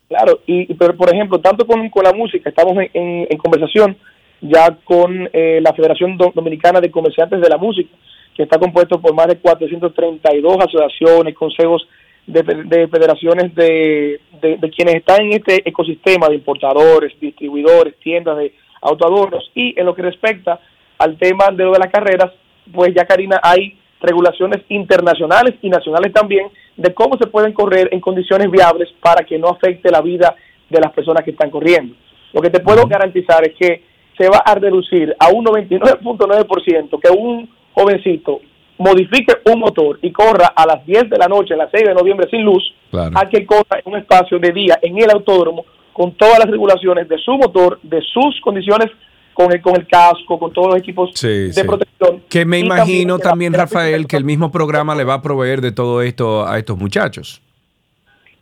Claro, 0.09 0.41
y, 0.47 0.73
pero 0.75 0.97
por 0.97 1.13
ejemplo, 1.13 1.41
tanto 1.41 1.67
con, 1.67 1.89
con 1.91 2.05
la 2.05 2.13
música, 2.13 2.49
estamos 2.51 2.75
en, 2.79 2.91
en- 2.95 3.27
en 3.31 3.39
conversación 3.39 3.97
ya 4.41 4.77
con 4.85 5.29
eh, 5.33 5.61
la 5.63 5.73
Federación 5.73 6.17
Do- 6.19 6.33
Dominicana 6.35 6.81
de 6.81 6.91
Comerciantes 6.91 7.41
de 7.41 7.49
la 7.49 7.57
Música, 7.57 7.91
que 8.37 8.43
está 8.43 8.59
compuesto 8.59 9.01
por 9.01 9.15
más 9.15 9.27
de 9.29 9.37
432 9.39 10.57
asociaciones, 10.61 11.35
consejos 11.35 11.87
de, 12.27 12.43
de 12.43 12.89
federaciones 12.89 13.55
de, 13.55 14.21
de- 14.43 14.57
de 14.59 14.71
quienes 14.71 14.97
están 14.97 15.23
en 15.23 15.33
este 15.35 15.69
ecosistema 15.69 16.29
de 16.29 16.35
importadores, 16.37 17.13
distribuidores, 17.21 17.95
tiendas 18.03 18.37
de 18.39 18.53
autoadornos. 18.83 19.51
Y 19.55 19.79
en 19.79 19.87
lo 19.87 19.95
que 19.95 20.03
respecta 20.03 20.61
al 20.99 21.17
tema 21.19 21.47
de 21.53 21.65
lo 21.65 21.73
de 21.73 21.79
las 21.79 21.91
carreras, 21.93 22.31
pues 22.73 22.95
ya 22.95 23.05
Karina, 23.05 23.41
hay 23.43 23.79
regulaciones 24.01 24.63
internacionales 24.69 25.55
y 25.63 25.69
nacionales 25.69 26.13
también 26.13 26.49
de 26.77 26.93
cómo 26.93 27.17
se 27.17 27.27
pueden 27.27 27.53
correr 27.53 27.89
en 27.93 28.01
condiciones 28.01 28.51
viables 28.51 28.89
para 29.01 29.25
que 29.25 29.39
no 29.39 29.49
afecte 29.49 29.91
la 29.91 30.01
vida 30.01 30.35
de 30.69 30.81
las 30.81 30.93
personas 30.93 31.25
que 31.25 31.31
están 31.31 31.51
corriendo. 31.51 31.95
Lo 32.33 32.43
que 32.43 32.51
te 32.51 32.61
puedo 32.61 32.87
garantizar 32.87 33.47
es 33.47 33.55
que 33.57 33.83
se 34.19 34.29
va 34.29 34.39
a 34.45 34.55
reducir 34.55 35.15
a 35.19 35.29
un 35.29 35.45
99.9% 35.45 37.01
que 37.01 37.11
un 37.11 37.49
jovencito 37.73 38.41
modifique 38.79 39.35
un 39.47 39.61
motor 39.61 39.99
y 40.03 40.11
corra 40.11 40.53
a 40.55 40.67
las 40.67 40.85
10 40.85 41.11
de 41.11 41.19
la 41.19 41.29
noche, 41.29 41.55
a 41.55 41.57
las 41.57 41.71
6 41.71 41.85
de 41.89 41.95
noviembre 41.95 42.29
sin 42.29 42.43
luz, 42.43 42.63
a 42.93 43.29
que 43.29 43.47
corra 43.47 43.81
en 43.85 43.93
un 43.93 43.99
espacio 43.99 44.39
de 44.39 44.53
día 44.53 44.79
en 44.83 44.99
el 44.99 45.11
autódromo 45.11 45.65
con 45.93 46.13
todas 46.13 46.41
las 46.41 46.51
regulaciones 46.51 47.09
de 47.09 47.19
su 47.19 47.33
motor, 47.37 47.79
de 47.83 48.01
sus 48.03 48.41
condiciones 48.41 48.91
con 49.35 49.53
el, 49.53 49.61
con 49.61 49.77
el 49.77 49.87
casco, 49.87 50.39
con 50.39 50.53
todos 50.53 50.69
los 50.69 50.79
equipos 50.79 51.11
Sí, 51.15 51.29
de 51.29 51.53
sí. 51.53 51.63
protección. 51.65 52.23
Que 52.31 52.45
me 52.47 52.59
Y 52.59 52.65
imagino 52.65 53.19
también, 53.19 53.53
Rafael, 53.53 54.07
que 54.07 54.17
el 54.17 54.25
mismo 54.25 54.51
programa 54.51 54.95
le 54.95 55.05
va 55.05 55.15
a 55.15 55.23
proveer 55.23 55.61
de 55.61 55.73
todo 55.73 56.01
esto 56.03 56.47
a 56.47 56.57
estos 56.59 56.79
muchachos. 56.79 57.43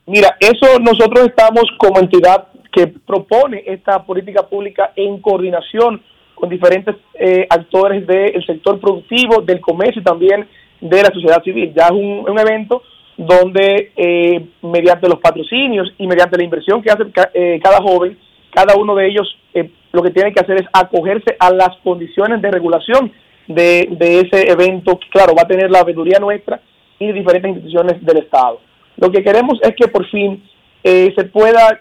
Mira, 0.07 0.37
eso 0.41 0.79
nosotros 0.81 1.27
estamos 1.27 1.65
como 1.79 1.99
entidad 2.01 2.49
que 2.73 2.87
propone 2.87 3.63
esta 3.67 4.03
política 4.05 4.47
pública 4.49 4.93
en 4.97 5.21
coordinación 5.21 6.03
con 6.35 6.49
diferentes 6.49 6.97
eh, 7.15 7.47
actores 7.49 8.07
del 8.07 8.45
sector 8.45 8.81
productivo, 8.81 9.43
del 9.43 9.61
comercio 9.61 10.01
y 10.01 10.05
también 10.05 10.49
de 10.81 11.03
la 11.03 11.11
sociedad 11.13 11.43
civil. 11.45 11.73
Ya 11.77 11.85
es 11.87 11.93
un, 11.93 12.25
un 12.29 12.39
evento 12.39 12.83
donde 13.17 13.93
eh, 13.95 14.45
mediante 14.63 15.09
los 15.09 15.21
patrocinios 15.21 15.93
y 15.99 16.07
mediante 16.07 16.37
la 16.37 16.45
inversión 16.45 16.83
que 16.83 16.91
hace 16.91 17.11
ca- 17.13 17.31
eh, 17.33 17.61
cada 17.63 17.79
joven, 17.81 18.19
cada 18.51 18.75
uno 18.75 18.95
de 18.97 19.07
ellos 19.07 19.39
eh, 19.55 19.71
lo 19.93 20.03
que 20.03 20.11
tiene 20.11 20.33
que 20.33 20.41
hacer 20.41 20.61
es 20.61 20.67
acogerse 20.73 21.37
a 21.39 21.53
las 21.53 21.77
condiciones 21.85 22.41
de 22.41 22.51
regulación 22.51 23.13
de, 23.47 23.89
de 23.91 24.21
ese 24.21 24.51
evento, 24.51 24.99
que 24.99 25.09
claro, 25.11 25.35
va 25.35 25.43
a 25.43 25.49
tener 25.49 25.71
la 25.71 25.85
veeduría 25.85 26.19
nuestra 26.19 26.61
y 26.99 27.09
de 27.09 27.13
diferentes 27.13 27.51
instituciones 27.51 28.05
del 28.05 28.19
Estado. 28.19 28.61
Lo 28.97 29.11
que 29.11 29.23
queremos 29.23 29.59
es 29.63 29.75
que 29.77 29.89
por 29.89 30.09
fin 30.09 30.43
eh, 30.85 31.13
se 31.17 31.25
pueda, 31.25 31.81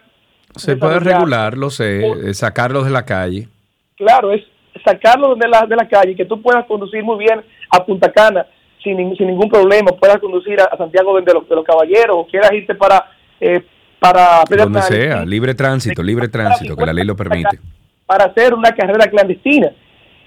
Se 0.55 0.75
puede 0.75 0.93
Desarrollar. 0.95 1.19
regular, 1.19 1.57
lo 1.57 1.69
sé, 1.69 2.01
eh, 2.05 2.33
sacarlos 2.33 2.85
de 2.85 2.91
la 2.91 3.05
calle. 3.05 3.47
claro, 3.95 4.31
es 4.31 4.41
sacarlo 4.83 5.35
de 5.35 5.47
la, 5.47 5.65
de 5.67 5.75
la 5.75 5.88
calle, 5.88 6.15
que 6.15 6.25
tú 6.25 6.41
puedas 6.41 6.65
conducir 6.65 7.03
muy 7.03 7.19
bien 7.19 7.41
a 7.69 7.85
Punta 7.85 8.11
Cana 8.11 8.45
sin, 8.83 9.15
sin 9.15 9.27
ningún 9.27 9.49
problema, 9.49 9.91
puedas 9.91 10.17
conducir 10.19 10.59
a, 10.59 10.65
a 10.65 10.77
Santiago 10.77 11.19
de 11.21 11.33
los, 11.33 11.47
de 11.47 11.55
los 11.55 11.65
Caballeros 11.65 12.17
o 12.17 12.27
quieras 12.27 12.51
irte 12.53 12.75
para... 12.75 13.11
Eh, 13.39 13.61
para 13.99 14.41
Donde 14.49 14.81
sea, 14.81 15.23
libre 15.23 15.53
tránsito, 15.53 16.01
libre 16.01 16.27
tránsito, 16.27 16.75
que 16.75 16.85
la 16.88 16.91
ley 16.91 17.05
lo 17.05 17.15
permite. 17.15 17.59
Para 18.11 18.25
hacer 18.25 18.53
una 18.53 18.71
carrera 18.71 19.09
clandestina. 19.09 19.71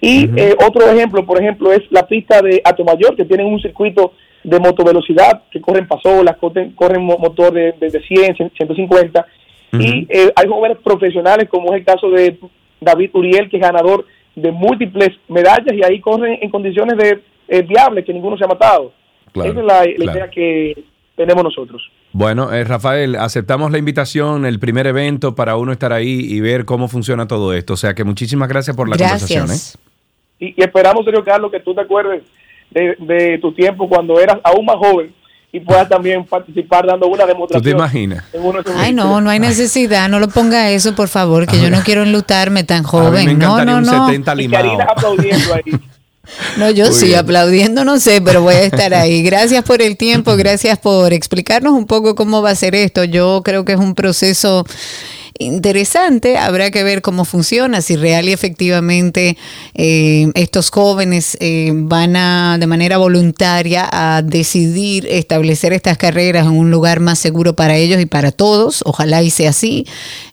Y 0.01 0.25
eh, 0.41 0.55
otro 0.67 0.89
ejemplo, 0.91 1.25
por 1.27 1.39
ejemplo, 1.39 1.71
es 1.71 1.83
la 1.91 2.07
pista 2.07 2.41
de 2.41 2.63
Atomayor, 2.65 3.15
que 3.15 3.27
tienen 3.27 3.47
un 3.47 3.61
circuito 3.61 4.13
de 4.43 4.59
motovelocidad, 4.59 5.43
que 5.51 5.61
corren 5.61 5.87
pasolas, 5.87 6.37
corren, 6.39 6.71
corren 6.73 7.03
mo- 7.03 7.19
motor 7.19 7.53
de, 7.53 7.73
de, 7.73 7.91
de 7.91 8.01
100, 8.01 8.37
150. 8.57 9.27
Y 9.73 10.07
eh, 10.09 10.33
hay 10.35 10.49
jóvenes 10.49 10.79
profesionales, 10.83 11.47
como 11.51 11.75
es 11.75 11.81
el 11.81 11.85
caso 11.85 12.09
de 12.09 12.39
David 12.81 13.11
Uriel, 13.13 13.51
que 13.51 13.59
es 13.59 13.63
ganador 13.63 14.07
de 14.35 14.51
múltiples 14.51 15.11
medallas, 15.29 15.75
y 15.75 15.85
ahí 15.85 16.01
corren 16.01 16.39
en 16.41 16.49
condiciones 16.49 16.97
de 16.97 17.21
eh, 17.49 17.63
viables, 17.63 18.07
que 18.07 18.15
ninguno 18.15 18.39
se 18.39 18.45
ha 18.45 18.49
matado. 18.49 18.93
Claro, 19.33 19.51
Esa 19.51 19.61
es 19.61 19.67
la, 19.67 19.79
la 19.85 19.95
claro. 19.97 20.13
idea 20.19 20.31
que 20.31 20.85
tenemos 21.17 21.45
nosotros. 21.45 21.83
Bueno, 22.13 22.53
eh, 22.53 22.65
Rafael, 22.65 23.17
aceptamos 23.17 23.71
la 23.71 23.79
invitación, 23.79 24.47
el 24.47 24.59
primer 24.59 24.87
evento 24.87 25.35
para 25.35 25.57
uno 25.57 25.73
estar 25.73 25.93
ahí 25.93 26.21
y 26.21 26.41
ver 26.41 26.65
cómo 26.65 26.89
funciona 26.89 27.27
todo 27.27 27.53
esto. 27.53 27.75
O 27.75 27.77
sea 27.77 27.95
que 27.95 28.05
muchísimas 28.05 28.49
gracias 28.49 28.77
por 28.77 28.89
la 28.89 28.97
conversación. 28.97 29.51
¿eh? 29.51 29.57
Y, 30.41 30.61
y 30.61 30.65
esperamos, 30.65 31.05
Sergio 31.05 31.25
Carlos, 31.25 31.51
que 31.51 31.61
tú 31.61 31.75
te 31.75 31.81
acuerdes 31.83 32.23
de, 32.71 32.97
de 32.99 33.39
tu 33.39 33.53
tiempo 33.53 33.89
cuando 33.89 34.19
eras 34.21 34.39
aún 34.43 34.65
más 34.67 34.77
joven 34.77 35.13
y 35.53 35.61
puedas 35.61 35.89
también 35.89 36.25
participar 36.25 36.85
dando 36.85 37.07
una 37.07 37.23
¿Tú 37.23 37.29
demostración. 37.29 37.63
te 37.63 37.71
imaginas? 37.71 38.25
Ay, 38.77 38.93
no, 38.93 39.21
no 39.21 39.31
hay 39.31 39.39
necesidad, 39.39 40.09
no 40.09 40.19
lo 40.19 40.27
ponga 40.27 40.71
eso, 40.71 40.97
por 40.97 41.07
favor, 41.07 41.47
que 41.47 41.61
yo 41.61 41.71
no 41.71 41.81
quiero 41.85 42.03
enlutarme 42.03 42.65
tan 42.65 42.83
joven. 42.83 43.27
me 43.27 43.35
no, 43.35 43.65
no, 43.65 43.77
un 43.79 43.85
no. 43.85 44.07
70 44.09 44.43
Y 44.43 44.49
Karina 44.49 44.85
aplaudiendo 44.85 45.55
ahí. 45.55 45.63
No, 46.57 46.71
yo 46.71 46.87
Muy 46.87 46.95
sí, 46.95 47.07
bien. 47.07 47.19
aplaudiendo 47.21 47.85
no 47.85 47.99
sé, 48.01 48.21
pero 48.21 48.43
voy 48.43 48.55
a 48.55 48.63
estar 48.65 48.95
ahí. 48.95 49.23
Gracias 49.23 49.63
por 49.65 49.83
el 49.83 49.97
tiempo, 49.97 50.37
gracias 50.37 50.79
por 50.79 51.13
explicarnos 51.13 51.73
un 51.73 51.87
poco 51.87 52.15
cómo 52.15 52.43
va 52.43 52.51
a 52.51 52.55
ser 52.55 52.75
esto. 52.75 53.05
Yo 53.05 53.43
creo 53.45 53.65
que 53.65 53.73
es 53.73 53.79
un 53.79 53.95
proceso 53.95 54.65
interesante, 55.39 56.39
habrá 56.39 56.71
que 56.71 56.85
ver 56.85 57.03
cómo 57.03 57.25
funciona, 57.25 57.81
si 57.81 57.97
real 57.97 58.29
y 58.29 58.33
efectivamente 58.33 59.37
eh, 59.75 60.31
estos 60.35 60.71
jóvenes 60.71 61.37
eh, 61.41 61.71
van 61.75 62.17
a 62.17 62.57
de 62.59 62.67
manera 62.67 62.99
voluntaria 62.99 63.89
a 63.91 64.23
decidir 64.23 65.07
establecer 65.11 65.73
estas 65.73 65.99
carreras 65.99 66.47
en 66.47 66.53
un 66.53 66.71
lugar 66.71 67.01
más 67.01 67.19
seguro 67.19 67.57
para 67.57 67.77
ellos 67.77 68.01
y 68.01 68.07
para 68.07 68.31
todos, 68.31 68.83
ojalá 68.87 69.23
y 69.23 69.31
sea 69.31 69.51
así. 69.51 69.87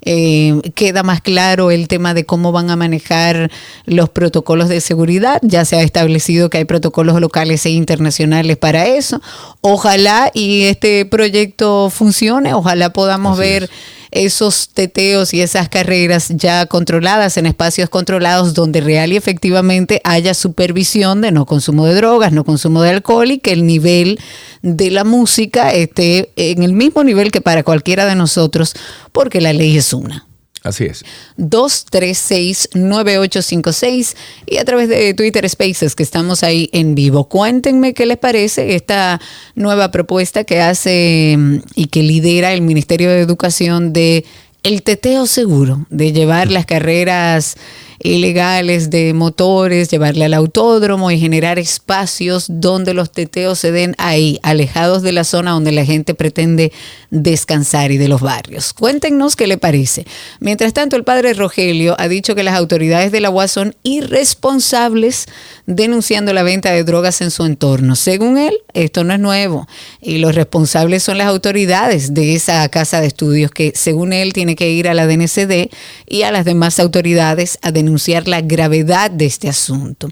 Eh, 0.03 0.60
queda 0.76 1.03
más 1.03 1.22
claro 1.22 1.72
el 1.72 1.88
tema 1.88 2.14
de 2.14 2.26
cómo 2.26 2.52
van 2.52 2.69
a 2.69 2.76
manejar 2.76 3.52
los 3.86 4.10
protocolos 4.10 4.69
de 4.69 4.82
seguridad, 4.82 5.40
ya 5.41 5.65
se 5.65 5.78
ha 5.78 5.82
establecido 5.82 6.49
que 6.49 6.60
hay 6.60 6.65
protocolos 6.65 7.19
locales 7.19 7.65
e 7.65 7.72
internacionales 7.72 8.57
para 8.57 8.86
eso. 8.86 9.22
Ojalá 9.61 10.32
y 10.34 10.64
este 10.64 11.06
proyecto 11.06 11.90
funcione, 11.90 12.53
ojalá 12.53 12.94
podamos 12.94 13.38
ver 13.38 13.69
esos 14.12 14.70
teteos 14.70 15.34
y 15.34 15.42
esas 15.42 15.70
carreras 15.70 16.30
ya 16.36 16.66
controladas 16.66 17.38
en 17.38 17.46
espacios 17.46 17.90
controlados 17.90 18.54
donde 18.54 18.82
real 18.82 19.14
y 19.14 19.18
efectivamente 19.18 20.02
haya 20.04 20.34
supervisión 20.34 21.22
de 21.22 21.32
no 21.32 21.46
consumo 21.46 21.86
de 21.86 21.96
drogas, 21.96 22.32
no 22.32 22.44
consumo 22.44 22.82
de 22.82 22.92
alcohol 22.92 23.32
y 23.32 23.40
que 23.40 23.54
el 23.54 23.66
nivel 23.66 24.20
de 24.62 24.92
la 24.92 25.04
música 25.04 25.72
esté 25.72 26.32
en 26.36 26.64
el 26.64 26.74
mismo 26.74 27.04
nivel 27.04 27.32
que 27.32 27.42
para 27.42 27.64
cualquiera 27.64 28.06
de 28.06 28.16
nosotros, 28.16 28.74
porque 29.12 29.42
la 29.42 29.54
ley 29.54 29.78
es 29.78 29.94
una. 29.94 30.28
Así 30.64 30.86
es. 30.86 31.04
236-9856 31.38 34.16
y 34.46 34.58
a 34.58 34.66
través 34.66 34.90
de 34.90 35.16
Twitter 35.16 35.50
Spaces 35.50 35.96
que 35.96 36.04
estamos 36.04 36.44
ahí 36.44 36.70
en 36.72 36.94
vivo. 36.94 37.28
Cuéntenme 37.28 37.96
qué 37.96 38.06
les 38.06 38.18
parece 38.18 38.76
esta 38.76 39.20
nueva 39.56 39.90
propuesta 39.90 40.44
que 40.44 40.62
hace 40.62 41.36
mm, 41.38 41.62
y 41.76 41.88
que 41.88 42.04
lidera 42.04 42.54
el 42.54 42.62
Ministerio 42.62 43.10
de 43.10 43.22
Educación 43.22 43.92
de 43.92 44.24
el 44.64 44.84
teteo 44.84 45.26
seguro, 45.26 45.88
de 45.90 46.12
llevar 46.12 46.52
las 46.52 46.68
carreras 46.68 47.58
ilegales 48.03 48.90
de 48.90 49.14
motores, 49.14 49.90
llevarle 49.90 50.26
al 50.26 50.34
autódromo 50.34 51.11
y 51.11 51.19
generar 51.19 51.60
espacios 51.60 52.45
donde 52.49 52.94
los 52.94 53.11
teteos 53.11 53.60
se 53.60 53.72
den 53.72 53.95
ahí, 53.98 54.40
alejados 54.44 55.02
de 55.02 55.11
la 55.11 55.23
zona 55.23 55.52
donde 55.52 55.72
la 55.72 55.86
gente 55.86 56.14
pretende 56.14 56.72
descansar 57.10 57.91
y 57.91 57.98
de 57.98 58.07
los 58.07 58.22
barrios. 58.22 58.73
Cuéntenos 58.73 59.36
qué 59.36 59.48
le 59.48 59.57
parece. 59.57 60.06
Mientras 60.40 60.73
tanto, 60.73 60.95
el 60.95 61.03
padre 61.03 61.34
Rogelio 61.34 61.95
ha 61.99 62.07
dicho 62.07 62.36
que 62.36 62.44
las 62.44 62.56
autoridades 62.56 63.11
de 63.11 63.19
la 63.19 63.30
UAS 63.30 63.52
son 63.52 63.76
irresponsables 63.84 65.28
denunciando 65.65 66.34
la 66.34 66.44
venta 66.44 66.72
de 66.72 66.84
drogas 66.84 67.22
en 67.22 67.32
su 67.32 67.45
entorno. 67.45 67.95
Según 67.95 68.38
él, 68.38 68.57
esto 68.73 69.03
no 69.03 69.14
es 69.14 69.19
nuevo 69.19 69.68
y 70.02 70.18
los 70.18 70.36
responsables 70.36 71.03
son 71.03 71.18
las 71.18 71.28
autoridades 71.28 72.14
de 72.14 72.36
esa 72.36 72.68
casa 72.69 73.02
de 73.02 73.07
estudios 73.07 73.52
que, 73.52 73.73
según 73.76 74.14
él, 74.14 74.34
tiene 74.34 74.56
que 74.56 74.72
ir 74.72 74.88
a 74.88 74.94
la 74.94 75.06
DNCD 75.06 75.69
y 76.07 76.23
a 76.23 76.32
las 76.32 76.45
demás 76.45 76.80
autoridades 76.80 77.60
a 77.61 77.72
denunciar 77.72 77.91
la 78.28 78.42
gravedad 78.42 79.12
de 79.12 79.26
este 79.26 79.50
asunto. 79.50 80.10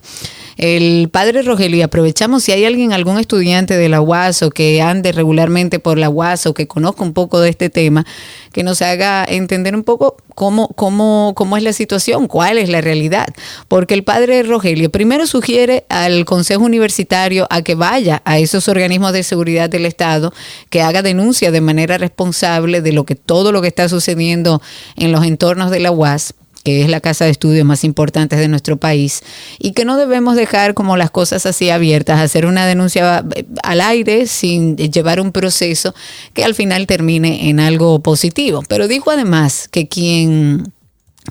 El 0.58 1.08
padre 1.10 1.42
Rogelio, 1.42 1.78
y 1.78 1.82
aprovechamos 1.82 2.44
si 2.44 2.52
hay 2.52 2.66
alguien, 2.66 2.92
algún 2.92 3.18
estudiante 3.18 3.78
de 3.78 3.88
la 3.88 4.02
UAS 4.02 4.44
o 4.44 4.50
que 4.50 4.82
ande 4.82 5.14
regularmente 5.14 5.80
por 5.80 5.98
la 5.98 6.10
UAS 6.10 6.48
o 6.48 6.54
que 6.54 6.68
conozca 6.68 7.02
un 7.04 7.14
poco 7.14 7.40
de 7.40 7.50
este 7.50 7.70
tema, 7.70 8.06
que 8.52 8.64
nos 8.64 8.82
haga 8.82 9.24
entender 9.24 9.74
un 9.74 9.84
poco 9.84 10.18
cómo, 10.36 10.68
cómo, 10.76 11.34
cómo 11.36 11.56
es 11.56 11.64
la 11.64 11.72
situación, 11.72 12.28
cuál 12.28 12.58
es 12.58 12.68
la 12.68 12.82
realidad. 12.82 13.28
Porque 13.70 13.94
el 13.94 14.04
padre 14.04 14.44
Rogelio 14.44 14.90
primero 14.90 15.28
sugiere 15.28 15.86
al 15.88 16.26
Consejo 16.26 16.66
Universitario 16.66 17.48
a 17.50 17.62
que 17.62 17.76
vaya 17.76 18.22
a 18.26 18.38
esos 18.38 18.68
organismos 18.68 19.14
de 19.14 19.24
seguridad 19.24 19.70
del 19.70 19.86
Estado, 19.86 20.34
que 20.70 20.82
haga 20.82 21.02
denuncia 21.02 21.52
de 21.52 21.62
manera 21.62 21.98
responsable 21.98 22.82
de 22.82 22.92
lo 22.92 23.06
que 23.06 23.16
todo 23.16 23.54
lo 23.54 23.62
que 23.62 23.70
está 23.70 23.88
sucediendo 23.88 24.62
en 24.98 25.14
los 25.14 25.24
entornos 25.24 25.72
de 25.72 25.80
la 25.80 25.92
UAS 25.92 26.34
que 26.70 26.84
es 26.84 26.90
la 26.90 27.02
casa 27.02 27.26
de 27.26 27.32
estudios 27.32 27.66
más 27.66 27.84
importante 27.84 28.36
de 28.36 28.48
nuestro 28.48 28.78
país, 28.78 29.24
y 29.58 29.72
que 29.72 29.86
no 29.86 29.98
debemos 29.98 30.36
dejar 30.36 30.76
como 30.76 30.98
las 30.98 31.10
cosas 31.10 31.48
así 31.48 31.72
abiertas, 31.72 32.20
hacer 32.20 32.46
una 32.46 32.68
denuncia 32.68 33.26
eh, 33.36 33.46
al 33.64 33.82
aire 33.82 34.28
sin 34.28 34.78
llevar 34.78 35.20
un 35.20 35.32
proceso 35.32 35.96
que 36.34 36.44
al 36.44 36.54
final 36.54 36.86
termine 36.86 37.50
en 37.50 37.60
algo 37.60 38.00
positivo. 38.02 38.64
Pero 38.68 38.88
dijo 38.88 39.10
además 39.10 39.68
que 39.68 39.88
quien 39.88 40.72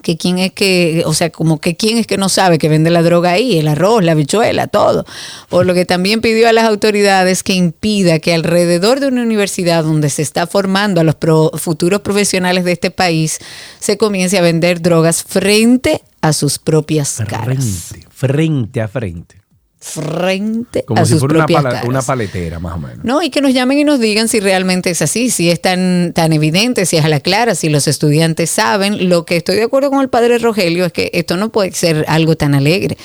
que 0.00 0.16
quién 0.16 0.38
es 0.38 0.52
que, 0.52 1.02
o 1.06 1.14
sea, 1.14 1.30
como 1.30 1.60
que 1.60 1.76
quién 1.76 1.98
es 1.98 2.06
que 2.06 2.16
no 2.16 2.28
sabe 2.28 2.58
que 2.58 2.68
vende 2.68 2.90
la 2.90 3.02
droga 3.02 3.30
ahí, 3.32 3.58
el 3.58 3.68
arroz, 3.68 4.02
la 4.04 4.14
bichuela, 4.14 4.66
todo. 4.66 5.04
Por 5.48 5.66
lo 5.66 5.74
que 5.74 5.84
también 5.84 6.20
pidió 6.20 6.48
a 6.48 6.52
las 6.52 6.64
autoridades 6.64 7.42
que 7.42 7.54
impida 7.54 8.18
que 8.18 8.34
alrededor 8.34 9.00
de 9.00 9.08
una 9.08 9.22
universidad 9.22 9.84
donde 9.84 10.10
se 10.10 10.22
está 10.22 10.46
formando 10.46 11.00
a 11.00 11.04
los 11.04 11.14
pro- 11.14 11.50
futuros 11.54 12.00
profesionales 12.00 12.64
de 12.64 12.72
este 12.72 12.90
país 12.90 13.38
se 13.78 13.96
comience 13.96 14.38
a 14.38 14.42
vender 14.42 14.82
drogas 14.82 15.22
frente 15.22 16.02
a 16.20 16.32
sus 16.32 16.58
propias 16.58 17.22
caras. 17.28 17.64
Frente, 17.88 18.08
frente 18.10 18.80
a 18.80 18.88
frente. 18.88 19.37
Frente 19.80 20.84
Como 20.84 21.00
a 21.00 21.04
si 21.04 21.12
sus 21.12 21.20
fuera 21.20 21.34
una, 21.36 21.46
propias 21.46 21.62
pala- 21.62 21.74
caras. 21.76 21.88
una 21.88 22.02
paletera, 22.02 22.58
más 22.58 22.74
o 22.74 22.78
menos. 22.78 23.04
No, 23.04 23.22
y 23.22 23.30
que 23.30 23.40
nos 23.40 23.54
llamen 23.54 23.78
y 23.78 23.84
nos 23.84 24.00
digan 24.00 24.28
si 24.28 24.40
realmente 24.40 24.90
es 24.90 25.02
así, 25.02 25.30
si 25.30 25.50
es 25.50 25.62
tan, 25.62 26.12
tan 26.14 26.32
evidente, 26.32 26.84
si 26.84 26.96
es 26.96 27.04
a 27.04 27.08
la 27.08 27.20
clara, 27.20 27.54
si 27.54 27.68
los 27.68 27.86
estudiantes 27.86 28.50
saben. 28.50 29.08
Lo 29.08 29.24
que 29.24 29.36
estoy 29.36 29.56
de 29.56 29.62
acuerdo 29.62 29.90
con 29.90 30.00
el 30.00 30.08
padre 30.08 30.38
Rogelio 30.38 30.84
es 30.84 30.92
que 30.92 31.10
esto 31.14 31.36
no 31.36 31.50
puede 31.50 31.72
ser 31.72 32.04
algo 32.08 32.36
tan 32.36 32.54
alegre. 32.54 32.96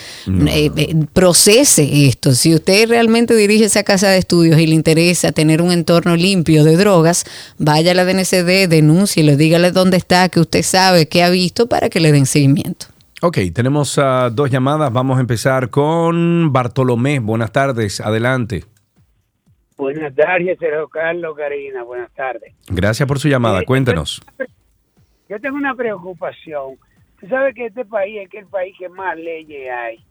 Eh, 0.47 0.71
eh, 0.75 0.95
procese 1.13 2.07
esto. 2.07 2.33
Si 2.33 2.53
usted 2.55 2.89
realmente 2.89 3.35
dirige 3.35 3.65
esa 3.65 3.83
casa 3.83 4.09
de 4.09 4.17
estudios 4.17 4.59
y 4.59 4.65
le 4.67 4.75
interesa 4.75 5.31
tener 5.31 5.61
un 5.61 5.71
entorno 5.71 6.15
limpio 6.15 6.63
de 6.63 6.75
drogas, 6.75 7.25
vaya 7.57 7.91
a 7.91 7.93
la 7.93 8.05
DNCD, 8.05 8.67
denúncielo, 8.67 9.35
dígale 9.37 9.71
dónde 9.71 9.97
está, 9.97 10.27
que 10.29 10.39
usted 10.39 10.63
sabe, 10.63 11.07
que 11.07 11.21
ha 11.23 11.29
visto 11.29 11.67
para 11.67 11.89
que 11.89 11.99
le 11.99 12.11
den 12.11 12.25
seguimiento. 12.25 12.87
Ok, 13.25 13.37
tenemos 13.55 13.97
ah, 13.99 14.29
dos 14.29 14.51
llamadas. 14.51 14.91
Vamos 14.91 15.17
a 15.17 15.21
empezar 15.21 15.69
con 15.69 16.51
Bartolomé. 16.51 17.19
Buenas 17.19 17.53
tardes, 17.53 18.01
adelante. 18.01 18.65
Buenas 19.77 20.13
tardes, 20.13 20.59
Sergio 20.59 20.89
Carlos, 20.89 21.33
Karina, 21.37 21.83
buenas 21.83 22.11
tardes. 22.11 22.53
Gracias 22.67 23.07
por 23.07 23.19
su 23.19 23.29
llamada. 23.29 23.61
Eh, 23.61 23.65
Cuéntenos. 23.65 24.21
Yo 25.29 25.39
tengo 25.39 25.55
una 25.55 25.73
preocupación. 25.73 26.75
Tú 27.17 27.29
sabes 27.29 27.55
que 27.55 27.67
este 27.67 27.85
país 27.85 28.23
es 28.23 28.29
que 28.29 28.39
el 28.39 28.47
país 28.47 28.75
que 28.77 28.89
más 28.89 29.15
leyes 29.15 29.71
hay. 29.71 30.03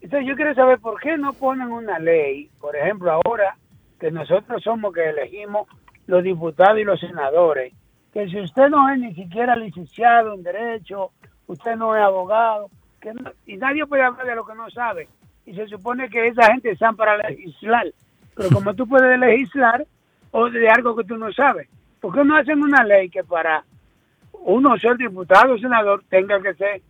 Entonces 0.00 0.26
yo 0.26 0.34
quiero 0.34 0.54
saber 0.54 0.78
por 0.78 0.98
qué 1.02 1.18
no 1.18 1.34
ponen 1.34 1.70
una 1.70 1.98
ley, 1.98 2.48
por 2.58 2.74
ejemplo, 2.74 3.12
ahora 3.12 3.58
que 4.00 4.10
nosotros 4.10 4.62
somos 4.62 4.94
que 4.94 5.06
elegimos 5.06 5.68
los 6.06 6.24
diputados 6.24 6.80
y 6.80 6.84
los 6.84 6.98
senadores, 6.98 7.74
que 8.10 8.26
si 8.30 8.40
usted 8.40 8.70
no 8.70 8.90
es 8.90 8.98
ni 8.98 9.14
siquiera 9.14 9.54
licenciado 9.54 10.32
en 10.32 10.42
Derecho, 10.42 11.10
usted 11.48 11.74
no 11.76 11.96
es 11.96 12.02
abogado, 12.02 12.70
que 13.00 13.12
no- 13.12 13.32
y 13.46 13.56
nadie 13.56 13.84
puede 13.86 14.04
hablar 14.04 14.24
de 14.26 14.36
lo 14.36 14.46
que 14.46 14.54
no 14.54 14.70
sabe. 14.70 15.08
Y 15.44 15.54
se 15.54 15.66
supone 15.66 16.08
que 16.08 16.28
esa 16.28 16.46
gente 16.52 16.70
están 16.70 16.94
para 16.94 17.16
legislar. 17.16 17.86
Pero 18.36 18.50
como 18.50 18.72
tú 18.74 18.86
puedes 18.86 19.18
legislar 19.18 19.84
o 20.30 20.48
de 20.48 20.68
algo 20.68 20.94
que 20.94 21.04
tú 21.04 21.16
no 21.16 21.32
sabes, 21.32 21.68
¿por 22.00 22.14
qué 22.14 22.24
no 22.24 22.36
hacen 22.36 22.62
una 22.62 22.84
ley 22.84 23.08
que 23.10 23.24
para 23.24 23.64
uno 24.32 24.78
ser 24.78 24.96
diputado 24.96 25.54
o 25.54 25.58
senador 25.58 26.04
tenga 26.08 26.40
que 26.40 26.54
ser 26.54 26.82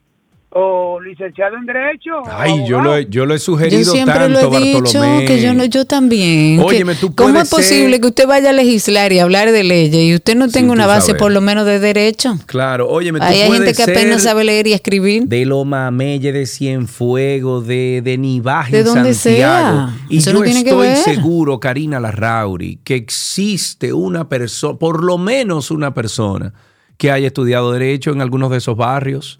o 0.61 1.01
licenciado 1.01 1.57
en 1.57 1.67
Derecho? 1.67 2.11
Ay, 2.27 2.65
yo 2.67 2.81
lo, 2.81 2.97
he, 2.97 3.07
yo 3.09 3.27
lo 3.27 3.35
he 3.35 3.39
sugerido 3.39 3.81
Yo 3.83 3.93
siempre 3.93 4.15
tanto, 4.15 4.51
lo 4.51 4.57
he 4.57 4.61
dicho, 4.61 4.81
Bartolomé. 4.83 5.25
que 5.25 5.41
yo 5.41 5.55
no, 5.55 5.65
yo 5.67 5.85
también. 5.85 6.59
Óyeme, 6.61 6.95
tú 6.97 7.15
¿Cómo 7.15 7.31
puedes 7.33 7.45
es 7.45 7.51
posible 7.51 7.93
ser- 7.93 8.01
que 8.01 8.07
usted 8.09 8.27
vaya 8.27 8.51
a 8.51 8.53
legislar 8.53 9.13
y 9.13 9.21
hablar 9.21 9.53
de 9.53 9.63
leyes 9.63 9.95
y 10.03 10.15
usted 10.15 10.35
no 10.37 10.49
tenga 10.49 10.73
una 10.73 10.87
base 10.87 11.09
sabes. 11.09 11.21
por 11.21 11.31
lo 11.33 11.41
menos 11.41 11.65
de 11.67 11.79
derecho? 11.79 12.37
Claro, 12.47 12.89
óyeme, 12.89 13.21
tú 13.21 13.27
Ahí 13.27 13.41
hay 13.43 13.53
gente 13.53 13.73
que 13.75 13.83
apenas 13.85 14.23
sabe 14.25 14.43
leer 14.45 14.67
y 14.67 14.73
escribir. 14.73 15.25
De 15.29 15.45
Loma 15.47 15.91
Melle, 15.93 16.33
de 16.33 16.47
Cienfuegos, 16.47 17.67
de, 17.67 18.01
de 18.03 18.19
Nivaje, 18.19 18.73
De 18.73 18.79
en 18.81 18.85
donde 18.87 19.15
Santiago. 19.15 19.77
sea. 19.91 19.97
Y 20.09 20.19
Eso 20.19 20.33
yo 20.33 20.39
no 20.39 20.45
tiene 20.45 20.65
que 20.65 20.71
estoy 20.71 20.89
ver. 20.89 20.97
seguro, 20.97 21.61
Karina 21.61 22.01
Larrauri, 22.01 22.79
que 22.83 22.95
existe 22.97 23.93
una 23.93 24.29
persona, 24.29 24.79
por 24.79 25.05
lo 25.05 25.19
menos 25.19 25.71
una 25.71 25.95
persona, 25.95 26.53
que 26.97 27.13
haya 27.13 27.29
estudiado 27.29 27.73
Derecho 27.73 28.11
en 28.11 28.21
algunos 28.23 28.51
de 28.51 28.57
esos 28.59 28.77
barrios. 28.77 29.39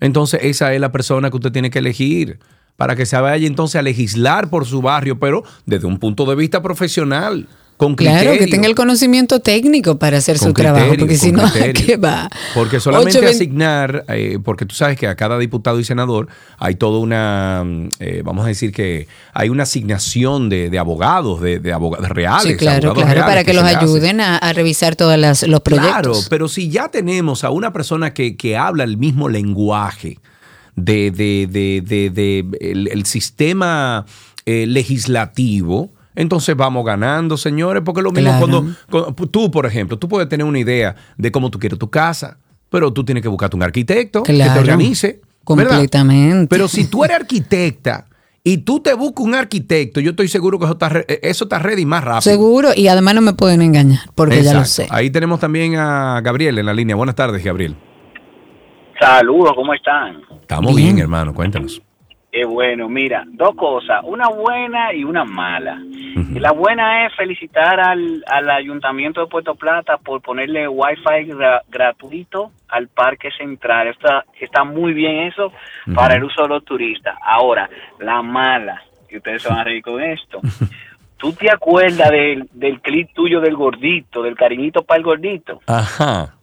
Entonces, 0.00 0.40
esa 0.42 0.72
es 0.74 0.80
la 0.80 0.92
persona 0.92 1.30
que 1.30 1.36
usted 1.36 1.52
tiene 1.52 1.70
que 1.70 1.80
elegir 1.80 2.38
para 2.76 2.94
que 2.94 3.06
se 3.06 3.20
vaya 3.20 3.46
entonces 3.46 3.76
a 3.76 3.82
legislar 3.82 4.50
por 4.50 4.64
su 4.64 4.80
barrio, 4.80 5.18
pero 5.18 5.42
desde 5.66 5.86
un 5.86 5.98
punto 5.98 6.24
de 6.26 6.36
vista 6.36 6.62
profesional, 6.62 7.48
con 7.78 7.94
criterio. 7.94 8.20
Claro, 8.32 8.38
que 8.38 8.46
tenga 8.48 8.66
el 8.66 8.74
conocimiento 8.74 9.40
técnico 9.40 9.98
para 9.98 10.18
hacer 10.18 10.36
Con 10.36 10.48
su 10.48 10.52
trabajo, 10.52 10.92
porque 10.98 11.16
si 11.16 11.32
no, 11.32 11.42
¿a 11.46 11.50
criterio. 11.52 11.86
qué 11.86 11.96
va? 11.96 12.28
Porque 12.54 12.80
solamente 12.80 13.24
asignar, 13.24 14.04
eh, 14.08 14.38
porque 14.44 14.66
tú 14.66 14.74
sabes 14.74 14.98
que 14.98 15.06
a 15.06 15.14
cada 15.14 15.38
diputado 15.38 15.78
y 15.80 15.84
senador 15.84 16.28
hay 16.58 16.74
toda 16.74 16.98
una, 16.98 17.64
eh, 18.00 18.22
vamos 18.24 18.44
a 18.44 18.48
decir 18.48 18.72
que 18.72 19.08
hay 19.32 19.48
una 19.48 19.62
asignación 19.62 20.48
de, 20.50 20.68
de 20.70 20.78
abogados, 20.78 21.40
de, 21.40 21.60
de 21.60 21.72
abogados 21.72 22.08
reales. 22.10 22.42
Sí, 22.42 22.56
claro, 22.56 22.92
claro, 22.92 23.08
reales 23.08 23.24
para 23.24 23.44
que, 23.44 23.54
los 23.54 23.64
ayuden 23.64 24.20
a, 24.20 24.36
a 24.36 24.52
revisar 24.52 24.96
todos 24.96 25.16
los 25.16 25.60
proyectos. 25.60 25.90
Claro, 25.92 26.12
pero 26.28 26.48
si 26.48 26.68
ya 26.68 26.88
tenemos 26.88 27.44
a 27.44 27.50
una 27.50 27.72
persona 27.72 28.12
que, 28.12 28.36
que 28.36 28.56
habla 28.56 28.82
el 28.84 28.96
mismo 28.98 29.28
lenguaje 29.28 30.18
de, 30.74 31.10
de- 31.12 31.46
de- 31.48 31.80
de- 31.86 32.10
de 32.10 32.44
el, 32.60 32.88
el 32.88 33.06
sistema 33.06 34.04
eh, 34.46 34.66
legislativo, 34.66 35.92
entonces 36.18 36.54
vamos 36.56 36.84
ganando, 36.84 37.36
señores, 37.36 37.82
porque 37.84 38.02
lo 38.02 38.10
mismo 38.12 38.30
Claro. 38.30 38.46
cuando, 38.46 38.74
cuando- 38.90 39.26
tú, 39.28 39.50
por 39.50 39.64
ejemplo, 39.66 39.98
tú 39.98 40.08
puedes 40.08 40.28
tener 40.28 40.44
una 40.46 40.58
idea 40.58 40.94
de 41.16 41.30
cómo 41.32 41.50
tú 41.50 41.58
quieres 41.58 41.78
tu 41.78 41.88
casa, 41.88 42.38
pero 42.68 42.92
tú 42.92 43.04
tienes 43.04 43.22
que 43.22 43.28
buscarte 43.28 43.56
un 43.56 43.62
arquitecto 43.62 44.22
que 44.24 44.32
te 44.34 44.58
organice. 44.58 45.06
¿verdad? 45.06 45.22
completamente. 45.44 46.48
Pero 46.50 46.68
si 46.68 46.88
tú 46.90 47.04
eres 47.04 47.16
arquitecta 47.20 48.04
y 48.44 48.58
tú 48.58 48.80
te 48.80 48.92
buscas 48.92 49.24
un 49.24 49.34
arquitecto, 49.34 49.98
yo 50.00 50.10
estoy 50.10 50.28
seguro 50.28 50.58
que 50.58 50.64
eso 50.66 50.72
está, 50.74 50.88
re- 50.90 51.06
eso 51.22 51.44
está 51.44 51.58
ready 51.58 51.86
más 51.86 52.04
rápido. 52.04 52.20
Seguro, 52.20 52.68
y 52.76 52.88
además 52.88 53.14
no 53.14 53.20
me 53.22 53.32
pueden 53.32 53.62
engañar, 53.62 54.00
porque 54.14 54.42
ya 54.42 54.52
lo 54.54 54.64
sé. 54.66 54.86
Ahí 54.90 55.08
tenemos 55.10 55.40
también 55.40 55.76
a 55.76 56.20
Gabriel 56.22 56.58
en 56.58 56.66
la 56.66 56.74
línea. 56.74 56.96
Buenas 56.96 57.14
tardes, 57.14 57.42
Gabriel. 57.42 57.76
Saludos, 59.00 59.52
¿cómo 59.54 59.72
están? 59.72 60.20
Estamos 60.42 60.74
bien, 60.74 60.98
hermano, 60.98 61.32
cuéntanos. 61.32 61.80
Qué 62.30 62.44
bueno, 62.44 62.88
mira, 62.88 63.24
dos 63.26 63.54
cosas, 63.54 64.00
una 64.04 64.28
buena 64.28 64.92
y 64.92 65.02
una 65.02 65.24
mala. 65.24 65.78
La 66.34 66.52
buena 66.52 67.06
es 67.06 67.14
felicitar 67.16 67.80
al, 67.80 68.22
al 68.26 68.50
Ayuntamiento 68.50 69.22
de 69.22 69.26
Puerto 69.28 69.54
Plata 69.54 69.96
por 69.96 70.20
ponerle 70.20 70.68
wifi 70.68 71.26
gra- 71.32 71.62
gratuito 71.68 72.52
al 72.68 72.88
Parque 72.88 73.30
Central. 73.36 73.88
Está, 73.88 74.24
está 74.38 74.62
muy 74.62 74.92
bien 74.92 75.20
eso 75.28 75.52
para 75.94 76.16
el 76.16 76.24
uso 76.24 76.42
de 76.42 76.48
los 76.48 76.64
turistas. 76.64 77.16
Ahora, 77.24 77.68
la 77.98 78.20
mala, 78.20 78.82
y 79.10 79.16
ustedes 79.16 79.42
se 79.42 79.48
van 79.48 79.60
a 79.60 79.64
reír 79.64 79.82
con 79.82 80.00
esto. 80.02 80.40
¿Tú 81.16 81.32
te 81.32 81.50
acuerdas 81.50 82.10
del, 82.10 82.48
del 82.52 82.80
clip 82.80 83.08
tuyo 83.14 83.40
del 83.40 83.56
gordito, 83.56 84.22
del 84.22 84.36
cariñito 84.36 84.82
para 84.82 84.98
el 84.98 85.04
gordito? 85.04 85.60
Ajá. 85.66 86.34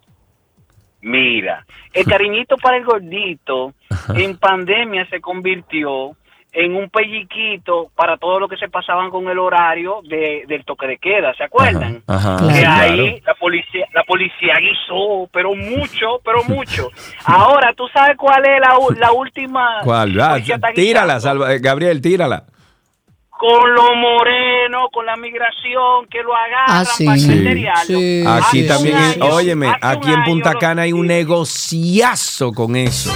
Mira, 1.07 1.64
el 1.94 2.03
cariñito 2.06 2.57
para 2.57 2.77
el 2.77 2.84
gordito 2.84 3.73
en 4.15 4.38
pandemia 4.40 5.07
se 5.07 5.22
convirtió 5.22 6.15
en 6.52 6.76
un 6.76 6.90
pelliquito 6.90 7.91
para 7.95 8.18
todo 8.18 8.40
lo 8.40 8.48
que 8.48 8.57
se 8.57 8.69
pasaban 8.69 9.11
con 9.11 9.30
el 9.30 9.38
horario 9.38 9.99
de, 10.03 10.45
del 10.48 10.65
toque 10.65 10.88
de 10.88 10.98
queda, 10.98 11.32
¿se 11.36 11.44
acuerdan? 11.44 12.02
Ajá. 12.07 12.38
que 12.48 12.53
sí, 12.53 12.64
ahí 12.65 12.95
claro. 12.98 13.18
la 13.23 13.34
policía 13.36 13.86
la 13.94 14.03
policía 14.03 14.53
guisó, 14.60 15.30
pero 15.32 15.53
mucho, 15.53 16.22
pero 16.23 16.44
mucho. 16.45 16.90
Ahora, 17.26 17.72
¿tú 17.73 17.88
sabes 17.94 18.18
cuál 18.18 18.44
es 18.48 18.60
la, 18.60 18.76
la 18.99 19.11
última? 19.11 19.82
¿Cuál? 19.84 20.19
Ah, 20.19 20.38
tírala? 20.73 21.19
Salva- 21.19 21.53
eh, 21.53 21.60
Gabriel, 21.60 22.02
tírala. 22.02 22.45
Con 23.46 23.76
los 23.76 23.90
morenos, 24.02 24.90
con 24.92 25.06
la 25.06 25.16
migración, 25.18 26.08
que 26.10 26.24
lo 26.24 26.34
agarran 26.36 26.66
Ah, 26.68 26.86
sí. 26.86 27.06
para 27.06 27.18
Sí. 27.86 28.24
Aquí 28.28 28.68
también, 28.68 29.22
óyeme, 29.22 29.72
aquí 29.82 30.12
en 30.12 30.24
Punta 30.24 30.54
lo- 30.54 30.60
Cana 30.60 30.82
hay 30.82 30.94
un 30.94 31.06
negociazo 31.06 32.52
con 32.54 32.76
eso. 32.76 33.12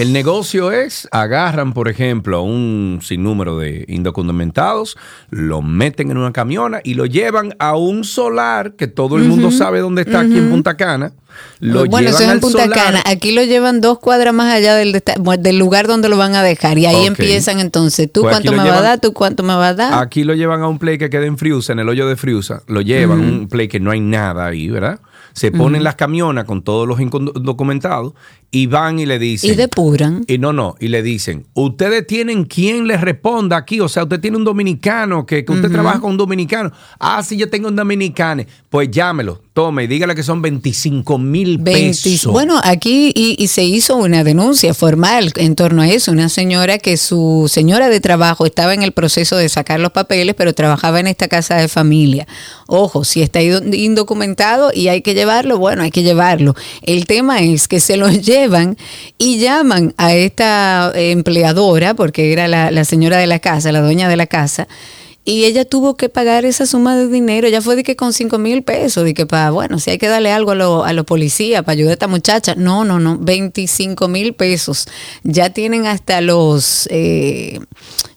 El 0.00 0.14
negocio 0.14 0.72
es, 0.72 1.06
agarran, 1.10 1.74
por 1.74 1.86
ejemplo, 1.86 2.38
a 2.38 2.42
un 2.42 3.00
sinnúmero 3.02 3.58
de 3.58 3.84
indocumentados, 3.86 4.96
lo 5.28 5.60
meten 5.60 6.10
en 6.10 6.16
una 6.16 6.32
camiona 6.32 6.80
y 6.82 6.94
lo 6.94 7.04
llevan 7.04 7.54
a 7.58 7.76
un 7.76 8.04
solar 8.04 8.76
que 8.76 8.86
todo 8.86 9.18
el 9.18 9.24
mundo 9.24 9.50
sabe 9.50 9.80
dónde 9.80 10.00
está 10.00 10.20
aquí 10.20 10.38
en. 10.38 10.48
Punta 10.48 10.78
Cana. 10.78 11.12
Lo 11.58 11.84
bueno, 11.84 12.08
eso 12.08 12.20
llevan 12.20 12.30
es 12.30 12.34
en 12.36 12.40
Punta 12.40 12.62
solar. 12.62 12.78
Cana. 12.78 13.02
Aquí 13.04 13.32
lo 13.32 13.42
llevan 13.42 13.82
dos 13.82 13.98
cuadras 13.98 14.32
más 14.32 14.54
allá 14.54 14.74
del, 14.74 15.02
lugar 15.58 15.86
donde 15.86 16.08
lo 16.08 16.16
van 16.16 16.34
a 16.34 16.42
dejar. 16.42 16.78
Y 16.78 16.86
ahí 16.86 17.04
empiezan 17.04 17.60
entonces, 17.60 18.10
¿tú 18.10 18.22
Pues 18.22 18.32
cuánto 18.32 18.52
me 18.52 18.56
vas 18.56 18.78
a 18.78 18.80
dar? 18.80 19.00
¿Tú 19.00 19.12
cuánto 19.12 19.42
me 19.42 19.54
vas 19.54 19.72
a 19.72 19.74
dar? 19.74 20.02
Aquí 20.02 20.24
lo 20.24 20.32
llevan 20.32 20.62
a 20.62 20.68
un 20.68 20.78
play 20.78 20.96
que 20.96 21.10
queda 21.10 21.26
en 21.26 21.36
Friusa, 21.36 21.74
en 21.74 21.78
el 21.78 21.90
hoyo 21.90 22.08
de 22.08 22.16
Friusa. 22.16 22.62
Lo 22.68 22.80
llevan, 22.80 23.20
Ujú. 23.20 23.28
un 23.28 23.48
play 23.48 23.68
que 23.68 23.80
no 23.80 23.90
hay 23.90 24.00
nada 24.00 24.46
ahí, 24.46 24.70
¿verdad? 24.70 24.98
Se 25.32 25.52
ponen 25.52 25.84
las 25.84 25.96
camionas 25.96 26.44
con 26.44 26.62
todos 26.62 26.86
los 26.86 27.00
indocumentados 27.00 28.14
y 28.50 28.66
van 28.66 28.98
y 28.98 29.06
le 29.06 29.18
dicen. 29.18 29.52
Y 29.52 29.54
depuran. 29.54 30.24
Y 30.26 30.38
no, 30.38 30.52
no, 30.52 30.74
y 30.80 30.88
le 30.88 31.02
dicen, 31.02 31.46
ustedes 31.54 32.06
tienen 32.06 32.44
quien 32.44 32.88
les 32.88 33.00
responda 33.00 33.56
aquí, 33.56 33.80
o 33.80 33.88
sea, 33.88 34.02
usted 34.02 34.20
tiene 34.20 34.36
un 34.36 34.44
dominicano, 34.44 35.24
que, 35.24 35.44
que 35.44 35.52
usted 35.52 35.70
trabaja 35.70 36.00
con 36.00 36.12
un 36.12 36.16
dominicano. 36.16 36.72
Ah, 36.98 37.22
sí, 37.22 37.36
yo 37.36 37.48
tengo 37.48 37.68
un 37.68 37.76
dominicano. 37.76 38.44
Pues 38.68 38.90
llámelo, 38.90 39.40
tome 39.52 39.84
y 39.84 39.86
dígale 39.86 40.14
que 40.14 40.22
son 40.22 40.42
25 40.42 41.18
mil 41.18 41.58
20 41.58 42.02
pesos. 42.02 42.32
Bueno, 42.32 42.60
aquí 42.62 43.12
y, 43.14 43.36
y 43.38 43.46
se 43.48 43.64
hizo 43.64 43.96
una 43.96 44.24
denuncia 44.24 44.74
formal 44.74 45.32
en 45.36 45.54
torno 45.54 45.82
a 45.82 45.88
eso. 45.88 46.12
Una 46.12 46.28
señora 46.28 46.78
que 46.78 46.96
su 46.96 47.46
señora 47.48 47.88
de 47.88 48.00
trabajo 48.00 48.46
estaba 48.46 48.74
en 48.74 48.82
el 48.82 48.92
proceso 48.92 49.36
de 49.36 49.48
sacar 49.48 49.80
los 49.80 49.92
papeles, 49.92 50.34
pero 50.36 50.54
trabajaba 50.54 51.00
en 51.00 51.06
esta 51.06 51.28
casa 51.28 51.56
de 51.56 51.68
familia. 51.68 52.26
Ojo, 52.66 53.04
si 53.04 53.22
está 53.22 53.40
indocumentado 53.42 54.70
y 54.74 54.88
hay 54.88 55.02
que 55.02 55.14
llevarlo, 55.20 55.58
bueno, 55.58 55.82
hay 55.82 55.90
que 55.90 56.02
llevarlo. 56.02 56.54
El 56.82 57.06
tema 57.06 57.40
es 57.40 57.68
que 57.68 57.80
se 57.80 57.96
lo 57.96 58.08
llevan 58.30 58.76
y 59.18 59.38
llaman 59.38 59.94
a 59.96 60.14
esta 60.14 60.92
eh, 60.94 61.12
empleadora, 61.12 61.94
porque 61.94 62.32
era 62.32 62.48
la, 62.48 62.70
la 62.70 62.84
señora 62.84 63.18
de 63.18 63.26
la 63.26 63.38
casa, 63.38 63.72
la 63.72 63.80
dueña 63.80 64.08
de 64.08 64.16
la 64.16 64.26
casa, 64.26 64.66
y 65.24 65.44
ella 65.44 65.64
tuvo 65.64 65.96
que 65.96 66.08
pagar 66.08 66.44
esa 66.44 66.64
suma 66.66 66.96
de 66.96 67.06
dinero. 67.06 67.46
Ella 67.46 67.60
fue 67.60 67.76
de 67.76 67.82
que 67.84 67.94
con 67.94 68.12
5 68.12 68.38
mil 68.38 68.62
pesos, 68.62 69.04
de 69.04 69.14
que 69.14 69.26
para, 69.26 69.50
bueno, 69.50 69.78
si 69.78 69.90
hay 69.90 69.98
que 69.98 70.08
darle 70.08 70.32
algo 70.32 70.52
a, 70.52 70.54
lo- 70.54 70.84
a 70.84 70.92
los 70.92 71.04
policías 71.04 71.62
para 71.62 71.72
ayudar 71.74 71.90
a 71.90 71.92
esta 71.94 72.08
muchacha. 72.08 72.54
No, 72.56 72.84
no, 72.84 72.98
no, 72.98 73.18
25 73.18 74.08
mil 74.08 74.32
pesos. 74.34 74.86
Ya 75.22 75.50
tienen 75.50 75.86
hasta 75.86 76.20
los, 76.22 76.88
eh, 76.90 77.60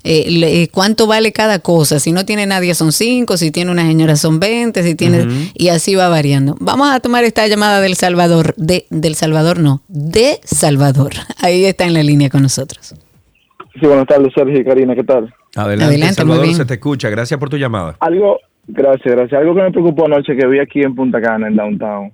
eh, 0.06 0.26
le- 0.32 0.70
cuánto 0.70 1.06
vale 1.06 1.32
cada 1.34 1.60
cosa. 1.60 2.00
Si 2.00 2.12
no 2.14 2.26
tiene 2.26 2.46
nadie 2.46 2.74
son 2.74 2.92
5, 2.94 3.36
si 3.38 3.52
tiene 3.52 3.70
una 3.72 3.86
señora 3.86 4.16
son 4.16 4.40
20, 4.40 4.82
si 4.84 4.96
tiene, 4.96 5.52
y 5.54 5.68
así 5.68 5.96
va 5.96 6.08
variando. 6.08 6.56
Vamos 6.62 6.90
a 6.90 7.00
tomar 7.02 7.26
esta 7.26 7.46
llamada 7.48 7.82
del 7.82 7.96
Salvador, 7.96 8.54
de, 8.58 8.86
del 8.90 9.16
Salvador 9.16 9.60
no, 9.60 9.82
de 9.90 10.40
Salvador. 10.46 11.12
Ahí 11.40 11.66
está 11.66 11.84
en 11.84 11.94
la 11.94 12.02
línea 12.04 12.30
con 12.30 12.42
nosotros. 12.44 12.96
Sí, 13.80 13.86
buenas 13.86 14.08
tardes, 14.08 14.32
Sergio 14.34 14.60
y 14.60 14.64
Karina, 14.64 14.96
¿qué 14.96 15.04
tal? 15.04 15.34
Adelante, 15.56 15.86
Adelante, 15.86 16.14
Salvador, 16.16 16.48
se 16.54 16.66
te 16.66 16.74
escucha. 16.76 17.10
Gracias 17.10 17.40
por 17.40 17.50
tu 17.50 17.58
llamada. 17.58 17.96
Algo, 18.00 18.40
gracias, 18.68 19.14
gracias. 19.16 19.40
Algo 19.40 19.54
que 19.56 19.62
me 19.62 19.72
preocupó 19.72 20.06
anoche 20.06 20.36
que 20.36 20.48
vi 20.48 20.60
aquí 20.60 20.82
en 20.82 20.96
Punta 20.96 21.22
Cana, 21.22 21.48
en 21.48 21.56
Downtown. 21.56 22.12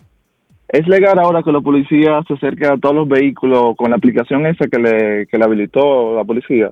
¿Es 0.67 0.87
legal 0.87 1.17
ahora 1.17 1.41
que 1.41 1.51
la 1.51 1.61
policía 1.61 2.21
se 2.27 2.33
acerque 2.35 2.67
a 2.67 2.77
todos 2.77 2.93
los 2.93 3.07
vehículos 3.07 3.75
con 3.75 3.89
la 3.89 3.95
aplicación 3.97 4.45
esa 4.45 4.67
que 4.67 4.77
le, 4.77 5.25
que 5.27 5.37
le 5.37 5.43
habilitó 5.43 6.15
la 6.15 6.23
policía 6.23 6.71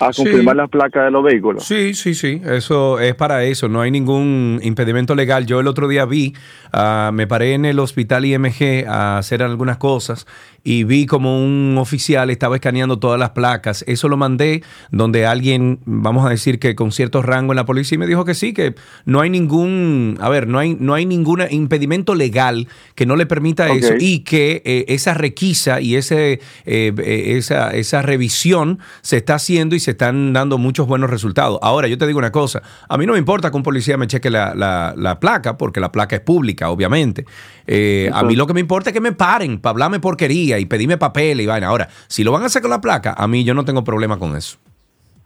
a 0.00 0.12
Sí. 0.12 0.22
confirmar 0.22 0.56
las 0.56 0.70
placas 0.70 1.04
de 1.06 1.10
los 1.10 1.22
vehículos? 1.24 1.64
Sí, 1.64 1.92
sí, 1.92 2.14
sí, 2.14 2.40
eso 2.44 3.00
es 3.00 3.14
para 3.16 3.44
eso, 3.44 3.68
no 3.68 3.80
hay 3.80 3.90
ningún 3.90 4.60
impedimento 4.62 5.14
legal. 5.14 5.44
Yo 5.44 5.60
el 5.60 5.66
otro 5.66 5.88
día 5.88 6.06
vi, 6.06 6.34
ah, 6.72 7.10
me 7.12 7.26
paré 7.26 7.52
en 7.54 7.64
el 7.66 7.78
hospital 7.80 8.24
IMG 8.24 8.86
a 8.88 9.18
hacer 9.18 9.42
algunas 9.42 9.76
cosas 9.76 10.26
y 10.68 10.84
vi 10.84 11.06
como 11.06 11.42
un 11.42 11.76
oficial 11.78 12.28
estaba 12.28 12.56
escaneando 12.56 12.98
todas 12.98 13.18
las 13.18 13.30
placas. 13.30 13.82
Eso 13.86 14.06
lo 14.08 14.18
mandé 14.18 14.62
donde 14.90 15.24
alguien, 15.24 15.78
vamos 15.86 16.26
a 16.26 16.28
decir 16.28 16.58
que 16.58 16.74
con 16.74 16.92
cierto 16.92 17.22
rango 17.22 17.52
en 17.52 17.56
la 17.56 17.64
policía 17.64 17.96
y 17.96 17.98
me 17.98 18.06
dijo 18.06 18.26
que 18.26 18.34
sí, 18.34 18.52
que 18.52 18.74
no 19.06 19.20
hay 19.22 19.30
ningún, 19.30 20.18
a 20.20 20.28
ver, 20.28 20.46
no 20.46 20.58
hay, 20.58 20.76
no 20.78 20.92
hay 20.92 21.06
ningún 21.06 21.42
impedimento 21.50 22.14
legal 22.14 22.68
que 22.94 23.06
no 23.06 23.16
le 23.16 23.24
permita 23.24 23.68
eso 23.68 23.94
y 23.98 24.18
que 24.20 24.60
eh, 24.66 24.84
esa 24.88 25.14
requisa 25.14 25.80
y 25.80 25.96
ese, 25.96 26.32
eh, 26.66 26.92
eh, 26.98 27.34
esa, 27.38 27.70
esa 27.74 28.02
revisión 28.02 28.78
se 29.00 29.16
está 29.16 29.36
haciendo 29.36 29.74
y 29.74 29.80
se 29.80 29.92
están 29.92 30.34
dando 30.34 30.58
muchos 30.58 30.86
buenos 30.86 31.08
resultados. 31.08 31.58
Ahora, 31.62 31.88
yo 31.88 31.96
te 31.96 32.06
digo 32.06 32.18
una 32.18 32.30
cosa, 32.32 32.62
a 32.90 32.98
mí 32.98 33.06
no 33.06 33.14
me 33.14 33.18
importa 33.18 33.50
que 33.50 33.56
un 33.56 33.62
policía 33.62 33.96
me 33.96 34.06
cheque 34.06 34.28
la, 34.28 34.54
la- 34.54 34.92
la 34.98 35.18
placa, 35.18 35.56
porque 35.56 35.80
la 35.80 35.90
placa 35.92 36.16
es 36.16 36.20
pública, 36.22 36.68
obviamente. 36.68 37.24
Eh, 37.66 38.10
a 38.12 38.22
mí 38.22 38.36
lo 38.36 38.46
que 38.46 38.54
me 38.54 38.60
importa 38.60 38.90
es 38.90 38.94
que 38.94 39.00
me 39.00 39.12
paren 39.12 39.58
para 39.60 39.70
hablarme 39.72 40.00
porquería 40.00 40.57
y 40.58 40.66
pedirme 40.66 40.98
papel 40.98 41.40
y 41.40 41.46
vaina. 41.46 41.68
Ahora, 41.68 41.88
si 42.06 42.24
lo 42.24 42.32
van 42.32 42.42
a 42.42 42.46
hacer 42.46 42.62
con 42.62 42.70
la 42.70 42.80
placa, 42.80 43.14
a 43.16 43.26
mí 43.28 43.44
yo 43.44 43.54
no 43.54 43.64
tengo 43.64 43.84
problema 43.84 44.18
con 44.18 44.36
eso. 44.36 44.58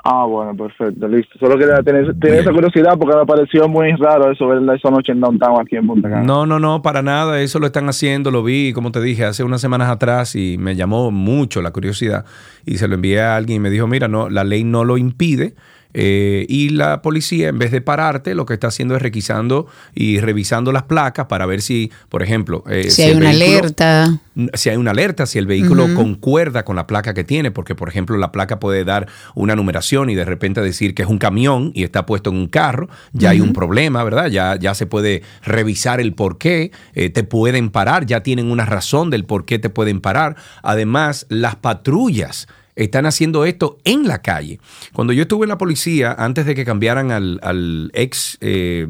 Ah, 0.05 0.25
bueno, 0.25 0.57
perfecto, 0.57 1.07
listo. 1.07 1.39
Solo 1.39 1.57
quería 1.57 1.81
tener, 1.81 2.19
tener 2.19 2.41
esa 2.41 2.51
curiosidad 2.51 2.99
porque 2.99 3.17
me 3.17 3.25
pareció 3.25 3.69
muy 3.69 3.93
raro 3.93 4.33
eso, 4.33 4.49
ver 4.49 4.59
esa 4.77 4.91
noche 4.91 5.13
en 5.13 5.21
Downtown 5.21 5.61
aquí 5.61 5.77
en 5.77 5.87
Punta 5.87 6.11
Cana. 6.11 6.23
No, 6.25 6.45
no, 6.45 6.59
no, 6.59 6.83
para 6.83 7.03
nada. 7.03 7.41
Eso 7.41 7.61
lo 7.61 7.67
están 7.67 7.89
haciendo. 7.89 8.33
Lo 8.33 8.43
vi, 8.43 8.73
como 8.73 8.91
te 8.91 9.01
dije, 9.01 9.25
hace 9.25 9.45
unas 9.45 9.61
semanas 9.61 9.91
atrás 9.91 10.35
y 10.35 10.59
me 10.59 10.75
llamó 10.75 11.13
mucho 11.13 11.63
la 11.63 11.71
curiosidad. 11.71 12.25
Y 12.67 12.79
se 12.79 12.89
lo 12.89 12.97
envié 12.97 13.21
a 13.21 13.37
alguien 13.37 13.59
y 13.59 13.61
me 13.61 13.71
dijo, 13.71 13.87
mira, 13.87 14.09
no, 14.09 14.29
la 14.29 14.43
ley 14.43 14.65
no 14.65 14.85
lo 14.85 14.99
impide. 14.99 15.55
Eh, 15.94 16.47
y 16.48 16.70
la 16.70 17.02
policía, 17.02 17.48
en 17.48 17.59
vez 17.59 17.70
de 17.70 17.81
pararte, 17.81 18.35
lo 18.35 18.47
que 18.47 18.55
está 18.55 18.69
haciendo 18.69 18.97
es 18.97 19.02
requisando 19.02 19.66
y 19.94 20.20
revisando 20.20 20.73
las 20.73 20.85
placas 20.85 21.27
para 21.27 21.44
ver 21.47 21.60
si, 21.60 21.90
por 22.09 22.23
ejemplo, 22.23 22.64
eh, 22.69 22.90
si 22.90 23.02
hay 23.02 23.12
una 23.14 23.31
vehículo- 23.31 23.59
alerta. 23.59 24.19
si 24.55 24.70
hay 24.70 24.77
una 24.77 24.93
alerta, 24.93 25.27
si 25.27 25.39
el 25.39 25.47
vehículo 25.47 25.93
concuerda 25.94 26.64
con 26.64 26.77
la 26.77 26.86
placa 26.86 27.12
que 27.12 27.24
tiene, 27.24 27.51
porque 27.51 27.74
por 27.74 27.89
ejemplo 27.89 28.16
la 28.16 28.32
placa 28.32 28.59
puede 28.59 28.85
dar 28.85 29.06
una 29.35 29.55
numeración 29.55 30.09
y 30.09 30.14
de 30.14 30.24
repente 30.24 30.60
decir 30.62 30.94
que 30.94 31.02
es 31.02 31.09
un 31.09 31.19
camión 31.19 31.70
y 31.74 31.82
está 31.85 32.06
puesto 32.06 32.31
en 32.31 32.36
un 32.36 32.47
carro, 32.48 32.89
ya 33.12 33.31
hay 33.31 33.40
un 33.40 33.52
problema, 33.52 34.02
¿verdad? 34.05 34.28
Ya, 34.28 34.56
ya 34.59 34.74
se 34.74 34.86
puede 34.86 35.23
revisar 35.44 36.01
el 36.01 36.14
por 36.14 36.39
qué, 36.39 36.70
eh, 36.94 37.10
te 37.10 37.24
pueden 37.24 37.69
parar, 37.70 38.06
ya 38.06 38.23
tienen 38.23 38.51
una 38.51 38.64
razón 38.64 39.10
del 39.10 39.24
por 39.27 39.44
qué 39.44 39.59
te 39.59 39.69
pueden 39.69 40.01
parar. 40.01 40.36
Además, 40.62 41.27
las 41.28 41.56
patrullas 41.56 42.48
están 42.77 43.07
haciendo 43.07 43.44
esto 43.44 43.78
en 43.85 44.07
la 44.07 44.23
calle. 44.23 44.61
Cuando 44.93 45.12
yo 45.12 45.23
estuve 45.23 45.44
en 45.44 45.51
la 45.51 45.59
policía, 45.59 46.15
antes 46.19 46.47
de 46.47 46.55
que 46.55 46.65
cambiaran 46.65 47.11
al, 47.11 47.90
ex... 47.94 48.39
eh, 48.40 48.89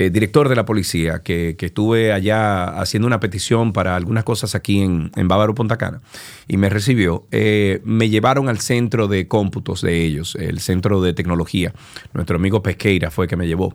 eh, 0.00 0.10
director 0.10 0.48
de 0.48 0.56
la 0.56 0.64
policía, 0.64 1.22
que, 1.22 1.56
que 1.58 1.66
estuve 1.66 2.12
allá 2.12 2.64
haciendo 2.80 3.06
una 3.06 3.20
petición 3.20 3.72
para 3.72 3.96
algunas 3.96 4.24
cosas 4.24 4.54
aquí 4.54 4.80
en, 4.80 5.10
en 5.14 5.28
Bávaro, 5.28 5.54
Punta 5.54 5.76
Cana, 5.76 6.00
y 6.48 6.56
me 6.56 6.70
recibió, 6.70 7.26
eh, 7.30 7.80
me 7.84 8.08
llevaron 8.08 8.48
al 8.48 8.60
centro 8.60 9.08
de 9.08 9.28
cómputos 9.28 9.82
de 9.82 10.02
ellos, 10.04 10.36
el 10.36 10.60
centro 10.60 11.02
de 11.02 11.12
tecnología. 11.12 11.74
Nuestro 12.14 12.36
amigo 12.36 12.62
Pesqueira 12.62 13.10
fue 13.10 13.28
que 13.28 13.36
me 13.36 13.46
llevó. 13.46 13.74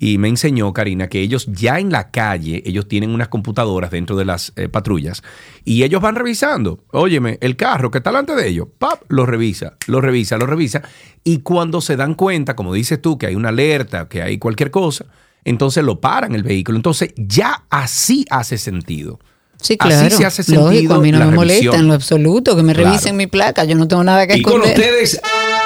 Y 0.00 0.18
me 0.18 0.28
enseñó, 0.28 0.72
Karina, 0.72 1.08
que 1.08 1.20
ellos 1.20 1.48
ya 1.52 1.80
en 1.80 1.90
la 1.90 2.10
calle, 2.10 2.62
ellos 2.64 2.86
tienen 2.86 3.10
unas 3.10 3.28
computadoras 3.28 3.90
dentro 3.90 4.16
de 4.16 4.24
las 4.24 4.52
eh, 4.54 4.68
patrullas 4.68 5.22
y 5.64 5.82
ellos 5.82 6.00
van 6.00 6.14
revisando. 6.14 6.84
Óyeme, 6.92 7.36
el 7.40 7.56
carro 7.56 7.90
que 7.90 7.98
está 7.98 8.10
delante 8.10 8.36
de 8.36 8.48
ellos, 8.48 8.68
pap, 8.78 9.02
lo 9.08 9.26
revisa, 9.26 9.76
lo 9.88 10.00
revisa, 10.00 10.38
lo 10.38 10.46
revisa. 10.46 10.82
Y 11.24 11.38
cuando 11.40 11.80
se 11.80 11.96
dan 11.96 12.14
cuenta, 12.14 12.54
como 12.54 12.72
dices 12.72 13.02
tú, 13.02 13.18
que 13.18 13.26
hay 13.26 13.34
una 13.34 13.48
alerta, 13.48 14.08
que 14.08 14.22
hay 14.22 14.38
cualquier 14.38 14.70
cosa, 14.70 15.06
entonces 15.44 15.82
lo 15.84 16.00
paran 16.00 16.34
el 16.34 16.42
vehículo. 16.42 16.76
Entonces 16.76 17.12
ya 17.16 17.64
así 17.70 18.24
hace 18.30 18.58
sentido. 18.58 19.18
Sí, 19.60 19.76
claro. 19.76 20.06
Así 20.06 20.16
se 20.16 20.24
hace 20.24 20.42
sentido. 20.44 20.70
Lógico, 20.70 20.94
a 20.94 20.98
mí 21.00 21.10
no 21.10 21.18
me 21.18 21.32
molesta 21.34 21.76
en 21.76 21.88
lo 21.88 21.94
absoluto 21.94 22.54
que 22.56 22.62
me 22.62 22.74
Claro. 22.74 22.90
revisen 22.90 23.16
mi 23.16 23.26
placa. 23.26 23.64
Yo 23.64 23.74
no 23.74 23.88
tengo 23.88 24.04
nada 24.04 24.24
que 24.26 24.36
Y 24.36 24.42
con 24.42 24.62
esconder. 24.62 24.78
ustedes, 24.78 25.20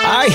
ay, 0.07 0.31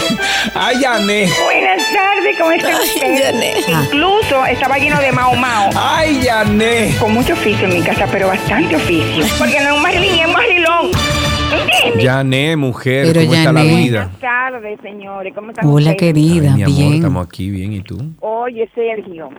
ay, 0.54 0.80
Yané. 0.80 1.28
Buenas 1.44 1.82
tardes, 1.92 2.38
¿cómo 2.38 2.52
están 2.52 2.76
ustedes? 2.76 3.66
Incluso 3.68 4.46
estaba 4.46 4.78
lleno 4.78 5.00
de 5.02 5.12
mao 5.12 5.34
mao. 5.36 5.72
¡Ay, 5.76 6.22
Yané! 6.22 6.96
Con 7.00 7.16
mucho 7.16 7.34
oficio 7.34 7.66
en 7.68 7.74
mi 7.74 7.82
casa, 7.82 8.08
pero 8.12 8.28
bastante 8.28 8.76
oficio. 8.76 9.26
Porque 9.40 9.60
no 9.60 9.70
es 9.70 9.76
un 9.76 9.82
Marilyn, 9.82 10.20
es 10.20 10.28
un 10.28 10.34
¿Entiendes? 11.88 12.04
Yané, 12.04 12.56
mujer, 12.56 13.08
Pero 13.14 13.26
¿cómo 13.26 13.34
está 13.34 13.52
la 13.54 13.64
vida? 13.64 14.00
Buenas 14.04 14.20
tardes, 14.20 14.80
señores. 14.82 15.34
¿Cómo 15.34 15.50
están 15.52 15.66
Hola, 15.68 15.92
ustedes? 15.92 15.98
querida, 15.98 16.50
Ay, 16.52 16.56
mi 16.56 16.64
amor, 16.64 16.78
bien. 16.78 16.94
estamos 16.94 17.26
aquí 17.26 17.50
bien, 17.50 17.74
¿y 17.74 17.82
tú? 17.82 17.98
Oye, 18.20 18.70
Sergio, 18.74 19.30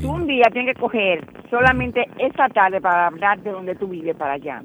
tú 0.00 0.10
un 0.10 0.26
día 0.26 0.44
tienes 0.52 0.74
que 0.74 0.80
coger 0.80 1.24
solamente 1.50 2.06
esta 2.18 2.48
tarde 2.48 2.80
para 2.80 3.06
hablar 3.06 3.40
de 3.42 3.50
donde 3.50 3.74
tú 3.74 3.88
vives 3.88 4.16
para 4.16 4.34
allá. 4.34 4.62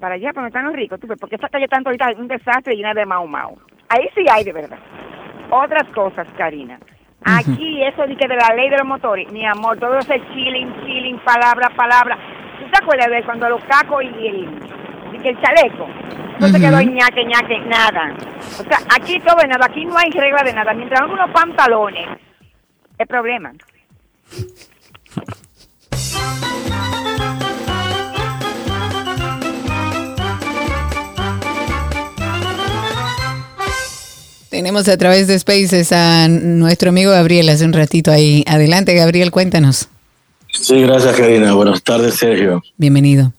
Para 0.00 0.16
allá, 0.16 0.32
para 0.32 0.42
donde 0.46 0.48
están 0.48 0.66
los 0.66 0.74
ricos, 0.74 1.00
tú 1.00 1.06
ves, 1.06 1.18
porque 1.20 1.36
esta 1.36 1.48
calle 1.48 1.68
tanto 1.68 1.88
ahorita 1.88 2.10
es 2.10 2.18
un 2.18 2.28
desastre 2.28 2.74
llena 2.74 2.92
de 2.94 3.06
mao 3.06 3.26
mao. 3.26 3.56
Ahí 3.88 4.08
sí 4.14 4.24
hay 4.30 4.44
de 4.44 4.52
verdad. 4.52 4.78
Otras 5.50 5.84
cosas, 5.94 6.26
Karina. 6.36 6.78
Aquí, 7.24 7.82
eso 7.82 8.02
de 8.06 8.16
que 8.16 8.28
de 8.28 8.36
la 8.36 8.54
ley 8.54 8.68
de 8.68 8.76
los 8.76 8.86
motores, 8.86 9.30
mi 9.32 9.46
amor, 9.46 9.78
todo 9.78 9.96
ese 9.98 10.20
chilling, 10.34 10.74
chilling, 10.84 11.18
palabra, 11.24 11.70
palabra. 11.74 12.18
¿Tú 12.58 12.70
te 12.70 12.82
acuerdas 12.82 13.08
de 13.10 13.22
cuando 13.24 13.48
los 13.48 13.64
cacos 13.64 14.02
y 14.02 14.26
el, 14.26 14.36
y 14.36 14.48
que 15.24 15.30
el 15.30 15.40
chaleco? 15.40 15.88
No 16.38 16.48
se 16.48 16.60
quedó 16.60 16.80
ñaque, 16.82 17.24
ñaque, 17.24 17.58
nada. 17.66 18.14
O 18.60 18.62
sea, 18.62 18.78
aquí 18.94 19.18
todo 19.20 19.38
es 19.40 19.48
nada, 19.48 19.66
aquí 19.66 19.84
no 19.84 19.96
hay 19.96 20.10
regla 20.10 20.42
de 20.44 20.52
nada. 20.52 20.74
Mientras 20.74 21.00
no 21.00 21.14
unos 21.14 21.30
pantalones, 21.30 22.06
es 22.98 23.08
problema. 23.08 23.52
Tenemos 34.50 34.88
a 34.88 34.96
través 34.96 35.26
de 35.26 35.36
Spaces 35.38 35.90
a 35.92 36.28
nuestro 36.28 36.90
amigo 36.90 37.10
Gabriel 37.10 37.48
hace 37.48 37.64
un 37.64 37.72
ratito 37.72 38.12
ahí. 38.12 38.44
Adelante, 38.46 38.94
Gabriel, 38.94 39.32
cuéntanos. 39.32 39.88
Sí, 40.52 40.82
gracias 40.82 41.16
Karina. 41.16 41.54
Buenas 41.54 41.82
tardes, 41.82 42.14
Sergio. 42.14 42.62
Bienvenido. 42.76 43.32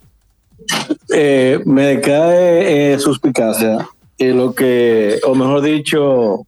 Eh, 1.10 1.60
me 1.66 2.02
cae 2.02 2.94
eh, 2.94 3.00
suspicacia 3.00 3.88
y 4.18 4.28
lo 4.28 4.54
que, 4.54 5.20
o 5.26 5.36
mejor 5.36 5.62
dicho, 5.62 6.46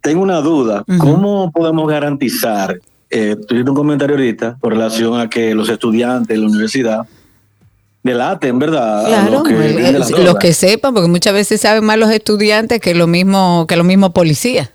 tengo 0.00 0.22
una 0.22 0.40
duda. 0.40 0.84
¿Cómo 0.98 1.50
podemos 1.50 1.88
garantizar, 1.88 2.78
eh, 3.10 3.36
tuviste 3.48 3.70
un 3.70 3.76
comentario 3.76 4.16
ahorita 4.16 4.56
con 4.60 4.72
relación 4.72 5.18
a 5.18 5.28
que 5.28 5.54
los 5.54 5.68
estudiantes 5.68 6.28
de 6.28 6.38
la 6.38 6.46
universidad 6.46 7.06
delaten, 8.02 8.58
¿verdad? 8.58 9.06
Claro, 9.06 9.32
los 9.32 9.42
que 9.44 9.92
los 9.92 10.08
drogas? 10.08 10.36
que 10.36 10.52
sepan, 10.52 10.92
porque 10.92 11.08
muchas 11.08 11.32
veces 11.32 11.60
saben 11.60 11.84
más 11.84 11.98
los 11.98 12.10
estudiantes 12.10 12.80
que 12.80 12.94
lo 12.94 13.06
mismo 13.06 13.66
que 13.66 13.76
los 13.76 13.86
mismos 13.86 14.10
policías. 14.10 14.70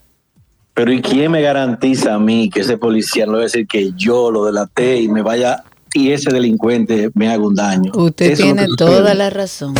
Pero 0.74 0.92
¿y 0.92 1.02
quién 1.02 1.32
me 1.32 1.42
garantiza 1.42 2.16
a 2.16 2.20
mí 2.20 2.50
que 2.50 2.62
ese 2.62 2.78
policía 2.78 3.26
no 3.26 3.34
va 3.34 3.40
a 3.40 3.42
decir 3.44 3.68
que 3.68 3.92
yo 3.96 4.32
lo 4.32 4.46
delaté 4.46 5.02
y 5.02 5.10
me 5.10 5.22
vaya 5.22 5.64
y 5.94 6.12
ese 6.12 6.32
delincuente 6.32 7.10
me 7.14 7.30
haga 7.30 7.46
un 7.46 7.56
daño? 7.56 7.92
Usted 7.96 8.32
Eso 8.32 8.44
tiene 8.44 8.68
toda 8.78 9.14
la 9.14 9.30
razón. 9.30 9.76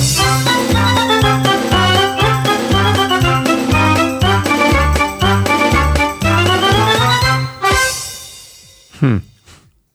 Hmm, 9.02 9.18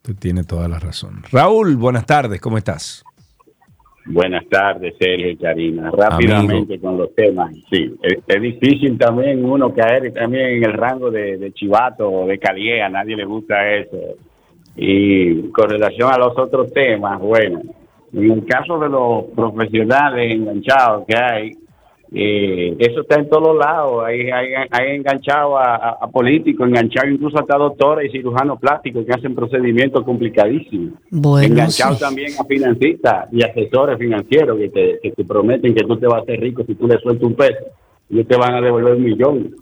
Tú 0.02 0.14
tienes 0.14 0.46
toda 0.46 0.68
la 0.68 0.78
razón. 0.78 1.22
Raúl, 1.32 1.76
buenas 1.76 2.04
tardes, 2.06 2.40
¿cómo 2.40 2.58
estás? 2.58 3.02
Buenas 4.06 4.46
tardes, 4.50 4.94
Sergio 4.98 5.30
y 5.30 5.36
Karina. 5.36 5.90
Rápidamente 5.90 6.78
con 6.78 6.98
los 6.98 7.14
temas. 7.14 7.54
Sí, 7.70 7.94
es, 8.02 8.18
es 8.26 8.42
difícil 8.42 8.98
también 8.98 9.42
uno 9.42 9.72
caer 9.74 10.12
también 10.12 10.56
en 10.58 10.64
el 10.64 10.74
rango 10.74 11.10
de, 11.10 11.38
de 11.38 11.52
chivato 11.54 12.10
o 12.10 12.26
de 12.26 12.38
calié. 12.38 12.82
A 12.82 12.90
nadie 12.90 13.16
le 13.16 13.24
gusta 13.24 13.66
eso. 13.72 13.96
Y 14.76 15.50
con 15.50 15.68
relación 15.70 16.10
a 16.12 16.18
los 16.18 16.36
otros 16.38 16.72
temas, 16.72 17.20
bueno, 17.20 17.60
en 18.12 18.30
el 18.30 18.44
caso 18.46 18.78
de 18.78 18.88
los 18.88 19.24
profesionales 19.34 20.32
enganchados 20.34 21.04
que 21.06 21.16
hay, 21.16 21.50
eh, 22.16 22.76
eso 22.78 23.00
está 23.00 23.16
en 23.18 23.28
todos 23.28 23.56
lados. 23.56 24.04
Hay, 24.04 24.30
hay, 24.30 24.48
hay 24.70 24.96
enganchado 24.96 25.56
a, 25.58 25.74
a- 25.76 25.98
a 26.00 26.08
políticos, 26.08 26.68
enganchado 26.68 27.08
incluso 27.08 27.38
hasta 27.38 27.56
doctores 27.56 28.08
y 28.08 28.16
cirujanos 28.18 28.58
plásticos 28.60 29.04
que 29.04 29.12
hacen 29.12 29.34
procedimientos 29.34 30.04
complicadísimos. 30.04 30.94
Bueno, 31.10 31.46
enganchado 31.46 31.94
sí. 31.94 32.00
también 32.00 32.30
a 32.38 32.44
financistas 32.44 33.28
y 33.32 33.42
asesores 33.42 33.98
financieros 33.98 34.58
que 34.58 34.68
te, 34.68 34.98
que 35.02 35.10
te 35.12 35.24
prometen 35.24 35.74
que 35.74 35.84
tú 35.84 35.96
te 35.96 36.06
vas 36.06 36.18
a 36.20 36.22
hacer 36.22 36.40
rico 36.40 36.62
si 36.64 36.74
tú 36.76 36.86
le 36.86 36.98
sueltas 36.98 37.24
un 37.24 37.34
peso 37.34 37.64
y 38.10 38.14
ellos 38.16 38.28
te 38.28 38.36
van 38.36 38.54
a 38.54 38.60
devolver 38.60 38.94
un 38.94 39.02
millón 39.04 39.54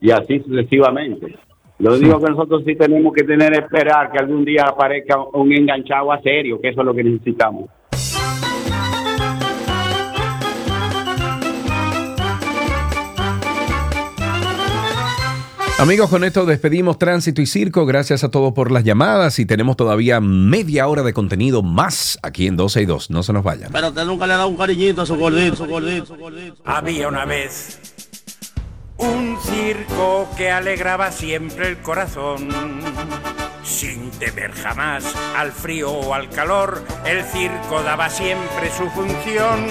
y 0.00 0.10
así 0.10 0.40
sucesivamente. 0.40 1.36
Lo 1.80 1.94
único 1.94 2.20
que 2.20 2.30
nosotros 2.30 2.62
sí 2.66 2.76
tenemos 2.76 3.10
que 3.14 3.24
tener 3.24 3.54
es 3.54 3.60
esperar 3.60 4.12
que 4.12 4.18
algún 4.18 4.44
día 4.44 4.64
aparezca 4.68 5.16
un 5.32 5.50
enganchado 5.50 6.12
a 6.12 6.20
serio, 6.20 6.60
que 6.60 6.68
eso 6.68 6.80
es 6.80 6.86
lo 6.86 6.94
que 6.94 7.02
necesitamos. 7.02 7.70
Amigos, 15.78 16.10
con 16.10 16.24
esto 16.24 16.44
despedimos 16.44 16.98
Tránsito 16.98 17.40
y 17.40 17.46
Circo. 17.46 17.86
Gracias 17.86 18.22
a 18.24 18.30
todos 18.30 18.52
por 18.52 18.70
las 18.70 18.84
llamadas 18.84 19.38
y 19.38 19.46
tenemos 19.46 19.78
todavía 19.78 20.20
media 20.20 20.86
hora 20.86 21.02
de 21.02 21.14
contenido 21.14 21.62
más 21.62 22.18
aquí 22.22 22.46
en 22.46 22.58
12 22.58 22.82
y 22.82 22.84
2. 22.84 23.10
No 23.10 23.22
se 23.22 23.32
nos 23.32 23.42
vayan. 23.42 23.72
Pero 23.72 23.88
usted 23.88 24.04
nunca 24.04 24.26
le 24.26 24.34
ha 24.34 24.36
dado 24.36 24.50
un 24.50 24.58
cariñito 24.58 25.00
a 25.00 25.06
su 25.06 25.16
gordito, 25.16 25.56
su 25.56 25.64
gordito, 25.64 26.04
su 26.04 26.16
gordito. 26.16 26.56
Había 26.66 27.08
una 27.08 27.24
vez 27.24 27.80
un 29.00 29.38
circo 29.42 30.28
que 30.36 30.50
alegraba 30.50 31.10
siempre 31.10 31.68
el 31.68 31.78
corazón. 31.78 32.48
Sin 33.64 34.10
temer 34.12 34.52
jamás 34.52 35.04
al 35.36 35.52
frío 35.52 35.90
o 35.90 36.14
al 36.14 36.28
calor, 36.28 36.84
el 37.04 37.24
circo 37.24 37.82
daba 37.82 38.10
siempre 38.10 38.70
su 38.70 38.88
función. 38.90 39.66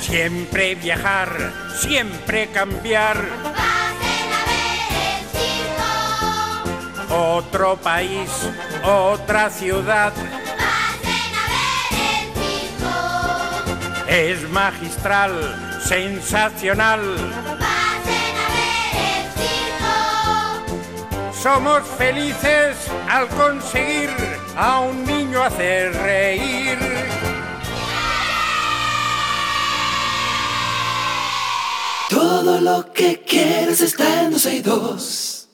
Siempre 0.00 0.74
viajar, 0.74 1.52
siempre 1.78 2.48
cambiar. 2.48 3.16
Otro 7.10 7.76
país, 7.76 8.30
otra 8.84 9.50
ciudad. 9.50 10.12
Es 14.08 14.48
magistral, 14.50 15.80
sensacional. 15.86 17.53
Somos 21.44 21.82
felices 21.98 22.74
al 23.06 23.28
conseguir 23.28 24.08
a 24.56 24.80
un 24.80 25.04
niño 25.04 25.42
hacer 25.42 25.92
reír. 25.92 26.78
Todo 32.08 32.62
lo 32.62 32.90
que 32.94 33.20
quieres 33.28 33.82
está 33.82 34.22
en 34.22 34.30
12 34.30 34.56
y 34.56 34.62
2. 34.62 35.48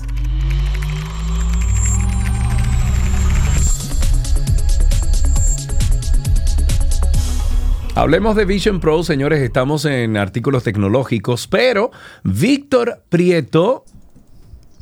Hablemos 7.97 8.37
de 8.37 8.45
Vision 8.45 8.79
Pro, 8.79 9.03
señores. 9.03 9.41
Estamos 9.41 9.85
en 9.87 10.17
artículos 10.17 10.62
tecnológicos, 10.62 11.49
pero 11.49 11.91
Víctor 12.23 13.03
Prieto. 13.09 13.85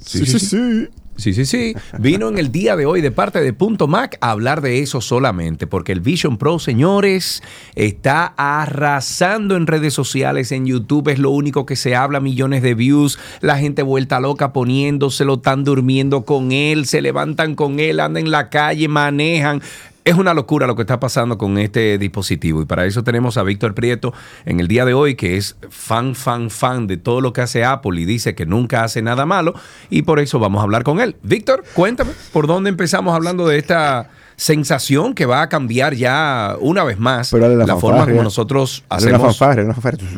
Sí, 0.05 0.27
sí, 0.27 0.39
sí. 0.39 0.47
Sí, 0.47 0.89
sí, 1.19 1.45
sí. 1.45 1.75
Vino 1.99 2.29
en 2.29 2.39
el 2.39 2.53
día 2.53 2.77
de 2.77 2.87
hoy 2.87 3.01
de 3.01 3.11
parte 3.11 3.41
de 3.41 3.53
Punto 3.53 3.89
Mac 3.89 4.17
a 4.21 4.31
hablar 4.31 4.61
de 4.61 4.81
eso 4.81 5.01
solamente, 5.01 5.67
porque 5.67 5.93
el 5.93 6.01
Vision 6.01 6.39
Pro, 6.39 6.59
señores, 6.59 7.43
está 7.75 8.35
arrasando 8.37 9.57
en 9.57 9.67
redes 9.67 9.95
sociales, 9.95 10.53
en 10.53 10.67
YouTube, 10.67 11.09
es 11.09 11.19
lo 11.19 11.31
único 11.31 11.67
que 11.67 11.77
se 11.77 11.97
habla, 11.97 12.21
millones 12.21 12.63
de 12.63 12.75
views, 12.75 13.19
la 13.41 13.59
gente 13.59 13.83
vuelta 13.83 14.21
loca 14.21 14.53
poniéndoselo, 14.53 15.35
están 15.35 15.65
durmiendo 15.65 16.25
con 16.25 16.53
él, 16.53 16.87
se 16.87 17.03
levantan 17.03 17.55
con 17.55 17.81
él, 17.81 18.01
andan 18.01 18.25
en 18.25 18.31
la 18.31 18.49
calle, 18.49 18.89
manejan. 18.89 19.63
Es 20.09 20.15
una 20.15 20.33
locura 20.33 20.67
lo 20.67 20.75
que 20.75 20.81
está 20.81 20.99
pasando 20.99 21.37
con 21.37 21.59
este 21.59 21.99
dispositivo 21.99 22.63
y 22.63 22.65
para 22.65 22.87
eso 22.87 23.05
tenemos 23.05 23.37
a 23.37 23.43
Víctor 23.43 23.75
Prieto 23.75 24.15
en 24.47 24.59
el 24.59 24.67
día 24.67 24.87
de 24.87 24.95
hoy 24.95 25.17
que 25.17 25.37
es 25.37 25.55
fan, 25.69 26.15
fan, 26.15 26.49
fan 26.49 26.87
de 26.87 26.97
todo 26.97 27.21
lo 27.21 27.35
que 27.35 27.43
hace 27.43 27.63
Apple 27.63 28.01
y 28.01 28.07
dice 28.07 28.35
que 28.35 28.47
nunca 28.47 28.85
hace 28.85 29.03
nada 29.03 29.27
malo 29.27 29.53
y 29.91 30.01
por 30.01 30.19
eso 30.19 30.39
vamos 30.39 30.61
a 30.61 30.63
hablar 30.63 30.83
con 30.83 30.99
él. 31.01 31.17
Víctor, 31.23 31.63
cuéntame, 31.75 32.13
¿por 32.33 32.47
dónde 32.47 32.71
empezamos 32.71 33.15
hablando 33.15 33.47
de 33.47 33.59
esta 33.59 34.09
sensación 34.37 35.13
que 35.13 35.27
va 35.27 35.43
a 35.43 35.51
cambiar 35.51 35.93
ya 35.93 36.57
una 36.59 36.85
vez 36.85 36.99
más 36.99 37.31
Pero 37.31 37.55
la, 37.55 37.67
la 37.67 37.77
forma 37.77 38.07
como 38.07 38.23
nosotros 38.23 38.85
hacemos... 38.89 39.21
una 39.21 39.29
fanfarria, 39.29 39.65
una 39.67 39.75
fanfarria. 39.75 40.09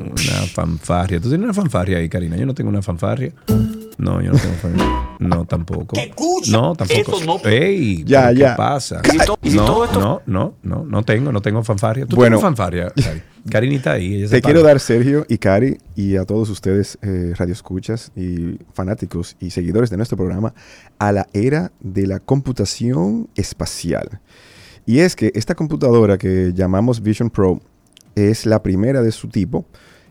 Una 0.00 0.46
fanfarria. 0.52 1.20
¿Tú 1.20 1.28
tienes 1.28 1.44
una 1.44 1.54
fanfarria 1.54 1.98
ahí, 1.98 2.08
Karina? 2.08 2.36
Yo 2.36 2.46
no 2.46 2.54
tengo 2.54 2.70
una 2.70 2.82
fanfarria. 2.82 3.30
No, 3.98 4.20
yo 4.20 4.32
no 4.32 4.38
tengo 4.38 4.54
fanfarria. 4.54 5.16
No, 5.18 5.44
tampoco. 5.46 5.96
No, 6.50 6.74
tampoco. 6.76 7.16
Eso 7.16 7.24
no- 7.24 7.40
Ey, 7.48 8.04
Ya, 8.04 8.26
¿pero 8.28 8.38
ya. 8.38 8.50
¿Qué 8.50 8.56
pasa? 8.56 9.00
Y 9.04 9.10
si 9.10 9.18
to- 9.18 9.38
y 9.42 9.50
si 9.50 9.56
no, 9.56 9.64
todo 9.64 9.84
esto- 9.86 10.00
no, 10.00 10.22
no, 10.26 10.54
no, 10.62 10.84
no 10.84 11.02
tengo, 11.02 11.32
no 11.32 11.40
tengo 11.40 11.62
fanfarria. 11.64 12.04
¿Tú 12.06 12.16
Bueno. 12.16 12.36
tienes 12.36 12.42
fanfarria, 12.42 12.92
Cari? 12.94 13.22
Karinita 13.50 13.92
ahí. 13.92 14.16
ella 14.16 14.28
se 14.28 14.36
Te 14.36 14.42
quiero 14.42 14.62
dar, 14.62 14.80
Sergio 14.80 15.24
y 15.28 15.38
Cari, 15.38 15.78
y 15.94 16.16
a 16.16 16.24
todos 16.24 16.50
ustedes, 16.50 16.98
eh, 17.00 17.32
radioescuchas 17.36 18.12
y 18.16 18.58
fanáticos 18.74 19.36
y 19.40 19.50
seguidores 19.50 19.88
de 19.88 19.96
nuestro 19.96 20.16
programa, 20.18 20.52
a 20.98 21.12
la 21.12 21.26
era 21.32 21.72
de 21.80 22.06
la 22.06 22.18
computación 22.20 23.28
espacial. 23.36 24.20
Y 24.84 24.98
es 24.98 25.16
que 25.16 25.32
esta 25.34 25.54
computadora 25.54 26.18
que 26.18 26.52
llamamos 26.54 27.02
Vision 27.02 27.30
Pro 27.30 27.60
es 28.14 28.46
la 28.46 28.62
primera 28.62 29.00
de 29.02 29.12
su 29.12 29.28
tipo, 29.28 29.64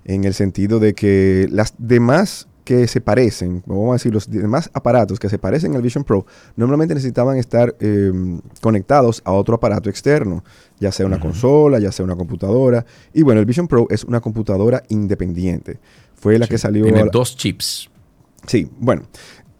en 0.06 0.24
el 0.24 0.34
sentido 0.34 0.80
de 0.80 0.94
que 0.94 1.48
las 1.52 1.74
demás 1.78 2.48
que 2.66 2.88
se 2.88 3.00
parecen, 3.00 3.64
vamos 3.66 3.92
a 3.92 3.94
decir, 3.94 4.14
los 4.14 4.30
demás 4.30 4.70
aparatos 4.74 5.20
que 5.20 5.30
se 5.30 5.38
parecen 5.38 5.76
al 5.76 5.82
Vision 5.82 6.04
Pro, 6.04 6.26
normalmente 6.58 6.94
necesitaban 6.96 7.38
estar 7.38 7.74
eh, 7.80 8.12
conectados 8.60 9.22
a 9.24 9.32
otro 9.32 9.56
aparato 9.56 9.90
externo, 9.90 10.44
ya 10.80 10.92
sea 10.92 11.06
una 11.06 11.20
consola, 11.20 11.80
ya 11.80 11.92
sea 11.94 12.04
una 12.04 12.16
computadora. 12.16 12.86
Y 13.14 13.22
bueno, 13.22 13.40
el 13.40 13.46
Vision 13.46 13.68
Pro 13.70 13.88
es 13.90 14.04
una 14.04 14.20
computadora 14.20 14.84
independiente. 14.90 15.80
Fue 16.16 16.38
la 16.40 16.48
que 16.48 16.58
salió... 16.58 16.84
Tiene 16.84 17.06
la- 17.06 17.12
dos 17.12 17.38
chips. 17.38 17.90
Sí, 18.48 18.70
bueno. 18.80 19.04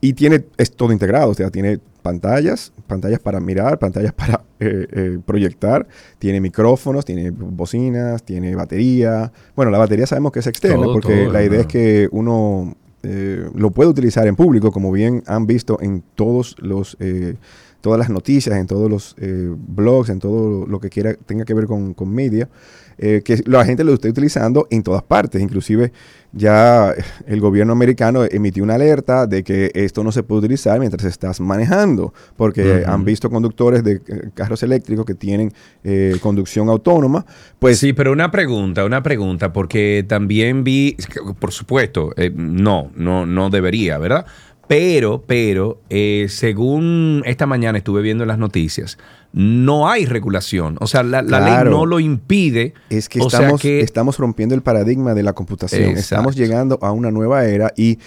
Y 0.02 0.14
tiene, 0.14 0.46
es 0.58 0.72
todo 0.76 0.92
integrado, 0.92 1.30
o 1.30 1.34
sea, 1.34 1.50
tiene 1.50 1.80
pantallas, 2.02 2.72
pantallas 2.88 3.20
para 3.20 3.40
mirar, 3.40 3.80
pantallas 3.80 4.14
para 4.18 4.44
eh, 4.60 4.88
eh, 4.92 5.20
proyectar, 5.26 5.88
tiene 6.20 6.42
micrófonos, 6.42 7.06
tiene 7.06 7.30
bocinas, 7.32 8.24
tiene 8.24 8.56
batería. 8.56 9.32
Bueno, 9.56 9.72
la 9.72 9.78
batería 9.78 10.06
sabemos 10.08 10.32
que 10.32 10.40
es 10.40 10.48
externa 10.48 10.84
Todo, 10.84 10.94
porque 10.94 11.24
todo, 11.24 11.32
la 11.34 11.44
idea 11.44 11.58
¿no? 11.58 11.62
es 11.62 11.68
que 11.68 12.08
uno 12.12 12.76
eh, 13.06 13.50
lo 13.54 13.72
puede 13.72 13.90
utilizar 13.90 14.28
en 14.28 14.36
público, 14.36 14.72
como 14.72 14.92
bien 14.92 15.24
han 15.28 15.46
visto 15.46 15.78
en 15.82 16.04
todos 16.16 16.56
los... 16.60 16.98
eh, 17.00 17.36
todas 17.82 18.00
las 18.00 18.10
noticias, 18.10 18.58
en 18.58 18.66
todos 18.66 18.90
los 18.90 19.16
eh, 19.20 19.54
blogs, 19.56 20.10
en 20.10 20.18
todo 20.18 20.66
lo 20.66 20.80
que 20.80 20.90
quiera 20.90 21.14
tenga 21.14 21.46
que 21.46 21.54
ver 21.54 21.68
con, 21.68 21.94
con 21.94 22.10
media, 22.10 22.50
eh, 22.98 23.22
que 23.24 23.42
la 23.46 23.66
gente 23.66 23.84
lo 23.84 23.94
está 23.94 24.08
utilizando 24.08 24.68
en 24.70 24.84
todas 24.84 25.04
partes. 25.04 25.42
Inclusive 25.42 25.92
ya 26.36 26.94
el 27.28 27.40
gobierno 27.40 27.72
americano 27.72 28.26
emitió 28.26 28.62
una 28.62 28.76
alerta 28.76 29.26
de 29.26 29.42
que 29.42 29.72
esto 29.74 30.04
no 30.04 30.12
se 30.12 30.22
puede 30.22 30.40
utilizar 30.40 30.80
mientras 30.80 31.06
estás 31.06 31.40
manejando, 31.40 32.14
porque 32.36 32.84
han 32.86 33.06
visto 33.06 33.30
conductores 33.30 33.84
de 33.86 33.94
eh, 33.94 34.30
carros 34.34 34.62
eléctricos 34.62 35.06
que 35.06 35.16
tienen 35.16 35.54
eh, 35.86 36.18
conducción 36.22 36.68
autónoma. 36.68 37.26
Pues 37.58 37.80
sí, 37.80 37.94
pero 37.94 38.12
una 38.12 38.32
pregunta, 38.32 38.84
una 38.84 39.02
pregunta, 39.02 39.54
porque 39.54 40.06
también 40.08 40.66
vi, 40.66 40.98
por 41.40 41.54
supuesto, 41.54 42.12
eh, 42.18 42.32
no, 42.36 42.92
no, 42.96 43.26
no 43.26 43.50
debería, 43.50 43.98
¿verdad? 43.98 44.26
Pero, 44.68 45.24
pero, 45.28 45.82
eh, 45.90 46.26
según 46.30 47.22
esta 47.26 47.46
mañana 47.46 47.78
estuve 47.78 48.02
viendo 48.02 48.24
en 48.24 48.28
las 48.30 48.38
noticias, 48.40 48.98
no 49.32 49.90
hay 49.90 50.06
regulación. 50.06 50.78
O 50.80 50.88
sea, 50.88 51.04
la, 51.04 51.22
la 51.22 51.40
Claro. 51.40 51.70
ley 51.70 51.78
no 51.80 51.86
lo 51.86 52.00
impide. 52.00 52.74
Es 52.90 53.10
que 53.10 53.20
o 53.20 53.30
sea 53.30 53.42
estamos, 53.42 53.62
que 53.62 53.80
estamos 53.82 54.18
rompiendo 54.18 54.56
el 54.56 54.62
paradigma 54.62 55.14
de 55.14 55.24
la 55.24 55.34
computación. 55.34 55.82
Exacto. 55.84 56.00
Estamos 56.02 56.36
llegando 56.36 56.80
a 56.82 56.92
una 56.92 57.12
nueva 57.12 57.46
era 57.46 57.74
y 57.76 58.00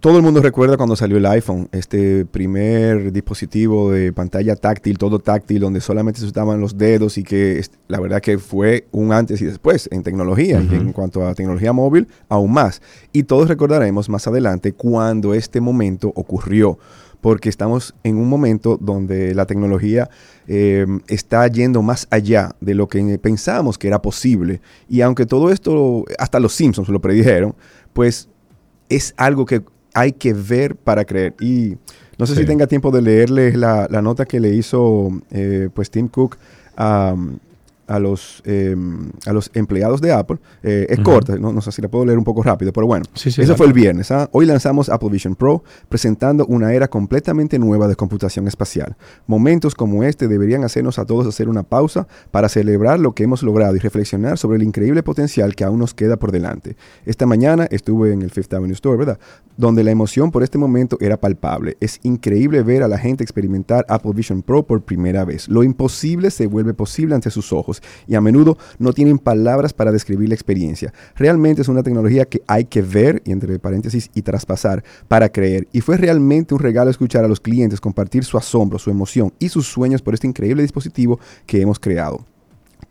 todo 0.00 0.16
el 0.16 0.22
mundo 0.22 0.40
recuerda 0.40 0.76
cuando 0.76 0.96
salió 0.96 1.16
el 1.16 1.26
iPhone, 1.26 1.68
este 1.72 2.24
primer 2.24 3.12
dispositivo 3.12 3.90
de 3.90 4.12
pantalla 4.12 4.56
táctil, 4.56 4.98
todo 4.98 5.18
táctil, 5.18 5.60
donde 5.60 5.80
solamente 5.80 6.20
se 6.20 6.26
usaban 6.26 6.60
los 6.60 6.78
dedos 6.78 7.18
y 7.18 7.22
que 7.22 7.64
la 7.88 8.00
verdad 8.00 8.20
que 8.20 8.38
fue 8.38 8.86
un 8.90 9.12
antes 9.12 9.40
y 9.42 9.44
después 9.44 9.88
en 9.92 10.02
tecnología 10.02 10.60
y 10.60 10.74
en 10.74 10.92
cuanto 10.92 11.26
a 11.26 11.34
tecnología 11.34 11.72
móvil, 11.72 12.08
aún 12.28 12.52
más. 12.52 12.80
Y 13.12 13.24
todos 13.24 13.48
recordaremos 13.48 14.08
más 14.08 14.26
adelante 14.26 14.72
cuando 14.72 15.34
este 15.34 15.60
momento 15.60 16.12
ocurrió, 16.14 16.78
porque 17.20 17.48
estamos 17.48 17.94
en 18.02 18.16
un 18.16 18.28
momento 18.28 18.78
donde 18.80 19.34
la 19.34 19.46
tecnología 19.46 20.10
eh, 20.48 20.86
está 21.06 21.46
yendo 21.46 21.82
más 21.82 22.08
allá 22.10 22.56
de 22.60 22.74
lo 22.74 22.88
que 22.88 23.18
pensábamos 23.18 23.78
que 23.78 23.88
era 23.88 24.02
posible. 24.02 24.60
Y 24.88 25.02
aunque 25.02 25.26
todo 25.26 25.50
esto, 25.50 26.04
hasta 26.18 26.40
los 26.40 26.54
Simpsons 26.54 26.88
lo 26.88 27.00
predijeron, 27.00 27.54
pues 27.92 28.28
es 28.88 29.14
algo 29.16 29.46
que 29.46 29.62
hay 29.94 30.12
que 30.12 30.32
ver 30.32 30.76
para 30.76 31.04
creer. 31.04 31.34
Y 31.40 31.76
no 32.18 32.26
sé 32.26 32.34
Sí. 32.34 32.40
si 32.40 32.46
tenga 32.46 32.66
tiempo 32.66 32.90
de 32.90 33.02
leerles 33.02 33.56
la, 33.56 33.86
la 33.90 34.02
nota 34.02 34.24
que 34.26 34.40
le 34.40 34.50
hizo 34.54 35.10
eh, 35.30 35.68
pues 35.74 35.90
Tim 35.90 36.08
Cook 36.08 36.36
a, 36.76 37.14
a 37.86 37.98
los, 37.98 38.42
eh, 38.44 38.76
a 39.26 39.32
los 39.32 39.50
empleados 39.54 40.00
de 40.00 40.12
Apple. 40.12 40.38
Eh, 40.62 40.86
es 40.88 41.00
corta, 41.00 41.36
no, 41.36 41.52
no 41.52 41.60
sé 41.60 41.72
si 41.72 41.82
la 41.82 41.88
puedo 41.88 42.04
leer 42.04 42.18
un 42.18 42.24
poco 42.24 42.42
rápido, 42.42 42.72
pero 42.72 42.86
bueno. 42.86 43.04
Sí, 43.14 43.30
sí, 43.30 43.42
Eso 43.42 43.56
fue 43.56 43.66
el 43.66 43.72
viernes. 43.72 44.10
¿ah? 44.10 44.28
Hoy 44.32 44.46
lanzamos 44.46 44.88
Apple 44.88 45.10
Vision 45.10 45.34
Pro, 45.34 45.62
presentando 45.88 46.46
una 46.46 46.72
era 46.72 46.88
completamente 46.88 47.58
nueva 47.58 47.88
de 47.88 47.96
computación 47.96 48.46
espacial. 48.48 48.96
Momentos 49.26 49.74
como 49.74 50.04
este 50.04 50.28
deberían 50.28 50.64
hacernos 50.64 50.98
a 50.98 51.06
todos 51.06 51.26
hacer 51.26 51.48
una 51.48 51.62
pausa 51.62 52.06
para 52.30 52.48
celebrar 52.48 53.00
lo 53.00 53.14
que 53.14 53.24
hemos 53.24 53.42
logrado 53.42 53.76
y 53.76 53.78
reflexionar 53.78 54.38
sobre 54.38 54.56
el 54.56 54.62
increíble 54.62 55.02
potencial 55.02 55.54
que 55.54 55.64
aún 55.64 55.78
nos 55.78 55.94
queda 55.94 56.16
por 56.16 56.32
delante. 56.32 56.76
Esta 57.04 57.26
mañana 57.26 57.66
estuve 57.70 58.12
en 58.12 58.22
el 58.22 58.30
Fifth 58.30 58.52
Avenue 58.54 58.74
Store, 58.74 58.96
¿verdad? 58.96 59.18
Donde 59.56 59.84
la 59.84 59.90
emoción 59.90 60.30
por 60.30 60.42
este 60.42 60.58
momento 60.58 60.96
era 61.00 61.18
palpable. 61.18 61.76
Es 61.80 62.00
increíble 62.02 62.62
ver 62.62 62.82
a 62.82 62.88
la 62.88 62.98
gente 62.98 63.22
experimentar 63.22 63.84
Apple 63.88 64.12
Vision 64.14 64.42
Pro 64.42 64.66
por 64.66 64.82
primera 64.82 65.24
vez. 65.24 65.48
Lo 65.48 65.62
imposible 65.62 66.30
se 66.30 66.46
vuelve 66.46 66.74
posible 66.74 67.14
ante 67.14 67.30
sus 67.30 67.52
ojos 67.52 67.71
y 68.06 68.14
a 68.14 68.20
menudo 68.20 68.58
no 68.78 68.92
tienen 68.92 69.18
palabras 69.18 69.72
para 69.72 69.92
describir 69.92 70.28
la 70.28 70.34
experiencia. 70.34 70.92
Realmente 71.14 71.62
es 71.62 71.68
una 71.68 71.82
tecnología 71.82 72.24
que 72.24 72.42
hay 72.46 72.64
que 72.64 72.82
ver, 72.82 73.22
y 73.24 73.32
entre 73.32 73.58
paréntesis, 73.58 74.10
y 74.14 74.22
traspasar 74.22 74.82
para 75.08 75.28
creer. 75.28 75.68
Y 75.72 75.80
fue 75.80 75.96
realmente 75.96 76.54
un 76.54 76.60
regalo 76.60 76.90
escuchar 76.90 77.24
a 77.24 77.28
los 77.28 77.40
clientes 77.40 77.80
compartir 77.80 78.24
su 78.24 78.36
asombro, 78.36 78.78
su 78.78 78.90
emoción 78.90 79.32
y 79.38 79.48
sus 79.48 79.66
sueños 79.66 80.02
por 80.02 80.14
este 80.14 80.26
increíble 80.26 80.62
dispositivo 80.62 81.18
que 81.46 81.60
hemos 81.60 81.78
creado. 81.78 82.31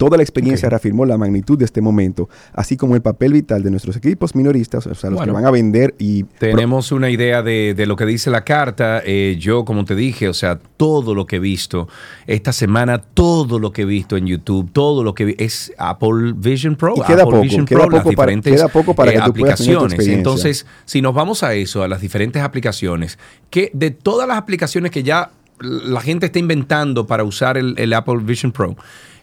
Toda 0.02 0.18
la 0.18 0.24
experiencia 0.24 0.68
reafirmó 0.68 1.06
la 1.06 1.16
magnitud 1.18 1.60
de 1.60 1.66
este 1.66 1.80
momento, 1.80 2.28
así 2.54 2.76
como 2.76 2.96
el 2.96 3.02
papel 3.04 3.34
vital 3.34 3.62
de 3.62 3.70
nuestros 3.70 3.96
equipos 3.96 4.34
minoristas, 4.36 4.88
o 4.88 4.96
sea, 4.96 5.12
los 5.12 5.18
Bueno. 5.18 5.32
que 5.34 5.36
van 5.36 5.46
a 5.46 5.52
vender 5.52 5.94
y... 6.00 6.24
Tenemos 6.24 6.92
una 6.92 7.12
idea 7.12 7.44
de, 7.44 7.76
de 7.76 7.86
lo 7.86 7.96
que 7.96 8.06
dice 8.08 8.32
la 8.32 8.44
carta. 8.44 9.02
Eh, 9.06 9.38
yo, 9.40 9.64
como 9.64 9.86
te 9.86 9.94
dije, 9.96 10.28
o 10.28 10.34
sea, 10.34 10.60
todo 10.78 11.14
lo 11.14 11.28
que 11.28 11.36
he 11.36 11.40
visto 11.40 11.88
esta 12.26 12.52
semana, 12.52 12.98
todo 13.00 13.60
lo 13.60 13.72
que 13.72 13.84
he 13.84 13.86
visto 13.86 14.18
en 14.18 14.26
YouTube, 14.26 14.72
todo 14.74 15.04
lo 15.04 15.14
que 15.14 15.36
es 15.38 15.72
Apple 15.78 16.34
Vision 16.36 16.76
Pro. 16.76 16.94
Y 16.98 17.02
queda 17.02 17.22
Apple 17.22 17.26
poco, 17.26 17.42
Vision 17.42 17.66
queda 17.66 17.80
Pro, 17.82 17.90
las 17.92 18.04
poco 18.04 18.16
para- 18.16 18.42
queda 18.42 18.68
poco 18.70 18.96
para 18.96 19.12
eh, 19.12 19.16
que 19.16 19.22
tú 19.22 19.34
puedas 19.34 19.60
tener 19.60 19.78
tu 19.78 19.84
aplicaciones. 19.86 20.18
Entonces, 20.18 20.66
si 20.86 21.02
nos 21.04 21.14
vamos 21.14 21.44
a 21.44 21.54
eso, 21.54 21.84
a 21.84 21.88
las 21.88 22.02
diferentes 22.02 22.42
aplicaciones, 22.42 23.20
que 23.52 23.70
de 23.74 23.92
todas 23.92 24.28
las 24.28 24.38
aplicaciones 24.38 24.90
que 24.92 25.04
ya 25.04 25.30
la 25.60 26.02
gente 26.02 26.26
está 26.26 26.40
inventando 26.40 27.06
para 27.06 27.24
usar 27.24 27.56
el, 27.58 27.76
el 27.78 27.94
Apple 27.94 28.18
Vision 28.24 28.52
Pro, 28.52 28.76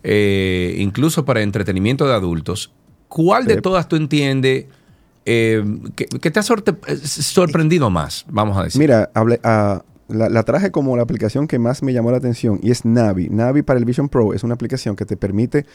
eh, 0.02 0.76
incluso 0.78 1.24
para 1.24 1.42
entretenimiento 1.42 2.06
de 2.06 2.14
adultos, 2.14 2.72
¿cuál 3.08 3.46
de 3.46 3.60
todas 3.60 3.88
tú 3.88 3.96
entiendes 3.96 4.66
eh, 5.26 5.64
que, 5.94 6.06
que 6.06 6.30
te 6.30 6.38
ha 6.38 6.42
eh, 6.42 6.96
sorprendido 7.06 7.90
más? 7.90 8.24
Vamos 8.28 8.56
a 8.56 8.64
decir. 8.64 8.80
Mira, 8.80 9.10
hablé, 9.14 9.40
ah, 9.44 9.82
la, 10.08 10.28
la 10.28 10.42
traje 10.42 10.70
como 10.70 10.96
la 10.96 11.02
aplicación 11.02 11.46
que 11.46 11.58
más 11.58 11.82
me 11.82 11.92
llamó 11.92 12.10
la 12.10 12.16
atención 12.18 12.60
y 12.62 12.70
es 12.70 12.84
Navi. 12.84 13.28
Navi 13.28 13.62
para 13.62 13.78
el 13.78 13.84
Vision 13.84 14.08
Pro 14.08 14.32
es 14.32 14.42
una 14.42 14.54
aplicación 14.54 14.96
que 14.96 15.04
te 15.04 15.16
permite 15.16 15.66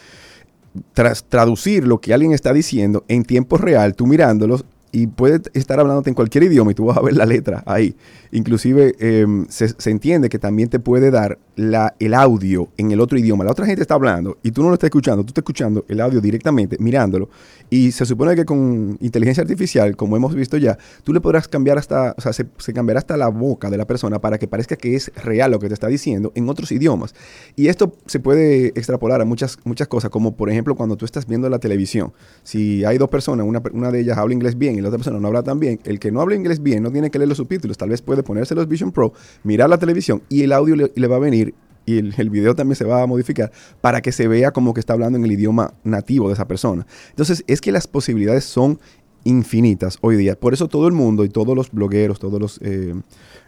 tras- 0.95 1.23
traducir 1.23 1.85
lo 1.85 2.01
que 2.01 2.13
alguien 2.13 2.31
está 2.31 2.51
diciendo 2.51 3.05
en 3.07 3.23
tiempo 3.25 3.57
real, 3.57 3.93
tú 3.95 4.07
mirándolos 4.07 4.65
y 4.93 5.07
puede 5.07 5.41
estar 5.55 5.79
hablándote 5.79 6.11
en 6.11 6.13
cualquier 6.13 6.43
idioma 6.43 6.71
y 6.71 6.75
tú 6.75 6.85
vas 6.85 6.97
a 6.97 7.01
ver 7.01 7.17
la 7.17 7.25
letra 7.25 7.63
ahí. 7.65 7.95
Inclusive 8.31 8.95
em, 8.99 9.47
se, 9.49 9.69
se 9.69 9.89
entiende 9.89 10.29
que 10.29 10.37
también 10.37 10.69
te 10.69 10.79
puede 10.79 11.09
dar 11.09 11.39
la, 11.55 11.95
el 11.99 12.13
audio 12.13 12.69
en 12.77 12.91
el 12.91 13.01
otro 13.01 13.17
idioma. 13.17 13.43
La 13.43 13.51
otra 13.51 13.65
gente 13.65 13.81
está 13.81 13.95
hablando 13.95 14.37
y 14.43 14.51
tú 14.51 14.61
no 14.61 14.69
lo 14.69 14.75
estás 14.75 14.89
escuchando, 14.89 15.23
tú 15.23 15.29
estás 15.29 15.41
escuchando 15.41 15.83
el 15.87 15.99
audio 15.99 16.21
directamente, 16.21 16.77
mirándolo. 16.79 17.29
Y 17.71 17.91
se 17.91 18.05
supone 18.05 18.35
que 18.35 18.45
con 18.45 18.97
inteligencia 19.01 19.41
artificial, 19.41 19.95
como 19.95 20.15
hemos 20.15 20.35
visto 20.35 20.57
ya, 20.57 20.77
tú 21.03 21.11
le 21.11 21.21
podrás 21.21 21.47
cambiar 21.47 21.79
hasta, 21.79 22.13
o 22.15 22.21
sea, 22.21 22.31
se, 22.31 22.45
se 22.59 22.71
cambiará 22.71 22.99
hasta 22.99 23.17
la 23.17 23.29
boca 23.29 23.71
de 23.71 23.77
la 23.77 23.85
persona 23.85 24.19
para 24.19 24.37
que 24.37 24.47
parezca 24.47 24.75
que 24.75 24.95
es 24.95 25.11
real 25.15 25.49
lo 25.49 25.59
que 25.59 25.69
te 25.69 25.73
está 25.73 25.87
diciendo 25.87 26.31
en 26.35 26.47
otros 26.49 26.71
idiomas. 26.71 27.15
Y 27.55 27.67
esto 27.67 27.95
se 28.05 28.19
puede 28.19 28.67
extrapolar 28.67 29.21
a 29.21 29.25
muchas, 29.25 29.57
muchas 29.63 29.87
cosas, 29.87 30.11
como 30.11 30.35
por 30.35 30.51
ejemplo 30.51 30.75
cuando 30.75 30.97
tú 30.97 31.05
estás 31.05 31.25
viendo 31.25 31.49
la 31.49 31.57
televisión. 31.57 32.13
Si 32.43 32.85
hay 32.85 32.99
dos 32.99 33.09
personas, 33.09 33.47
una, 33.47 33.63
una 33.71 33.89
de 33.89 34.01
ellas 34.01 34.19
habla 34.19 34.35
inglés 34.35 34.55
bien 34.55 34.82
la 34.83 34.89
otra 34.89 34.99
persona 34.99 35.19
no 35.19 35.27
habla 35.27 35.43
tan 35.43 35.59
bien, 35.59 35.79
el 35.85 35.99
que 35.99 36.11
no 36.11 36.21
habla 36.21 36.35
inglés 36.35 36.61
bien 36.61 36.83
no 36.83 36.91
tiene 36.91 37.09
que 37.09 37.17
leer 37.17 37.29
los 37.29 37.37
subtítulos, 37.37 37.77
tal 37.77 37.89
vez 37.89 38.01
puede 38.01 38.23
ponerse 38.23 38.55
los 38.55 38.67
Vision 38.67 38.91
Pro, 38.91 39.13
mirar 39.43 39.69
la 39.69 39.77
televisión 39.77 40.21
y 40.29 40.43
el 40.43 40.51
audio 40.51 40.75
le, 40.75 41.07
va 41.07 41.15
a 41.15 41.19
venir 41.19 41.55
y 41.85 41.97
el, 41.97 42.13
el 42.17 42.29
video 42.29 42.55
también 42.55 42.75
se 42.75 42.85
va 42.85 43.01
a 43.01 43.07
modificar 43.07 43.51
para 43.81 44.01
que 44.01 44.11
se 44.11 44.27
vea 44.27 44.51
como 44.51 44.73
que 44.73 44.79
está 44.79 44.93
hablando 44.93 45.17
en 45.17 45.25
el 45.25 45.31
idioma 45.31 45.73
nativo 45.83 46.27
de 46.27 46.33
esa 46.35 46.47
persona. 46.47 46.87
Entonces, 47.09 47.43
es 47.47 47.59
que 47.59 47.73
las 47.73 47.87
posibilidades 47.87 48.45
son 48.45 48.79
infinitas 49.23 49.97
hoy 50.01 50.15
día. 50.15 50.39
Por 50.39 50.53
eso 50.53 50.67
todo 50.67 50.87
el 50.87 50.93
mundo 50.93 51.25
y 51.25 51.29
todos 51.29 51.55
los 51.55 51.71
blogueros, 51.71 52.19
todos 52.19 52.39
los 52.39 52.59
eh, 52.61 52.93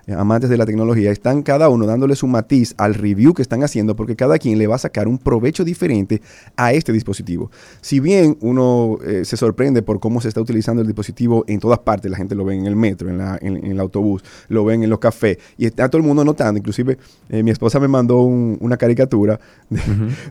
amantes 0.08 0.50
de 0.50 0.58
la 0.58 0.66
tecnología 0.66 1.12
están 1.12 1.42
cada 1.42 1.70
uno 1.70 1.86
dándole 1.86 2.16
su 2.16 2.28
matiz 2.28 2.76
al 2.78 2.94
review 2.94 3.34
que 3.34 3.42
están 3.42 3.64
haciendo 3.64 3.96
porque 3.96 4.16
cada 4.16 4.38
quien 4.38 4.58
le 4.60 4.68
va 4.68 4.76
a 4.76 4.80
sacar 4.80 5.08
un 5.08 5.18
provecho 5.18 5.64
diferente 5.64 6.22
a 6.56 6.74
este 6.74 6.92
dispositivo. 6.92 7.50
Si 7.82 8.00
bien 8.00 8.38
uno 8.42 8.98
eh, 9.06 9.26
se 9.26 9.36
sorprende 9.38 9.82
por 9.82 10.00
cómo 10.00 10.22
se 10.22 10.28
está 10.28 10.42
utilizando 10.42 10.82
el 10.82 10.88
dispositivo 10.88 11.44
en 11.48 11.60
todas 11.60 11.80
partes, 11.80 12.12
la 12.12 12.18
gente 12.18 12.36
lo 12.36 12.46
ve 12.46 12.56
en 12.56 12.66
el 12.66 12.76
metro, 12.76 13.10
en, 13.10 13.18
la- 13.18 13.38
en- 13.42 13.58
en 13.58 13.72
el 13.72 13.80
autobús, 13.80 14.24
lo 14.48 14.64
ven 14.66 14.84
en 14.84 14.90
los 14.90 15.00
cafés 15.00 15.38
y 15.58 15.66
está 15.66 15.90
todo 15.90 16.00
el 16.02 16.08
mundo 16.08 16.24
notando, 16.24 16.58
inclusive 16.60 16.98
eh, 17.30 17.42
mi 17.42 17.52
esposa 17.52 17.80
me 17.80 17.88
mandó 17.88 18.22
un- 18.22 18.58
una 18.62 18.78
caricatura 18.78 19.40
de, 19.70 19.82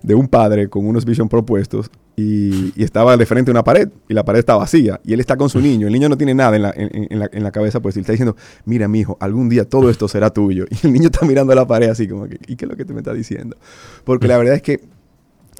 de 0.02 0.14
un 0.14 0.28
padre 0.28 0.68
con 0.68 0.86
unos 0.86 1.04
Vision 1.04 1.28
propuestos 1.28 1.90
y, 2.16 2.72
estaba 2.82 3.16
de 3.16 3.26
frente 3.26 3.50
a 3.50 3.52
una 3.52 3.64
pared 3.64 3.88
y 4.08 4.14
la 4.14 4.24
pared 4.24 4.40
está 4.40 4.56
vacía 4.56 5.00
y 5.04 5.12
él 5.12 5.20
está 5.20 5.36
con 5.36 5.48
su 5.48 5.60
niño, 5.60 5.86
el 5.86 5.92
niño 5.92 6.08
no 6.08 6.16
tiene 6.16 6.34
nada 6.34 6.56
en 6.56 6.62
la, 6.62 6.72
en, 6.76 7.18
la, 7.18 7.28
en 7.32 7.42
la 7.42 7.50
cabeza, 7.50 7.80
pues 7.80 7.96
y 7.96 8.00
está 8.00 8.12
diciendo, 8.12 8.36
mira 8.64 8.88
mi 8.88 9.00
hijo, 9.00 9.16
algún 9.20 9.48
día 9.48 9.68
todo 9.68 9.90
esto 9.90 10.08
será 10.08 10.30
tuyo 10.30 10.64
y 10.70 10.86
el 10.86 10.92
niño 10.92 11.06
está 11.06 11.26
mirando 11.26 11.54
la 11.54 11.66
pared 11.66 11.88
así 11.88 12.06
como 12.08 12.28
que, 12.28 12.38
¿y 12.46 12.56
qué 12.56 12.64
es 12.64 12.70
lo 12.70 12.76
que 12.76 12.84
te 12.84 12.92
me 12.92 13.00
está 13.00 13.12
diciendo? 13.12 13.56
Porque 14.04 14.28
la 14.28 14.38
verdad 14.38 14.54
es 14.54 14.62
que 14.62 14.80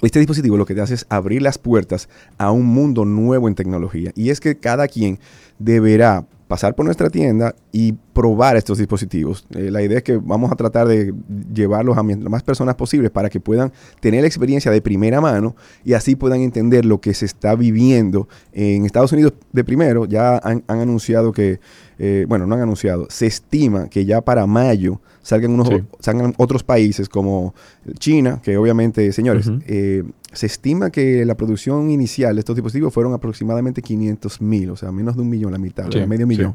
este 0.02 0.18
dispositivo 0.18 0.56
lo 0.56 0.66
que 0.66 0.74
te 0.74 0.80
hace 0.80 0.94
es 0.94 1.06
abrir 1.08 1.42
las 1.42 1.58
puertas 1.58 2.08
a 2.38 2.50
un 2.50 2.66
mundo 2.66 3.04
nuevo 3.04 3.48
en 3.48 3.54
tecnología. 3.54 4.12
Y 4.14 4.30
es 4.30 4.40
que 4.40 4.58
cada 4.58 4.88
quien 4.88 5.18
deberá 5.58 6.26
pasar 6.54 6.76
por 6.76 6.84
nuestra 6.86 7.10
tienda 7.10 7.52
y 7.72 7.94
probar 8.12 8.56
estos 8.56 8.78
dispositivos. 8.78 9.44
Eh, 9.56 9.72
la 9.72 9.82
idea 9.82 9.98
es 9.98 10.04
que 10.04 10.18
vamos 10.18 10.52
a 10.52 10.54
tratar 10.54 10.86
de 10.86 11.12
llevarlos 11.52 11.98
a 11.98 12.04
más 12.04 12.44
personas 12.44 12.76
posibles 12.76 13.10
para 13.10 13.28
que 13.28 13.40
puedan 13.40 13.72
tener 13.98 14.20
la 14.20 14.28
experiencia 14.28 14.70
de 14.70 14.80
primera 14.80 15.20
mano 15.20 15.56
y 15.84 15.94
así 15.94 16.14
puedan 16.14 16.42
entender 16.42 16.84
lo 16.84 17.00
que 17.00 17.12
se 17.12 17.24
está 17.24 17.56
viviendo 17.56 18.28
en 18.52 18.86
Estados 18.86 19.10
Unidos 19.10 19.32
de 19.50 19.64
primero. 19.64 20.04
Ya 20.04 20.38
han, 20.44 20.62
han 20.68 20.78
anunciado 20.78 21.32
que, 21.32 21.58
eh, 21.98 22.24
bueno, 22.28 22.46
no 22.46 22.54
han 22.54 22.60
anunciado, 22.60 23.08
se 23.10 23.26
estima 23.26 23.88
que 23.88 24.04
ya 24.04 24.20
para 24.20 24.46
mayo 24.46 25.00
salgan, 25.24 25.50
unos, 25.50 25.66
Sí. 25.68 25.82
salgan 25.98 26.34
otros 26.36 26.62
países 26.62 27.08
como 27.08 27.52
China, 27.98 28.40
que 28.44 28.56
obviamente, 28.56 29.10
señores, 29.12 29.50
eh, 29.66 30.04
se 30.32 30.46
estima 30.46 30.90
que 30.90 31.24
la 31.24 31.34
producción 31.34 31.90
inicial 31.90 32.36
de 32.36 32.40
estos 32.40 32.54
dispositivos 32.54 32.94
fueron 32.94 33.12
aproximadamente 33.14 33.82
500 33.82 34.40
mil, 34.40 34.70
o 34.70 34.76
sea, 34.76 34.92
menos 34.92 35.16
de 35.16 35.22
un 35.22 35.28
millón, 35.30 35.50
la 35.50 35.58
mitad, 35.58 35.86
Sí, 35.90 35.98
o 35.98 36.06
medio 36.06 36.26
sí, 36.26 36.28
millón. 36.28 36.54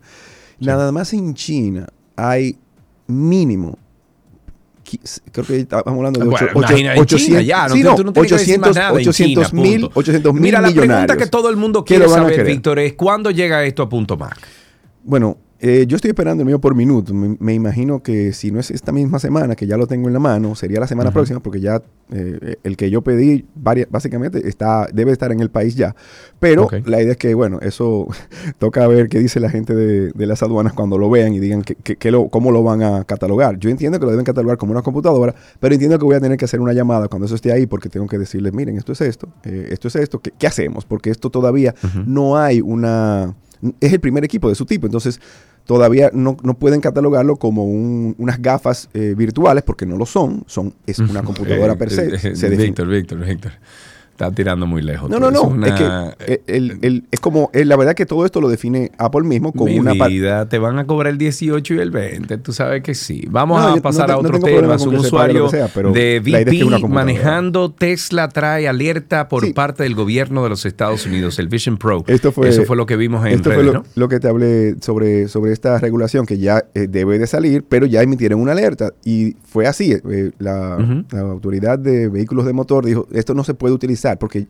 Nada 0.62 0.92
más 0.94 1.12
en 1.14 1.34
China 1.34 1.88
hay 2.16 2.58
mínimo. 3.08 3.78
Creo 5.32 5.46
que 5.46 5.58
estamos 5.58 5.86
hablando 5.88 6.20
de 6.20 6.26
Bueno, 6.26 6.36
ocho- 6.36 6.46
ocho- 6.56 6.68
imagina, 6.72 6.94
en 6.96 7.00
800 7.02 7.26
China 7.28 7.42
ya, 7.44 7.68
no 7.68 7.76
sí, 7.76 7.84
no, 7.84 7.96
tú 7.96 8.04
no 8.06 8.12
tienes 8.14 8.32
que 8.32 8.38
decir 8.40 8.60
más 8.60 8.70
800 8.72 8.76
nada 8.76 8.90
en 8.90 8.96
800 9.08 9.50
China, 9.52 9.62
mil 9.62 9.82
punto. 9.82 10.00
800 10.00 10.34
mil 10.34 10.42
Mira, 10.44 10.62
la 10.62 10.72
pregunta 10.72 11.18
que 11.18 11.28
todo 11.28 11.50
el 11.50 11.58
mundo 11.58 11.86
¿Qué 11.86 11.96
quiere 11.96 12.10
saber? 12.10 12.44
Víctor, 12.44 12.80
es 12.80 12.94
¿cuándo 12.94 13.30
llega 13.30 13.64
esto 13.66 13.84
a 13.84 13.90
punto 13.90 14.18
Mac? 14.18 14.38
Bueno, 15.04 15.38
eh, 15.62 15.86
yo 15.88 15.96
estoy 15.98 16.10
esperando 16.10 16.42
el 16.44 16.48
mío 16.48 16.60
por 16.60 16.74
minuto. 16.74 17.14
Me, 17.14 17.36
me 17.40 17.54
imagino 17.54 18.02
que 18.02 18.32
si 18.34 18.52
no 18.52 18.60
es 18.60 18.72
esta 18.72 18.92
misma 18.92 19.20
semana, 19.20 19.56
que 19.56 19.68
ya 19.68 19.76
lo 19.78 19.88
tengo 19.88 20.08
en 20.08 20.14
la 20.14 20.20
mano, 20.20 20.56
sería 20.56 20.80
la 20.80 20.88
semana 20.88 21.10
próxima, 21.14 21.40
porque 21.42 21.60
ya 21.60 21.82
eh, 22.12 22.56
el 22.64 22.78
que 22.78 22.90
yo 22.90 23.02
pedí, 23.02 23.46
varia- 23.56 23.88
básicamente, 23.90 24.48
está, 24.48 24.88
debe 24.94 25.12
estar 25.12 25.32
en 25.32 25.42
el 25.42 25.50
país 25.50 25.76
ya. 25.76 25.96
Pero 26.40 26.64
la 26.86 27.02
idea 27.02 27.12
es 27.12 27.18
que, 27.18 27.34
bueno, 27.34 27.60
eso 27.62 28.08
toca 28.58 28.88
ver 28.88 29.10
qué 29.10 29.20
dice 29.20 29.40
la 29.40 29.50
gente 29.50 29.76
de, 29.76 30.12
de 30.14 30.26
las 30.26 30.42
aduanas 30.44 30.74
cuando 30.74 30.98
lo 30.98 31.10
vean 31.10 31.34
y 31.34 31.40
digan 31.40 31.62
que, 31.62 31.76
que- 31.76 31.98
que 31.98 32.10
lo, 32.12 32.30
cómo 32.30 32.52
lo 32.52 32.64
van 32.64 32.82
a 32.82 33.04
catalogar. 33.04 33.60
Yo 33.60 33.70
entiendo 33.70 34.00
que 34.00 34.06
lo 34.06 34.12
deben 34.12 34.26
catalogar 34.26 34.58
como 34.58 34.72
una 34.72 34.82
computadora, 34.82 35.36
pero 35.60 35.74
entiendo 35.74 36.00
que 36.00 36.06
voy 36.06 36.16
a 36.16 36.22
tener 36.22 36.38
que 36.38 36.46
hacer 36.46 36.62
una 36.62 36.74
llamada 36.74 37.08
cuando 37.10 37.26
eso 37.26 37.36
esté 37.36 37.52
ahí, 37.52 37.66
porque 37.66 37.90
tengo 37.90 38.08
que 38.08 38.18
decirles, 38.18 38.54
miren, 38.54 38.78
esto 38.78 38.94
es 38.94 39.02
esto, 39.02 39.28
eh, 39.44 39.68
esto 39.72 39.88
es 39.90 39.96
esto, 39.98 40.20
¿qué, 40.20 40.32
qué 40.38 40.48
hacemos? 40.48 40.86
Porque 40.86 41.10
esto 41.10 41.30
todavía 41.30 41.76
no 42.08 42.38
hay 42.38 42.62
una... 42.62 43.36
Es 43.82 43.92
el 43.92 44.00
primer 44.00 44.24
equipo 44.24 44.48
de 44.48 44.56
su 44.56 44.66
tipo, 44.66 44.86
entonces 44.86 45.20
todavía 45.70 46.10
no, 46.16 46.36
no 46.42 46.56
pueden 46.58 46.82
catalogarlo 46.82 47.36
como 47.36 47.64
un- 47.64 48.16
unas 48.18 48.42
gafas 48.42 48.90
eh, 48.96 49.14
virtuales 49.16 49.62
porque 49.64 49.86
no 49.86 49.98
lo 49.98 50.08
son, 50.08 50.44
son 50.48 50.74
es 50.88 50.98
una 50.98 51.22
computadora 51.30 51.76
per 51.76 51.92
se. 51.92 52.36
se 52.36 52.50
Víctor, 52.50 52.88
Víctor, 52.88 53.20
Víctor. 53.24 53.52
Está 54.20 54.32
tirando 54.36 54.68
muy 54.68 54.82
lejos. 54.82 55.10
No, 55.10 55.18
no, 55.18 55.32
no. 55.32 55.44
una- 55.44 55.68
Es 55.68 55.74
que 55.76 56.34
eh, 56.34 56.42
el- 56.48 56.78
el- 56.82 57.06
es 57.10 57.22
como, 57.22 57.50
eh, 57.54 57.64
la 57.64 57.78
verdad 57.78 57.94
que 57.96 58.06
todo 58.06 58.26
esto 58.26 58.42
lo 58.42 58.50
define 58.50 58.92
Apple 58.98 59.22
mismo 59.24 59.54
con 59.54 59.68
Mi 59.68 59.80
una 59.80 59.94
vida, 59.94 60.50
te 60.50 60.60
van 60.60 60.78
a 60.78 60.86
cobrar 60.86 61.14
el 61.14 61.18
18 61.18 61.76
y 61.76 61.80
el 61.80 61.90
20, 61.90 62.38
tú 62.40 62.52
sabes 62.52 62.84
que 62.84 62.96
sí. 62.96 63.24
Vamos 63.30 63.62
No, 63.62 63.68
a 63.70 63.76
no 63.78 63.82
pasar 63.82 64.12
a 64.12 64.16
no 64.16 64.20
otro 64.20 64.34
tengo 64.34 64.48
tema. 64.48 64.76
Un 64.76 64.96
usuario 64.98 65.48
sea, 65.48 65.68
de 65.94 66.22
idea 66.22 66.40
es 66.40 66.46
que 66.50 66.64
VP 66.66 66.88
manejando 66.90 67.72
Tesla 67.72 68.28
trae 68.28 68.68
alerta 68.68 69.30
por 69.30 69.54
parte 69.54 69.84
del 69.84 69.96
gobierno 69.96 70.44
de 70.44 70.50
los 70.50 70.66
Estados 70.66 71.06
Unidos, 71.06 71.40
el 71.40 71.48
Vision 71.48 71.78
Pro. 71.78 72.04
Esto 72.08 72.34
fue, 72.34 72.50
Eso 72.50 72.66
fue 72.66 72.76
lo 72.76 72.86
que 72.86 72.98
vimos 72.98 73.26
en 73.26 73.32
esto 73.36 73.52
redes, 73.52 73.64
fue 73.64 73.72
lo, 73.74 73.80
¿no? 73.80 73.86
lo 73.96 74.10
que 74.10 74.20
te 74.20 74.28
hablé 74.28 74.76
sobre, 74.82 75.30
sobre 75.30 75.54
esta 75.54 75.78
regulación 75.80 76.26
que 76.26 76.38
ya 76.38 76.66
eh, 76.74 76.88
debe 76.90 77.20
de 77.20 77.26
salir, 77.26 77.64
pero 77.70 77.86
ya 77.86 78.02
emitieron 78.02 78.42
una 78.42 78.52
alerta 78.52 78.92
y 79.06 79.38
fue 79.46 79.66
así. 79.66 79.94
eh, 79.94 80.32
la 80.40 80.78
autoridad 81.22 81.80
de 81.80 82.10
vehículos 82.10 82.46
de 82.46 82.52
motor 82.52 82.86
dijo, 82.86 83.08
esto 83.14 83.34
no 83.34 83.46
se 83.46 83.54
puede 83.54 83.74
utilizar 83.74 84.09
porque 84.18 84.48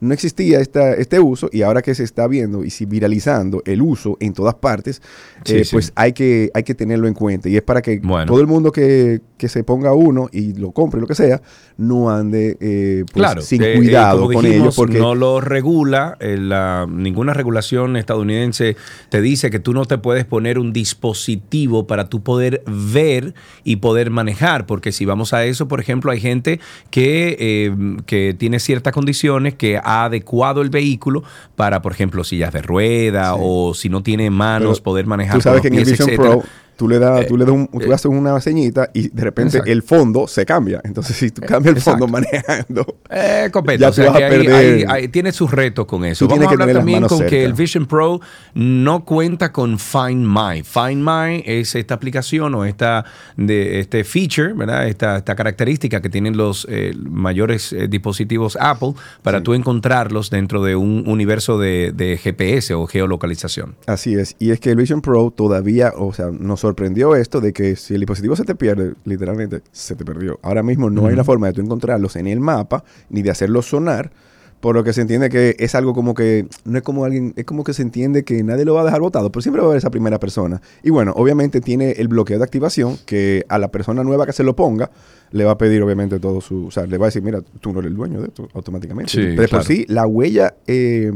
no 0.00 0.12
existía 0.14 0.58
esta, 0.60 0.94
este 0.94 1.20
uso 1.20 1.48
y 1.52 1.62
ahora 1.62 1.80
que 1.80 1.94
se 1.94 2.02
está 2.02 2.26
viendo 2.26 2.64
y 2.64 2.70
si 2.70 2.86
viralizando 2.86 3.62
el 3.66 3.82
uso 3.82 4.16
en 4.18 4.32
todas 4.32 4.54
partes, 4.56 5.00
Sí, 5.44 5.58
eh, 5.58 5.64
sí. 5.64 5.70
pues 5.72 5.92
hay 5.94 6.12
que, 6.12 6.50
hay 6.54 6.62
que 6.64 6.74
tenerlo 6.74 7.06
en 7.06 7.14
cuenta. 7.14 7.48
Y 7.48 7.56
es 7.56 7.62
para 7.62 7.82
que 7.82 8.00
Bueno. 8.02 8.26
todo 8.26 8.40
el 8.40 8.46
mundo 8.48 8.72
que, 8.72 9.20
que 9.42 9.48
se 9.48 9.64
ponga 9.64 9.92
uno 9.92 10.28
y 10.30 10.54
lo 10.54 10.70
compre, 10.70 11.00
lo 11.00 11.08
que 11.08 11.16
sea, 11.16 11.42
no 11.76 12.10
ande 12.10 12.56
eh, 12.60 13.02
pues, 13.12 13.14
Claro, 13.14 13.42
sin 13.42 13.60
eh, 13.60 13.72
eh, 13.72 13.76
cuidado 13.76 14.26
con 14.32 14.44
dijimos, 14.44 14.54
ellos. 14.62 14.76
Porque 14.76 15.00
no 15.00 15.16
lo 15.16 15.40
regula, 15.40 16.16
eh, 16.20 16.36
la- 16.38 16.86
ninguna 16.88 17.34
regulación 17.34 17.96
estadounidense 17.96 18.76
te 19.08 19.20
dice 19.20 19.50
que 19.50 19.58
tú 19.58 19.72
no 19.74 19.84
te 19.84 19.98
puedes 19.98 20.24
poner 20.26 20.60
un 20.60 20.72
dispositivo 20.72 21.88
para 21.88 22.08
tú 22.08 22.22
poder 22.22 22.62
ver 22.68 23.34
y 23.64 23.76
poder 23.76 24.10
manejar, 24.10 24.64
porque 24.64 24.92
si 24.92 25.06
vamos 25.06 25.32
a 25.32 25.44
eso, 25.44 25.66
por 25.66 25.80
ejemplo, 25.80 26.12
hay 26.12 26.20
gente 26.20 26.60
que, 26.90 27.74
que 28.06 28.36
tiene 28.38 28.60
ciertas 28.60 28.92
condiciones 28.92 29.54
que 29.54 29.76
ha 29.82 30.04
adecuado 30.04 30.62
el 30.62 30.70
vehículo 30.70 31.24
para, 31.56 31.82
por 31.82 31.90
ejemplo, 31.90 32.22
sillas 32.22 32.52
de 32.52 32.62
rueda 32.62 33.34
o 33.36 33.74
si 33.74 33.88
no 33.88 34.04
tiene 34.04 34.30
manos, 34.30 34.78
Pero 34.78 34.84
poder 34.84 35.06
manejar. 35.06 35.34
Tú 35.34 35.42
sabes 35.42 35.62
que 35.62 35.68
en 35.68 35.74
el 35.74 35.84
Vision 35.84 36.08
etcétera. 36.08 36.30
Pro 36.38 36.42
tú 36.76 36.88
le 36.88 36.98
das, 36.98 37.26
tú 37.26 37.36
le 37.36 37.44
das 37.44 37.54
un- 37.54 37.66
tú 37.68 37.80
eh, 37.80 37.94
haces 37.94 38.06
una 38.06 38.40
ceñita 38.40 38.90
y 38.92 39.08
de 39.08 39.22
repente 39.22 39.58
Exacto. 39.58 39.70
el 39.72 39.82
fondo 39.82 40.26
se 40.26 40.44
cambia. 40.46 40.80
Entonces, 40.84 41.16
si 41.16 41.30
tú 41.30 41.42
cambias 41.42 41.76
el 41.76 41.82
fondo 41.82 42.06
manejando, 42.08 42.96
Eh, 43.10 43.48
copeta, 43.52 43.78
ya 43.80 43.88
o 43.90 43.92
sea 43.92 44.06
tú 44.06 44.10
vas 44.12 44.18
que 44.18 44.24
a 44.24 44.26
hay- 44.28 44.36
perder. 44.38 44.54
hay- 44.54 44.84
hay- 44.88 45.08
tiene 45.08 45.32
sus 45.32 45.50
retos 45.50 45.86
con 45.86 46.04
eso. 46.04 46.26
Tú 46.26 46.30
Vamos 46.30 46.46
a 46.46 46.50
hablar 46.50 46.72
también 46.72 47.02
con 47.06 47.26
que 47.26 47.44
el 47.44 47.52
Vision 47.52 47.86
Pro 47.86 48.20
no 48.54 49.04
cuenta 49.04 49.52
con 49.52 49.78
Find 49.78 50.26
My. 50.26 50.62
Find 50.62 51.02
My 51.04 51.42
es 51.46 51.74
esta 51.74 51.94
aplicación 51.94 52.54
o 52.54 52.64
esta 52.64 53.04
de 53.36 53.80
este 53.80 54.04
feature, 54.04 54.52
¿verdad? 54.54 54.88
Esta, 54.88 55.18
esta 55.18 55.34
característica 55.34 56.00
que 56.00 56.08
tienen 56.08 56.36
los 56.36 56.66
eh, 56.70 56.92
mayores 56.96 57.72
eh, 57.72 57.88
dispositivos 57.88 58.56
Apple 58.60 58.94
para 59.22 59.42
tú 59.42 59.54
encontrarlos 59.54 60.30
dentro 60.30 60.62
de 60.62 60.76
un 60.76 61.04
universo 61.06 61.58
de, 61.58 61.92
de 61.94 62.16
GPS 62.18 62.74
o 62.74 62.86
geolocalización. 62.86 63.76
Así 63.86 64.14
es. 64.14 64.36
Y 64.38 64.50
es 64.50 64.60
que 64.60 64.70
el 64.70 64.76
Vision 64.76 65.00
Pro 65.02 65.32
todavía, 65.34 65.92
o 65.96 66.12
sea, 66.12 66.26
nos 66.32 66.61
sorprendió 66.62 67.16
esto 67.16 67.40
de 67.40 67.52
que 67.52 67.74
si 67.74 67.94
el 67.94 68.00
dispositivo 68.00 68.36
se 68.36 68.44
te 68.44 68.54
pierde, 68.54 68.94
literalmente 69.04 69.62
se 69.72 69.96
te 69.96 70.04
perdió. 70.04 70.38
Ahora 70.42 70.62
mismo 70.62 70.90
no 70.90 71.06
hay 71.06 71.14
una 71.14 71.24
forma 71.24 71.48
de 71.48 71.54
tú 71.54 71.60
encontrarlos 71.60 72.14
en 72.14 72.28
el 72.28 72.38
mapa 72.38 72.84
ni 73.10 73.22
de 73.22 73.30
hacerlos 73.30 73.66
sonar. 73.66 74.12
Por 74.60 74.76
lo 74.76 74.84
que 74.84 74.92
se 74.92 75.00
entiende 75.00 75.28
que 75.28 75.56
es 75.58 75.74
algo 75.74 75.92
como 75.92 76.14
que 76.14 76.46
no 76.64 76.78
es 76.78 76.84
como 76.84 77.04
alguien, 77.04 77.32
es 77.34 77.44
como 77.44 77.64
que 77.64 77.72
se 77.72 77.82
entiende 77.82 78.22
que 78.22 78.44
nadie 78.44 78.64
lo 78.64 78.74
va 78.74 78.82
a 78.82 78.84
dejar 78.84 79.00
botado, 79.00 79.32
pero 79.32 79.42
siempre 79.42 79.60
va 79.60 79.66
a 79.66 79.70
haber 79.70 79.78
esa 79.78 79.90
primera 79.90 80.20
persona. 80.20 80.62
Y 80.84 80.90
bueno, 80.90 81.12
obviamente 81.16 81.60
tiene 81.60 81.90
el 81.98 82.06
bloqueo 82.06 82.38
de 82.38 82.44
activación 82.44 82.96
que 83.04 83.44
a 83.48 83.58
la 83.58 83.72
persona 83.72 84.04
nueva 84.04 84.24
que 84.24 84.32
se 84.32 84.44
lo 84.44 84.54
ponga 84.54 84.88
le 85.32 85.44
va 85.44 85.50
a 85.50 85.58
pedir 85.58 85.82
obviamente 85.82 86.20
todo 86.20 86.40
su, 86.40 86.66
o 86.66 86.70
sea, 86.70 86.86
le 86.86 86.96
va 86.96 87.06
a 87.06 87.08
decir, 87.08 87.22
mira, 87.22 87.40
tú 87.60 87.72
no 87.72 87.80
eres 87.80 87.90
el 87.90 87.96
dueño 87.96 88.20
de 88.20 88.28
esto 88.28 88.48
automáticamente. 88.54 89.10
Sí, 89.10 89.34
de 89.34 89.48
por 89.48 89.64
sí, 89.64 89.84
la 89.88 90.06
huella, 90.06 90.54
eh, 90.68 91.10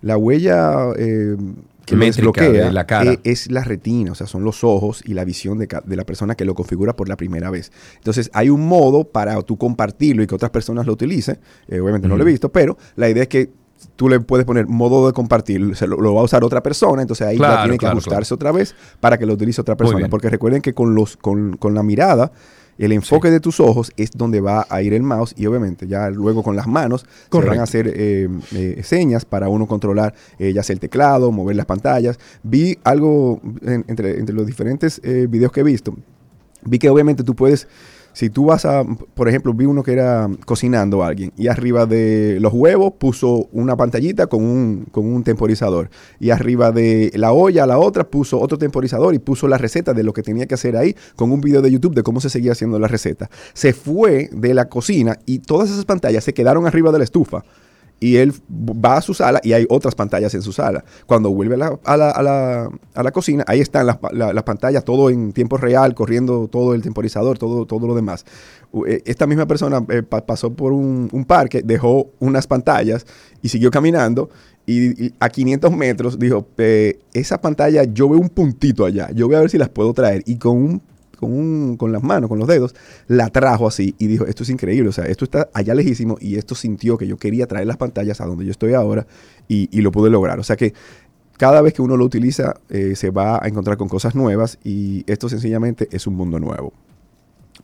la 0.00 0.16
huella 0.16 0.92
eh, 0.96 1.36
que 1.88 1.96
lo 1.96 2.04
desbloquea 2.04 2.50
de 2.50 2.72
la 2.72 2.86
cara. 2.86 3.12
eh, 3.12 3.20
es 3.24 3.50
la 3.50 3.64
retina, 3.64 4.12
o 4.12 4.14
sea, 4.14 4.26
son 4.26 4.44
los 4.44 4.64
ojos 4.64 5.02
y 5.04 5.14
la 5.14 5.24
visión 5.24 5.58
de, 5.58 5.68
la 5.86 6.04
persona 6.04 6.34
que 6.34 6.44
lo 6.44 6.54
configura 6.54 6.94
por 6.94 7.08
la 7.08 7.16
primera 7.16 7.50
vez. 7.50 7.72
Entonces, 7.96 8.30
hay 8.32 8.50
un 8.50 8.66
modo 8.66 9.04
para 9.04 9.40
tú 9.42 9.56
compartirlo 9.56 10.22
y 10.22 10.26
que 10.26 10.34
otras 10.34 10.50
personas 10.50 10.86
lo 10.86 10.92
utilicen. 10.92 11.38
Eh, 11.68 11.80
obviamente 11.80 12.08
no 12.08 12.16
lo 12.16 12.22
he 12.22 12.26
visto, 12.26 12.50
pero 12.50 12.76
la 12.96 13.08
idea 13.08 13.22
es 13.22 13.28
que 13.28 13.50
tú 13.96 14.08
le 14.08 14.20
puedes 14.20 14.44
poner 14.44 14.66
modo 14.66 15.06
de 15.06 15.12
compartir, 15.12 15.76
se 15.76 15.86
lo, 15.86 16.00
lo 16.00 16.14
va 16.14 16.22
a 16.22 16.24
usar 16.24 16.44
otra 16.44 16.62
persona, 16.62 17.02
entonces 17.02 17.26
ahí 17.26 17.36
ya 17.36 17.44
Claro, 17.44 17.62
tiene 17.62 17.74
que 17.74 17.78
claro, 17.78 17.92
ajustarse 17.98 18.34
otra 18.34 18.52
vez 18.52 18.74
para 19.00 19.18
que 19.18 19.26
lo 19.26 19.34
utilice 19.34 19.60
otra 19.60 19.76
persona. 19.76 20.08
Porque 20.08 20.28
recuerden 20.30 20.62
que 20.62 20.74
con, 20.74 20.94
los, 20.94 21.16
con, 21.16 21.56
con 21.56 21.74
la 21.74 21.82
mirada, 21.82 22.32
el 22.78 22.92
enfoque 22.92 23.30
de 23.30 23.40
tus 23.40 23.58
ojos 23.60 23.90
es 23.96 24.12
donde 24.12 24.40
va 24.40 24.66
a 24.70 24.82
ir 24.82 24.94
el 24.94 25.02
mouse 25.02 25.34
y 25.36 25.46
obviamente 25.46 25.86
ya 25.88 26.10
luego 26.10 26.42
con 26.42 26.54
las 26.56 26.66
manos 26.68 27.04
se 27.42 27.48
van 27.50 27.58
a 27.60 27.64
hacer 27.64 27.92
eh, 27.94 28.28
eh, 28.54 28.80
señas 28.84 29.24
para 29.24 29.48
uno 29.48 29.66
controlar 29.66 30.14
eh, 30.38 30.52
ya 30.52 30.62
sea 30.62 30.74
el 30.74 30.80
teclado, 30.80 31.32
mover 31.32 31.56
las 31.56 31.66
pantallas. 31.66 32.18
Vi 32.44 32.78
algo 32.84 33.40
en- 33.62 33.84
entre, 33.88 34.18
entre 34.18 34.34
los 34.34 34.46
diferentes 34.46 35.00
videos 35.02 35.50
que 35.52 35.60
he 35.60 35.64
visto, 35.64 35.94
vi 36.64 36.78
que 36.78 36.88
obviamente 36.88 37.24
tú 37.24 37.34
puedes, 37.34 37.66
si 38.18 38.30
tú 38.30 38.46
vas 38.46 38.64
a, 38.64 38.82
por 39.14 39.28
ejemplo, 39.28 39.54
vi 39.54 39.64
uno 39.64 39.84
que 39.84 39.92
era 39.92 40.28
cocinando 40.44 41.04
a 41.04 41.06
alguien 41.06 41.32
y 41.36 41.46
arriba 41.46 41.86
de 41.86 42.38
los 42.40 42.52
huevos 42.52 42.94
puso 42.98 43.48
una 43.52 43.76
pantallita 43.76 44.26
con 44.26 44.42
un, 44.42 44.86
con 44.90 45.06
un 45.06 45.22
temporizador 45.22 45.88
y 46.18 46.30
arriba 46.30 46.72
de 46.72 47.12
la 47.14 47.30
olla, 47.30 47.64
la 47.64 47.78
otra, 47.78 48.10
puso 48.10 48.40
otro 48.40 48.58
temporizador 48.58 49.14
y 49.14 49.20
puso 49.20 49.46
la 49.46 49.56
receta 49.56 49.94
de 49.94 50.02
lo 50.02 50.12
que 50.12 50.24
tenía 50.24 50.46
que 50.46 50.54
hacer 50.54 50.76
ahí 50.76 50.96
con 51.14 51.30
un 51.30 51.40
video 51.40 51.62
de 51.62 51.70
YouTube 51.70 51.94
de 51.94 52.02
cómo 52.02 52.20
se 52.20 52.28
seguía 52.28 52.50
haciendo 52.50 52.80
la 52.80 52.88
receta. 52.88 53.30
Se 53.52 53.72
fue 53.72 54.28
de 54.32 54.52
la 54.52 54.68
cocina 54.68 55.20
y 55.24 55.38
todas 55.38 55.70
esas 55.70 55.84
pantallas 55.84 56.24
se 56.24 56.34
quedaron 56.34 56.66
arriba 56.66 56.90
de 56.90 56.98
la 56.98 57.04
estufa 57.04 57.44
y 58.00 58.16
él 58.16 58.32
va 58.50 58.96
a 58.96 59.00
su 59.02 59.14
sala 59.14 59.40
y 59.42 59.52
hay 59.52 59.66
otras 59.68 59.94
pantallas 59.94 60.34
en 60.34 60.42
su 60.42 60.52
sala. 60.52 60.84
Cuando 61.06 61.30
vuelve 61.30 61.54
a 61.54 61.58
la, 61.58 61.78
a 61.84 61.96
la, 61.96 62.10
a 62.94 63.02
la- 63.02 63.10
cocina, 63.12 63.44
ahí 63.46 63.60
están 63.60 63.86
las, 63.86 63.96
pa- 63.96 64.10
la- 64.12 64.32
las 64.32 64.44
pantallas, 64.44 64.84
todo 64.84 65.10
en 65.10 65.32
tiempo 65.32 65.56
real, 65.56 65.94
corriendo 65.94 66.48
todo 66.48 66.74
el 66.74 66.82
temporizador, 66.82 67.38
todo, 67.38 67.66
todo 67.66 67.86
lo 67.86 67.94
demás. 67.94 68.24
Eh, 68.86 69.02
Esta 69.06 69.26
misma 69.26 69.46
persona 69.46 69.84
eh, 69.88 70.02
pa- 70.02 70.24
pasó 70.24 70.52
por 70.52 70.72
un, 70.72 71.08
parque, 71.26 71.62
dejó 71.64 72.10
unas 72.20 72.46
pantallas 72.46 73.06
y 73.42 73.48
siguió 73.48 73.70
caminando. 73.70 74.30
Y, 74.66 75.14
a 75.18 75.30
500 75.30 75.72
metros 75.74 76.18
dijo, 76.18 76.46
esa 77.14 77.40
pantalla 77.40 77.84
yo 77.84 78.08
veo 78.10 78.20
un 78.20 78.28
puntito 78.28 78.84
allá, 78.84 79.10
yo 79.14 79.26
voy 79.26 79.36
a 79.36 79.40
ver 79.40 79.48
si 79.50 79.56
las 79.56 79.70
puedo 79.70 79.94
traer. 79.94 80.22
Y 80.26 80.36
con 80.36 80.56
un 80.56 80.82
con, 81.18 81.32
un, 81.32 81.76
con 81.76 81.92
las 81.92 82.02
manos, 82.02 82.28
con 82.28 82.38
los 82.38 82.48
dedos, 82.48 82.74
la 83.06 83.28
trajo 83.28 83.66
así 83.66 83.94
y 83.98 84.06
dijo, 84.06 84.26
esto 84.26 84.42
es 84.42 84.50
increíble, 84.50 84.88
o 84.88 84.92
sea, 84.92 85.04
esto 85.06 85.24
está 85.24 85.48
allá 85.52 85.74
lejísimo 85.74 86.16
y 86.20 86.36
esto 86.36 86.54
sintió 86.54 86.96
que 86.96 87.06
yo 87.06 87.16
quería 87.16 87.46
traer 87.46 87.66
las 87.66 87.76
pantallas 87.76 88.20
a 88.20 88.26
donde 88.26 88.44
yo 88.44 88.50
estoy 88.50 88.74
ahora 88.74 89.06
y, 89.48 89.68
y 89.76 89.82
lo 89.82 89.92
pude 89.92 90.10
lograr. 90.10 90.38
O 90.38 90.44
sea 90.44 90.56
que 90.56 90.74
cada 91.38 91.62
vez 91.62 91.72
que 91.72 91.82
uno 91.82 91.96
lo 91.96 92.04
utiliza 92.04 92.56
eh, 92.68 92.94
se 92.96 93.10
va 93.10 93.42
a 93.42 93.48
encontrar 93.48 93.76
con 93.76 93.88
cosas 93.88 94.14
nuevas 94.14 94.58
y 94.64 95.04
esto 95.06 95.28
sencillamente 95.28 95.88
es 95.92 96.06
un 96.06 96.14
mundo 96.14 96.38
nuevo. 96.38 96.72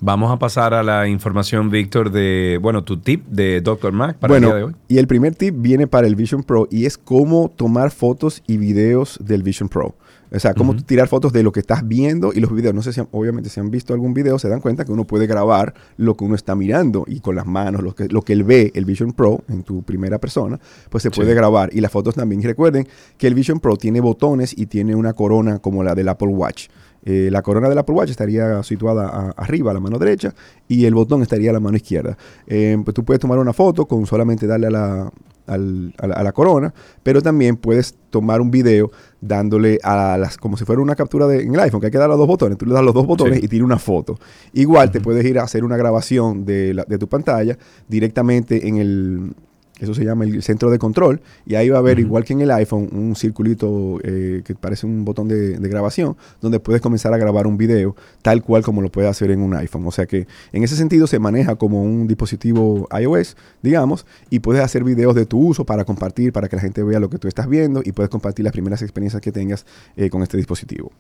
Vamos 0.01 0.33
a 0.33 0.39
pasar 0.39 0.75
a 0.75 0.83
la 0.83 1.09
información, 1.09 1.71
Víctor, 1.71 2.11
de, 2.11 2.59
bueno, 2.61 2.83
tu 2.85 2.99
tip 2.99 3.27
de 3.27 3.61
Dr. 3.61 3.93
Mac 3.93 4.17
para 4.17 4.33
bueno, 4.33 4.49
el 4.49 4.53
día 4.53 4.59
de 4.59 4.65
hoy. 4.65 4.75
y 4.89 4.99
el 4.99 5.07
primer 5.07 5.35
tip 5.35 5.55
viene 5.59 5.87
para 5.87 6.07
el 6.07 6.17
Vision 6.17 6.43
Pro 6.43 6.67
y 6.71 6.87
es 6.87 6.99
cómo 6.99 7.51
tomar 7.55 7.91
fotos 7.91 8.43
y 8.47 8.57
videos 8.57 9.19
del 9.21 9.43
Vision 9.43 9.69
Pro. 9.69 9.95
O 10.35 10.41
sea, 10.41 10.53
cómo 10.55 10.75
tirar 10.77 11.07
fotos 11.09 11.33
de 11.33 11.43
lo 11.43 11.53
que 11.53 11.61
estás 11.61 11.87
viendo 11.87 12.33
y 12.35 12.41
los 12.41 12.53
videos. 12.55 12.75
No 12.75 12.83
sé 12.83 12.93
si, 12.93 13.01
han- 13.01 13.09
obviamente, 13.13 13.49
si 13.51 13.61
han 13.61 13.71
visto 13.71 13.95
algún 13.95 14.15
video, 14.15 14.39
se 14.39 14.49
dan 14.49 14.61
cuenta 14.61 14.85
que 14.85 14.93
uno 14.93 15.05
puede 15.05 15.27
grabar 15.27 15.75
lo 15.97 16.17
que 16.17 16.25
uno 16.25 16.35
está 16.35 16.55
mirando 16.55 17.05
y 17.07 17.21
con 17.21 17.37
las 17.37 17.47
manos, 17.47 17.83
lo 17.83 17.95
que, 17.95 18.09
lo 18.09 18.23
que 18.23 18.33
él 18.33 18.43
ve, 18.45 18.73
el 18.75 18.85
Vision 18.85 19.13
Pro, 19.13 19.43
en 19.49 19.63
tu 19.63 19.83
primera 19.83 20.19
persona, 20.19 20.59
pues 20.91 21.03
se 21.03 21.11
puede 21.11 21.31
Sí. 21.31 21.37
grabar. 21.37 21.71
Y 21.73 21.81
las 21.81 21.93
fotos 21.93 22.15
también. 22.15 22.41
Y 22.41 22.45
recuerden 22.45 22.87
que 23.17 23.27
el 23.27 23.35
Vision 23.35 23.61
Pro 23.61 23.77
tiene 23.77 24.01
botones 24.01 24.57
y 24.59 24.67
tiene 24.67 24.95
una 24.95 25.13
corona 25.13 25.59
como 25.61 25.85
la 25.85 25.95
del 25.95 26.09
Apple 26.09 26.29
Watch. 26.29 26.69
Eh, 27.07 27.29
la 27.31 27.43
corona 27.43 27.69
del 27.69 27.77
Apple 27.79 27.95
Watch 27.95 28.11
estaría 28.11 28.63
situada 28.63 29.07
a- 29.09 29.31
arriba, 29.37 29.71
a 29.71 29.75
la 29.75 29.81
mano 29.81 29.99
derecha, 29.99 30.35
y 30.67 30.87
el 30.87 30.95
botón 30.95 31.21
estaría 31.23 31.51
a 31.51 31.53
la 31.53 31.61
mano 31.61 31.77
izquierda. 31.77 32.17
Eh, 32.47 32.79
pues 32.83 32.95
tú 32.95 33.05
puedes 33.05 33.21
tomar 33.21 33.39
una 33.39 33.53
foto 33.53 33.87
con 33.87 34.07
solamente 34.07 34.47
darle 34.47 34.69
a 34.69 34.71
la, 34.71 35.13
al- 35.47 35.95
a 35.99 36.07
la, 36.07 36.15
a 36.15 36.23
la 36.23 36.33
corona, 36.33 36.73
pero 37.03 37.21
también 37.23 37.57
puedes 37.57 37.95
tomar 38.11 38.41
un 38.41 38.51
video 38.51 38.91
dándole 39.21 39.79
a 39.83 40.17
las, 40.19 40.37
como 40.37 40.57
si 40.57 40.65
fuera 40.65 40.81
una 40.83 40.95
captura 40.95 41.27
de, 41.27 41.43
en 41.43 41.55
el 41.55 41.61
iPhone, 41.61 41.81
que 41.81 41.87
hay 41.87 41.93
que 41.93 41.99
dar 41.99 42.09
los 42.09 42.19
dos 42.19 42.27
botones. 42.29 42.57
Tú 42.59 42.67
le 42.67 42.75
das 42.75 42.85
los 42.85 42.95
dos 42.95 43.07
botones 43.07 43.39
Sí. 43.41 43.45
y 43.45 43.49
tira 43.49 43.65
una 43.65 43.79
foto. 43.79 44.19
Igual 44.53 44.91
te 44.91 45.01
puedes 45.01 45.25
ir 45.25 45.39
a 45.39 45.43
hacer 45.43 45.65
una 45.65 45.77
grabación 45.77 46.45
de, 46.45 46.75
la- 46.75 46.85
de 46.85 46.99
tu 46.99 47.09
pantalla 47.09 47.57
directamente 47.89 48.69
en 48.69 48.77
el 48.79 49.35
Eso 49.81 49.93
se 49.95 50.05
llama 50.05 50.25
el 50.25 50.43
centro 50.43 50.71
de 50.71 50.79
control. 50.79 51.21
Y 51.47 51.57
ahí 51.57 51.69
va 51.69 51.77
a 51.77 51.81
haber, 51.81 51.99
igual 51.99 52.25
que 52.25 52.33
en 52.33 52.41
el 52.41 52.51
iPhone, 52.51 52.89
un 52.93 53.17
circulito 53.17 53.99
eh, 54.03 54.43
que 54.45 54.55
parece 54.55 54.87
un 54.87 55.05
botón 55.05 55.29
de, 55.29 55.59
de 55.59 55.69
grabación, 55.69 56.17
donde 56.41 56.61
puedes 56.61 56.81
comenzar 56.81 57.13
a 57.13 57.19
grabar 57.19 57.47
un 57.47 57.57
video 57.57 57.97
tal 58.23 58.43
cual 58.43 58.63
como 58.63 58.83
lo 58.83 58.91
puedes 58.91 59.11
hacer 59.11 59.31
en 59.31 59.41
un 59.41 59.55
iPhone. 59.55 59.87
O 59.87 59.91
sea 59.91 60.07
que 60.07 60.27
en 60.53 60.63
ese 60.63 60.77
sentido 60.77 61.07
se 61.07 61.19
maneja 61.19 61.57
como 61.57 61.83
un 61.83 62.07
dispositivo 62.07 62.89
iOS, 62.99 63.37
digamos, 63.63 64.07
y 64.31 64.41
puedes 64.41 64.63
hacer 64.63 64.85
videos 64.85 65.15
de 65.15 65.27
tu 65.27 65.39
uso 65.39 65.65
para 65.65 65.85
compartir, 65.85 66.33
para 66.33 66.49
que 66.49 66.57
la 66.57 66.63
gente 66.63 66.83
vea 66.83 67.01
lo 67.01 67.11
que 67.11 67.19
tú 67.19 67.29
estás 67.29 67.49
viendo 67.49 67.83
y 67.85 67.93
puedes 67.93 68.11
compartir 68.11 68.45
las 68.45 68.53
primeras 68.53 68.83
experiencias 68.83 69.21
que 69.21 69.33
tengas 69.33 69.67
eh, 69.97 70.11
con 70.11 70.23
este 70.23 70.37
dispositivo. 70.37 70.91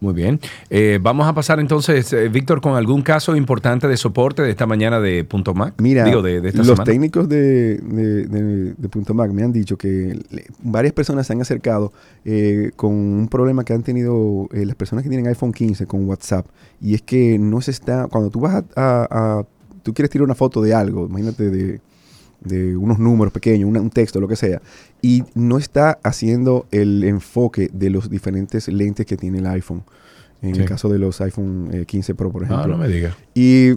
Muy 0.00 0.14
bien. 0.14 0.38
Eh, 0.70 1.00
vamos 1.02 1.26
a 1.26 1.34
pasar 1.34 1.58
entonces, 1.58 2.12
eh, 2.12 2.28
Víctor, 2.28 2.60
con 2.60 2.74
algún 2.76 3.02
caso 3.02 3.34
importante 3.34 3.88
de 3.88 3.96
soporte 3.96 4.42
de 4.42 4.50
esta 4.50 4.64
mañana 4.64 5.00
de 5.00 5.24
Punto 5.24 5.54
Mac. 5.54 5.74
Mira, 5.78 6.04
Digo, 6.04 6.22
de, 6.22 6.40
de 6.40 6.48
esta 6.50 6.58
los 6.58 6.68
semana. 6.68 6.84
técnicos 6.84 7.28
de, 7.28 7.78
de- 7.78 8.26
de- 8.26 8.74
de 8.74 8.88
Punto 8.88 9.12
Mac 9.12 9.32
me 9.32 9.42
han 9.42 9.52
dicho 9.52 9.76
que 9.76 10.16
le- 10.30 10.46
varias 10.62 10.92
personas 10.94 11.26
se 11.26 11.32
han 11.32 11.40
acercado 11.40 11.92
eh, 12.24 12.70
con 12.76 12.92
un 12.94 13.28
problema 13.28 13.64
que 13.64 13.72
han 13.72 13.82
tenido 13.82 14.48
eh, 14.52 14.64
las 14.66 14.76
personas 14.76 15.02
que 15.02 15.08
tienen 15.08 15.26
iPhone 15.26 15.52
15 15.52 15.86
con 15.86 16.08
WhatsApp. 16.08 16.46
Y 16.80 16.94
es 16.94 17.02
que 17.02 17.36
no 17.38 17.60
se 17.60 17.72
está, 17.72 18.06
cuando 18.06 18.30
tú 18.30 18.38
vas 18.38 18.54
a, 18.54 18.64
a- 18.76 19.08
a- 19.40 19.46
tú 19.82 19.92
quieres 19.94 20.10
tirar 20.10 20.24
una 20.24 20.36
foto 20.36 20.62
de 20.62 20.74
algo, 20.74 21.06
imagínate 21.06 21.50
de, 21.50 21.80
de 22.40 22.76
unos 22.76 22.98
números 22.98 23.32
pequeños, 23.32 23.68
una- 23.68 23.80
un 23.80 23.90
texto, 23.90 24.20
lo 24.20 24.28
que 24.28 24.36
sea, 24.36 24.60
y 25.02 25.24
no 25.34 25.58
está 25.58 25.98
haciendo 26.02 26.66
el 26.70 27.02
enfoque 27.04 27.70
de 27.72 27.90
los 27.90 28.08
diferentes 28.10 28.68
lentes 28.68 29.06
que 29.06 29.16
tiene 29.16 29.38
el 29.38 29.46
iPhone. 29.46 29.82
En 30.40 30.54
Sí. 30.54 30.60
el 30.60 30.68
caso 30.68 30.88
de 30.88 30.98
los 31.00 31.20
iPhone 31.20 31.68
eh, 31.72 31.84
15 31.84 32.14
Pro, 32.14 32.30
por 32.30 32.42
Ah, 32.44 32.46
ejemplo. 32.46 32.76
no 32.76 32.78
me 32.78 32.88
digas. 32.88 33.14
Y 33.34 33.70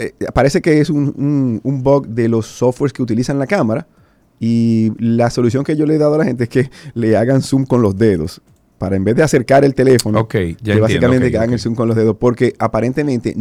eh, 0.00 0.14
parece 0.34 0.60
que 0.60 0.80
es 0.80 0.90
un, 0.90 1.14
un- 1.16 1.60
un 1.62 1.82
bug 1.82 2.06
de 2.08 2.28
los 2.28 2.46
softwares 2.46 2.92
que 2.92 3.02
utilizan 3.02 3.38
la 3.38 3.46
cámara. 3.46 3.86
Y 4.40 4.92
la 4.98 5.30
solución 5.30 5.64
que 5.64 5.74
yo 5.76 5.86
le 5.86 5.96
he 5.96 5.98
dado 5.98 6.14
a 6.14 6.18
la 6.18 6.24
gente 6.24 6.44
es 6.44 6.48
que 6.50 6.70
le 6.94 7.16
hagan 7.16 7.42
zoom 7.42 7.64
con 7.66 7.82
los 7.82 7.96
dedos. 7.98 8.40
Para 8.78 8.94
en 8.94 9.02
vez 9.02 9.16
de 9.16 9.24
acercar 9.24 9.64
el 9.64 9.74
teléfono, 9.74 10.20
Ok, 10.20 10.34
ya 10.34 10.38
que 10.38 10.48
entiendo, 10.50 10.82
básicamente 10.82 11.30
que 11.32 11.36
hagan 11.38 11.52
el 11.52 11.58
zoom 11.58 11.74
con 11.74 11.88
los 11.88 11.96
dedos. 11.96 12.16
Porque 12.18 12.54
aparentemente 12.60 13.34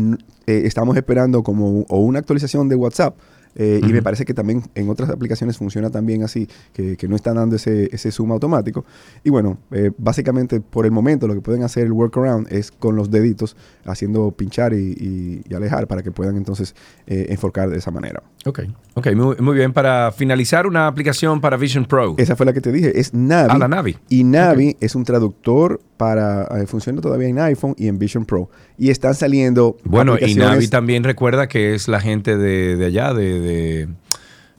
eh, 0.47 0.61
estamos 0.65 0.97
esperando 0.97 1.43
como 1.43 1.81
o 1.89 1.99
una 1.99 2.17
actualización 2.19 2.67
de 2.69 2.75
WhatsApp. 2.75 3.15
Eh, 3.57 3.81
Y 3.83 3.91
me 3.91 4.01
parece 4.01 4.23
que 4.23 4.33
también 4.33 4.63
en 4.75 4.89
otras 4.89 5.09
aplicaciones 5.09 5.57
funciona 5.57 5.89
también 5.89 6.23
así, 6.23 6.47
que, 6.73 6.95
que 6.95 7.07
no 7.09 7.15
están 7.17 7.35
dando 7.35 7.55
ese, 7.57 7.89
ese 7.93 8.11
zoom 8.11 8.31
automático. 8.31 8.85
Y 9.23 9.29
bueno, 9.29 9.57
eh, 9.71 9.91
básicamente 9.97 10.61
por 10.61 10.85
el 10.85 10.91
momento 10.91 11.27
lo 11.27 11.33
que 11.33 11.41
pueden 11.41 11.63
hacer 11.63 11.83
el 11.85 11.91
workaround 11.91 12.47
es 12.53 12.71
con 12.71 12.95
los 12.95 13.11
deditos 13.11 13.57
haciendo 13.85 14.31
pinchar 14.31 14.73
y, 14.73 14.77
y- 14.97 15.41
y 15.49 15.53
alejar 15.53 15.87
para 15.87 16.03
que 16.03 16.11
puedan 16.11 16.37
entonces 16.37 16.75
eh, 17.07 17.25
enfocar 17.29 17.69
de 17.69 17.77
esa 17.77 17.91
manera. 17.91 18.21
Ok, 18.45 18.59
ok, 18.93 19.07
muy, 19.15 19.35
muy 19.37 19.55
bien. 19.57 19.73
Para 19.73 20.11
finalizar, 20.11 20.67
una 20.67 20.87
aplicación 20.87 21.41
para 21.41 21.57
Vision 21.57 21.85
Pro. 21.85 22.15
Esa 22.17 22.35
fue 22.35 22.45
la 22.45 22.53
que 22.53 22.61
te 22.61 22.71
dije, 22.71 22.97
es 22.99 23.13
Navi. 23.13 23.49
Ah, 23.51 23.57
la 23.57 23.67
Navi. 23.67 23.97
Y 24.09 24.23
Navi 24.23 24.77
es 24.79 24.95
un 24.95 25.03
traductor 25.03 25.81
para, 25.97 26.43
eh, 26.59 26.67
funciona 26.67 27.01
todavía 27.01 27.27
en 27.27 27.39
iPhone 27.39 27.73
y 27.77 27.87
en 27.87 27.99
Vision 27.99 28.25
Pro. 28.25 28.49
Y 28.77 28.89
están 28.89 29.15
saliendo 29.15 29.77
Bueno, 29.83 30.17
y 30.19 30.35
Navi 30.35 30.67
también 30.67 31.03
recuerda 31.03 31.47
que 31.47 31.75
es 31.75 31.87
la 31.87 31.99
gente 31.99 32.37
de, 32.37 32.75
de 32.75 32.85
allá, 32.85 33.13
de, 33.13 33.39
de, 33.39 33.87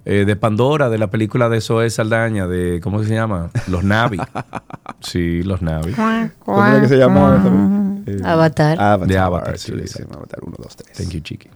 eh, 0.05 0.25
de 0.25 0.37
Pandora, 0.37 0.91
de 0.91 0.99
la 0.99 1.11
película 1.11 1.49
de 1.49 1.61
Zoe 1.61 1.89
Saldaña, 1.91 2.47
de, 2.47 2.81
¿cómo 2.83 3.03
se 3.03 3.15
llama? 3.15 3.51
Los 3.69 3.85
Navi. 3.85 4.19
sí, 5.01 5.43
los 5.43 5.63
Navi. 5.63 5.93
¿Cómo 6.41 6.67
era 6.67 6.81
que 6.81 6.89
se 6.89 6.97
llama? 6.97 8.03
Eh, 8.07 8.21
Avatar. 8.25 8.81
Avatar. 8.81 9.09
De 9.09 9.19
Avatar, 9.19 9.59
sí, 9.59 9.73
sí, 9.73 9.87
sí, 9.87 10.03
Avatar 10.11 10.41
1, 10.43 10.57
2, 10.59 10.77
3. 10.77 10.97
Thank 10.97 11.11
you, 11.11 11.21
Chiqui. 11.21 11.49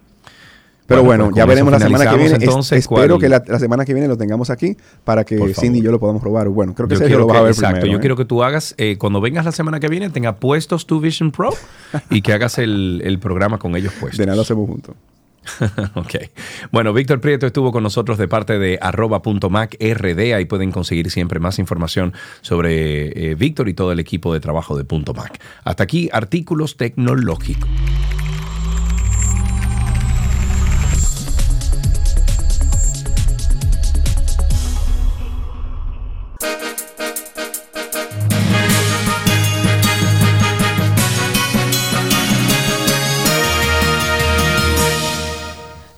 Pero 0.93 1.05
bueno, 1.05 1.25
pues 1.27 1.37
ya 1.37 1.47
veremos 1.47 1.73
la 1.73 1.79
semana 1.81 2.11
que 2.11 2.17
viene. 2.17 2.37
Es- 2.37 2.43
Entonces, 2.43 2.79
espero 2.79 3.15
¿cuál? 3.15 3.21
que 3.21 3.29
la, 3.29 3.43
la 3.47 3.59
semana 3.59 3.85
que 3.85 3.95
viene 3.95 4.09
lo 4.09 4.17
tengamos 4.17 4.51
aquí 4.51 4.77
para 5.05 5.25
que. 5.25 5.55
Cindy 5.55 5.81
y 5.81 5.83
yo 5.83 5.91
lo 5.91 5.99
podamos 6.01 6.23
probar. 6.23 6.49
Bueno, 6.49 6.75
creo 6.75 6.89
que 6.89 6.97
Sergio 6.97 7.19
lo 7.19 7.27
que, 7.27 7.37
a 7.37 7.43
ver 7.43 7.53
exacto, 7.53 7.81
primero. 7.81 7.93
yo 7.93 7.99
¿eh? 7.99 8.01
quiero 8.01 8.17
que 8.17 8.25
tú 8.25 8.43
hagas, 8.43 8.75
eh, 8.79 8.97
cuando 8.99 9.21
vengas 9.21 9.45
la 9.45 9.53
semana 9.53 9.81
que 9.81 9.89
viene, 9.89 10.11
tenga 10.11 10.37
puestos 10.37 10.87
tu 10.87 11.01
Vision 11.01 11.33
Pro 11.33 11.51
y 12.11 12.23
que 12.23 12.33
hagas 12.33 12.59
el, 12.59 13.03
el 13.05 13.19
programa 13.19 13.59
con 13.59 13.75
ellos 13.77 13.93
puestos. 13.99 14.19
De 14.19 14.27
nada 14.27 14.37
lo 14.37 14.43
hacemos 14.43 14.69
juntos. 14.69 14.95
ok. 15.95 16.15
Bueno, 16.71 16.93
Víctor 16.93 17.21
Prieto 17.21 17.47
estuvo 17.49 17.73
con 17.73 17.83
nosotros 17.83 18.17
de 18.17 18.29
parte 18.29 18.61
de 18.61 18.79
arroba.macrd. 18.81 20.19
Ahí 20.35 20.45
pueden 20.45 20.71
conseguir 20.71 21.11
siempre 21.11 21.41
más 21.41 21.59
información 21.59 22.13
sobre 22.43 23.31
eh, 23.31 23.35
Víctor 23.35 23.69
y 23.69 23.75
todo 23.75 23.91
el 23.91 23.99
equipo 23.99 24.33
de 24.33 24.39
trabajo 24.39 24.77
de 24.77 24.85
Punto 24.85 25.15
Mac. 25.15 25.41
Hasta 25.65 25.83
aquí, 25.83 26.09
artículos 26.13 26.77
tecnológicos. 26.77 27.69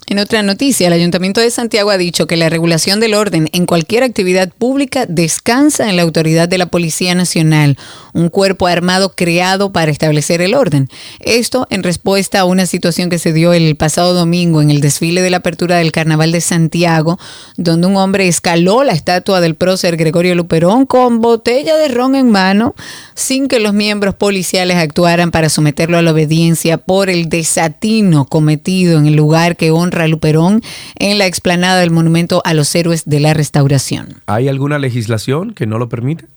En 0.07 0.19
otra 0.19 0.43
noticia, 0.43 0.87
el 0.87 0.93
Ayuntamiento 0.93 1.41
de 1.41 1.49
Santiago 1.49 1.89
ha 1.89 1.97
dicho 1.97 2.27
que 2.27 2.37
la 2.37 2.49
regulación 2.49 2.99
del 2.99 3.13
orden 3.13 3.49
en 3.53 3.65
cualquier 3.65 4.03
actividad 4.03 4.49
pública 4.49 5.05
descansa 5.07 5.89
en 5.89 5.95
la 5.95 6.03
autoridad 6.03 6.47
de 6.47 6.57
la 6.57 6.67
Policía 6.67 7.15
Nacional, 7.15 7.77
un 8.15 8.29
cuerpo 8.29 8.65
armado 8.65 9.11
creado 9.13 9.71
para 9.73 9.91
establecer 9.91 10.41
el 10.41 10.55
orden. 10.55 10.87
Esto 11.19 11.67
en 11.69 11.83
respuesta 11.83 12.39
a 12.39 12.45
una 12.45 12.65
situación 12.65 13.09
que 13.09 13.19
se 13.19 13.33
dio 13.33 13.51
el 13.51 13.75
pasado 13.75 14.13
domingo 14.13 14.61
en 14.61 14.71
el 14.71 14.79
desfile 14.79 15.21
de 15.21 15.29
la 15.29 15.37
apertura 15.37 15.77
del 15.77 15.91
Carnaval 15.91 16.31
de 16.31 16.39
Santiago, 16.39 17.19
donde 17.57 17.87
un 17.87 17.97
hombre 17.97 18.29
escaló 18.29 18.85
la 18.85 18.93
estatua 18.93 19.41
del 19.41 19.55
prócer 19.55 19.97
Gregorio 19.97 20.33
Luperón 20.33 20.85
con 20.85 21.19
botella 21.19 21.75
de 21.75 21.89
ron 21.89 22.15
en 22.15 22.31
mano, 22.31 22.73
sin 23.15 23.49
que 23.49 23.59
los 23.59 23.73
miembros 23.73 24.15
policiales 24.15 24.77
actuaran 24.77 25.31
para 25.31 25.49
someterlo 25.49 25.97
a 25.97 26.01
la 26.01 26.11
obediencia 26.11 26.77
por 26.77 27.09
el 27.09 27.27
desatino 27.27 28.25
cometido 28.25 28.97
en 28.97 29.07
el 29.07 29.15
lugar 29.15 29.57
que 29.57 29.71
honra 29.71 30.05
a 30.05 30.07
Luperón 30.07 30.61
en 30.97 31.17
la 31.17 31.25
explanada 31.25 31.81
del 31.81 31.91
Monumento 31.91 32.41
a 32.45 32.53
los 32.53 32.73
Héroes 32.73 33.03
de 33.05 33.19
la 33.19 33.33
Restauración. 33.33 34.21
¿Hay 34.25 34.47
alguna 34.47 34.79
legislación 34.79 35.53
que 35.53 35.67
no 35.67 35.77
lo 35.77 35.89
permite? 35.89 36.34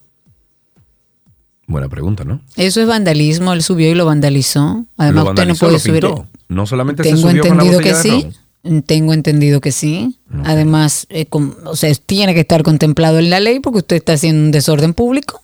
Buena 1.69 1.89
pregunta, 1.89 2.25
¿no? 2.25 2.41
Eso 2.57 2.81
es 2.81 2.89
vandalismo, 2.89 3.53
él 3.53 3.63
subió 3.63 3.89
y 3.91 3.95
lo 3.95 4.07
vandalizó. 4.07 4.87
Además, 4.97 5.25
Lo 5.25 5.31
usted 5.31 5.47
no 5.47 5.55
puede 5.55 5.79
subir. 5.79 6.01
pintó. 6.03 6.27
No 6.49 6.67
solamente 6.67 7.05
se 7.05 7.11
Tengo 7.11 7.29
subió 7.29 7.43
con 7.47 7.59
la 7.59 7.63
entendido 7.63 7.81
que 7.81 7.89
de 7.95 8.03
sí. 8.03 8.33
ron. 8.65 8.83
Tengo 8.83 9.13
entendido 9.13 9.61
que 9.61 9.71
sí. 9.71 10.19
Además, 10.45 11.07
eh, 11.11 11.27
o 11.31 11.77
sea, 11.77 11.95
tiene 11.95 12.35
que 12.35 12.41
estar 12.41 12.63
contemplado 12.63 13.19
en 13.19 13.31
la 13.31 13.39
ley 13.39 13.61
porque 13.61 13.79
usted 13.81 13.97
está 13.97 14.15
haciendo 14.15 14.43
un 14.47 14.51
desorden 14.51 14.95
público. 14.95 15.43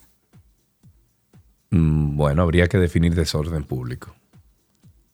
Mm, 1.69 2.17
Bueno, 2.17 2.41
habría 2.41 2.67
que 2.67 2.77
definir 2.77 3.13
desorden 3.15 3.63
público. 3.63 4.15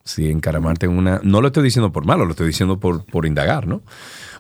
Si 0.03 0.29
encaramarte 0.29 0.85
en 0.87 0.93
una... 0.97 1.19
No 1.23 1.41
lo 1.41 1.47
estoy 1.47 1.63
diciendo 1.63 1.91
por 1.91 2.05
malo, 2.05 2.25
lo 2.25 2.31
estoy 2.31 2.47
diciendo 2.47 2.79
por, 2.79 3.05
por 3.05 3.25
indagar, 3.25 3.67
¿no? 3.67 3.81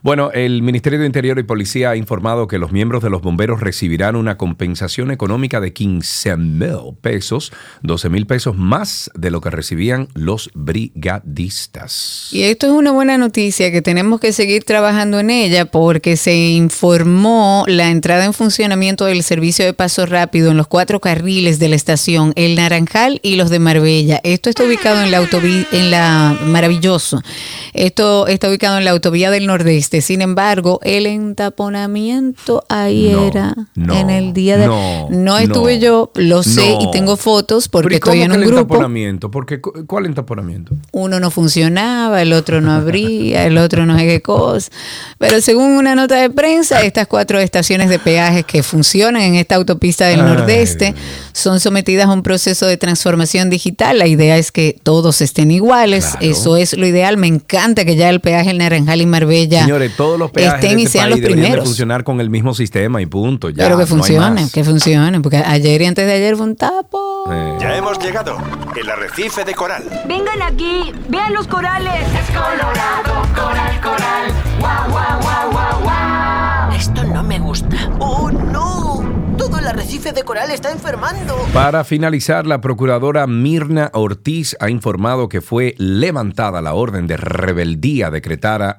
Bueno, 0.03 0.31
el 0.33 0.63
Ministerio 0.63 0.97
de 0.97 1.05
Interior 1.05 1.37
y 1.37 1.43
Policía 1.43 1.91
ha 1.91 1.95
informado 1.95 2.47
que 2.47 2.57
los 2.57 2.71
miembros 2.71 3.03
de 3.03 3.11
los 3.11 3.21
bomberos 3.21 3.59
recibirán 3.59 4.15
una 4.15 4.35
compensación 4.35 5.11
económica 5.11 5.61
de 5.61 5.73
15 5.73 6.37
mil 6.37 6.95
pesos, 6.99 7.53
12 7.83 8.09
mil 8.09 8.25
pesos 8.25 8.57
más 8.57 9.11
de 9.13 9.29
lo 9.29 9.41
que 9.41 9.51
recibían 9.51 10.07
los 10.15 10.49
brigadistas. 10.55 12.29
Y 12.31 12.41
esto 12.41 12.65
es 12.65 12.71
una 12.71 12.91
buena 12.91 13.19
noticia 13.19 13.71
que 13.71 13.83
tenemos 13.83 14.19
que 14.19 14.33
seguir 14.33 14.63
trabajando 14.63 15.19
en 15.19 15.29
ella 15.29 15.65
porque 15.65 16.17
se 16.17 16.35
informó 16.35 17.63
la 17.67 17.91
entrada 17.91 18.25
en 18.25 18.33
funcionamiento 18.33 19.05
del 19.05 19.21
servicio 19.21 19.65
de 19.65 19.73
paso 19.73 20.07
rápido 20.07 20.49
en 20.49 20.57
los 20.57 20.65
cuatro 20.65 20.99
carriles 20.99 21.59
de 21.59 21.69
la 21.69 21.75
estación 21.75 22.33
El 22.35 22.55
Naranjal 22.55 23.19
y 23.21 23.35
los 23.35 23.51
de 23.51 23.59
Marbella. 23.59 24.19
Esto 24.23 24.49
está 24.49 24.63
ubicado 24.63 25.03
en 25.03 25.11
la 25.11 25.19
autovía, 25.19 25.67
en 25.71 25.91
la 25.91 26.39
maravilloso. 26.43 27.21
Esto 27.73 28.25
está 28.25 28.49
ubicado 28.49 28.79
en 28.79 28.85
la 28.85 28.91
autovía 28.91 29.29
del 29.29 29.45
Nordeste. 29.45 29.90
Sin 29.99 30.21
embargo, 30.21 30.79
el 30.83 31.05
entaponamiento 31.75 32.63
ahí 32.69 33.09
No, 33.11 33.27
era 33.27 33.55
no, 33.75 33.95
en 33.95 34.09
el 34.09 34.33
día 34.33 34.57
de 34.57 34.67
no, 34.67 35.07
no 35.09 35.37
estuve 35.37 35.79
yo, 35.79 36.11
lo 36.15 36.43
sé 36.43 36.77
y 36.79 36.89
tengo 36.91 37.17
fotos 37.17 37.67
porque 37.67 37.95
¿y 37.95 37.99
cómo 37.99 38.13
estoy 38.13 38.23
en 38.25 38.31
un 38.31 38.37
el 38.41 38.45
grupo. 38.47 38.61
entaponamiento? 38.61 39.31
Porque, 39.31 39.59
cu- 39.59 39.85
¿Cuál 39.87 40.05
entaponamiento? 40.05 40.75
Uno 40.91 41.19
no 41.19 41.31
funcionaba, 41.31 42.21
el 42.21 42.33
otro 42.33 42.61
no 42.61 42.71
abría, 42.71 43.45
el 43.45 43.57
otro 43.57 43.85
no 43.85 43.97
sé 43.97 44.05
qué 44.05 44.21
cosa. 44.21 44.69
Pero 45.17 45.41
según 45.41 45.71
una 45.71 45.95
nota 45.95 46.15
de 46.21 46.29
prensa, 46.29 46.81
estas 46.83 47.07
cuatro 47.07 47.39
estaciones 47.39 47.89
de 47.89 47.97
peajes 47.99 48.45
que 48.45 48.63
funcionan 48.63 49.21
en 49.23 49.35
esta 49.35 49.55
autopista 49.55 50.05
del 50.07 50.21
Ay. 50.21 50.25
Nordeste 50.27 50.93
son 51.33 51.59
sometidas 51.59 52.07
a 52.07 52.11
un 52.13 52.23
proceso 52.23 52.65
de 52.67 52.77
transformación 52.77 53.49
digital. 53.49 53.97
La 53.97 54.07
idea 54.07 54.37
es 54.37 54.51
que 54.51 54.77
todos 54.83 55.21
estén 55.21 55.49
iguales. 55.51 56.15
Eso 56.21 56.57
es 56.57 56.77
lo 56.77 56.85
ideal. 56.85 57.17
Me 57.17 57.27
encanta 57.27 57.85
que 57.85 57.95
ya 57.95 58.09
el 58.09 58.19
peaje 58.21 58.51
en 58.51 58.57
Naranjal 58.57 59.01
y 59.01 59.05
Marbella 59.05 59.61
Señores, 59.61 59.80
todos 59.89 60.17
los 60.19 60.31
peajes 60.31 60.55
estén 60.63 60.75
de 60.77 60.81
y 60.81 60.85
este 60.85 60.97
sean 60.99 61.09
país 61.09 61.21
los 61.21 61.29
de 61.29 61.33
primeros. 61.35 61.65
funcionar 61.65 62.03
con 62.03 62.21
el 62.21 62.29
mismo 62.29 62.53
sistema 62.53 63.01
y 63.01 63.05
punto. 63.05 63.49
Ya, 63.49 63.63
pero 63.65 63.69
que 63.69 63.75
no 63.75 63.81
hay 63.81 63.87
funcione, 63.87 64.41
más. 64.41 64.51
que 64.51 64.63
funcione. 64.63 65.21
Porque 65.21 65.37
ayer 65.37 65.81
y 65.81 65.85
antes 65.85 66.05
de 66.05 66.13
ayer 66.13 66.35
fue 66.35 66.45
un 66.45 66.55
tapo. 66.55 67.25
Eh, 67.31 67.57
Ya 67.59 67.75
hemos 67.77 67.99
llegado. 67.99 68.37
El 68.79 68.89
arrecife 68.89 69.43
de 69.43 69.53
coral. 69.53 69.83
Vengan 70.07 70.41
aquí, 70.41 70.91
vean 71.09 71.33
los 71.33 71.47
corales. 71.47 71.93
Es 72.13 72.27
colorado, 72.27 73.27
coral, 73.35 73.81
coral. 73.81 74.31
Guau, 74.59 74.89
guau, 74.91 75.21
guau, 75.21 75.51
guau, 75.51 75.81
guau. 75.83 76.71
Esto 76.75 77.03
no 77.03 77.23
me 77.23 77.39
gusta. 77.39 77.75
¡Oh, 77.99 78.31
no! 78.31 78.90
Todo 79.41 79.57
el 79.57 79.65
arrecife 79.65 80.11
de 80.13 80.21
coral 80.21 80.51
está 80.51 80.71
enfermando. 80.71 81.35
Para 81.51 81.83
finalizar, 81.83 82.45
la 82.45 82.61
procuradora 82.61 83.25
Mirna 83.25 83.89
Ortiz 83.93 84.55
ha 84.59 84.69
informado 84.69 85.29
que 85.29 85.41
fue 85.41 85.73
levantada 85.79 86.61
la 86.61 86.75
orden 86.75 87.07
de 87.07 87.17
rebeldía 87.17 88.11
decretada, 88.11 88.77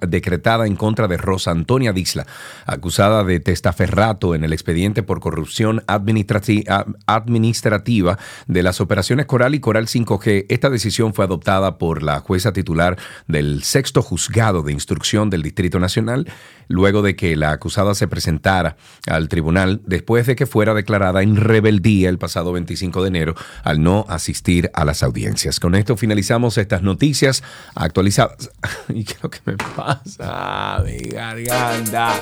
en 0.65 0.77
contra 0.77 1.09
de 1.09 1.17
Rosa 1.17 1.51
Antonia 1.51 1.93
Disla, 1.93 2.27
acusada 2.65 3.25
de 3.25 3.41
testaferrato 3.41 4.37
en 4.37 4.45
el 4.45 4.53
expediente 4.53 5.03
por 5.03 5.19
corrupción 5.19 5.83
administrati- 5.89 6.65
a- 6.69 6.87
administrativa 7.13 8.17
de 8.47 8.63
las 8.63 8.81
operaciones 8.81 9.27
Coral 9.27 9.57
y 9.57 9.61
Coral 9.61 9.89
5G. 9.89 10.47
Esta 10.49 10.71
decisión 10.71 11.13
fue 11.13 11.25
adoptada 11.25 11.77
por 11.77 12.05
la 12.05 12.21
jueza 12.21 12.53
titular 12.53 12.97
del 13.27 13.65
sexto 13.65 14.01
juzgado 14.01 14.63
de 14.63 14.73
instrucción 14.73 15.29
del 15.29 15.43
Distrito 15.43 15.81
Nacional, 15.81 16.29
luego 16.69 17.03
de 17.03 17.17
que 17.17 17.35
la 17.35 17.51
acusada 17.51 17.97
se 17.97 18.07
presentara 18.07 18.77
al 19.09 19.29
tribunal 19.29 19.81
después 19.85 20.25
de 20.29 20.37
que 20.37 20.47
fuera 20.53 20.75
declarada 20.75 21.23
en 21.23 21.37
rebeldía 21.37 22.11
el 22.11 22.19
pasado 22.19 22.53
25 22.53 23.01
de 23.01 23.09
enero 23.09 23.35
al 23.65 23.83
no 23.83 24.05
asistir 24.11 24.71
a 24.75 24.85
las 24.85 25.03
audiencias. 25.03 25.59
Con 25.59 25.75
esto 25.75 25.97
finalizamos 25.97 26.59
estas 26.59 26.83
noticias 26.83 27.43
actualizadas. 27.75 28.51
¿Y 28.91 29.05
qué 29.05 29.15
es 29.15 29.23
lo 29.23 29.31
que 29.31 29.39
me 29.47 29.57
pasa? 29.57 30.85
Mi 30.85 30.99
garganta. 31.09 32.21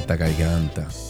Esta 0.00 0.16
garganta. 0.16 1.05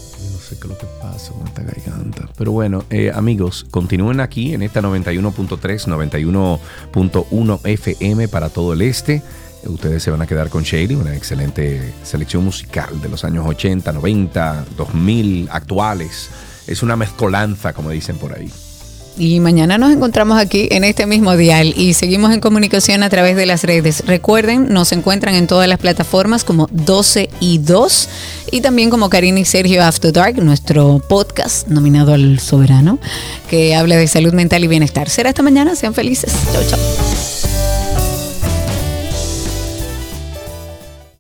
Sé 0.57 0.61
qué 0.61 0.69
es 0.69 0.71
lo 0.71 0.79
que 0.79 0.87
pasa 1.03 1.33
con 1.33 1.47
esta 1.47 1.63
garganta. 1.63 2.29
Pero 2.37 2.53
bueno, 2.53 2.85
eh, 2.89 3.13
amigos, 3.15 3.67
continúen 3.71 4.21
aquí 4.21 4.55
en 4.55 4.63
esta 4.63 4.81
91.3, 4.81 5.87
91.1 5.87 7.61
FM 7.63 8.29
para 8.29 8.49
todo 8.49 8.73
el 8.73 8.81
este. 8.81 9.23
Ustedes 9.65 10.03
se 10.03 10.11
van 10.11 10.23
a 10.23 10.27
quedar 10.27 10.49
con 10.49 10.63
Shady, 10.63 10.95
una 10.95 11.15
excelente 11.15 11.93
selección 12.05 12.43
musical 12.45 13.03
de 13.03 13.09
los 13.11 13.25
años 13.25 13.45
80, 13.47 13.93
90, 13.93 14.65
2000, 14.77 15.49
actuales. 15.51 16.31
Es 16.67 16.83
una 16.83 16.97
mezcolanza, 16.97 17.75
como 17.75 17.91
dicen 17.91 18.17
por 18.17 18.33
ahí. 18.33 18.51
Y 19.19 19.41
mañana 19.41 19.79
nos 19.79 19.93
encontramos 19.93 20.39
aquí 20.39 20.69
en 20.71 20.85
este 20.85 21.07
mismo 21.07 21.37
dial 21.37 21.73
y 21.77 21.95
seguimos 21.95 22.33
en 22.35 22.41
comunicación 22.41 23.03
a 23.03 23.09
través 23.09 23.35
de 23.37 23.47
las 23.47 23.65
redes. 23.65 24.03
Recuerden, 24.07 24.73
nos 24.73 24.93
encuentran 24.93 25.35
en 25.35 25.47
todas 25.47 25.69
las 25.69 25.79
plataformas 25.79 26.45
como 26.45 26.69
12 26.71 27.31
y 27.41 27.59
2 27.59 28.09
y 28.53 28.61
también 28.61 28.91
como 28.91 29.09
Karina 29.09 29.41
y 29.41 29.45
Sergio 29.45 29.83
After 29.83 30.13
Dark, 30.13 30.37
nuestro 30.43 31.03
podcast 31.09 31.69
nominado 31.69 32.13
al 32.13 32.41
soberano 32.41 32.99
que 33.49 33.75
habla 33.75 33.97
de 33.97 34.07
salud 34.07 34.35
mental 34.35 34.65
y 34.65 34.69
bienestar. 34.69 35.09
Será 35.09 35.31
hasta 35.31 35.43
mañana, 35.43 35.77
sean 35.77 35.95
felices. 35.95 36.33
Chau, 36.53 36.63
chau. 36.69 37.36